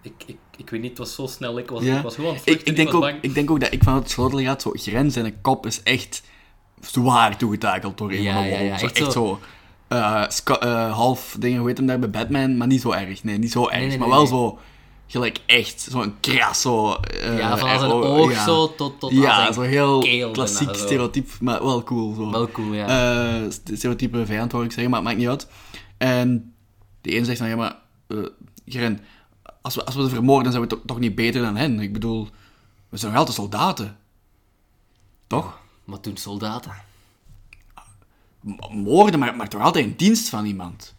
Ik, 0.02 0.12
ik, 0.26 0.36
ik 0.58 0.70
weet 0.70 0.80
niet, 0.80 0.88
het 0.90 0.98
was 0.98 1.14
zo 1.14 1.26
snel. 1.26 1.58
Ik 1.58 1.70
was, 1.70 1.82
Ja. 1.82 1.96
ik 1.96 2.02
was 2.02 2.14
gewoon 2.14 2.30
aan 2.30 2.36
het 2.36 2.46
Ik, 2.46 2.52
vluchten, 2.52 2.70
ik, 2.70 2.76
denk 2.76 2.94
ook, 2.94 3.12
ik 3.20 3.34
denk 3.34 3.50
ook 3.50 3.60
dat 3.60 3.72
ik 3.72 3.82
van 3.82 3.94
het 3.94 4.10
sleutel 4.10 4.38
gaat, 4.40 4.62
zo 4.62 4.70
grens 4.74 5.16
en 5.16 5.24
een 5.24 5.40
kop 5.40 5.66
is 5.66 5.82
echt 5.82 6.22
zwaar 6.80 7.36
toegetakeld 7.36 7.98
door 7.98 8.10
een 8.12 8.22
Ja, 8.22 8.34
van 8.34 8.42
de 8.42 8.48
ja, 8.48 8.60
ja. 8.60 8.78
Zo, 8.78 8.86
echt 8.86 9.12
zo. 9.12 9.38
eh, 9.88 10.24
eh, 10.60 10.92
half 10.92 11.36
dingen, 11.38 11.58
hoe 11.58 11.68
heet 11.68 11.76
hem 11.76 11.86
daar 11.86 11.98
bij 11.98 12.10
Batman, 12.10 12.56
maar 12.56 12.66
niet 12.66 12.80
zo 12.80 12.90
erg. 12.90 13.24
Nee, 13.24 13.38
niet 13.38 13.52
zo 13.52 13.68
erg, 13.68 13.86
nee, 13.86 13.98
maar 13.98 14.08
nee, 14.08 14.16
wel 14.16 14.26
zo... 14.26 14.58
Gelijk 15.10 15.38
echt, 15.46 15.86
zo'n 15.90 16.14
kras, 16.20 16.60
zo... 16.60 16.92
eh, 16.92 17.38
Ja, 17.38 17.58
van 17.58 17.78
zijn 17.78 17.92
oh, 17.92 18.04
oog 18.18 18.32
ja. 18.32 18.44
zo 18.44 18.74
tot, 18.74 19.00
tot 19.00 19.12
Ja, 19.12 19.52
zo 19.52 19.60
heel 19.60 19.98
keel 20.00 20.30
klassiek 20.30 20.74
stereotyp, 20.74 21.30
maar 21.40 21.64
wel 21.64 21.82
cool. 21.82 22.14
Zo. 22.14 22.30
Wel 22.30 22.48
cool, 22.50 22.72
ja. 22.74 23.50
Stereotype 23.74 24.26
vijand, 24.26 24.52
wou 24.52 24.64
ik 24.64 24.72
zeggen, 24.72 24.90
maar 24.90 25.00
het 25.00 25.08
maakt 25.08 25.20
niet 25.20 25.28
uit. 25.28 25.46
En 25.98 26.54
de 27.00 27.16
een 27.16 27.24
zegt 27.24 27.38
van, 27.38 27.48
ja, 27.48 27.56
maar... 27.56 27.76
eh 28.08 28.16
Geren, 28.66 29.00
als 29.68 29.76
we, 29.76 29.84
als 29.84 29.94
we 29.94 30.02
ze 30.02 30.08
vermoorden, 30.08 30.52
zijn 30.52 30.64
we 30.64 30.68
toch, 30.68 30.80
toch 30.86 30.98
niet 30.98 31.14
beter 31.14 31.42
dan 31.42 31.56
hen? 31.56 31.80
Ik 31.80 31.92
bedoel, 31.92 32.28
we 32.88 32.96
zijn 32.96 33.10
nog 33.10 33.20
altijd 33.20 33.36
soldaten. 33.36 33.98
Toch? 35.26 35.60
Wat 35.84 36.04
doen 36.04 36.16
soldaten? 36.16 36.72
Moorden 38.70 39.20
maar, 39.20 39.36
maar 39.36 39.48
toch 39.48 39.62
altijd 39.62 39.84
in 39.84 39.94
dienst 39.96 40.28
van 40.28 40.44
iemand. 40.44 40.94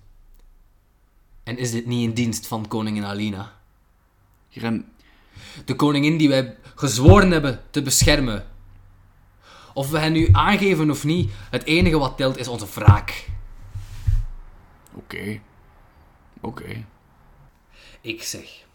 En 1.43 1.57
is 1.57 1.72
dit 1.72 1.86
niet 1.86 2.03
in 2.03 2.13
dienst 2.13 2.47
van 2.47 2.67
koningin 2.67 3.05
Alina? 3.05 3.53
De 5.65 5.76
koningin 5.76 6.17
die 6.17 6.30
wij 6.30 6.57
gezworen 6.76 7.32
hebben 7.32 7.61
te 7.70 7.82
beschermen. 7.82 8.47
Of 9.74 9.89
we 9.89 9.99
hen 9.99 10.11
nu 10.11 10.30
aangeven 10.32 10.89
of 10.89 11.03
niet, 11.03 11.32
het 11.49 11.63
enige 11.63 11.97
wat 11.97 12.17
telt 12.17 12.38
is 12.38 12.47
onze 12.47 12.67
wraak. 12.74 13.30
oké. 14.93 15.39
Oké. 16.41 16.86
Ik 18.01 18.23
zeg, 18.23 18.65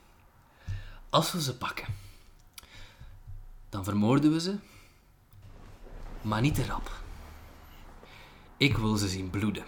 als 1.10 1.32
we 1.32 1.42
ze 1.42 1.56
pakken, 1.56 1.86
dan 3.68 3.84
vermoorden 3.84 4.32
we 4.32 4.40
ze, 4.40 4.58
maar 6.22 6.40
niet 6.40 6.54
te 6.54 6.66
rap. 6.66 6.90
Ik 8.56 8.76
wil 8.76 8.96
ze 8.96 9.08
zien 9.08 9.30
bloeden. 9.30 9.64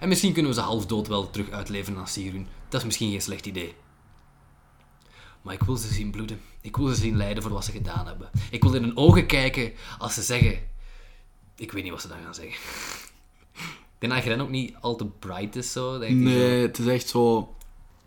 En 0.00 0.08
misschien 0.08 0.32
kunnen 0.32 0.50
we 0.50 0.60
ze 0.60 0.64
half 0.64 0.86
dood 0.86 1.06
wel 1.06 1.30
terug 1.30 1.50
uitleveren 1.50 1.98
aan 1.98 2.08
Sirun. 2.08 2.48
Dat 2.68 2.80
is 2.80 2.86
misschien 2.86 3.10
geen 3.10 3.22
slecht 3.22 3.46
idee. 3.46 3.74
Maar 5.42 5.54
ik 5.54 5.62
wil 5.62 5.76
ze 5.76 5.92
zien 5.92 6.10
bloeden. 6.10 6.40
Ik 6.60 6.76
wil 6.76 6.86
ze 6.86 6.94
zien 6.94 7.16
lijden 7.16 7.42
voor 7.42 7.52
wat 7.52 7.64
ze 7.64 7.72
gedaan 7.72 8.06
hebben. 8.06 8.30
Ik 8.50 8.62
wil 8.62 8.74
in 8.74 8.82
hun 8.82 8.96
ogen 8.96 9.26
kijken 9.26 9.72
als 9.98 10.14
ze 10.14 10.22
zeggen... 10.22 10.72
Ik 11.56 11.72
weet 11.72 11.82
niet 11.82 11.92
wat 11.92 12.00
ze 12.00 12.08
dan 12.08 12.22
gaan 12.22 12.34
zeggen. 12.34 12.60
Ik 14.04 14.10
denk 14.10 14.22
dat 14.22 14.32
Gren 14.32 14.40
ook 14.46 14.50
niet 14.52 14.74
al 14.80 14.96
te 14.96 15.06
bright 15.18 15.56
is 15.56 15.72
zo. 15.72 15.98
Denk 15.98 16.12
ik 16.12 16.18
zo. 16.18 16.22
Nee, 16.38 16.62
het 16.62 16.78
is 16.78 16.86
echt 16.86 17.08
zo... 17.08 17.54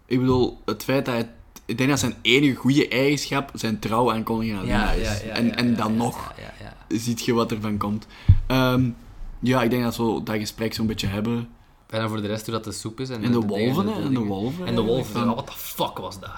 Ik 0.05 0.19
bedoel, 0.19 0.61
het 0.65 0.83
feit 0.83 1.05
dat 1.05 1.13
hij... 1.13 1.29
Ik 1.65 1.77
denk 1.77 1.89
dat 1.89 1.99
zijn 1.99 2.15
enige 2.21 2.55
goede 2.55 2.87
eigenschap 2.87 3.51
zijn 3.53 3.79
trouw 3.79 4.11
aan 4.11 4.23
koningin 4.23 4.57
Alina 4.57 4.91
is. 4.91 5.21
en 5.21 5.55
en 5.55 5.75
dan 5.75 5.91
ja, 5.91 5.97
nog 5.97 6.33
Ja, 6.37 6.43
ja, 6.59 6.73
ja. 6.89 6.97
ziet 6.97 7.25
je 7.25 7.33
wat 7.33 7.51
er 7.51 7.61
van 7.61 7.77
komt. 7.77 8.07
Ehm, 8.47 8.89
ja, 9.39 9.61
ik 9.63 9.69
denk 9.69 9.83
dat 9.83 9.97
we 9.97 10.21
dat 10.23 10.35
gesprek 10.35 10.73
zo'n 10.73 10.87
beetje 10.87 11.07
hebben. 11.07 11.49
En 11.89 11.99
dan 11.99 12.09
voor 12.09 12.21
de 12.21 12.27
rest 12.27 12.45
hoe 12.45 12.55
dat 12.55 12.63
de 12.63 12.71
soep 12.71 12.99
is. 12.99 13.09
En, 13.09 13.23
En 13.23 13.31
de 13.31 13.39
wolven, 13.39 13.85
de 13.85 13.91
en 13.91 14.13
de 14.13 14.19
wolven, 14.19 14.65
En 14.67 14.75
de 14.75 14.81
wolven. 14.81 15.13
van- 15.13 15.27
Ja, 15.27 15.33
What 15.33 15.45
the 15.45 15.51
fuck 15.55 15.97
was 15.97 16.19
dat? 16.19 16.29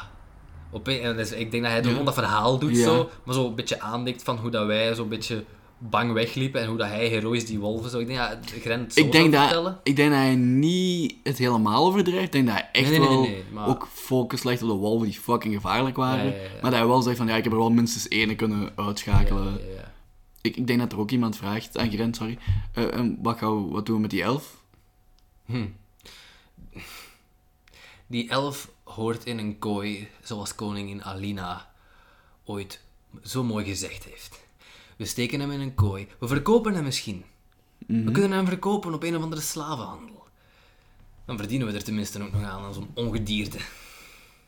Op 0.71 0.87
en 0.87 1.15
dus, 1.17 1.31
ik 1.31 1.51
denk 1.51 1.63
dat 1.63 1.71
hij 1.71 1.81
Ja. 1.81 1.87
gewoon 1.89 2.05
dat 2.05 2.13
verhaal 2.13 2.59
doet 2.59 2.75
Ja. 2.77 2.83
zo, 2.83 3.09
maar 3.23 3.35
zo 3.35 3.47
een 3.47 3.55
beetje 3.55 3.81
aandikt 3.81 4.23
van 4.23 4.37
hoe 4.37 4.49
dat 4.49 4.65
wij 4.65 4.95
zo'n 4.95 5.09
beetje 5.09 5.43
bang 5.79 6.13
wegliepen 6.13 6.61
en 6.61 6.67
hoe 6.67 6.77
dat 6.77 6.87
hij 6.87 7.07
heroïs 7.07 7.45
die 7.45 7.59
wolven 7.59 7.89
zo. 7.89 7.99
Ik 7.99 8.07
denk 8.07 8.19
het 8.19 8.93
zo 8.93 8.99
Ik 8.99 9.11
denk, 9.11 9.31
dat, 9.31 9.41
vertellen. 9.43 9.79
ik 9.83 9.95
denk 9.95 10.09
dat 10.09 10.19
hij 10.19 10.35
niet 10.35 11.15
het 11.23 11.37
helemaal 11.37 11.85
overdrijft. 11.85 12.23
Ik 12.25 12.31
denk 12.31 12.45
dat 12.47 12.55
hij 12.55 12.69
echt 12.71 12.89
Nee, 12.89 12.99
nee, 12.99 13.17
nee, 13.17 13.43
wel 13.43 13.43
maar- 13.53 13.67
ook 13.67 13.87
focus 13.93 14.43
legt 14.43 14.61
op 14.61 14.69
de 14.69 14.75
wolven 14.75 15.07
die 15.09 15.19
fucking 15.19 15.53
gevaarlijk 15.53 15.95
waren. 15.95 16.25
Ja, 16.25 16.31
ja, 16.35 16.41
ja. 16.43 16.49
Maar 16.61 16.71
dat 16.71 16.79
hij 16.79 16.87
wel 16.87 17.01
zegt 17.01 17.17
van, 17.17 17.27
ja, 17.27 17.35
ik 17.35 17.43
heb 17.43 17.53
er 17.53 17.59
wel 17.59 17.71
minstens 17.71 18.09
ene 18.09 18.35
kunnen 18.35 18.71
uitschakelen. 18.75 19.43
Ja, 19.43 19.65
ja, 19.67 19.73
ja. 19.73 19.93
Ik, 20.41 20.55
ik 20.57 20.67
denk 20.67 20.79
dat 20.79 20.91
er 20.91 20.99
ook 20.99 21.11
iemand 21.11 21.37
vraagt, 21.37 21.77
aan 21.77 21.91
Grant, 21.91 22.15
sorry. 22.15 22.37
en 22.73 23.17
wat, 23.21 23.37
gaan 23.37 23.65
we, 23.65 23.71
wat 23.71 23.85
doen 23.85 23.95
we 23.95 24.01
met 24.01 24.09
die 24.09 24.23
elf? 24.23 24.57
Die 28.07 28.29
elf 28.29 28.71
hoort 28.83 29.25
in 29.25 29.37
een 29.37 29.59
kooi, 29.59 30.07
zoals 30.23 30.55
koningin 30.55 31.03
Alina 31.03 31.69
ooit 32.45 32.81
zo 33.23 33.43
mooi 33.43 33.65
gezegd 33.65 34.03
heeft. 34.03 34.39
We 34.99 35.05
steken 35.05 35.39
hem 35.39 35.51
in 35.51 35.59
een 35.59 35.75
kooi. 35.75 36.07
We 36.19 36.27
verkopen 36.27 36.73
hem 36.73 36.83
misschien. 36.83 37.23
We 37.87 38.11
kunnen 38.11 38.31
hem 38.31 38.45
verkopen 38.45 38.93
op 38.93 39.03
een 39.03 39.15
of 39.15 39.23
andere 39.23 39.41
slavenhandel. 39.41 40.27
Dan 41.25 41.37
verdienen 41.37 41.67
we 41.67 41.73
er 41.73 41.83
tenminste 41.83 42.23
ook 42.23 42.31
nog 42.31 42.43
aan, 42.43 42.63
aan 42.63 42.73
zo'n 42.73 42.91
ongedierte. 42.93 43.57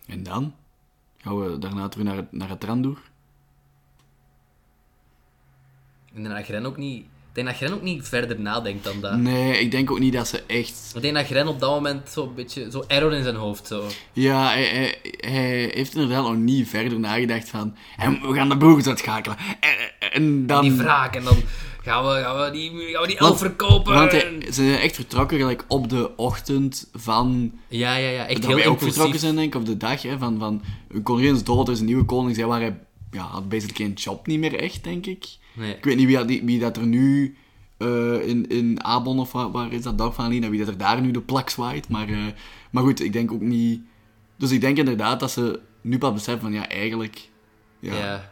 En 0.08 0.24
dan? 0.24 0.56
Gaan 1.18 1.39
we 1.39 1.58
daarna 1.58 1.88
terug 1.88 2.06
naar 2.06 2.16
het, 2.16 2.32
naar 2.32 2.49
het 2.49 2.64
Randoer? 2.64 3.02
Denk 6.14 6.28
dat 6.28 6.43
Gren 6.43 6.66
ook 6.66 6.78
niet, 6.78 7.06
ik 7.34 7.38
denk 7.38 7.48
dat 7.48 7.56
Gren 7.56 7.74
ook 7.74 7.82
niet 7.82 8.08
verder 8.08 8.40
nadenkt 8.40 8.84
dan 8.84 9.02
dat. 9.02 9.18
Nee, 9.18 9.60
ik 9.60 9.72
denk 9.72 9.92
ook 9.92 10.00
niet 10.00 10.14
dat 10.14 10.28
ze 10.28 10.44
echt... 10.48 10.92
Ik 10.96 11.02
denk 11.02 11.16
dat 11.16 11.26
Gren 11.26 11.48
op 11.48 11.60
dat 11.60 11.70
moment 11.70 12.10
zo'n 12.10 12.36
beetje, 12.36 12.72
zo 12.72 12.84
error 12.88 13.14
in 13.14 13.24
zijn 13.24 13.36
hoofd, 13.36 13.68
zo. 13.68 13.84
Ja, 14.14 14.48
hij, 14.48 14.64
hij, 14.64 14.96
hij 15.18 15.72
heeft 15.74 15.96
inderdaad 15.96 16.24
nog 16.24 16.36
niet 16.36 16.68
verder 16.68 17.00
nagedacht 17.00 17.50
van... 17.50 17.76
En 17.98 18.20
we 18.22 18.34
gaan 18.34 18.50
de 18.50 18.58
broers 18.58 18.88
uitschakelen. 18.88 19.38
En, 19.60 20.12
en 20.12 20.48
dan... 20.48 20.62
Die 20.62 20.72
wraak, 20.72 21.16
en 21.16 21.24
dan 21.24 21.38
gaan 21.82 22.06
we, 22.06 22.22
gaan 22.22 22.40
we, 22.40 22.52
die, 22.52 22.70
gaan 22.70 23.02
we 23.02 23.08
die 23.08 23.18
elf 23.18 23.28
Want- 23.30 23.40
verkopen. 23.40 23.94
Want 23.94 24.12
hij, 24.12 24.38
ze 24.46 24.54
zijn 24.54 24.80
echt 24.80 24.96
vertrokken 24.96 25.38
gelijk 25.38 25.66
op 25.68 25.90
de 25.90 26.16
ochtend 26.18 26.90
van... 26.94 27.52
Ja, 27.68 27.96
ja, 27.96 28.10
ja, 28.10 28.28
echt 28.28 28.42
dat 28.42 28.46
heel 28.46 28.56
wij 28.56 28.66
ook 28.68 28.72
impulsief. 28.72 28.94
vertrokken 28.94 29.20
zijn, 29.20 29.36
denk 29.36 29.54
ik, 29.54 29.60
op 29.60 29.66
de 29.66 29.78
dag 29.78 30.02
hè, 30.02 30.18
van, 30.18 30.40
van... 30.40 30.62
Koningin 31.04 31.36
is 31.36 31.44
dood, 31.44 31.68
er 31.68 31.74
is 31.74 31.80
een 31.80 31.86
nieuwe 31.86 32.06
koning. 32.06 32.36
Zij 32.36 32.46
waren... 32.46 32.80
Ja, 33.12 33.22
had 33.22 33.50
basically 33.50 33.86
geen 33.86 33.94
job 33.94 34.28
niet 34.28 34.40
meer 34.40 34.60
echt, 34.60 34.84
denk 34.84 35.06
ik. 35.06 35.26
Nee. 35.54 35.76
Ik 35.76 35.84
weet 35.84 35.97
niet 35.97 36.06
wie, 36.08 36.16
dat- 36.18 36.28
wie 36.45 36.60
dat 36.60 36.78
er 36.78 36.86
nu... 36.86 37.36
eh, 37.78 38.28
in, 38.28 38.47
in 38.47 38.84
Abon 38.84 39.20
of 39.20 39.32
waar, 39.32 39.52
waar 39.52 39.72
is 39.74 39.82
dat 39.84 39.97
dorp 39.97 40.14
van 40.14 40.26
Alina, 40.26 40.49
wie 40.49 40.60
dat 40.60 40.68
er 40.68 40.78
daar 40.78 41.02
nu 41.02 41.12
de 41.12 41.22
plak 41.22 41.49
zwaait. 41.49 41.89
Maar, 41.89 42.08
eh, 42.10 42.18
maar 42.72 42.84
goed, 42.84 42.99
ik 43.02 43.14
denk 43.14 43.32
ook 43.32 43.41
niet... 43.41 43.82
Dus 44.38 44.52
ik 44.52 44.62
denk 44.62 44.78
inderdaad 44.78 45.20
dat 45.20 45.32
ze 45.32 45.60
nu 45.82 45.97
pas 45.97 46.14
beseffen 46.14 46.41
van 46.41 46.54
ja, 46.54 46.68
eigenlijk... 46.70 47.30
Ja. 47.80 47.95
Ja, 47.95 48.32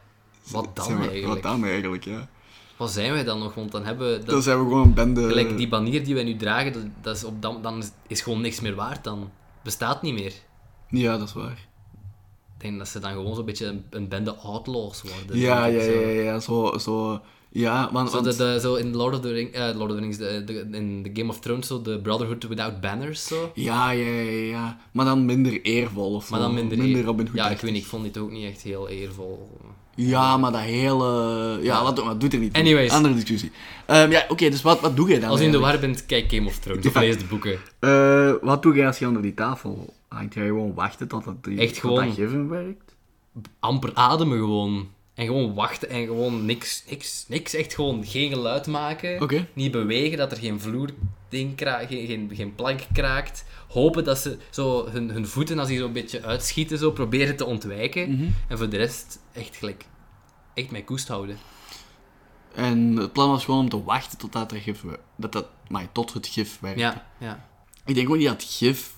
Wat 0.51 0.75
dan 0.75 0.87
we- 0.87 0.93
eigenlijk? 1.09 1.25
Wat 1.27 1.41
dan 1.43 1.65
eigenlijk, 1.65 2.03
ja. 2.05 2.29
Wat 2.77 2.91
zijn 2.91 3.11
wij 3.11 3.23
dan 3.23 3.39
nog? 3.39 3.53
Want 3.53 3.71
dan 3.71 3.85
hebben 3.85 4.11
we... 4.11 4.17
Dat, 4.17 4.25
Dan 4.27 4.41
zijn 4.41 4.57
we 4.57 4.63
gewoon 4.63 4.81
een 4.87 4.93
bende... 4.93 5.27
Gelijk 5.27 5.57
die 5.57 5.67
banier 5.67 6.03
die 6.05 6.13
wij 6.13 6.23
nu 6.23 6.35
dragen, 6.35 6.73
dat, 6.73 6.83
dat 7.01 7.15
is 7.15 7.23
op 7.23 7.41
dan 7.41 7.77
is, 7.77 7.91
is 8.07 8.21
gewoon 8.21 8.41
niks 8.41 8.59
meer 8.59 8.75
waard. 8.75 9.03
Dan 9.03 9.31
bestaat 9.63 10.01
niet 10.01 10.13
meer. 10.13 10.33
Ja, 10.89 11.17
dat 11.17 11.27
is 11.27 11.33
waar. 11.33 11.67
Ik 12.59 12.65
denk 12.65 12.77
dat 12.77 12.87
ze 12.87 12.99
dan 12.99 13.11
gewoon 13.11 13.35
zo'n 13.35 13.45
beetje 13.45 13.65
een, 13.65 13.83
een 13.89 14.07
bende 14.07 14.35
outlaws 14.35 15.01
worden. 15.01 15.37
Ja, 15.39 15.65
ja, 15.65 15.81
ja, 15.81 15.99
ja, 15.99 16.21
ja, 16.21 16.39
zo... 16.39 16.77
zo 16.77 17.21
ja. 17.49 17.85
Zo, 17.87 17.91
want- 17.93 18.23
de, 18.23 18.35
de, 18.35 18.57
zo 18.61 18.75
in 18.75 18.95
Lord 18.95 19.15
of 19.15 19.21
the, 19.21 19.31
Ring, 19.31 19.51
eh, 19.51 19.69
Lord 19.75 19.89
of 19.91 19.95
the 19.97 20.01
Rings, 20.01 20.17
de, 20.17 20.43
de- 20.45 20.67
in 20.77 21.01
The 21.03 21.09
Game 21.13 21.29
of 21.29 21.39
Thrones, 21.39 21.67
zo 21.67 21.81
de 21.81 21.99
Brotherhood 21.99 22.47
Without 22.47 22.81
Banners, 22.81 23.27
zo. 23.27 23.51
Ja, 23.53 23.91
ja, 23.91 24.07
ja, 24.07 24.41
ja. 24.41 24.77
Maar 24.91 25.05
dan 25.05 25.25
minder 25.25 25.61
eervol 25.61 26.13
of 26.13 26.23
zo. 26.25 26.31
Maar 26.31 26.39
dan 26.39 26.53
minder... 26.53 26.77
Minder 26.77 27.03
Robin 27.03 27.25
Hood. 27.25 27.35
Ja, 27.35 27.49
ik 27.49 27.59
weet 27.59 27.71
niet, 27.71 27.81
ik 27.83 27.87
vond 27.89 28.03
dit 28.03 28.17
ook 28.17 28.31
niet 28.31 28.45
echt 28.51 28.61
heel 28.61 28.89
eervol. 28.89 29.57
Ja, 29.95 30.37
maar 30.37 30.51
dat 30.51 30.61
hele... 30.61 31.59
Ja, 31.61 31.81
maar, 32.03 32.17
doet 32.17 32.33
er 32.33 32.39
niet. 32.39 32.55
Anyways. 32.55 32.91
Andere 32.91 33.13
discussie. 33.13 33.51
Ehm, 33.85 34.11
ja, 34.11 34.25
oké, 34.29 34.49
dus 34.49 34.61
wat, 34.61 34.79
wat 34.79 34.95
doe 34.95 35.09
jij 35.09 35.19
dan 35.19 35.29
Als 35.29 35.39
je 35.39 35.45
in 35.45 35.51
de 35.51 35.59
war 35.59 35.79
bent, 35.79 36.05
kijk 36.05 36.31
Game 36.31 36.47
of 36.47 36.57
Thrones 36.57 36.85
of 36.85 36.93
Ja. 36.93 36.99
lees 36.99 37.17
de 37.17 37.25
boeken. 37.25 37.59
Eh, 37.79 38.33
wat 38.41 38.63
doe 38.63 38.75
jij 38.75 38.87
als 38.87 38.99
je 38.99 39.07
onder 39.07 39.21
die 39.21 39.33
tafel 39.33 39.93
hangt? 40.09 40.33
Ga 40.33 40.41
je 40.41 40.47
gewoon 40.47 40.73
wachten 40.73 41.07
tot 41.07 41.23
dat, 41.23 41.43
die, 41.43 41.59
Echt 41.59 41.69
tot 41.73 41.79
gewoon- 41.79 42.05
dat 42.05 42.15
given 42.15 42.49
werkt? 42.49 42.95
amper 43.59 43.93
ademen 43.93 44.37
gewoon. 44.37 44.89
En 45.13 45.25
gewoon 45.25 45.53
wachten 45.53 45.89
en 45.89 46.05
gewoon 46.05 46.45
niks, 46.45 46.83
niks, 46.89 47.25
niks. 47.27 47.53
Echt 47.53 47.73
gewoon 47.73 48.05
geen 48.05 48.29
geluid 48.29 48.67
maken. 48.67 49.45
Niet 49.53 49.71
bewegen, 49.71 50.17
dat 50.17 50.31
er 50.31 50.37
geen 50.37 50.59
vloerding 50.59 51.55
kraakt, 51.55 51.87
geen, 51.87 52.07
geen, 52.07 52.31
geen 52.33 52.55
plank 52.55 52.79
kraakt. 52.93 53.45
Hopen 53.67 54.03
dat 54.03 54.17
ze 54.17 54.37
zo 54.49 54.87
hun, 54.89 55.09
hun 55.09 55.27
voeten, 55.27 55.59
als 55.59 55.67
die 55.67 55.77
zo'n 55.79 55.93
beetje 55.93 56.23
uitschieten, 56.23 56.77
zo 56.77 56.91
proberen 56.91 57.35
te 57.35 57.45
ontwijken. 57.45 58.11
Mhm. 58.11 58.27
En 58.47 58.57
voor 58.57 58.69
de 58.69 58.77
rest 58.77 59.19
echt 59.33 59.55
gelijk, 59.55 59.85
echt 60.53 60.71
mijn 60.71 60.83
koest 60.83 61.07
houden. 61.07 61.37
En 62.55 62.95
het 62.95 63.13
plan 63.13 63.29
was 63.29 63.45
gewoon 63.45 63.59
om 63.59 63.69
te 63.69 63.83
wachten 63.83 64.17
tot 64.17 64.31
dat, 64.33 64.51
er 64.51 64.59
gif, 64.59 64.83
dat, 65.15 65.31
dat 65.31 65.47
maar 65.67 65.91
tot 65.91 66.13
het 66.13 66.27
gif 66.27 66.59
werkt. 66.59 66.79
Ja, 66.79 67.05
ja. 67.19 67.47
Ik 67.85 67.95
denk 67.95 68.09
ook 68.09 68.17
niet 68.17 68.27
dat 68.27 68.43
gif 68.43 68.93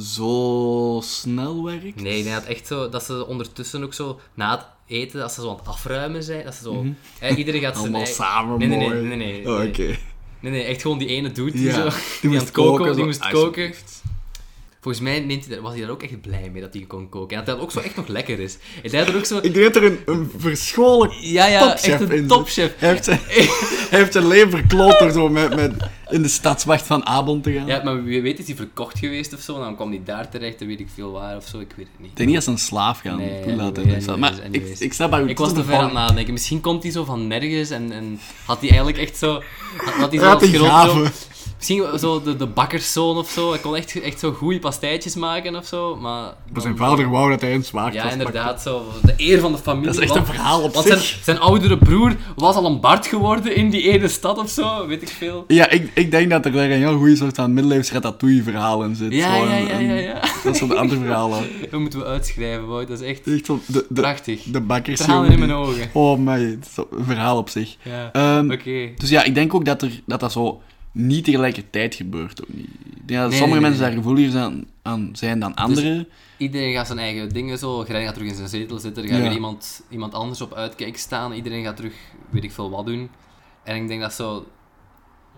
zo 0.00 1.00
snel 1.04 1.64
werkt. 1.64 2.00
Nee, 2.02 2.18
ik 2.18 2.24
denk 2.24 2.34
dat 2.36 2.44
echt 2.44 2.66
zo, 2.66 2.88
dat 2.88 3.04
ze 3.04 3.26
ondertussen 3.26 3.82
ook 3.82 3.94
zo, 3.94 4.20
na 4.34 4.50
het 4.50 4.66
eten, 4.86 5.22
als 5.22 5.34
ze 5.34 5.40
zo 5.40 5.50
aan 5.50 5.56
het 5.56 5.66
afruimen 5.68 6.22
zijn, 6.22 6.44
dat 6.44 6.54
ze 6.54 6.62
zo, 6.62 6.84
hè, 7.18 7.34
iedereen 7.34 7.60
gaat 7.60 7.76
zijn 7.76 7.90
Mhm. 7.90 7.94
Allemaal 7.94 8.00
eigen- 8.00 8.24
samen 8.24 8.58
Nee, 8.58 8.68
nee, 8.68 8.78
nee, 8.78 8.88
mooi. 8.88 9.00
nee, 9.02 9.16
nee, 9.16 9.46
Oh, 9.52 9.58
nee. 9.58 9.68
Oké. 9.68 9.96
Nee, 10.40 10.52
nee, 10.52 10.62
echt 10.64 10.82
gewoon 10.82 10.98
die 10.98 11.08
ene 11.08 11.32
dude 11.32 11.50
die, 11.52 11.62
Ja, 11.66 11.72
zo, 11.74 11.82
die 11.82 11.90
die, 11.90 11.98
aan 12.22 12.28
moest 12.30 12.40
het 12.40 12.50
koken, 12.50 12.78
koken, 12.78 12.94
die 12.96 13.04
moest 13.04 13.20
alsjeblieft. 13.22 14.02
Volgens 14.86 15.04
mij 15.04 15.42
was 15.60 15.72
hij 15.72 15.80
daar 15.80 15.90
ook 15.90 16.02
echt 16.02 16.20
blij 16.20 16.50
mee 16.52 16.62
dat 16.62 16.74
hij 16.74 16.84
kon 16.88 17.08
koken. 17.08 17.36
En 17.36 17.44
dat 17.44 17.54
dat 17.54 17.64
ook 17.64 17.70
zo 17.72 17.80
echt 17.80 17.96
nog 17.96 18.06
lekker 18.06 18.40
is. 18.40 18.56
En 18.82 18.90
hij 18.90 18.98
had 18.98 19.08
er 19.08 19.16
ook 19.16 19.24
zo... 19.24 19.38
Ik 19.42 19.54
denk 19.54 19.74
dat 19.74 19.82
er 19.82 19.84
een, 19.84 19.98
een 20.06 20.30
verscholen 20.38 21.10
Ja, 21.20 21.46
ja, 21.46 21.68
topchef 21.68 22.00
echt 22.00 22.10
een 22.10 22.26
topchef. 22.26 22.74
Hij 22.78 22.88
heeft 22.88 23.06
hij 23.06 23.18
heeft 23.98 24.12
zijn 24.12 24.26
leven 24.26 24.50
verkloot 24.50 24.98
door 24.98 25.10
zo 25.10 25.28
met, 25.28 25.54
met 25.56 25.72
in 26.10 26.22
de 26.22 26.28
stadswacht 26.28 26.86
van 26.86 27.06
Abon 27.06 27.40
te 27.40 27.52
gaan. 27.52 27.66
Ja, 27.66 27.82
maar 27.84 28.04
wie 28.04 28.22
weet 28.22 28.38
is 28.38 28.46
hij 28.46 28.56
verkocht 28.56 28.98
geweest 28.98 29.34
of 29.34 29.40
zo, 29.40 29.54
en 29.54 29.60
dan 29.60 29.74
kwam 29.76 29.90
hij 29.90 30.00
daar 30.04 30.28
terecht 30.28 30.60
en 30.60 30.66
weet 30.66 30.80
ik 30.80 30.88
veel 30.94 31.10
waar 31.10 31.36
of 31.36 31.46
zo, 31.46 31.60
ik 31.60 31.72
weet 31.76 31.86
het 31.92 32.00
niet. 32.00 32.10
Ik 32.10 32.16
denk 32.16 32.28
niet 32.28 32.36
als 32.38 32.46
een 32.46 32.58
slaaf 32.58 33.00
gaan 33.00 33.16
Nee, 33.16 33.42
toelaten. 33.42 33.82
anyways, 33.82 34.16
maar 34.16 34.34
ik, 34.50 34.78
ik 34.78 34.92
snap 34.92 35.10
waar 35.10 35.28
Ik 35.28 35.38
was 35.38 35.54
te 35.54 35.64
ver 35.64 35.74
aan 35.74 35.84
het 35.84 35.92
nadenken. 35.92 36.32
Misschien 36.32 36.60
komt 36.60 36.82
hij 36.82 36.92
zo 36.92 37.04
van 37.04 37.26
nergens 37.26 37.70
en, 37.70 37.92
en 37.92 38.20
had 38.44 38.58
hij 38.60 38.68
eigenlijk 38.68 38.98
echt 38.98 39.16
zo... 39.16 39.42
Had, 39.76 40.14
had 40.16 40.40
hij 40.40 40.50
zo 40.50 41.06
Misschien 41.56 41.98
zo 41.98 42.22
de, 42.22 42.36
de 42.36 42.46
bakkerszoon 42.46 43.16
of 43.16 43.28
zo. 43.30 43.50
Hij 43.50 43.58
kon 43.60 43.76
echt, 43.76 44.00
echt 44.00 44.18
zo 44.18 44.32
goede 44.32 44.58
pastijtjes 44.58 45.14
maken 45.14 45.56
of 45.56 45.66
zo, 45.66 45.96
maar... 45.96 46.34
Maar 46.52 46.60
zijn 46.62 46.76
vader 46.76 47.10
wou 47.10 47.30
dat 47.30 47.40
hij 47.40 47.54
een 47.54 47.64
zwaard 47.64 47.94
Ja, 47.94 48.10
inderdaad, 48.10 48.62
zo. 48.62 48.82
De 49.02 49.14
eer 49.16 49.40
van 49.40 49.52
de 49.52 49.58
familie. 49.58 49.86
Dat 49.86 49.94
is 49.94 50.00
echt 50.02 50.14
een 50.14 50.26
verhaal 50.26 50.62
op 50.62 50.74
Want 50.74 50.86
zich. 50.86 50.98
zijn, 51.02 51.22
zijn 51.24 51.38
oudere 51.38 51.78
broer 51.78 52.16
was 52.36 52.54
al 52.54 52.64
een 52.66 52.80
Bart 52.80 53.06
geworden 53.06 53.56
in 53.56 53.70
die 53.70 53.90
ene 53.90 54.08
stad 54.08 54.38
of 54.38 54.48
zo, 54.50 54.86
weet 54.86 55.02
ik 55.02 55.08
veel. 55.08 55.44
Ja, 55.48 55.70
ik, 55.70 55.90
ik 55.94 56.10
denk 56.10 56.30
dat 56.30 56.44
er 56.44 56.52
daar 56.52 56.64
een 56.64 56.70
heel 56.78 56.96
goede 56.96 57.16
soort 57.16 57.34
van 57.36 57.52
middeleeuws 57.54 57.92
ratatouille 57.92 58.42
verhaal 58.42 58.82
in 58.84 58.94
zit. 58.94 59.12
Ja, 59.12 59.36
Zo 59.38 59.44
ja, 59.44 59.56
een- 59.58 59.66
ja, 59.66 59.78
een- 59.78 59.84
ja, 59.84 59.94
ja. 59.94 60.20
Dat 60.44 60.56
soort 60.56 60.74
andere 60.74 61.00
verhalen. 61.00 61.44
Dat 61.70 61.80
moeten 61.80 61.98
we 61.98 62.04
uitschrijven, 62.04 62.66
Wout. 62.66 62.88
Dat 62.88 63.00
is 63.00 63.06
echt 63.08 63.26
Echt 63.26 63.46
zo, 63.46 63.60
de, 63.66 63.84
de, 63.88 64.00
prachtig. 64.00 64.42
de 64.42 64.60
bakkers. 64.60 65.00
Tranen 65.00 65.30
in 65.32 65.38
mijn 65.38 65.52
ogen. 65.52 65.90
Oh, 65.92 66.26
het 66.26 66.66
is 66.70 66.76
een 66.90 67.04
verhaal 67.04 67.36
op 67.38 67.48
zich. 67.48 67.76
Ja. 67.82 68.12
Ehm, 68.12 68.50
Oké. 68.52 68.88
Dus 68.96 69.08
ja, 69.08 69.22
ik 69.24 69.34
denk 69.34 69.54
ook 69.54 69.64
dat, 69.64 69.82
er, 69.82 70.00
dat 70.06 70.20
dat 70.20 70.32
zo 70.32 70.60
niet 70.96 71.24
tegelijkertijd 71.24 71.94
gebeurt. 71.94 72.42
Ook 72.42 72.48
niet. 72.54 72.66
Ik 72.96 73.08
denk 73.08 73.20
dat 73.20 73.30
Nee, 73.30 73.38
sommige 73.38 73.60
nee, 73.60 73.70
mensen 73.70 73.80
nee, 73.86 73.94
daar 73.94 73.98
gevoeliger 74.02 74.30
zijn, 74.32 74.66
aan 74.82 75.08
zijn 75.12 75.38
dan 75.40 75.54
anderen. 75.54 76.08
Iedereen 76.36 76.72
gaat 76.74 76.86
zijn 76.86 76.98
eigen 76.98 77.28
dingen 77.28 77.58
zo. 77.58 77.84
Grijn 77.84 78.04
gaat 78.04 78.14
terug 78.14 78.28
in 78.28 78.36
zijn 78.36 78.48
zetel 78.48 78.78
zitten. 78.78 79.02
Er 79.02 79.08
gaat 79.08 79.18
Ja. 79.18 79.24
weer 79.24 79.32
iemand, 79.32 79.82
iemand 79.90 80.14
anders 80.14 80.40
op 80.40 80.54
uitkijk 80.54 80.96
staan. 80.96 81.32
Iedereen 81.32 81.64
gaat 81.64 81.76
terug, 81.76 81.94
weet 82.30 82.44
ik 82.44 82.52
veel 82.52 82.70
wat 82.70 82.86
doen. 82.86 83.08
En 83.64 83.76
ik 83.76 83.88
denk 83.88 84.00
dat 84.00 84.12
zo... 84.14 84.46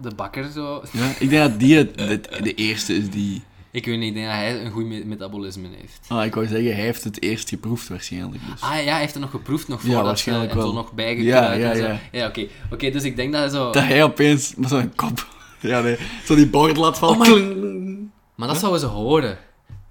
De 0.02 0.14
bakker 0.14 0.50
zo... 0.50 0.82
Ja, 0.92 1.10
ik 1.18 1.30
denk 1.30 1.50
dat 1.50 1.60
die 1.60 1.76
het, 1.76 1.98
de, 1.98 2.20
de 2.42 2.54
eerste 2.54 2.94
is 2.96 3.10
die... 3.10 3.42
Ik 3.70 3.84
weet 3.86 3.98
niet, 3.98 4.08
ik 4.08 4.14
denk 4.14 4.26
dat 4.26 4.34
hij 4.34 4.64
een 4.64 4.70
goed 4.70 4.86
me- 4.86 5.04
metabolisme 5.04 5.68
heeft. 5.80 6.00
Ah, 6.08 6.24
ik 6.24 6.34
wou 6.34 6.46
zeggen, 6.46 6.72
hij 6.74 6.84
heeft 6.84 7.04
het 7.04 7.22
eerst 7.22 7.48
geproefd 7.48 7.88
waarschijnlijk. 7.88 8.42
Dus. 8.50 8.60
Ah 8.60 8.84
ja, 8.84 8.90
hij 8.92 9.00
heeft 9.00 9.14
er 9.14 9.20
nog 9.20 9.30
geproefd 9.30 9.68
nog 9.68 9.80
Ja, 9.80 9.86
voordat 9.86 10.04
waarschijnlijk 10.04 10.50
en 10.50 10.56
wel. 10.56 10.72
nog 10.72 10.92
bijgekruid 10.92 11.44
Ja, 11.44 11.52
ja, 11.52 11.70
en 11.70 11.76
zo. 11.76 11.82
ja. 11.82 12.00
Ja, 12.12 12.26
oké. 12.26 12.46
Oké, 12.72 12.90
dus 12.90 13.02
ik 13.02 13.16
denk 13.16 13.32
dat 13.32 13.40
hij 13.40 13.50
zo... 13.50 13.70
Dat 13.70 13.82
hij 13.82 14.02
opeens 14.04 14.54
met 14.56 14.68
zo'n 14.68 14.94
kop... 14.94 15.26
Ja, 15.60 15.80
nee. 15.80 15.96
Zo 16.24 16.34
die 16.34 16.48
bord 16.48 16.76
laat 16.76 16.98
vallen. 16.98 17.20
Oh 17.20 17.34
my-. 17.34 18.08
Maar 18.34 18.48
dat 18.48 18.58
zouden 18.58 18.80
ze 18.80 18.86
horen. 18.86 19.38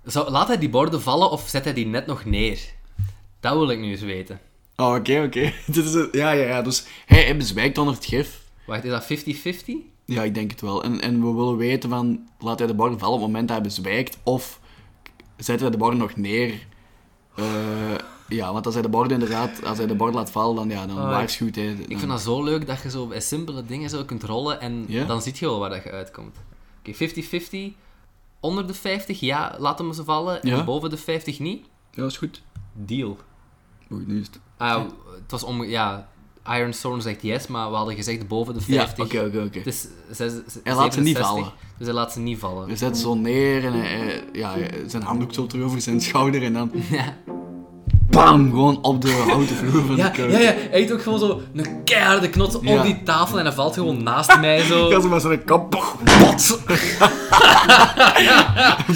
Zou, 0.04 0.32
laat 0.32 0.48
hij 0.48 0.58
die 0.58 0.70
borden 0.70 1.02
vallen 1.02 1.32
of 1.32 1.48
zet 1.48 1.64
hij 1.64 1.74
die 1.74 1.86
net 1.86 2.06
nog 2.06 2.26
neer? 2.26 2.60
Dat 3.40 3.54
wil 3.54 3.70
ik 3.70 3.80
nu 3.80 3.90
eens 3.92 4.02
weten. 4.02 4.40
Oh, 4.76 4.94
oké, 4.94 5.22
oké. 5.26 5.54
Ja, 6.12 6.32
ja, 6.32 6.48
ja. 6.48 6.62
Dus 6.62 6.86
hij, 7.06 7.24
hij 7.24 7.38
bezwijkt 7.38 7.78
onder 7.78 7.94
het 7.94 8.06
gif. 8.06 8.42
Wacht, 8.66 8.84
is 8.84 8.90
dat 8.90 9.04
50-50? 9.04 9.72
Ja, 10.06 10.24
ik 10.24 10.34
denk 10.34 10.52
het 10.52 10.62
wel. 10.62 10.84
En, 10.84 11.02
en 11.02 11.22
we 11.22 11.34
willen 11.34 11.58
weten 11.58 11.90
van... 11.90 12.28
Laat 12.40 12.60
hij 12.60 12.68
de 12.68 12.74
borden 12.74 13.00
vallen 13.00 13.16
op 13.16 13.22
het 13.22 13.30
moment 13.30 13.48
dat 13.48 13.58
hij 13.58 13.68
bezwijkt? 13.68 14.18
Of 14.24 14.60
zet 15.38 15.60
hij 15.60 15.70
de 15.70 15.78
borden 15.78 16.00
nog 16.00 16.16
neer? 16.16 16.54
Eh, 17.38 17.46
ja, 18.28 18.54
want 18.54 18.66
als 18.66 18.74
hij 18.74 18.84
de 18.84 18.90
borden 18.90 19.14
inderdaad... 19.14 19.66
Als 19.66 19.78
hij 19.78 19.88
de 19.88 19.96
borden 19.96 20.16
laat 20.16 20.32
vallen, 20.32 20.56
dan, 20.56 20.70
ja, 20.70 20.86
dan 20.88 20.98
Oh, 20.98 21.04
waarschuwt 21.10 21.56
hij. 21.56 21.66
Ik 21.72 21.90
dan- 21.90 22.00
vind 22.00 22.12
dat 22.12 22.22
zo 22.22 22.44
leuk 22.44 22.68
dat 22.68 22.82
je 22.82 22.90
zo 22.90 23.08
bij 23.08 23.20
simpele 23.20 23.66
dingen 23.66 23.90
zo 23.90 24.04
kunt 24.04 24.24
rollen 24.24 24.60
en 24.62 24.86
dan 25.08 25.22
zie 25.22 25.34
je 25.36 25.46
wel 25.46 25.60
waar 25.60 25.70
dat 25.70 25.84
je 25.84 25.92
uitkomt. 25.92 26.36
Oké, 26.80 26.94
50-50. 26.94 27.74
Onder 28.40 28.68
de 28.68 28.74
50, 28.74 29.20
ja, 29.20 29.56
laat 29.60 29.78
hem 29.80 29.94
ze 29.94 30.04
vallen. 30.04 30.40
Ja. 30.42 30.58
En 30.58 30.66
boven 30.66 30.90
de 30.90 30.98
50 30.98 31.40
niet. 31.40 31.66
Ja, 31.92 32.06
is 32.06 32.18
goed. 32.18 32.42
Deal. 32.74 33.18
Oei, 33.92 34.04
nu 34.08 34.20
is 34.20 34.28
het... 34.28 34.40
Ah, 34.58 34.84
het 35.22 35.32
was 35.32 35.44
om... 35.44 35.64
Ja, 35.64 36.08
Iron 36.50 36.74
Storm 36.74 37.02
zegt 37.02 37.22
yes, 37.22 37.48
maar 37.48 37.70
we 37.70 37.76
hadden 37.76 37.96
gezegd 37.96 38.28
boven 38.28 38.54
de 38.54 38.60
Ja, 38.68 38.88
50. 38.88 39.06
oké, 39.06 39.20
oké, 39.26 39.44
oké. 39.44 39.72
Zes- 39.72 39.88
z- 40.12 40.20
Hij 40.64 40.76
laat 40.76 40.94
ze 40.94 41.00
niet 41.02 41.16
67, 41.16 41.28
vallen. 41.28 41.52
Dus 41.78 41.88
hij 41.88 41.96
laat 41.96 42.12
ze 42.14 42.20
niet 42.20 42.40
vallen. 42.40 42.68
We 42.68 42.76
zetten 42.76 43.02
zo 43.02 43.16
neer 43.16 43.66
en 43.66 43.74
hij, 43.74 43.88
hij- 43.98 44.24
ja, 44.34 44.52
hij- 44.52 44.72
zijn 44.88 45.04
handdoek 45.04 45.34
zo 45.34 45.48
terug 45.48 45.66
over 45.66 45.82
zijn 45.82 46.02
schouder 46.02 46.44
en 46.44 46.54
dan... 46.54 46.72
Ja. 46.90 47.18
Bam! 48.10 48.50
Gewoon 48.50 48.80
op 48.84 49.02
de 49.02 49.12
houten 49.28 49.56
vloer 49.56 49.86
van 49.86 49.96
Ja, 49.96 50.04
de 50.06 50.12
keuken. 50.12 50.34
ja, 50.34 50.40
ja, 50.40 50.54
hij 50.56 50.68
heeft 50.80 50.92
ook 50.92 51.02
gewoon 51.02 51.20
zo 51.20 51.42
een 51.56 51.84
keiharde 51.84 52.30
knots 52.30 52.58
Ja. 52.62 52.78
op 52.78 52.84
die 52.84 53.02
tafel 53.04 53.40
en 53.40 53.46
hij 53.46 53.54
valt 53.54 53.74
gewoon 53.74 54.04
naast 54.04 54.40
mij 54.40 54.62
zo. 54.64 54.90
Ja, 54.92 55.02
ze 55.02 55.08
met 55.08 55.22
zijn 55.22 55.44
kop... 55.44 55.72
Bots! 56.20 56.58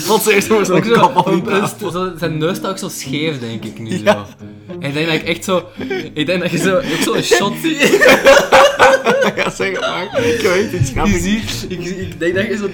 Bots 0.08 0.28
eerst 0.28 0.48
zijn 0.48 0.66
zo, 0.66 0.80
kop 0.80 1.16
op 1.18 1.26
die 1.26 1.34
een- 1.34 1.54
een- 1.54 1.62
tafel. 1.62 1.92
zo- 1.92 2.12
zijn 2.18 2.38
neus 2.38 2.58
staat 2.58 2.72
ook 2.72 2.78
zo 2.78 2.90
scheef, 2.90 3.40
denk 3.40 3.64
ik 3.64 3.80
nu 3.80 4.04
Ja. 4.04 4.14
zo. 4.14 4.46
En 4.80 4.88
ik 4.88 4.94
denk 4.94 5.06
dat 5.06 5.16
ik 5.16 5.24
echt 5.24 5.44
zo... 5.44 5.64
Ik 6.14 6.26
denk 6.26 6.42
dat 6.42 6.52
je 6.52 6.58
zo, 6.58 6.76
ook 6.76 6.84
zo'n 7.04 7.22
shot 7.22 7.54
ziet. 7.64 7.80
Ja, 9.36 9.50
zeg 9.50 9.72
het 9.72 9.80
maar. 9.80 10.24
Ik 10.26 10.42
weet 10.42 10.72
iets 10.72 10.90
Je 10.90 10.94
grappigs. 10.96 11.24
ziet, 11.24 11.66
ik, 11.70 11.86
ik 11.86 12.20
denk 12.20 12.36
dat 12.36 12.46
je 12.46 12.58
zo... 12.58 12.70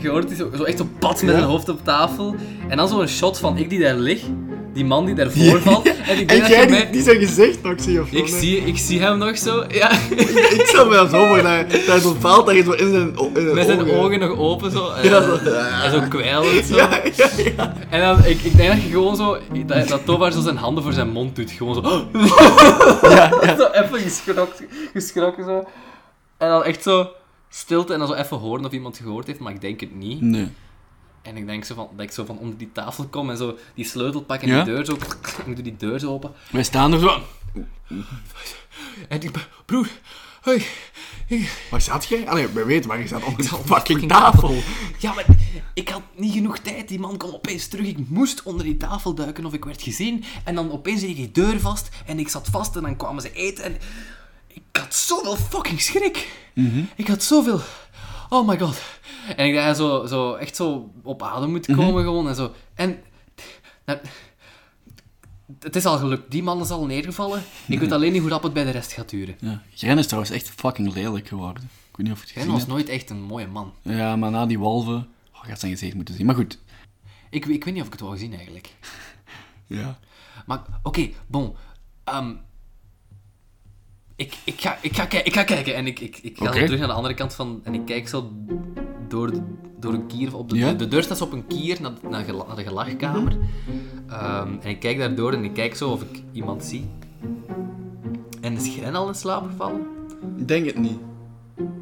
Je 0.00 0.08
hoort 0.08 0.28
die 0.28 0.36
zo, 0.36 0.50
zo 0.56 0.62
echt 0.62 0.78
zo 0.78 0.88
pats 0.98 1.22
met 1.22 1.34
zijn 1.34 1.46
hoofd 1.46 1.68
op 1.68 1.84
tafel. 1.84 2.34
En 2.68 2.76
dan 2.76 2.88
zo'n 2.88 3.08
shot 3.08 3.38
van 3.38 3.56
ik 3.58 3.70
die 3.70 3.80
daar 3.80 3.94
lig. 3.94 4.20
Die 4.74 4.84
man 4.84 5.04
die 5.04 5.14
daarvoor 5.14 5.60
valt. 5.70 5.86
En 5.86 6.18
ik 6.18 6.28
denk 6.28 6.30
En 6.30 6.38
dat 6.40 6.48
jij 6.48 6.66
die, 6.66 6.70
mij... 6.76 6.90
die 6.90 7.02
zijn 7.02 7.18
gezicht 7.18 7.62
nog 7.62 7.74
zie 7.80 8.00
of 8.00 8.12
Ik 8.12 8.30
nee? 8.30 8.40
zie, 8.40 8.56
ik 8.56 8.78
zie 8.78 9.00
hem 9.00 9.18
nog 9.18 9.38
zo, 9.38 9.64
ja, 9.80 9.90
Ik 10.56 10.62
stel 10.64 10.86
me 10.88 10.94
dat 10.94 11.10
zo 11.10 11.26
voor, 11.26 11.36
dat 11.36 11.46
hij, 11.46 11.66
dat 11.66 11.86
hij 11.86 12.00
zo 12.00 12.16
valt, 12.18 12.46
dat 12.46 12.54
je 12.54 12.62
zo 12.62 12.70
in 12.70 12.90
zijn, 12.90 13.16
in 13.34 13.42
zijn 13.42 13.54
met 13.54 13.66
zijn 13.66 13.90
ogen 13.90 14.18
nog 14.18 14.38
open 14.38 14.70
zo. 14.70 14.88
En, 14.90 15.10
Ja, 15.10 15.22
zo. 15.22 15.36
en 15.84 15.90
zo 15.90 16.00
kwijlend 16.08 16.64
zo. 16.64 16.76
Ja, 16.76 17.00
ja, 17.16 17.28
ja. 17.56 17.74
En 17.90 18.00
dan, 18.00 18.24
ik, 18.24 18.40
ik 18.42 18.56
denk 18.56 18.72
dat 18.72 18.82
je 18.82 18.88
gewoon 18.88 19.16
zo, 19.16 19.38
dat, 19.66 19.88
dat 19.88 20.04
Tovar 20.04 20.32
zo 20.32 20.40
zijn 20.40 20.56
handen 20.56 20.82
voor 20.82 20.92
zijn 20.92 21.08
mond 21.10 21.36
doet. 21.36 21.50
Gewoon 21.50 21.74
zo, 21.74 22.06
ja, 23.02 23.30
ja. 23.42 23.56
zo 23.56 23.66
even 23.66 23.98
geschrokken, 23.98 24.66
geschrokken 24.92 25.44
zo. 25.44 25.64
En 26.38 26.48
dan 26.48 26.64
echt 26.64 26.82
zo 26.82 27.08
stilte 27.48 27.92
en 27.92 27.98
dan 27.98 28.08
zo 28.08 28.14
even 28.14 28.36
horen 28.36 28.64
of 28.64 28.72
iemand 28.72 28.96
gehoord 29.02 29.26
heeft, 29.26 29.38
maar 29.38 29.52
ik 29.52 29.60
denk 29.60 29.80
het 29.80 29.94
niet. 29.94 30.20
Nee. 30.20 30.48
En 31.24 31.36
ik 31.36 31.46
denk 31.46 31.64
zo 31.64 31.74
van, 31.74 31.88
dat 31.96 32.06
ik 32.06 32.12
zo 32.12 32.24
van 32.24 32.38
onder 32.38 32.58
die 32.58 32.72
tafel 32.72 33.04
kom 33.04 33.30
en 33.30 33.36
zo 33.36 33.58
die 33.74 33.84
sleutel 33.84 34.22
pak 34.22 34.42
en 34.42 34.48
Ja? 34.48 34.62
die 34.64 34.74
deur 34.74 34.84
zo, 34.84 34.96
en 35.44 35.46
ik 35.50 35.54
doe 35.54 35.64
die 35.64 35.76
deur 35.76 35.98
zo 35.98 36.12
open. 36.12 36.32
Wij 36.50 36.62
staan 36.62 36.92
er 36.92 36.98
zo... 36.98 37.22
En 39.08 39.22
ik, 39.22 39.30
broer, 39.66 39.88
hoi. 40.42 40.66
Waar 41.70 41.80
zat 41.80 42.04
jij? 42.04 42.28
Allee, 42.28 42.48
we 42.48 42.64
weten 42.64 42.88
waar 42.88 42.98
je 43.00 43.06
zat, 43.06 43.22
onder 43.22 43.36
de 43.36 43.48
zat 43.48 43.60
fucking 43.64 44.08
tafel. 44.08 44.54
Ja, 44.98 45.12
maar 45.14 45.24
ik 45.74 45.88
had 45.88 46.02
niet 46.16 46.32
genoeg 46.32 46.58
tijd. 46.58 46.88
Die 46.88 46.98
man 46.98 47.16
kwam 47.16 47.32
opeens 47.32 47.66
terug. 47.68 47.86
Ik 47.86 48.08
moest 48.08 48.42
onder 48.42 48.64
die 48.64 48.76
tafel 48.76 49.14
duiken 49.14 49.44
of 49.44 49.52
ik 49.52 49.64
werd 49.64 49.82
gezien. 49.82 50.24
En 50.44 50.54
dan 50.54 50.72
opeens 50.72 51.00
deed 51.00 51.10
ik 51.10 51.16
die 51.16 51.30
deur 51.30 51.60
vast 51.60 51.88
en 52.06 52.18
ik 52.18 52.28
zat 52.28 52.48
vast 52.50 52.76
en 52.76 52.82
dan 52.82 52.96
kwamen 52.96 53.22
ze 53.22 53.32
eten. 53.32 53.64
En 53.64 53.76
ik 54.46 54.62
had 54.72 54.94
zoveel 54.94 55.36
fucking 55.36 55.80
schrik. 55.80 56.28
Ik 56.96 57.08
had 57.08 57.22
zoveel... 57.22 57.60
Oh 58.28 58.48
my 58.48 58.58
god. 58.58 58.76
En 59.36 59.46
ik 59.46 59.54
dacht 59.54 59.66
dat 59.66 59.76
je 59.76 59.82
zo, 59.82 60.06
zo 60.06 60.34
echt 60.34 60.56
zo 60.56 60.90
op 61.02 61.22
adem 61.22 61.50
moet 61.50 61.66
komen 61.66 62.02
gewoon 62.02 62.28
en 62.28 62.34
zo. 62.34 62.52
En... 62.74 63.02
nou, 63.84 63.98
het 65.60 65.76
is 65.76 65.84
al 65.84 65.98
gelukt. 65.98 66.30
Die 66.30 66.42
man 66.42 66.60
is 66.60 66.70
al 66.70 66.86
neergevallen. 66.86 67.42
Ik 67.68 67.78
weet 67.80 67.92
alleen 67.92 68.12
niet 68.12 68.20
hoe 68.20 68.30
rap 68.30 68.42
het 68.42 68.52
bij 68.52 68.64
de 68.64 68.70
rest 68.70 68.92
gaat 68.92 69.08
duren. 69.08 69.36
Ja. 69.40 69.62
Gren 69.74 69.98
is 69.98 70.06
trouwens 70.06 70.34
echt 70.34 70.50
fucking 70.50 70.94
lelijk 70.94 71.28
geworden. 71.28 71.62
Ik 71.62 71.96
weet 71.96 72.06
niet 72.06 72.16
of 72.16 72.20
het 72.20 72.28
Hij 72.34 72.42
gezien 72.42 72.50
was 72.50 72.60
hebt. 72.60 72.72
nooit 72.72 72.88
echt 72.88 73.10
een 73.10 73.22
mooie 73.22 73.46
man. 73.46 73.72
Ja, 73.82 74.16
maar 74.16 74.30
na 74.30 74.46
die 74.46 74.58
wolven... 74.58 75.08
Oh, 75.34 75.42
je 75.42 75.48
had 75.48 75.60
zijn 75.60 75.72
gezicht 75.72 75.94
moeten 75.94 76.14
zien. 76.14 76.26
Maar 76.26 76.34
goed. 76.34 76.58
Ik, 77.30 77.46
ik 77.46 77.64
weet 77.64 77.74
niet 77.74 77.80
of 77.82 77.86
ik 77.86 77.92
het 77.92 78.02
wou 78.02 78.16
zien 78.16 78.34
eigenlijk. 78.34 78.70
Ja. 79.66 79.98
Maar 80.46 80.62
oké, 80.82 81.10
bon. 81.26 81.54
Ehm, 82.04 82.32
ik, 84.16 84.36
ik, 84.44 84.60
ga, 84.60 84.78
ik, 84.80 84.96
ga, 84.96 85.10
ik 85.10 85.32
ga 85.32 85.42
kijken 85.44 85.74
en 85.74 85.86
ik, 85.86 86.00
ik, 86.00 86.18
ik 86.22 86.38
ga 86.38 86.44
zo 86.44 86.52
terug 86.64 86.78
naar 86.78 86.88
de 86.88 86.94
andere 86.94 87.14
kant 87.14 87.34
van. 87.34 87.60
En 87.64 87.74
ik 87.74 87.84
kijk 87.84 88.08
zo 88.08 88.32
door, 89.14 89.30
door 89.78 89.92
een 89.92 90.06
kier. 90.06 90.36
Op 90.36 90.50
de, 90.50 90.56
Ja? 90.56 90.72
de 90.72 90.88
deur 90.88 91.02
staat 91.02 91.20
op 91.20 91.32
een 91.32 91.46
kier 91.46 91.78
naar, 91.80 91.92
naar, 92.10 92.26
de 92.56 92.62
gelagkamer. 92.62 93.36
Ehm, 94.08 94.48
en 94.60 94.70
ik 94.70 94.80
kijk 94.80 94.98
daardoor 94.98 95.32
en 95.32 95.44
ik 95.44 95.52
kijk 95.52 95.74
zo 95.74 95.90
of 95.90 96.02
ik 96.02 96.22
iemand 96.32 96.64
zie. 96.64 96.84
En 98.40 98.52
is 98.52 98.74
Gren 98.76 98.94
al 98.94 99.08
in 99.08 99.14
slaap 99.14 99.46
gevallen? 99.46 99.80
Ik 100.36 100.48
denk 100.48 100.66
het 100.66 100.78
niet. 100.78 100.98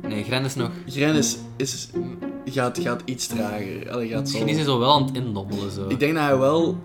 Nee, 0.02 0.24
Gren 0.24 0.44
is 0.44 0.54
nog. 0.54 0.70
Gren 0.86 1.14
is, 1.14 1.38
is, 1.56 1.90
gaat, 2.44 2.78
gaat 2.78 3.02
iets 3.04 3.26
trager. 3.26 3.90
Allee, 3.90 4.08
gaat 4.08 4.16
zo... 4.16 4.22
Misschien 4.22 4.48
is 4.48 4.56
hij 4.56 4.64
zo 4.64 4.78
wel 4.78 4.92
aan 4.94 5.04
het 5.04 5.16
indommelen. 5.16 5.70
Zo. 5.70 5.88
Ik 5.88 5.98
denk 5.98 6.14
dat 6.14 6.22
hij 6.22 6.38
wel... 6.38 6.76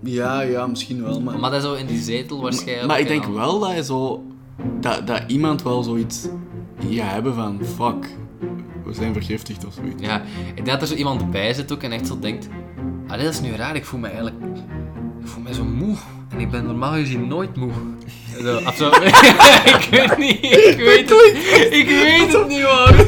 Ja, 0.00 0.40
ja, 0.40 0.66
misschien 0.66 1.02
wel, 1.02 1.20
maar... 1.20 1.38
Maar 1.38 1.50
hij 1.50 1.60
zo 1.60 1.74
in 1.74 1.86
die 1.86 2.00
zetel 2.00 2.40
waarschijnlijk. 2.40 2.86
Maar 2.86 3.00
ik 3.00 3.08
en 3.08 3.12
denk 3.20 3.34
wel 3.34 3.58
dat 3.58 3.68
hij 3.68 3.82
zo 3.82 4.22
dat, 4.80 5.06
dat 5.06 5.22
iemand 5.26 5.62
wel 5.62 5.82
zoiets 5.82 6.28
gaat 6.90 7.10
hebben 7.10 7.34
van, 7.34 7.58
fuck, 7.64 8.16
we 8.88 8.94
zijn 8.94 9.12
vergiftigd 9.12 9.66
of 9.66 9.74
zoiets. 9.74 10.02
Ja, 10.02 10.22
ik 10.48 10.54
denk 10.54 10.66
dat 10.66 10.80
er 10.80 10.86
zo 10.86 10.94
iemand 10.94 11.30
bij 11.30 11.54
zit 11.54 11.72
ook 11.72 11.82
en 11.82 11.92
echt 11.92 12.06
zo 12.06 12.18
denkt... 12.18 12.48
Ah, 13.08 13.18
dat 13.18 13.32
is 13.32 13.40
nu 13.40 13.54
raar, 13.54 13.76
ik 13.76 13.84
voel 13.84 14.00
me 14.00 14.06
eigenlijk... 14.06 14.36
Ik 15.20 15.26
voel 15.26 15.42
me 15.42 15.54
zo 15.54 15.64
moe. 15.64 15.96
En 16.28 16.40
ik 16.40 16.50
ben 16.50 16.64
normaal 16.64 16.92
gezien 16.92 17.28
nooit 17.28 17.56
moe. 17.56 17.70
Zo, 18.42 18.56
of 18.56 18.76
zo. 18.76 18.88
ik 19.78 19.88
weet 19.90 20.18
niet, 20.18 20.44
ik 20.44 20.76
weet 20.76 21.10
het, 21.10 21.36
ik 21.70 21.88
weet 21.88 22.32
het 22.32 22.48
niet, 22.48 22.62
man. 22.62 22.94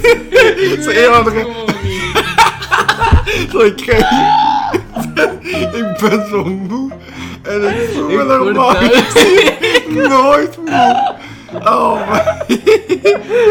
Ik 0.61 0.79
weet 0.85 0.87
een 0.87 1.13
het 1.13 1.29
gewoon 1.29 1.67
niet. 1.83 2.09
Zo, 3.51 3.59
ik 3.59 3.77
krijg... 3.77 4.11
ik 5.73 5.97
ben 6.01 6.27
zo 6.31 6.45
moe. 6.45 6.91
En 7.43 7.69
ik 7.69 7.91
voel 7.93 8.09
me 8.09 8.25
normaal 8.25 8.75
thuis. 8.75 9.15
nooit 10.09 10.57
moe. 10.57 11.19
Oh 11.55 12.09
man. 12.09 12.23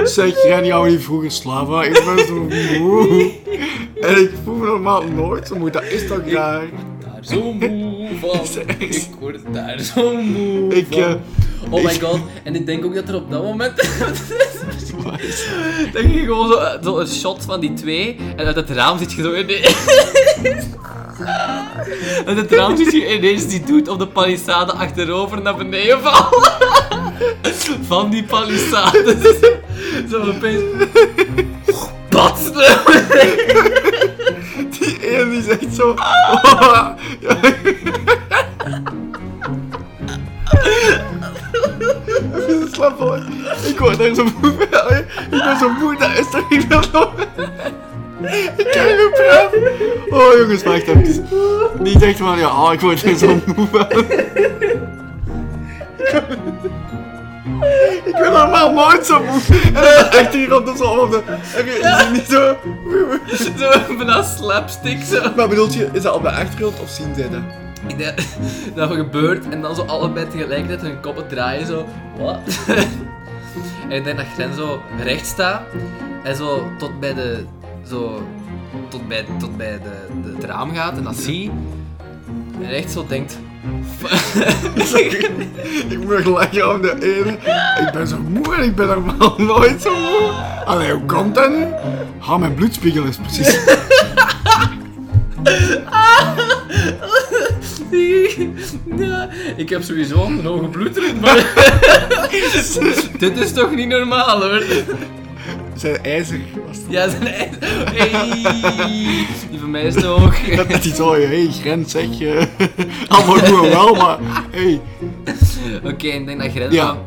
Zeg, 0.08 0.44
jij 0.44 0.62
niet 0.62 0.84
niet 0.86 1.04
vroeger 1.04 1.32
slava? 1.32 1.84
Ik 1.84 1.94
ben 2.06 2.26
zo 2.28 2.34
moe. 2.80 3.32
En 4.02 4.18
ik 4.22 4.32
voel 4.44 4.56
me 4.56 4.66
normaal 4.66 5.04
nooit 5.04 5.48
zo 5.48 5.56
moe. 5.56 5.70
Dat 5.70 5.84
is 5.84 6.08
toch 6.08 6.22
raar? 6.26 6.64
daar 7.04 7.20
zo 7.22 7.54
moe 7.54 8.08
van. 8.22 8.40
Ik 8.78 9.08
word 9.20 9.40
daar 9.52 9.80
zo 9.80 10.14
moe 10.22 10.76
Ik, 10.76 10.96
eh, 10.96 11.14
oh 11.70 11.84
my 11.84 11.92
ik- 11.92 12.02
god. 12.02 12.20
En 12.44 12.56
ik 12.56 12.66
denk 12.66 12.86
ook 12.86 12.96
dat 12.96 13.10
er 13.10 13.16
op 13.16 13.32
dat 13.32 13.44
moment... 13.44 13.76
dat 15.94 16.04
je 16.04 16.20
gewoon 16.26 16.48
zo, 16.48 16.60
zo 16.84 16.98
een 17.00 17.08
shot 17.08 17.44
van 17.46 17.60
die 17.60 17.74
twee. 17.74 18.18
En 18.36 18.46
uit 18.46 18.56
het 18.56 18.70
raam 18.70 18.98
zit 18.98 19.14
je 19.14 19.22
zo 19.22 19.32
in 19.32 19.48
Uit 22.26 22.38
het 22.38 22.52
raam 22.52 22.78
zit 22.78 22.92
je 22.92 23.18
ineens 23.18 23.48
die 23.48 23.64
doet 23.64 23.88
op 23.88 24.00
de 24.00 24.08
palissade 24.08 24.72
achterover 24.72 25.42
naar 25.42 25.56
beneden 25.56 26.00
vallen. 26.02 27.09
Van 27.88 28.10
die 28.10 28.24
palissade. 28.24 29.16
Zo 30.10 30.18
opeens... 30.18 30.62
Bats! 32.10 32.52
Die 34.80 35.00
ene 35.10 35.30
die 35.30 35.42
zegt 35.42 35.76
zo... 35.76 35.90
Oh. 35.90 36.90
Even 42.48 42.70
slap 42.72 43.00
hoor. 43.00 43.22
Ik 43.68 43.80
word 43.80 43.98
daar 43.98 44.16
zo 44.16 44.24
moe 44.42 44.52
Ik 45.32 45.44
ben 45.44 45.58
zo 45.60 45.70
moe, 45.70 45.96
dat 45.98 46.18
is 46.18 46.30
toch 46.32 46.50
niet 46.50 46.70
meer 46.70 46.84
zo. 46.92 47.12
Ik 48.58 48.68
kan 48.72 48.86
niet 48.86 49.12
meer. 49.18 49.50
Oh 50.10 50.38
jongens, 50.38 50.64
wacht 50.64 50.88
even. 50.88 51.28
Niet 51.80 52.02
echt 52.02 52.18
van, 52.18 52.38
ja, 52.38 52.64
oh, 52.64 52.74
ik 52.74 52.80
word 52.80 53.04
er 53.04 53.18
zo 53.18 53.40
moe 53.56 53.68
van. 53.72 53.88
Ik 58.06 58.16
ben 58.20 58.32
normaal 58.32 58.74
nooit 58.74 59.06
zo 59.06 59.24
moe. 59.24 59.40
En 59.66 59.74
dan 59.74 60.12
echt 60.12 60.34
hier 60.34 60.56
op 60.56 60.66
de 60.66 60.74
zon. 60.78 61.00
Op 61.00 61.12
de, 61.12 61.22
heb 61.28 61.66
je 61.66 62.10
niet 62.12 62.26
zo... 62.30 62.58
Zo 63.58 63.96
bijna 63.96 64.24
slapstick 64.24 65.04
zo. 65.04 65.34
Maar 65.36 65.48
bedoelt 65.48 65.74
je, 65.74 65.90
is 65.92 66.02
dat 66.02 66.16
op 66.16 66.22
de 66.22 66.32
achtergrond 66.32 66.80
of 66.80 66.90
zien 66.90 67.16
zij 67.16 67.30
dat? 67.30 67.42
Ik 67.88 67.98
denk 67.98 68.20
dat 68.76 68.92
gebeurt 68.92 69.50
en 69.50 69.62
dan 69.62 69.76
zo 69.76 69.82
allebei 69.82 70.28
tegelijkertijd 70.28 70.82
hun 70.82 71.02
koppen 71.02 71.28
draaien 71.28 71.68
zo. 71.68 71.86
Wat? 72.18 72.40
en 73.90 73.92
ik 73.92 74.04
denk 74.04 74.18
dat 74.18 74.26
Gren 74.34 74.54
zo 74.54 74.82
recht 75.04 75.26
staat 75.26 75.62
en 76.24 76.36
zo 76.36 76.72
tot 76.78 77.00
bij 77.00 77.14
de. 77.14 77.46
Zo, 77.88 78.28
tot 78.88 79.08
bij, 79.08 79.26
tot 79.40 79.58
bij 79.58 79.80
de, 79.84 80.22
de, 80.24 80.36
het 80.36 80.44
raam 80.44 80.74
gaat 80.74 80.98
en 80.98 81.04
dat 81.04 81.16
zie. 81.16 81.52
En 82.62 82.70
echt 82.70 82.92
zo 82.92 83.06
denkt. 83.08 83.40
Ik 85.90 86.00
moet 86.04 86.26
lachen 86.26 86.74
om 86.74 86.82
de 86.82 86.96
ene. 87.02 87.32
Ik 87.86 87.92
ben 87.94 88.08
zo 88.08 88.18
moe 88.18 88.56
en 88.56 88.64
ik 88.64 88.76
ben 88.76 88.88
normaal 88.88 89.36
nooit 89.38 89.82
zo 89.82 89.92
moe. 89.96 90.32
Allee, 90.66 90.92
hoe 90.92 91.06
komt 91.06 91.36
dat 91.36 91.50
nu? 91.50 91.66
Ha, 92.20 92.38
mijn 92.38 92.54
bloedspiegel 92.54 93.04
is 93.04 93.18
precies... 93.18 93.60
ja, 98.98 99.30
ik 99.56 99.70
heb 99.70 99.84
sowieso 99.84 100.26
een 100.26 100.46
hoge 100.46 100.68
bloeddruk, 100.68 101.20
maar. 101.22 101.46
Dit 103.20 103.38
is 103.38 103.54
toch 103.54 103.76
niet 103.76 103.88
normaal 103.88 104.42
hoor. 104.42 104.64
Zijn 105.80 106.04
ijzer 106.04 106.40
was 106.68 106.78
het. 106.78 106.86
Ja, 106.90 107.10
zijn 107.10 107.28
ijs. 107.28 107.50
Hey, 107.60 109.28
die 109.50 109.60
van 109.60 109.72
mij 109.72 109.82
is 109.84 109.94
te 109.94 110.06
hoog. 110.06 110.40
Dat 110.56 110.70
is 110.86 110.96
zo, 110.96 111.14
hey, 111.14 111.48
grens 111.62 111.92
zeg 111.92 112.18
je. 112.18 112.48
Allemaal 113.08 113.36
goed 113.38 113.44
en 113.44 113.62
wel, 113.70 113.96
maar 113.96 114.18
hey. 114.52 114.82
Oké, 115.84 116.08
en 116.08 116.20
ik 116.20 116.26
denk 116.26 116.42
dat 116.42 116.52
Gren 116.52 116.72
Ja. 116.72 116.88
zo 116.88 116.98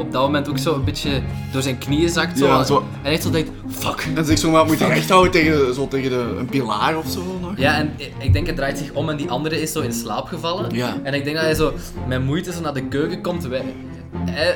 op 0.00 0.12
dat 0.12 0.22
moment 0.22 0.48
ook 0.48 0.58
zo 0.58 0.74
een 0.74 0.84
beetje 0.84 1.10
door 1.52 1.62
zijn 1.62 1.78
knieën 1.78 2.08
zakt. 2.08 2.38
Zo, 2.38 2.46
Ja, 2.46 2.64
zo. 2.64 2.84
En 3.02 3.12
echt 3.12 3.22
zo 3.22 3.30
denkt, 3.30 3.50
fuck. 3.70 4.06
En 4.14 4.24
zich 4.24 4.38
zo 4.38 4.50
maar 4.50 4.66
moet 4.66 4.80
recht 4.80 5.08
houden 5.10 5.32
tegen, 5.32 5.74
zo 5.74 5.88
tegen 5.88 6.10
de, 6.10 6.34
een 6.38 6.46
pilaar 6.46 6.96
of 6.96 7.06
zo 7.08 7.22
nog. 7.40 7.52
Ja, 7.56 7.74
en 7.78 7.90
ik- 8.18 8.32
denk 8.32 8.46
hij 8.46 8.54
draait 8.54 8.78
zich 8.78 8.92
om 8.92 9.08
en 9.08 9.16
die 9.16 9.30
andere 9.30 9.60
is 9.60 9.72
zo 9.72 9.80
in 9.80 9.92
slaap 9.92 10.26
gevallen. 10.26 10.74
Ja. 10.74 10.96
En 11.02 11.14
ik 11.14 11.24
denk 11.24 11.36
dat 11.36 11.44
hij 11.44 11.54
zo 11.54 11.72
met 12.08 12.24
moeite 12.24 12.52
zo 12.52 12.60
naar 12.60 12.74
de 12.74 12.82
keuken 12.82 13.22
komt. 13.22 13.46
Wij, 13.46 13.62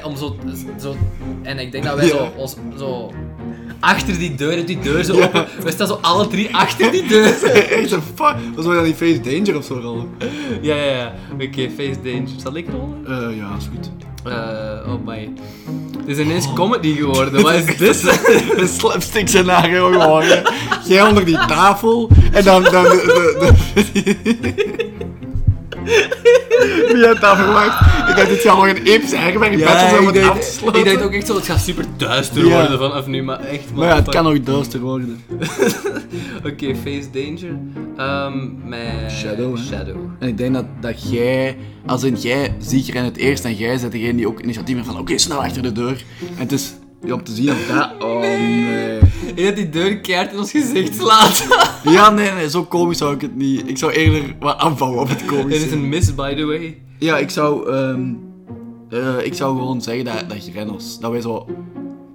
om 0.05 0.17
zo, 0.17 0.37
zo, 0.81 0.95
en 1.43 1.59
ik 1.59 1.73
denk 1.73 1.85
dat 1.85 1.95
wij 1.97 2.09
zo, 2.09 2.33
ons, 2.37 2.57
zo 2.79 3.13
achter 3.83 4.19
die 4.19 4.35
deur, 4.35 4.67
die 4.67 4.79
deur 4.81 5.05
zo 5.05 5.21
open. 5.21 5.47
We 5.63 5.71
staan 5.71 5.87
zo 5.87 5.99
alle 6.01 6.27
drie 6.29 6.55
achter 6.57 6.91
die 6.91 7.07
deur. 7.09 7.25
Echt 7.79 7.91
een 7.93 8.03
fuck. 8.15 8.35
Je 8.57 8.63
dan 8.63 8.85
die 8.85 8.95
Face 8.95 9.21
Danger 9.21 9.57
of 9.57 9.65
zo 9.65 9.75
rollen? 9.83 10.09
ja, 10.61 10.75
ja, 10.75 10.97
ja. 10.97 11.15
Oké, 11.35 11.71
face 11.77 12.01
danger. 12.03 12.29
Zal 12.43 12.57
ik 12.57 12.67
rollen? 12.71 13.07
Eh, 13.31 13.37
ja, 13.37 13.51
is 13.59 13.69
goed. 13.77 13.91
Eh, 14.25 14.93
oh 14.93 15.07
my. 15.07 15.31
Het 15.99 16.09
is 16.09 16.19
ineens 16.19 16.53
comedy 16.55 16.95
geworden. 16.97 17.43
Wat 17.43 17.53
is 17.55 17.65
dit? 17.77 18.03
Een 18.57 18.69
slapstick 18.69 19.29
scenario 19.29 19.91
gewoon. 19.91 20.25
Jij 20.85 21.03
onder 21.03 21.25
die 21.25 21.39
tafel 21.47 22.11
en 22.33 22.45
dan, 22.45 22.63
dan 22.63 22.83
de, 22.85 23.53
de, 23.75 24.41
de- 24.41 24.91
Wie 26.93 27.07
had 27.07 27.21
dat 27.21 27.37
verwacht? 27.37 27.81
Ik 28.09 28.17
dacht 28.17 28.43
je 28.43 28.51
al 28.51 28.57
nog 28.57 28.69
een 28.69 28.83
episch 28.85 29.13
eigenwerk 29.13 29.59
ja, 29.59 29.73
bed 29.73 29.91
was 29.91 30.01
om 30.01 30.09
ik 30.09 30.15
het 30.15 30.25
af 30.25 30.33
denk, 30.33 30.43
te 30.45 30.53
sluiten. 30.53 30.81
ik 30.83 30.89
denk 30.89 31.03
ook 31.03 31.13
echt 31.13 31.27
zo, 31.27 31.35
het 31.35 31.47
gaat 31.47 31.61
super 31.61 31.85
duister 31.97 32.47
Ja. 32.47 32.61
worden 32.61 32.79
vanaf 32.79 33.07
nu, 33.07 33.23
maar 33.23 33.41
echt. 33.41 33.75
Maar 33.75 33.89
ja, 33.89 33.95
het 33.95 34.09
kan 34.09 34.27
ook 34.27 34.47
duister 34.47 34.81
worden. 34.81 35.25
Oké, 36.49 36.75
face 36.75 37.09
danger. 37.13 37.59
Mijn 38.65 39.11
Shadow, 39.11 39.57
hè? 39.57 39.63
Shadow. 39.63 39.97
En 40.19 40.29
ik 40.29 40.39
denk 40.39 40.55
dat, 40.55 40.65
dat 40.81 41.11
jij, 41.11 41.57
als 41.87 42.03
in 42.03 42.15
jij 42.15 42.55
ziet 42.59 42.89
er 42.89 42.95
in 42.95 43.05
het 43.05 43.17
eerst 43.17 43.45
en 43.45 43.55
jij 43.55 43.79
bent 43.81 43.93
degene 43.93 44.15
die 44.15 44.27
ook 44.29 44.41
initiatief 44.41 44.75
heeft 44.75 44.87
van 44.89 44.99
oké, 44.99 45.19
snel 45.19 45.43
achter 45.43 45.63
de 45.63 45.73
deur. 45.73 46.05
En 46.21 46.39
het 46.43 46.53
is 46.53 46.73
ja, 47.05 47.15
om 47.15 47.25
te 47.25 47.33
zien 47.35 47.51
of 47.51 47.67
dat... 47.67 47.91
Oh 48.09 48.21
nee. 48.21 48.99
Dat 49.35 49.57
die 49.57 49.69
deur 49.71 50.01
keert 50.01 50.33
in 50.33 50.39
ons 50.39 50.51
gezicht 50.51 50.95
slaat. 50.97 51.47
Ja, 51.85 52.11
nee, 52.11 52.31
nee, 52.33 52.51
zo 52.51 52.65
komisch 52.65 52.99
zou 52.99 53.15
ik 53.15 53.21
het 53.21 53.37
niet. 53.37 53.69
Ik 53.69 53.79
zou 53.79 53.93
eerder 53.93 54.35
wat 54.41 54.59
afbouwen 54.59 55.01
op 55.01 55.09
het 55.09 55.19
Dit 55.19 55.29
komische. 55.39 55.65
is 55.67 55.73
een 55.73 55.89
miss, 55.89 56.15
by 56.15 56.35
the 56.35 56.45
way. 56.45 56.79
Ja, 56.99 57.19
ik 57.19 57.31
zou, 57.31 57.71
ehm, 57.73 58.13
eh, 58.91 59.25
ik 59.27 59.35
zou 59.35 59.57
gewoon 59.59 59.83
zeggen 59.83 60.05
dat, 60.05 60.25
dat 60.29 60.39
Grenos, 60.53 60.99
dat 61.01 61.11
wij 61.11 61.21
zo... 61.21 61.47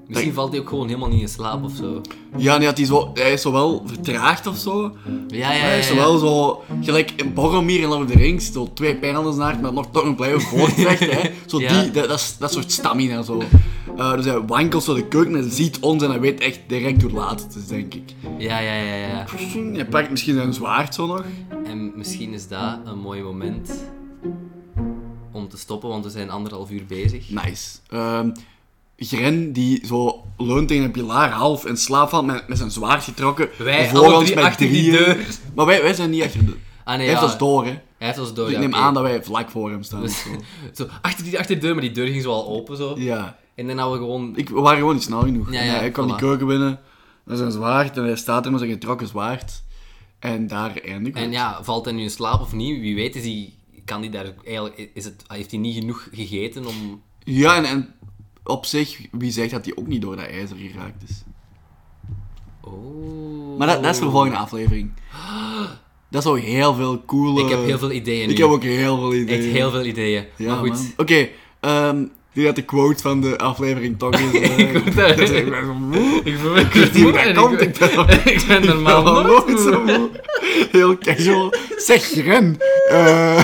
Misschien 0.08 0.34
valt 0.34 0.52
hij 0.52 0.60
ook 0.60 0.70
gewoon 0.70 0.88
helemaal 0.88 1.10
niet 1.10 1.22
in 1.22 1.28
slaap 1.28 1.64
of 1.64 1.72
zo. 1.76 2.02
Ja, 2.38 2.58
nee, 2.58 2.68
hij, 2.74 2.86
zo, 2.86 3.12
hij 3.14 3.34
is 3.34 3.42
zo 3.42 3.52
wel 3.52 3.84
vertraagd 3.86 4.48
of 4.48 4.58
zo. 4.58 4.82
Ja, 5.28 5.38
ja, 5.38 5.52
ja. 5.54 5.60
hij 5.60 5.80
is 5.80 5.88
zo 5.88 5.94
ja. 5.94 6.00
wel 6.00 6.18
zo, 6.18 6.64
gelijk 6.82 7.12
in 7.16 7.34
Boromir 7.34 7.80
in 7.80 7.88
Lord 7.88 8.04
of 8.04 8.12
the 8.12 8.18
Rings, 8.18 8.52
zo 8.52 8.70
twee 8.74 8.96
pijlen 8.96 9.38
naakt, 9.38 9.62
maar 9.62 9.74
nog 9.74 9.88
toch 9.92 10.06
nog 10.06 10.16
blijven 10.16 10.42
voortvechten. 10.42 11.10
hè. 11.10 11.30
Zo 11.46 11.60
Ja. 11.60 11.82
die, 11.82 11.92
dat, 11.92 12.08
dat, 12.08 12.20
is- 12.20 12.36
dat 12.40 12.52
soort 12.54 12.72
stamina 12.72 13.22
zo. 13.22 13.42
Eh, 13.98 14.14
dus 14.16 14.26
hij 14.26 14.42
wankelt 14.42 14.84
zo 14.84 14.94
de 14.94 15.08
keuken 15.08 15.36
en 15.36 15.52
ziet 15.52 15.80
ons 15.80 16.04
en 16.04 16.10
hij 16.10 16.20
weet 16.20 16.40
echt 16.40 16.60
direct 16.68 17.02
hoe 17.02 17.12
laat 17.12 17.44
het 17.44 17.56
is, 17.56 17.68
denk 17.68 17.94
ik. 17.94 18.14
Ja, 18.38 18.60
ja, 18.60 18.74
ja, 18.74 18.96
ja. 18.96 19.26
Hij 19.74 19.86
pakt 19.86 20.10
misschien 20.10 20.38
een 20.38 20.54
zwaard 20.54 20.94
zo 20.94 21.06
nog. 21.06 21.24
En 21.66 21.92
misschien 21.96 22.34
is 22.34 22.48
dat 22.48 22.80
een 22.86 23.00
mooi 23.00 23.22
moment 23.22 23.72
om 25.32 25.50
te 25.50 25.58
stoppen, 25.58 25.90
want 25.90 26.04
we 26.04 26.10
zijn 26.10 26.30
anderhalf 26.30 26.72
uur 26.72 26.86
bezig. 26.86 27.30
Nice. 27.30 27.78
Ehm 27.90 28.30
Gren 28.98 29.54
die 29.54 29.86
zo 29.86 30.24
leunt 30.38 30.68
tegen 30.68 30.84
een 30.84 30.92
pilaar 30.92 31.30
half 31.30 31.66
in 31.66 31.78
slaap 31.78 32.10
valt 32.10 32.26
met, 32.26 32.48
met 32.48 32.58
zijn 32.58 32.72
zwaard 32.72 33.04
getrokken. 33.04 33.50
Wij 33.58 33.90
voor 33.90 34.06
alle 34.06 34.16
ons 34.18 34.34
met 34.34 34.44
achter 34.44 34.68
die 34.70 34.92
deur. 34.92 35.18
Maar 35.56 35.66
wij, 35.66 35.82
wij 35.82 35.94
zijn 35.94 36.10
niet 36.10 36.24
achter 36.24 36.46
de 36.46 36.56
Ah 36.84 36.98
nee, 36.98 37.08
Hij 37.08 37.16
heeft 37.16 37.20
ja. 37.20 37.26
ons 37.28 37.38
door, 37.38 37.66
hè. 37.66 37.70
Hij 37.70 38.08
heeft 38.08 38.20
ons 38.20 38.34
door, 38.34 38.46
Dus 38.46 38.54
ik 38.54 38.60
neem 38.60 38.76
aan 38.76 38.94
dat 38.94 39.04
wij 39.04 39.24
vlak 39.24 39.50
voor 39.50 39.70
hem 39.70 39.84
staan. 39.84 40.10
Zo, 40.74 40.88
achter 41.02 41.24
die, 41.24 41.40
achter 41.40 41.56
de 41.56 41.62
deur, 41.62 41.74
maar 41.74 41.84
die 41.84 41.92
deur 41.92 42.08
ging 42.08 42.22
zo 42.22 42.32
al 42.32 42.48
open 42.48 42.78
zo. 42.78 42.96
Ja. 42.98 43.38
En 43.58 43.68
dan 43.68 43.78
hadden 43.78 44.00
we 44.00 44.06
gewoon... 44.06 44.34
Ik, 44.36 44.50
we 44.50 44.60
waren 44.60 44.78
gewoon 44.78 44.94
niet 44.94 45.04
snel 45.04 45.22
genoeg. 45.22 45.52
Ja, 45.52 45.62
ja, 45.62 45.74
hij 45.74 45.92
kwam 45.92 46.06
voilà. 46.06 46.10
die 46.10 46.18
keuken 46.18 46.48
binnen 46.48 46.80
met 47.24 47.38
zijn 47.38 47.52
zwaard 47.52 47.98
en 47.98 48.04
hij 48.04 48.16
staat 48.16 48.46
er 48.46 48.52
met 48.52 48.60
zijn 48.60 48.72
getrokken 48.72 49.08
zwaard. 49.08 49.64
En 50.20 50.48
daar 50.48 50.78
eindigt 50.78 51.16
En 51.16 51.32
ja, 51.32 51.64
valt 51.64 51.86
hij 51.86 51.94
nu 51.94 52.02
in 52.02 52.10
slaap 52.10 52.42
of 52.42 52.54
niet? 52.54 52.80
Wie 52.80 52.96
weet 52.96 53.16
is 53.16 53.24
hij... 53.24 53.54
Kan 53.86 54.02
hij 54.02 54.10
daar 54.10 54.34
eigenlijk... 54.46 54.90
Is 54.94 55.06
het, 55.06 55.24
heeft 55.28 55.52
hij 55.52 55.60
niet 55.60 55.76
genoeg 55.76 56.08
gegeten 56.12 56.66
om... 56.66 57.02
Ja, 57.24 57.56
en, 57.56 57.66
en 57.66 57.94
op 58.44 58.66
zich, 58.66 59.08
wie 59.12 59.32
zegt 59.32 59.52
dat 59.52 59.66
hij 59.66 59.76
ook 59.76 59.88
niet 59.88 60.02
door 60.02 60.16
dat 60.16 60.26
ijzer 60.26 60.58
geraakt 60.58 61.04
is? 61.10 61.24
Oh... 62.62 63.58
Maar 63.58 63.68
dat, 63.68 63.84
dat 63.84 63.92
is 63.92 63.98
voor 63.98 64.08
de 64.08 64.14
volgende 64.14 64.38
aflevering. 64.38 64.92
Dat 66.10 66.24
is 66.24 66.30
ook 66.30 66.40
heel 66.40 66.74
veel 66.74 67.06
coole... 67.06 67.44
Ik 67.44 67.50
heb 67.50 67.66
heel 67.66 67.78
veel 67.78 67.92
ideeën 67.92 68.28
nu. 68.28 68.32
Ik 68.32 68.38
heb 68.38 68.48
ook 68.48 68.64
heel 68.64 68.98
veel 68.98 69.14
ideeën. 69.14 69.40
Echt 69.40 69.52
heel 69.54 69.72
veel 69.72 69.86
ideeën. 69.86 70.26
Ja, 70.36 70.62
maar 70.62 70.72
goed. 70.72 70.94
Oké, 70.98 71.30
ehm, 71.60 72.06
Die 72.38 72.46
had 72.46 72.56
de 72.56 72.62
quote 72.62 73.02
van 73.02 73.22
de 73.22 73.38
aflevering 73.38 74.00
toch 74.00 74.14
eh, 74.14 74.34
Ik 74.60 74.74
moet 74.86 74.96
daar- 74.96 75.08
dat 75.16 75.20
is 75.20 75.32
echt 75.32 75.48
zo 75.48 75.74
moe. 75.74 76.22
Ik 76.24 76.38
voel 76.38 76.58
Ik 76.58 76.74
niet 76.74 77.02
hoe 77.04 77.12
dat 77.12 77.34
komt. 77.36 77.62
Ik 77.62 77.78
ben, 77.78 77.90
Ik 78.24 78.44
ben 78.48 78.58
ik 78.64 78.68
normaal 78.68 79.04
ben 79.04 79.14
nooit 79.14 79.48
nooit 79.48 79.60
zo 79.60 79.84
moe. 79.84 80.10
Heel 80.72 80.98
casual. 80.98 81.54
Zeg, 81.78 82.14
ren. 82.24 82.58
Eh. 82.90 83.44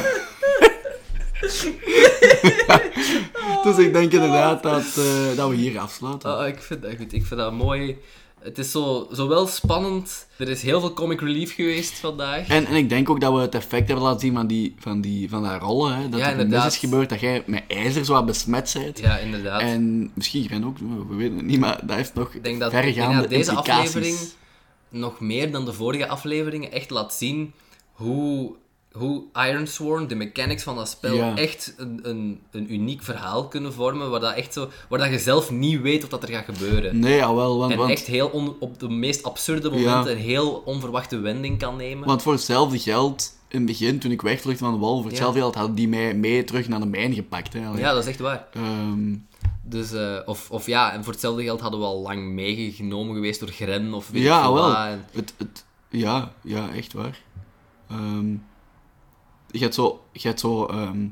dus 3.63 3.77
ik 3.77 3.93
denk 3.93 4.11
inderdaad 4.11 4.63
dat, 4.63 4.83
eh, 4.97 5.37
dat 5.37 5.49
we 5.49 5.55
hier 5.55 5.79
afsluiten. 5.79 6.37
Ah, 6.37 6.47
ik 6.47 6.61
vind 6.61 6.81
dat 6.81 6.91
goed. 6.97 7.13
Ik 7.13 7.25
vind 7.25 7.39
dat 7.39 7.53
mooi. 7.53 7.97
Het 8.43 8.57
is 8.57 8.71
zo, 8.71 9.07
zo 9.13 9.27
wel 9.27 9.47
spannend. 9.47 10.27
Er 10.37 10.49
is 10.49 10.61
heel 10.61 10.79
veel 10.79 10.93
comic 10.93 11.21
relief 11.21 11.55
geweest 11.55 11.93
vandaag. 11.93 12.47
En, 12.47 12.65
en 12.65 12.75
ik 12.75 12.89
denk 12.89 13.09
ook 13.09 13.19
dat 13.19 13.33
we 13.33 13.39
het 13.39 13.55
effect 13.55 13.87
hebben 13.87 14.05
laten 14.05 14.19
zien 14.19 14.33
van 14.33 14.47
die, 14.47 14.75
van 14.79 15.01
die, 15.01 15.29
van 15.29 15.43
dat 15.43 15.61
rollen. 15.61 15.95
Hè? 15.95 16.09
Dat 16.09 16.19
Ja, 16.19 16.31
er 16.31 16.47
mis 16.47 16.65
is 16.65 16.77
gebeurd, 16.77 17.09
dat 17.09 17.19
jij 17.19 17.43
met 17.45 17.63
ijzer 17.67 18.05
zo 18.05 18.13
wat 18.13 18.25
besmet 18.25 18.75
bent. 18.79 18.99
Ja, 18.99 19.17
inderdaad. 19.17 19.61
En 19.61 20.11
misschien 20.13 20.47
Ren 20.47 20.65
ook, 20.65 20.77
we 21.09 21.15
weten 21.15 21.35
het 21.35 21.45
niet, 21.45 21.59
maar 21.59 21.79
dat 21.85 21.95
heeft 21.95 22.13
nog 22.13 22.33
ik 22.33 22.43
denk 22.43 22.59
dat, 22.59 22.73
ik 22.73 22.81
denk 22.81 22.93
verregaande 22.93 23.21
dat 23.21 23.29
deze 23.29 23.51
aflevering 23.51 24.17
nog 24.89 25.19
meer 25.19 25.51
dan 25.51 25.65
de 25.65 25.73
vorige 25.73 26.07
afleveringen 26.07 26.71
echt 26.71 26.89
laat 26.89 27.13
zien 27.13 27.53
hoe, 27.91 28.55
hoe 28.93 29.23
Iron 29.33 29.67
Sworn, 29.67 30.07
de 30.07 30.15
mechanics 30.15 30.63
van 30.63 30.75
dat 30.75 30.89
spel, 30.89 31.15
Ja. 31.15 31.35
echt 31.37 31.73
een, 31.77 31.99
een, 32.03 32.41
een 32.51 32.73
uniek 32.73 33.03
verhaal 33.03 33.47
kunnen 33.47 33.73
vormen. 33.73 34.09
Waar, 34.09 34.19
dat 34.19 34.33
echt 34.35 34.53
zo, 34.53 34.69
waar 34.89 34.99
dat 34.99 35.09
je 35.09 35.19
zelf 35.19 35.51
niet 35.51 35.81
weet 35.81 36.01
wat 36.01 36.09
dat 36.11 36.23
er 36.23 36.29
gaat 36.29 36.45
gebeuren. 36.57 36.99
Nee, 36.99 37.15
jawel, 37.17 37.57
want, 37.57 37.71
En 37.71 37.77
want, 37.77 37.89
echt 37.91 38.05
heel 38.05 38.27
on- 38.27 38.55
op 38.59 38.79
de 38.79 38.89
meest 38.89 39.23
absurde 39.23 39.69
momenten 39.69 40.11
een 40.11 40.17
heel 40.17 40.61
onverwachte 40.65 41.19
wending 41.19 41.59
kan 41.59 41.75
nemen. 41.75 42.07
want 42.07 42.21
voor 42.21 42.33
hetzelfde 42.33 42.79
geld, 42.79 43.31
in 43.47 43.57
het 43.57 43.67
begin, 43.67 43.99
toen 43.99 44.11
ik 44.11 44.21
wegvluchtte 44.21 44.63
van 44.63 44.73
de 44.73 44.79
wal, 44.79 44.97
voor 45.01 45.09
hetzelfde 45.09 45.39
geld 45.39 45.55
hadden 45.55 45.75
die 45.75 45.87
mij 45.87 46.13
mee 46.13 46.43
terug 46.43 46.67
naar 46.67 46.79
de 46.79 46.85
mijn 46.85 47.13
gepakt. 47.13 47.53
Hè, 47.53 47.59
ja, 47.59 47.93
dat 47.93 48.03
is 48.03 48.09
echt 48.09 48.19
waar. 48.19 48.47
Ehm, 48.53 49.15
Dus, 49.65 49.91
eh, 49.91 50.15
of, 50.25 50.51
of 50.51 50.65
ja, 50.65 50.93
en 50.93 51.03
voor 51.03 51.11
hetzelfde 51.13 51.43
geld 51.43 51.61
hadden 51.61 51.79
we 51.79 51.85
al 51.85 52.01
lang 52.01 52.23
meegenomen 52.31 53.15
geweest 53.15 53.39
door 53.39 53.49
Gren 53.49 53.93
of 53.93 54.09
weet 54.09 54.21
ik 54.21 54.27
ja, 54.27 54.41
veel 54.43 54.53
wel. 54.53 54.75
En- 54.75 55.05
Het, 55.11 55.33
het, 55.37 55.65
ja, 55.89 56.31
ja, 56.41 56.69
echt 56.75 56.93
waar. 56.93 57.21
Ehm, 57.89 58.25
je 59.53 59.59
hebt 59.59 59.73
zo, 59.73 60.03
je 60.11 60.27
hebt 60.27 60.39
zo 60.39 60.65
ehm, 60.65 61.07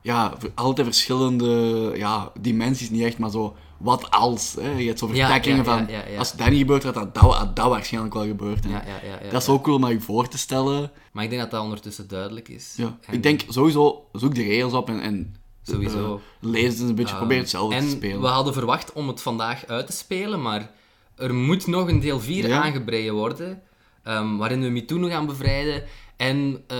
ja, 0.00 0.32
altijd 0.54 0.86
verschillende 0.86 1.92
ja, 1.96 2.32
dimensies, 2.40 2.90
niet 2.90 3.02
echt, 3.02 3.18
maar 3.18 3.30
zo, 3.30 3.56
wat 3.78 4.10
als. 4.10 4.56
Hè? 4.60 4.70
Je 4.70 4.86
hebt 4.86 4.98
zo 4.98 5.06
vertakkingen 5.06 5.64
ja, 5.64 5.72
ja, 5.72 5.78
van, 5.86 5.94
ja, 6.12 6.18
als 6.18 6.32
dat 6.32 6.48
niet 6.50 6.58
gebeurt, 6.58 6.82
had 6.82 6.94
dat, 6.94 7.14
dat, 7.56 7.68
waarschijnlijk 7.68 8.14
wel 8.14 8.26
gebeurd. 8.26 8.64
hè. 8.64 8.70
Ja, 8.70 8.82
ja, 8.86 9.08
ja, 9.08 9.18
ja, 9.24 9.30
dat 9.30 9.42
is 9.42 9.48
ook 9.48 9.62
cool 9.64 9.76
om 9.76 9.88
je 9.88 10.00
voor 10.00 10.28
te 10.28 10.38
stellen. 10.38 10.90
Maar 11.12 11.24
ik 11.24 11.30
denk 11.30 11.42
dat 11.42 11.50
dat 11.50 11.62
ondertussen 11.62 12.08
duidelijk 12.08 12.48
is. 12.48 12.74
Ja. 12.76 12.98
En 13.06 13.14
Ik 13.14 13.22
denk 13.22 13.40
sowieso, 13.48 14.08
zoek 14.12 14.34
de 14.34 14.42
regels 14.42 14.72
op 14.72 14.88
en, 14.88 15.00
en 15.00 15.34
Sowieso. 15.62 16.14
eh, 16.14 16.50
lees 16.50 16.78
het 16.78 16.88
een 16.88 16.94
beetje, 16.94 17.16
probeer 17.16 17.38
het 17.38 17.50
zelf 17.50 17.74
te 17.74 17.88
spelen. 17.88 18.20
we 18.20 18.26
hadden 18.26 18.52
verwacht 18.52 18.92
om 18.92 19.08
het 19.08 19.22
vandaag 19.22 19.66
uit 19.66 19.86
te 19.86 19.92
spelen, 19.92 20.42
maar 20.42 20.70
er 21.16 21.34
moet 21.34 21.66
nog 21.66 21.88
een 21.88 22.00
deel 22.00 22.20
4 22.20 22.48
Ja. 22.48 22.62
aangebreid 22.62 23.10
worden, 23.10 23.62
ehm, 24.02 24.36
waarin 24.36 24.60
we 24.62 24.68
Mitoon 24.68 25.08
gaan 25.10 25.26
bevrijden 25.26 25.82
en 26.16 26.64
eh, 26.66 26.76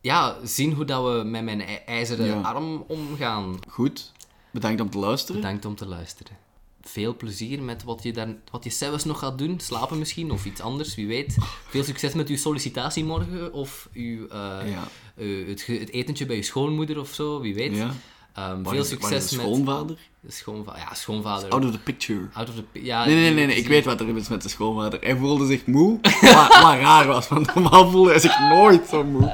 ja, 0.00 0.36
zien 0.44 0.72
hoe 0.72 0.84
dat 0.84 1.04
we 1.04 1.22
met 1.24 1.44
mijn 1.44 1.60
ij- 1.62 1.82
ijzeren 1.86 2.26
Ja. 2.26 2.40
arm 2.40 2.84
omgaan. 2.88 3.58
Goed, 3.68 4.12
bedankt 4.52 4.80
om 4.80 4.90
te 4.90 4.98
luisteren. 4.98 5.40
Bedankt 5.40 5.64
om 5.64 5.74
te 5.74 5.86
luisteren. 5.86 6.36
Veel 6.82 7.16
plezier 7.16 7.62
met 7.62 7.84
wat 7.84 8.02
je, 8.02 8.12
daar, 8.12 8.28
wat 8.50 8.64
je 8.64 8.70
zelfs 8.70 9.04
nog 9.04 9.18
gaat 9.18 9.38
doen. 9.38 9.60
Slapen 9.60 9.98
misschien, 9.98 10.30
of 10.30 10.44
iets 10.44 10.60
anders, 10.60 10.94
wie 10.94 11.06
weet. 11.06 11.36
Veel 11.68 11.84
succes 11.84 12.12
met 12.14 12.28
uw 12.28 12.36
sollicitatie 12.36 13.04
morgen, 13.04 13.52
of 13.52 13.88
uw, 13.92 14.26
eh, 14.28 14.38
Ja. 14.70 14.88
eh, 15.16 15.46
het, 15.48 15.90
etentje 15.90 16.26
bij 16.26 16.36
je 16.36 16.42
schoonmoeder 16.42 17.00
of 17.00 17.08
zo, 17.14 17.40
wie 17.40 17.54
weet. 17.54 17.76
Ja. 17.76 17.90
Ehm, 18.34 18.62
veel 18.64 18.80
is- 18.80 18.88
succes 18.88 19.28
de 19.28 19.36
met... 19.36 19.44
schoonvader? 19.46 19.98
De 20.20 20.30
schoonva 20.32 20.76
ja, 20.76 20.94
schoonvader. 20.94 21.48
Out 21.50 21.64
of 21.64 21.70
the 21.70 21.78
picture. 21.78 22.28
Out 22.32 22.48
of 22.48 22.54
the 22.54 22.64
ja, 22.80 23.04
Nee, 23.06 23.32
nee, 23.32 23.46
nee, 23.46 23.56
ik 23.56 23.66
weet 23.66 23.84
wat 23.84 24.00
er 24.00 24.16
is 24.16 24.28
met 24.28 24.42
de 24.42 24.48
schoonvader. 24.48 25.00
Hij 25.00 25.16
voelde 25.16 25.46
zich 25.46 25.66
moe, 25.66 25.98
wat 26.20 26.50
raar 26.60 27.06
was, 27.06 27.28
want 27.28 27.54
normaal 27.54 27.90
voelde 27.90 28.10
hij 28.10 28.18
zich 28.20 28.38
nooit 28.38 28.86
zo 28.88 29.04
moe. 29.04 29.32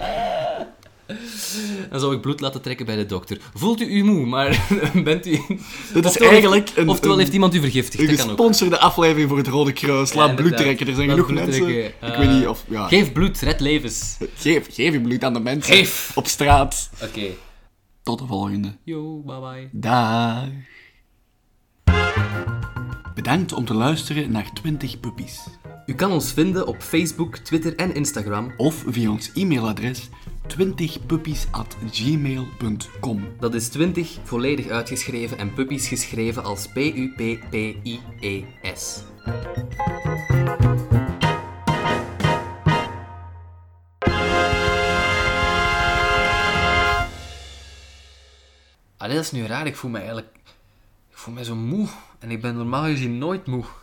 Dan 1.90 2.00
zou 2.00 2.14
ik 2.14 2.20
bloed 2.20 2.40
laten 2.40 2.62
trekken 2.62 2.86
bij 2.86 2.96
de 2.96 3.06
dokter. 3.06 3.38
Voelt 3.54 3.80
u 3.80 3.84
u 3.84 4.04
moe, 4.04 4.26
maar 4.26 4.66
bent 5.04 5.26
u... 5.26 5.30
Dit 5.30 6.04
is 6.04 6.04
Oftewel 6.04 6.30
eigenlijk 6.30 6.66
heeft- 6.66 6.78
een, 6.78 6.88
Oftewel 6.88 7.12
een, 7.14 7.18
heeft 7.20 7.32
iemand 7.32 7.54
u 7.54 7.60
vergiftigd, 7.60 8.02
een 8.10 8.18
gesponsorde 8.18 8.78
aflevering 8.78 9.28
voor 9.28 9.38
het 9.38 9.46
Rode 9.46 9.72
Kruis. 9.72 10.12
Laat 10.14 10.34
bloed 10.36 10.56
trekken, 10.56 10.86
er 10.86 10.94
zijn 10.94 11.08
genoeg 11.08 11.26
bloed 11.26 11.38
mensen. 11.44 11.62
trekken. 11.62 11.84
Ik 12.08 12.14
Eh, 12.14 12.18
weet 12.18 12.30
niet 12.30 12.46
of... 12.46 12.64
Ja, 12.68 12.88
Geef 12.88 13.12
bloed, 13.12 13.40
red 13.40 13.60
levens. 13.60 14.16
geef, 14.36 14.66
geef 14.74 14.92
je 14.92 15.00
bloed 15.00 15.24
aan 15.24 15.32
de 15.32 15.40
mensen. 15.40 15.74
Geef. 15.74 16.12
Op 16.14 16.26
straat. 16.26 16.90
Oké. 17.02 17.26
Tot 18.02 18.18
de 18.18 18.26
volgende. 18.26 18.76
Yo, 18.84 19.22
bye 19.26 19.40
bye. 19.40 19.68
Dag. 19.72 20.44
Bedankt 23.14 23.52
om 23.52 23.64
te 23.64 23.74
luisteren 23.74 24.30
naar 24.30 24.50
20 24.52 25.00
Puppies. 25.00 25.40
U 25.86 25.94
kan 25.94 26.12
ons 26.12 26.32
vinden 26.32 26.66
op 26.66 26.76
Facebook, 26.82 27.36
Twitter 27.36 27.76
en 27.76 27.94
Instagram. 27.94 28.52
Of 28.56 28.84
via 28.88 29.10
ons 29.10 29.30
e-mailadres 29.34 30.08
20puppies.gmail.com. 30.48 33.28
Dat 33.40 33.54
is 33.54 33.68
20 33.68 34.18
volledig 34.22 34.68
uitgeschreven 34.68 35.38
en 35.38 35.52
puppies 35.52 35.88
geschreven 35.88 36.44
als 36.44 36.68
P-U-P-P-I-E-S. 36.68 39.02
Allee, 48.96 49.14
dat 49.14 49.24
is 49.24 49.32
nu 49.32 49.46
raar. 49.46 49.66
Ik 49.66 49.76
voel 49.76 49.90
me 49.90 49.98
eigenlijk... 49.98 50.28
Ik 51.10 51.16
voel 51.16 51.34
me 51.34 51.44
zo 51.44 51.54
moe. 51.54 51.88
En 52.18 52.30
ik 52.30 52.40
ben 52.40 52.56
normaal 52.56 52.84
gezien 52.84 53.18
nooit 53.18 53.46
moe. 53.46 53.64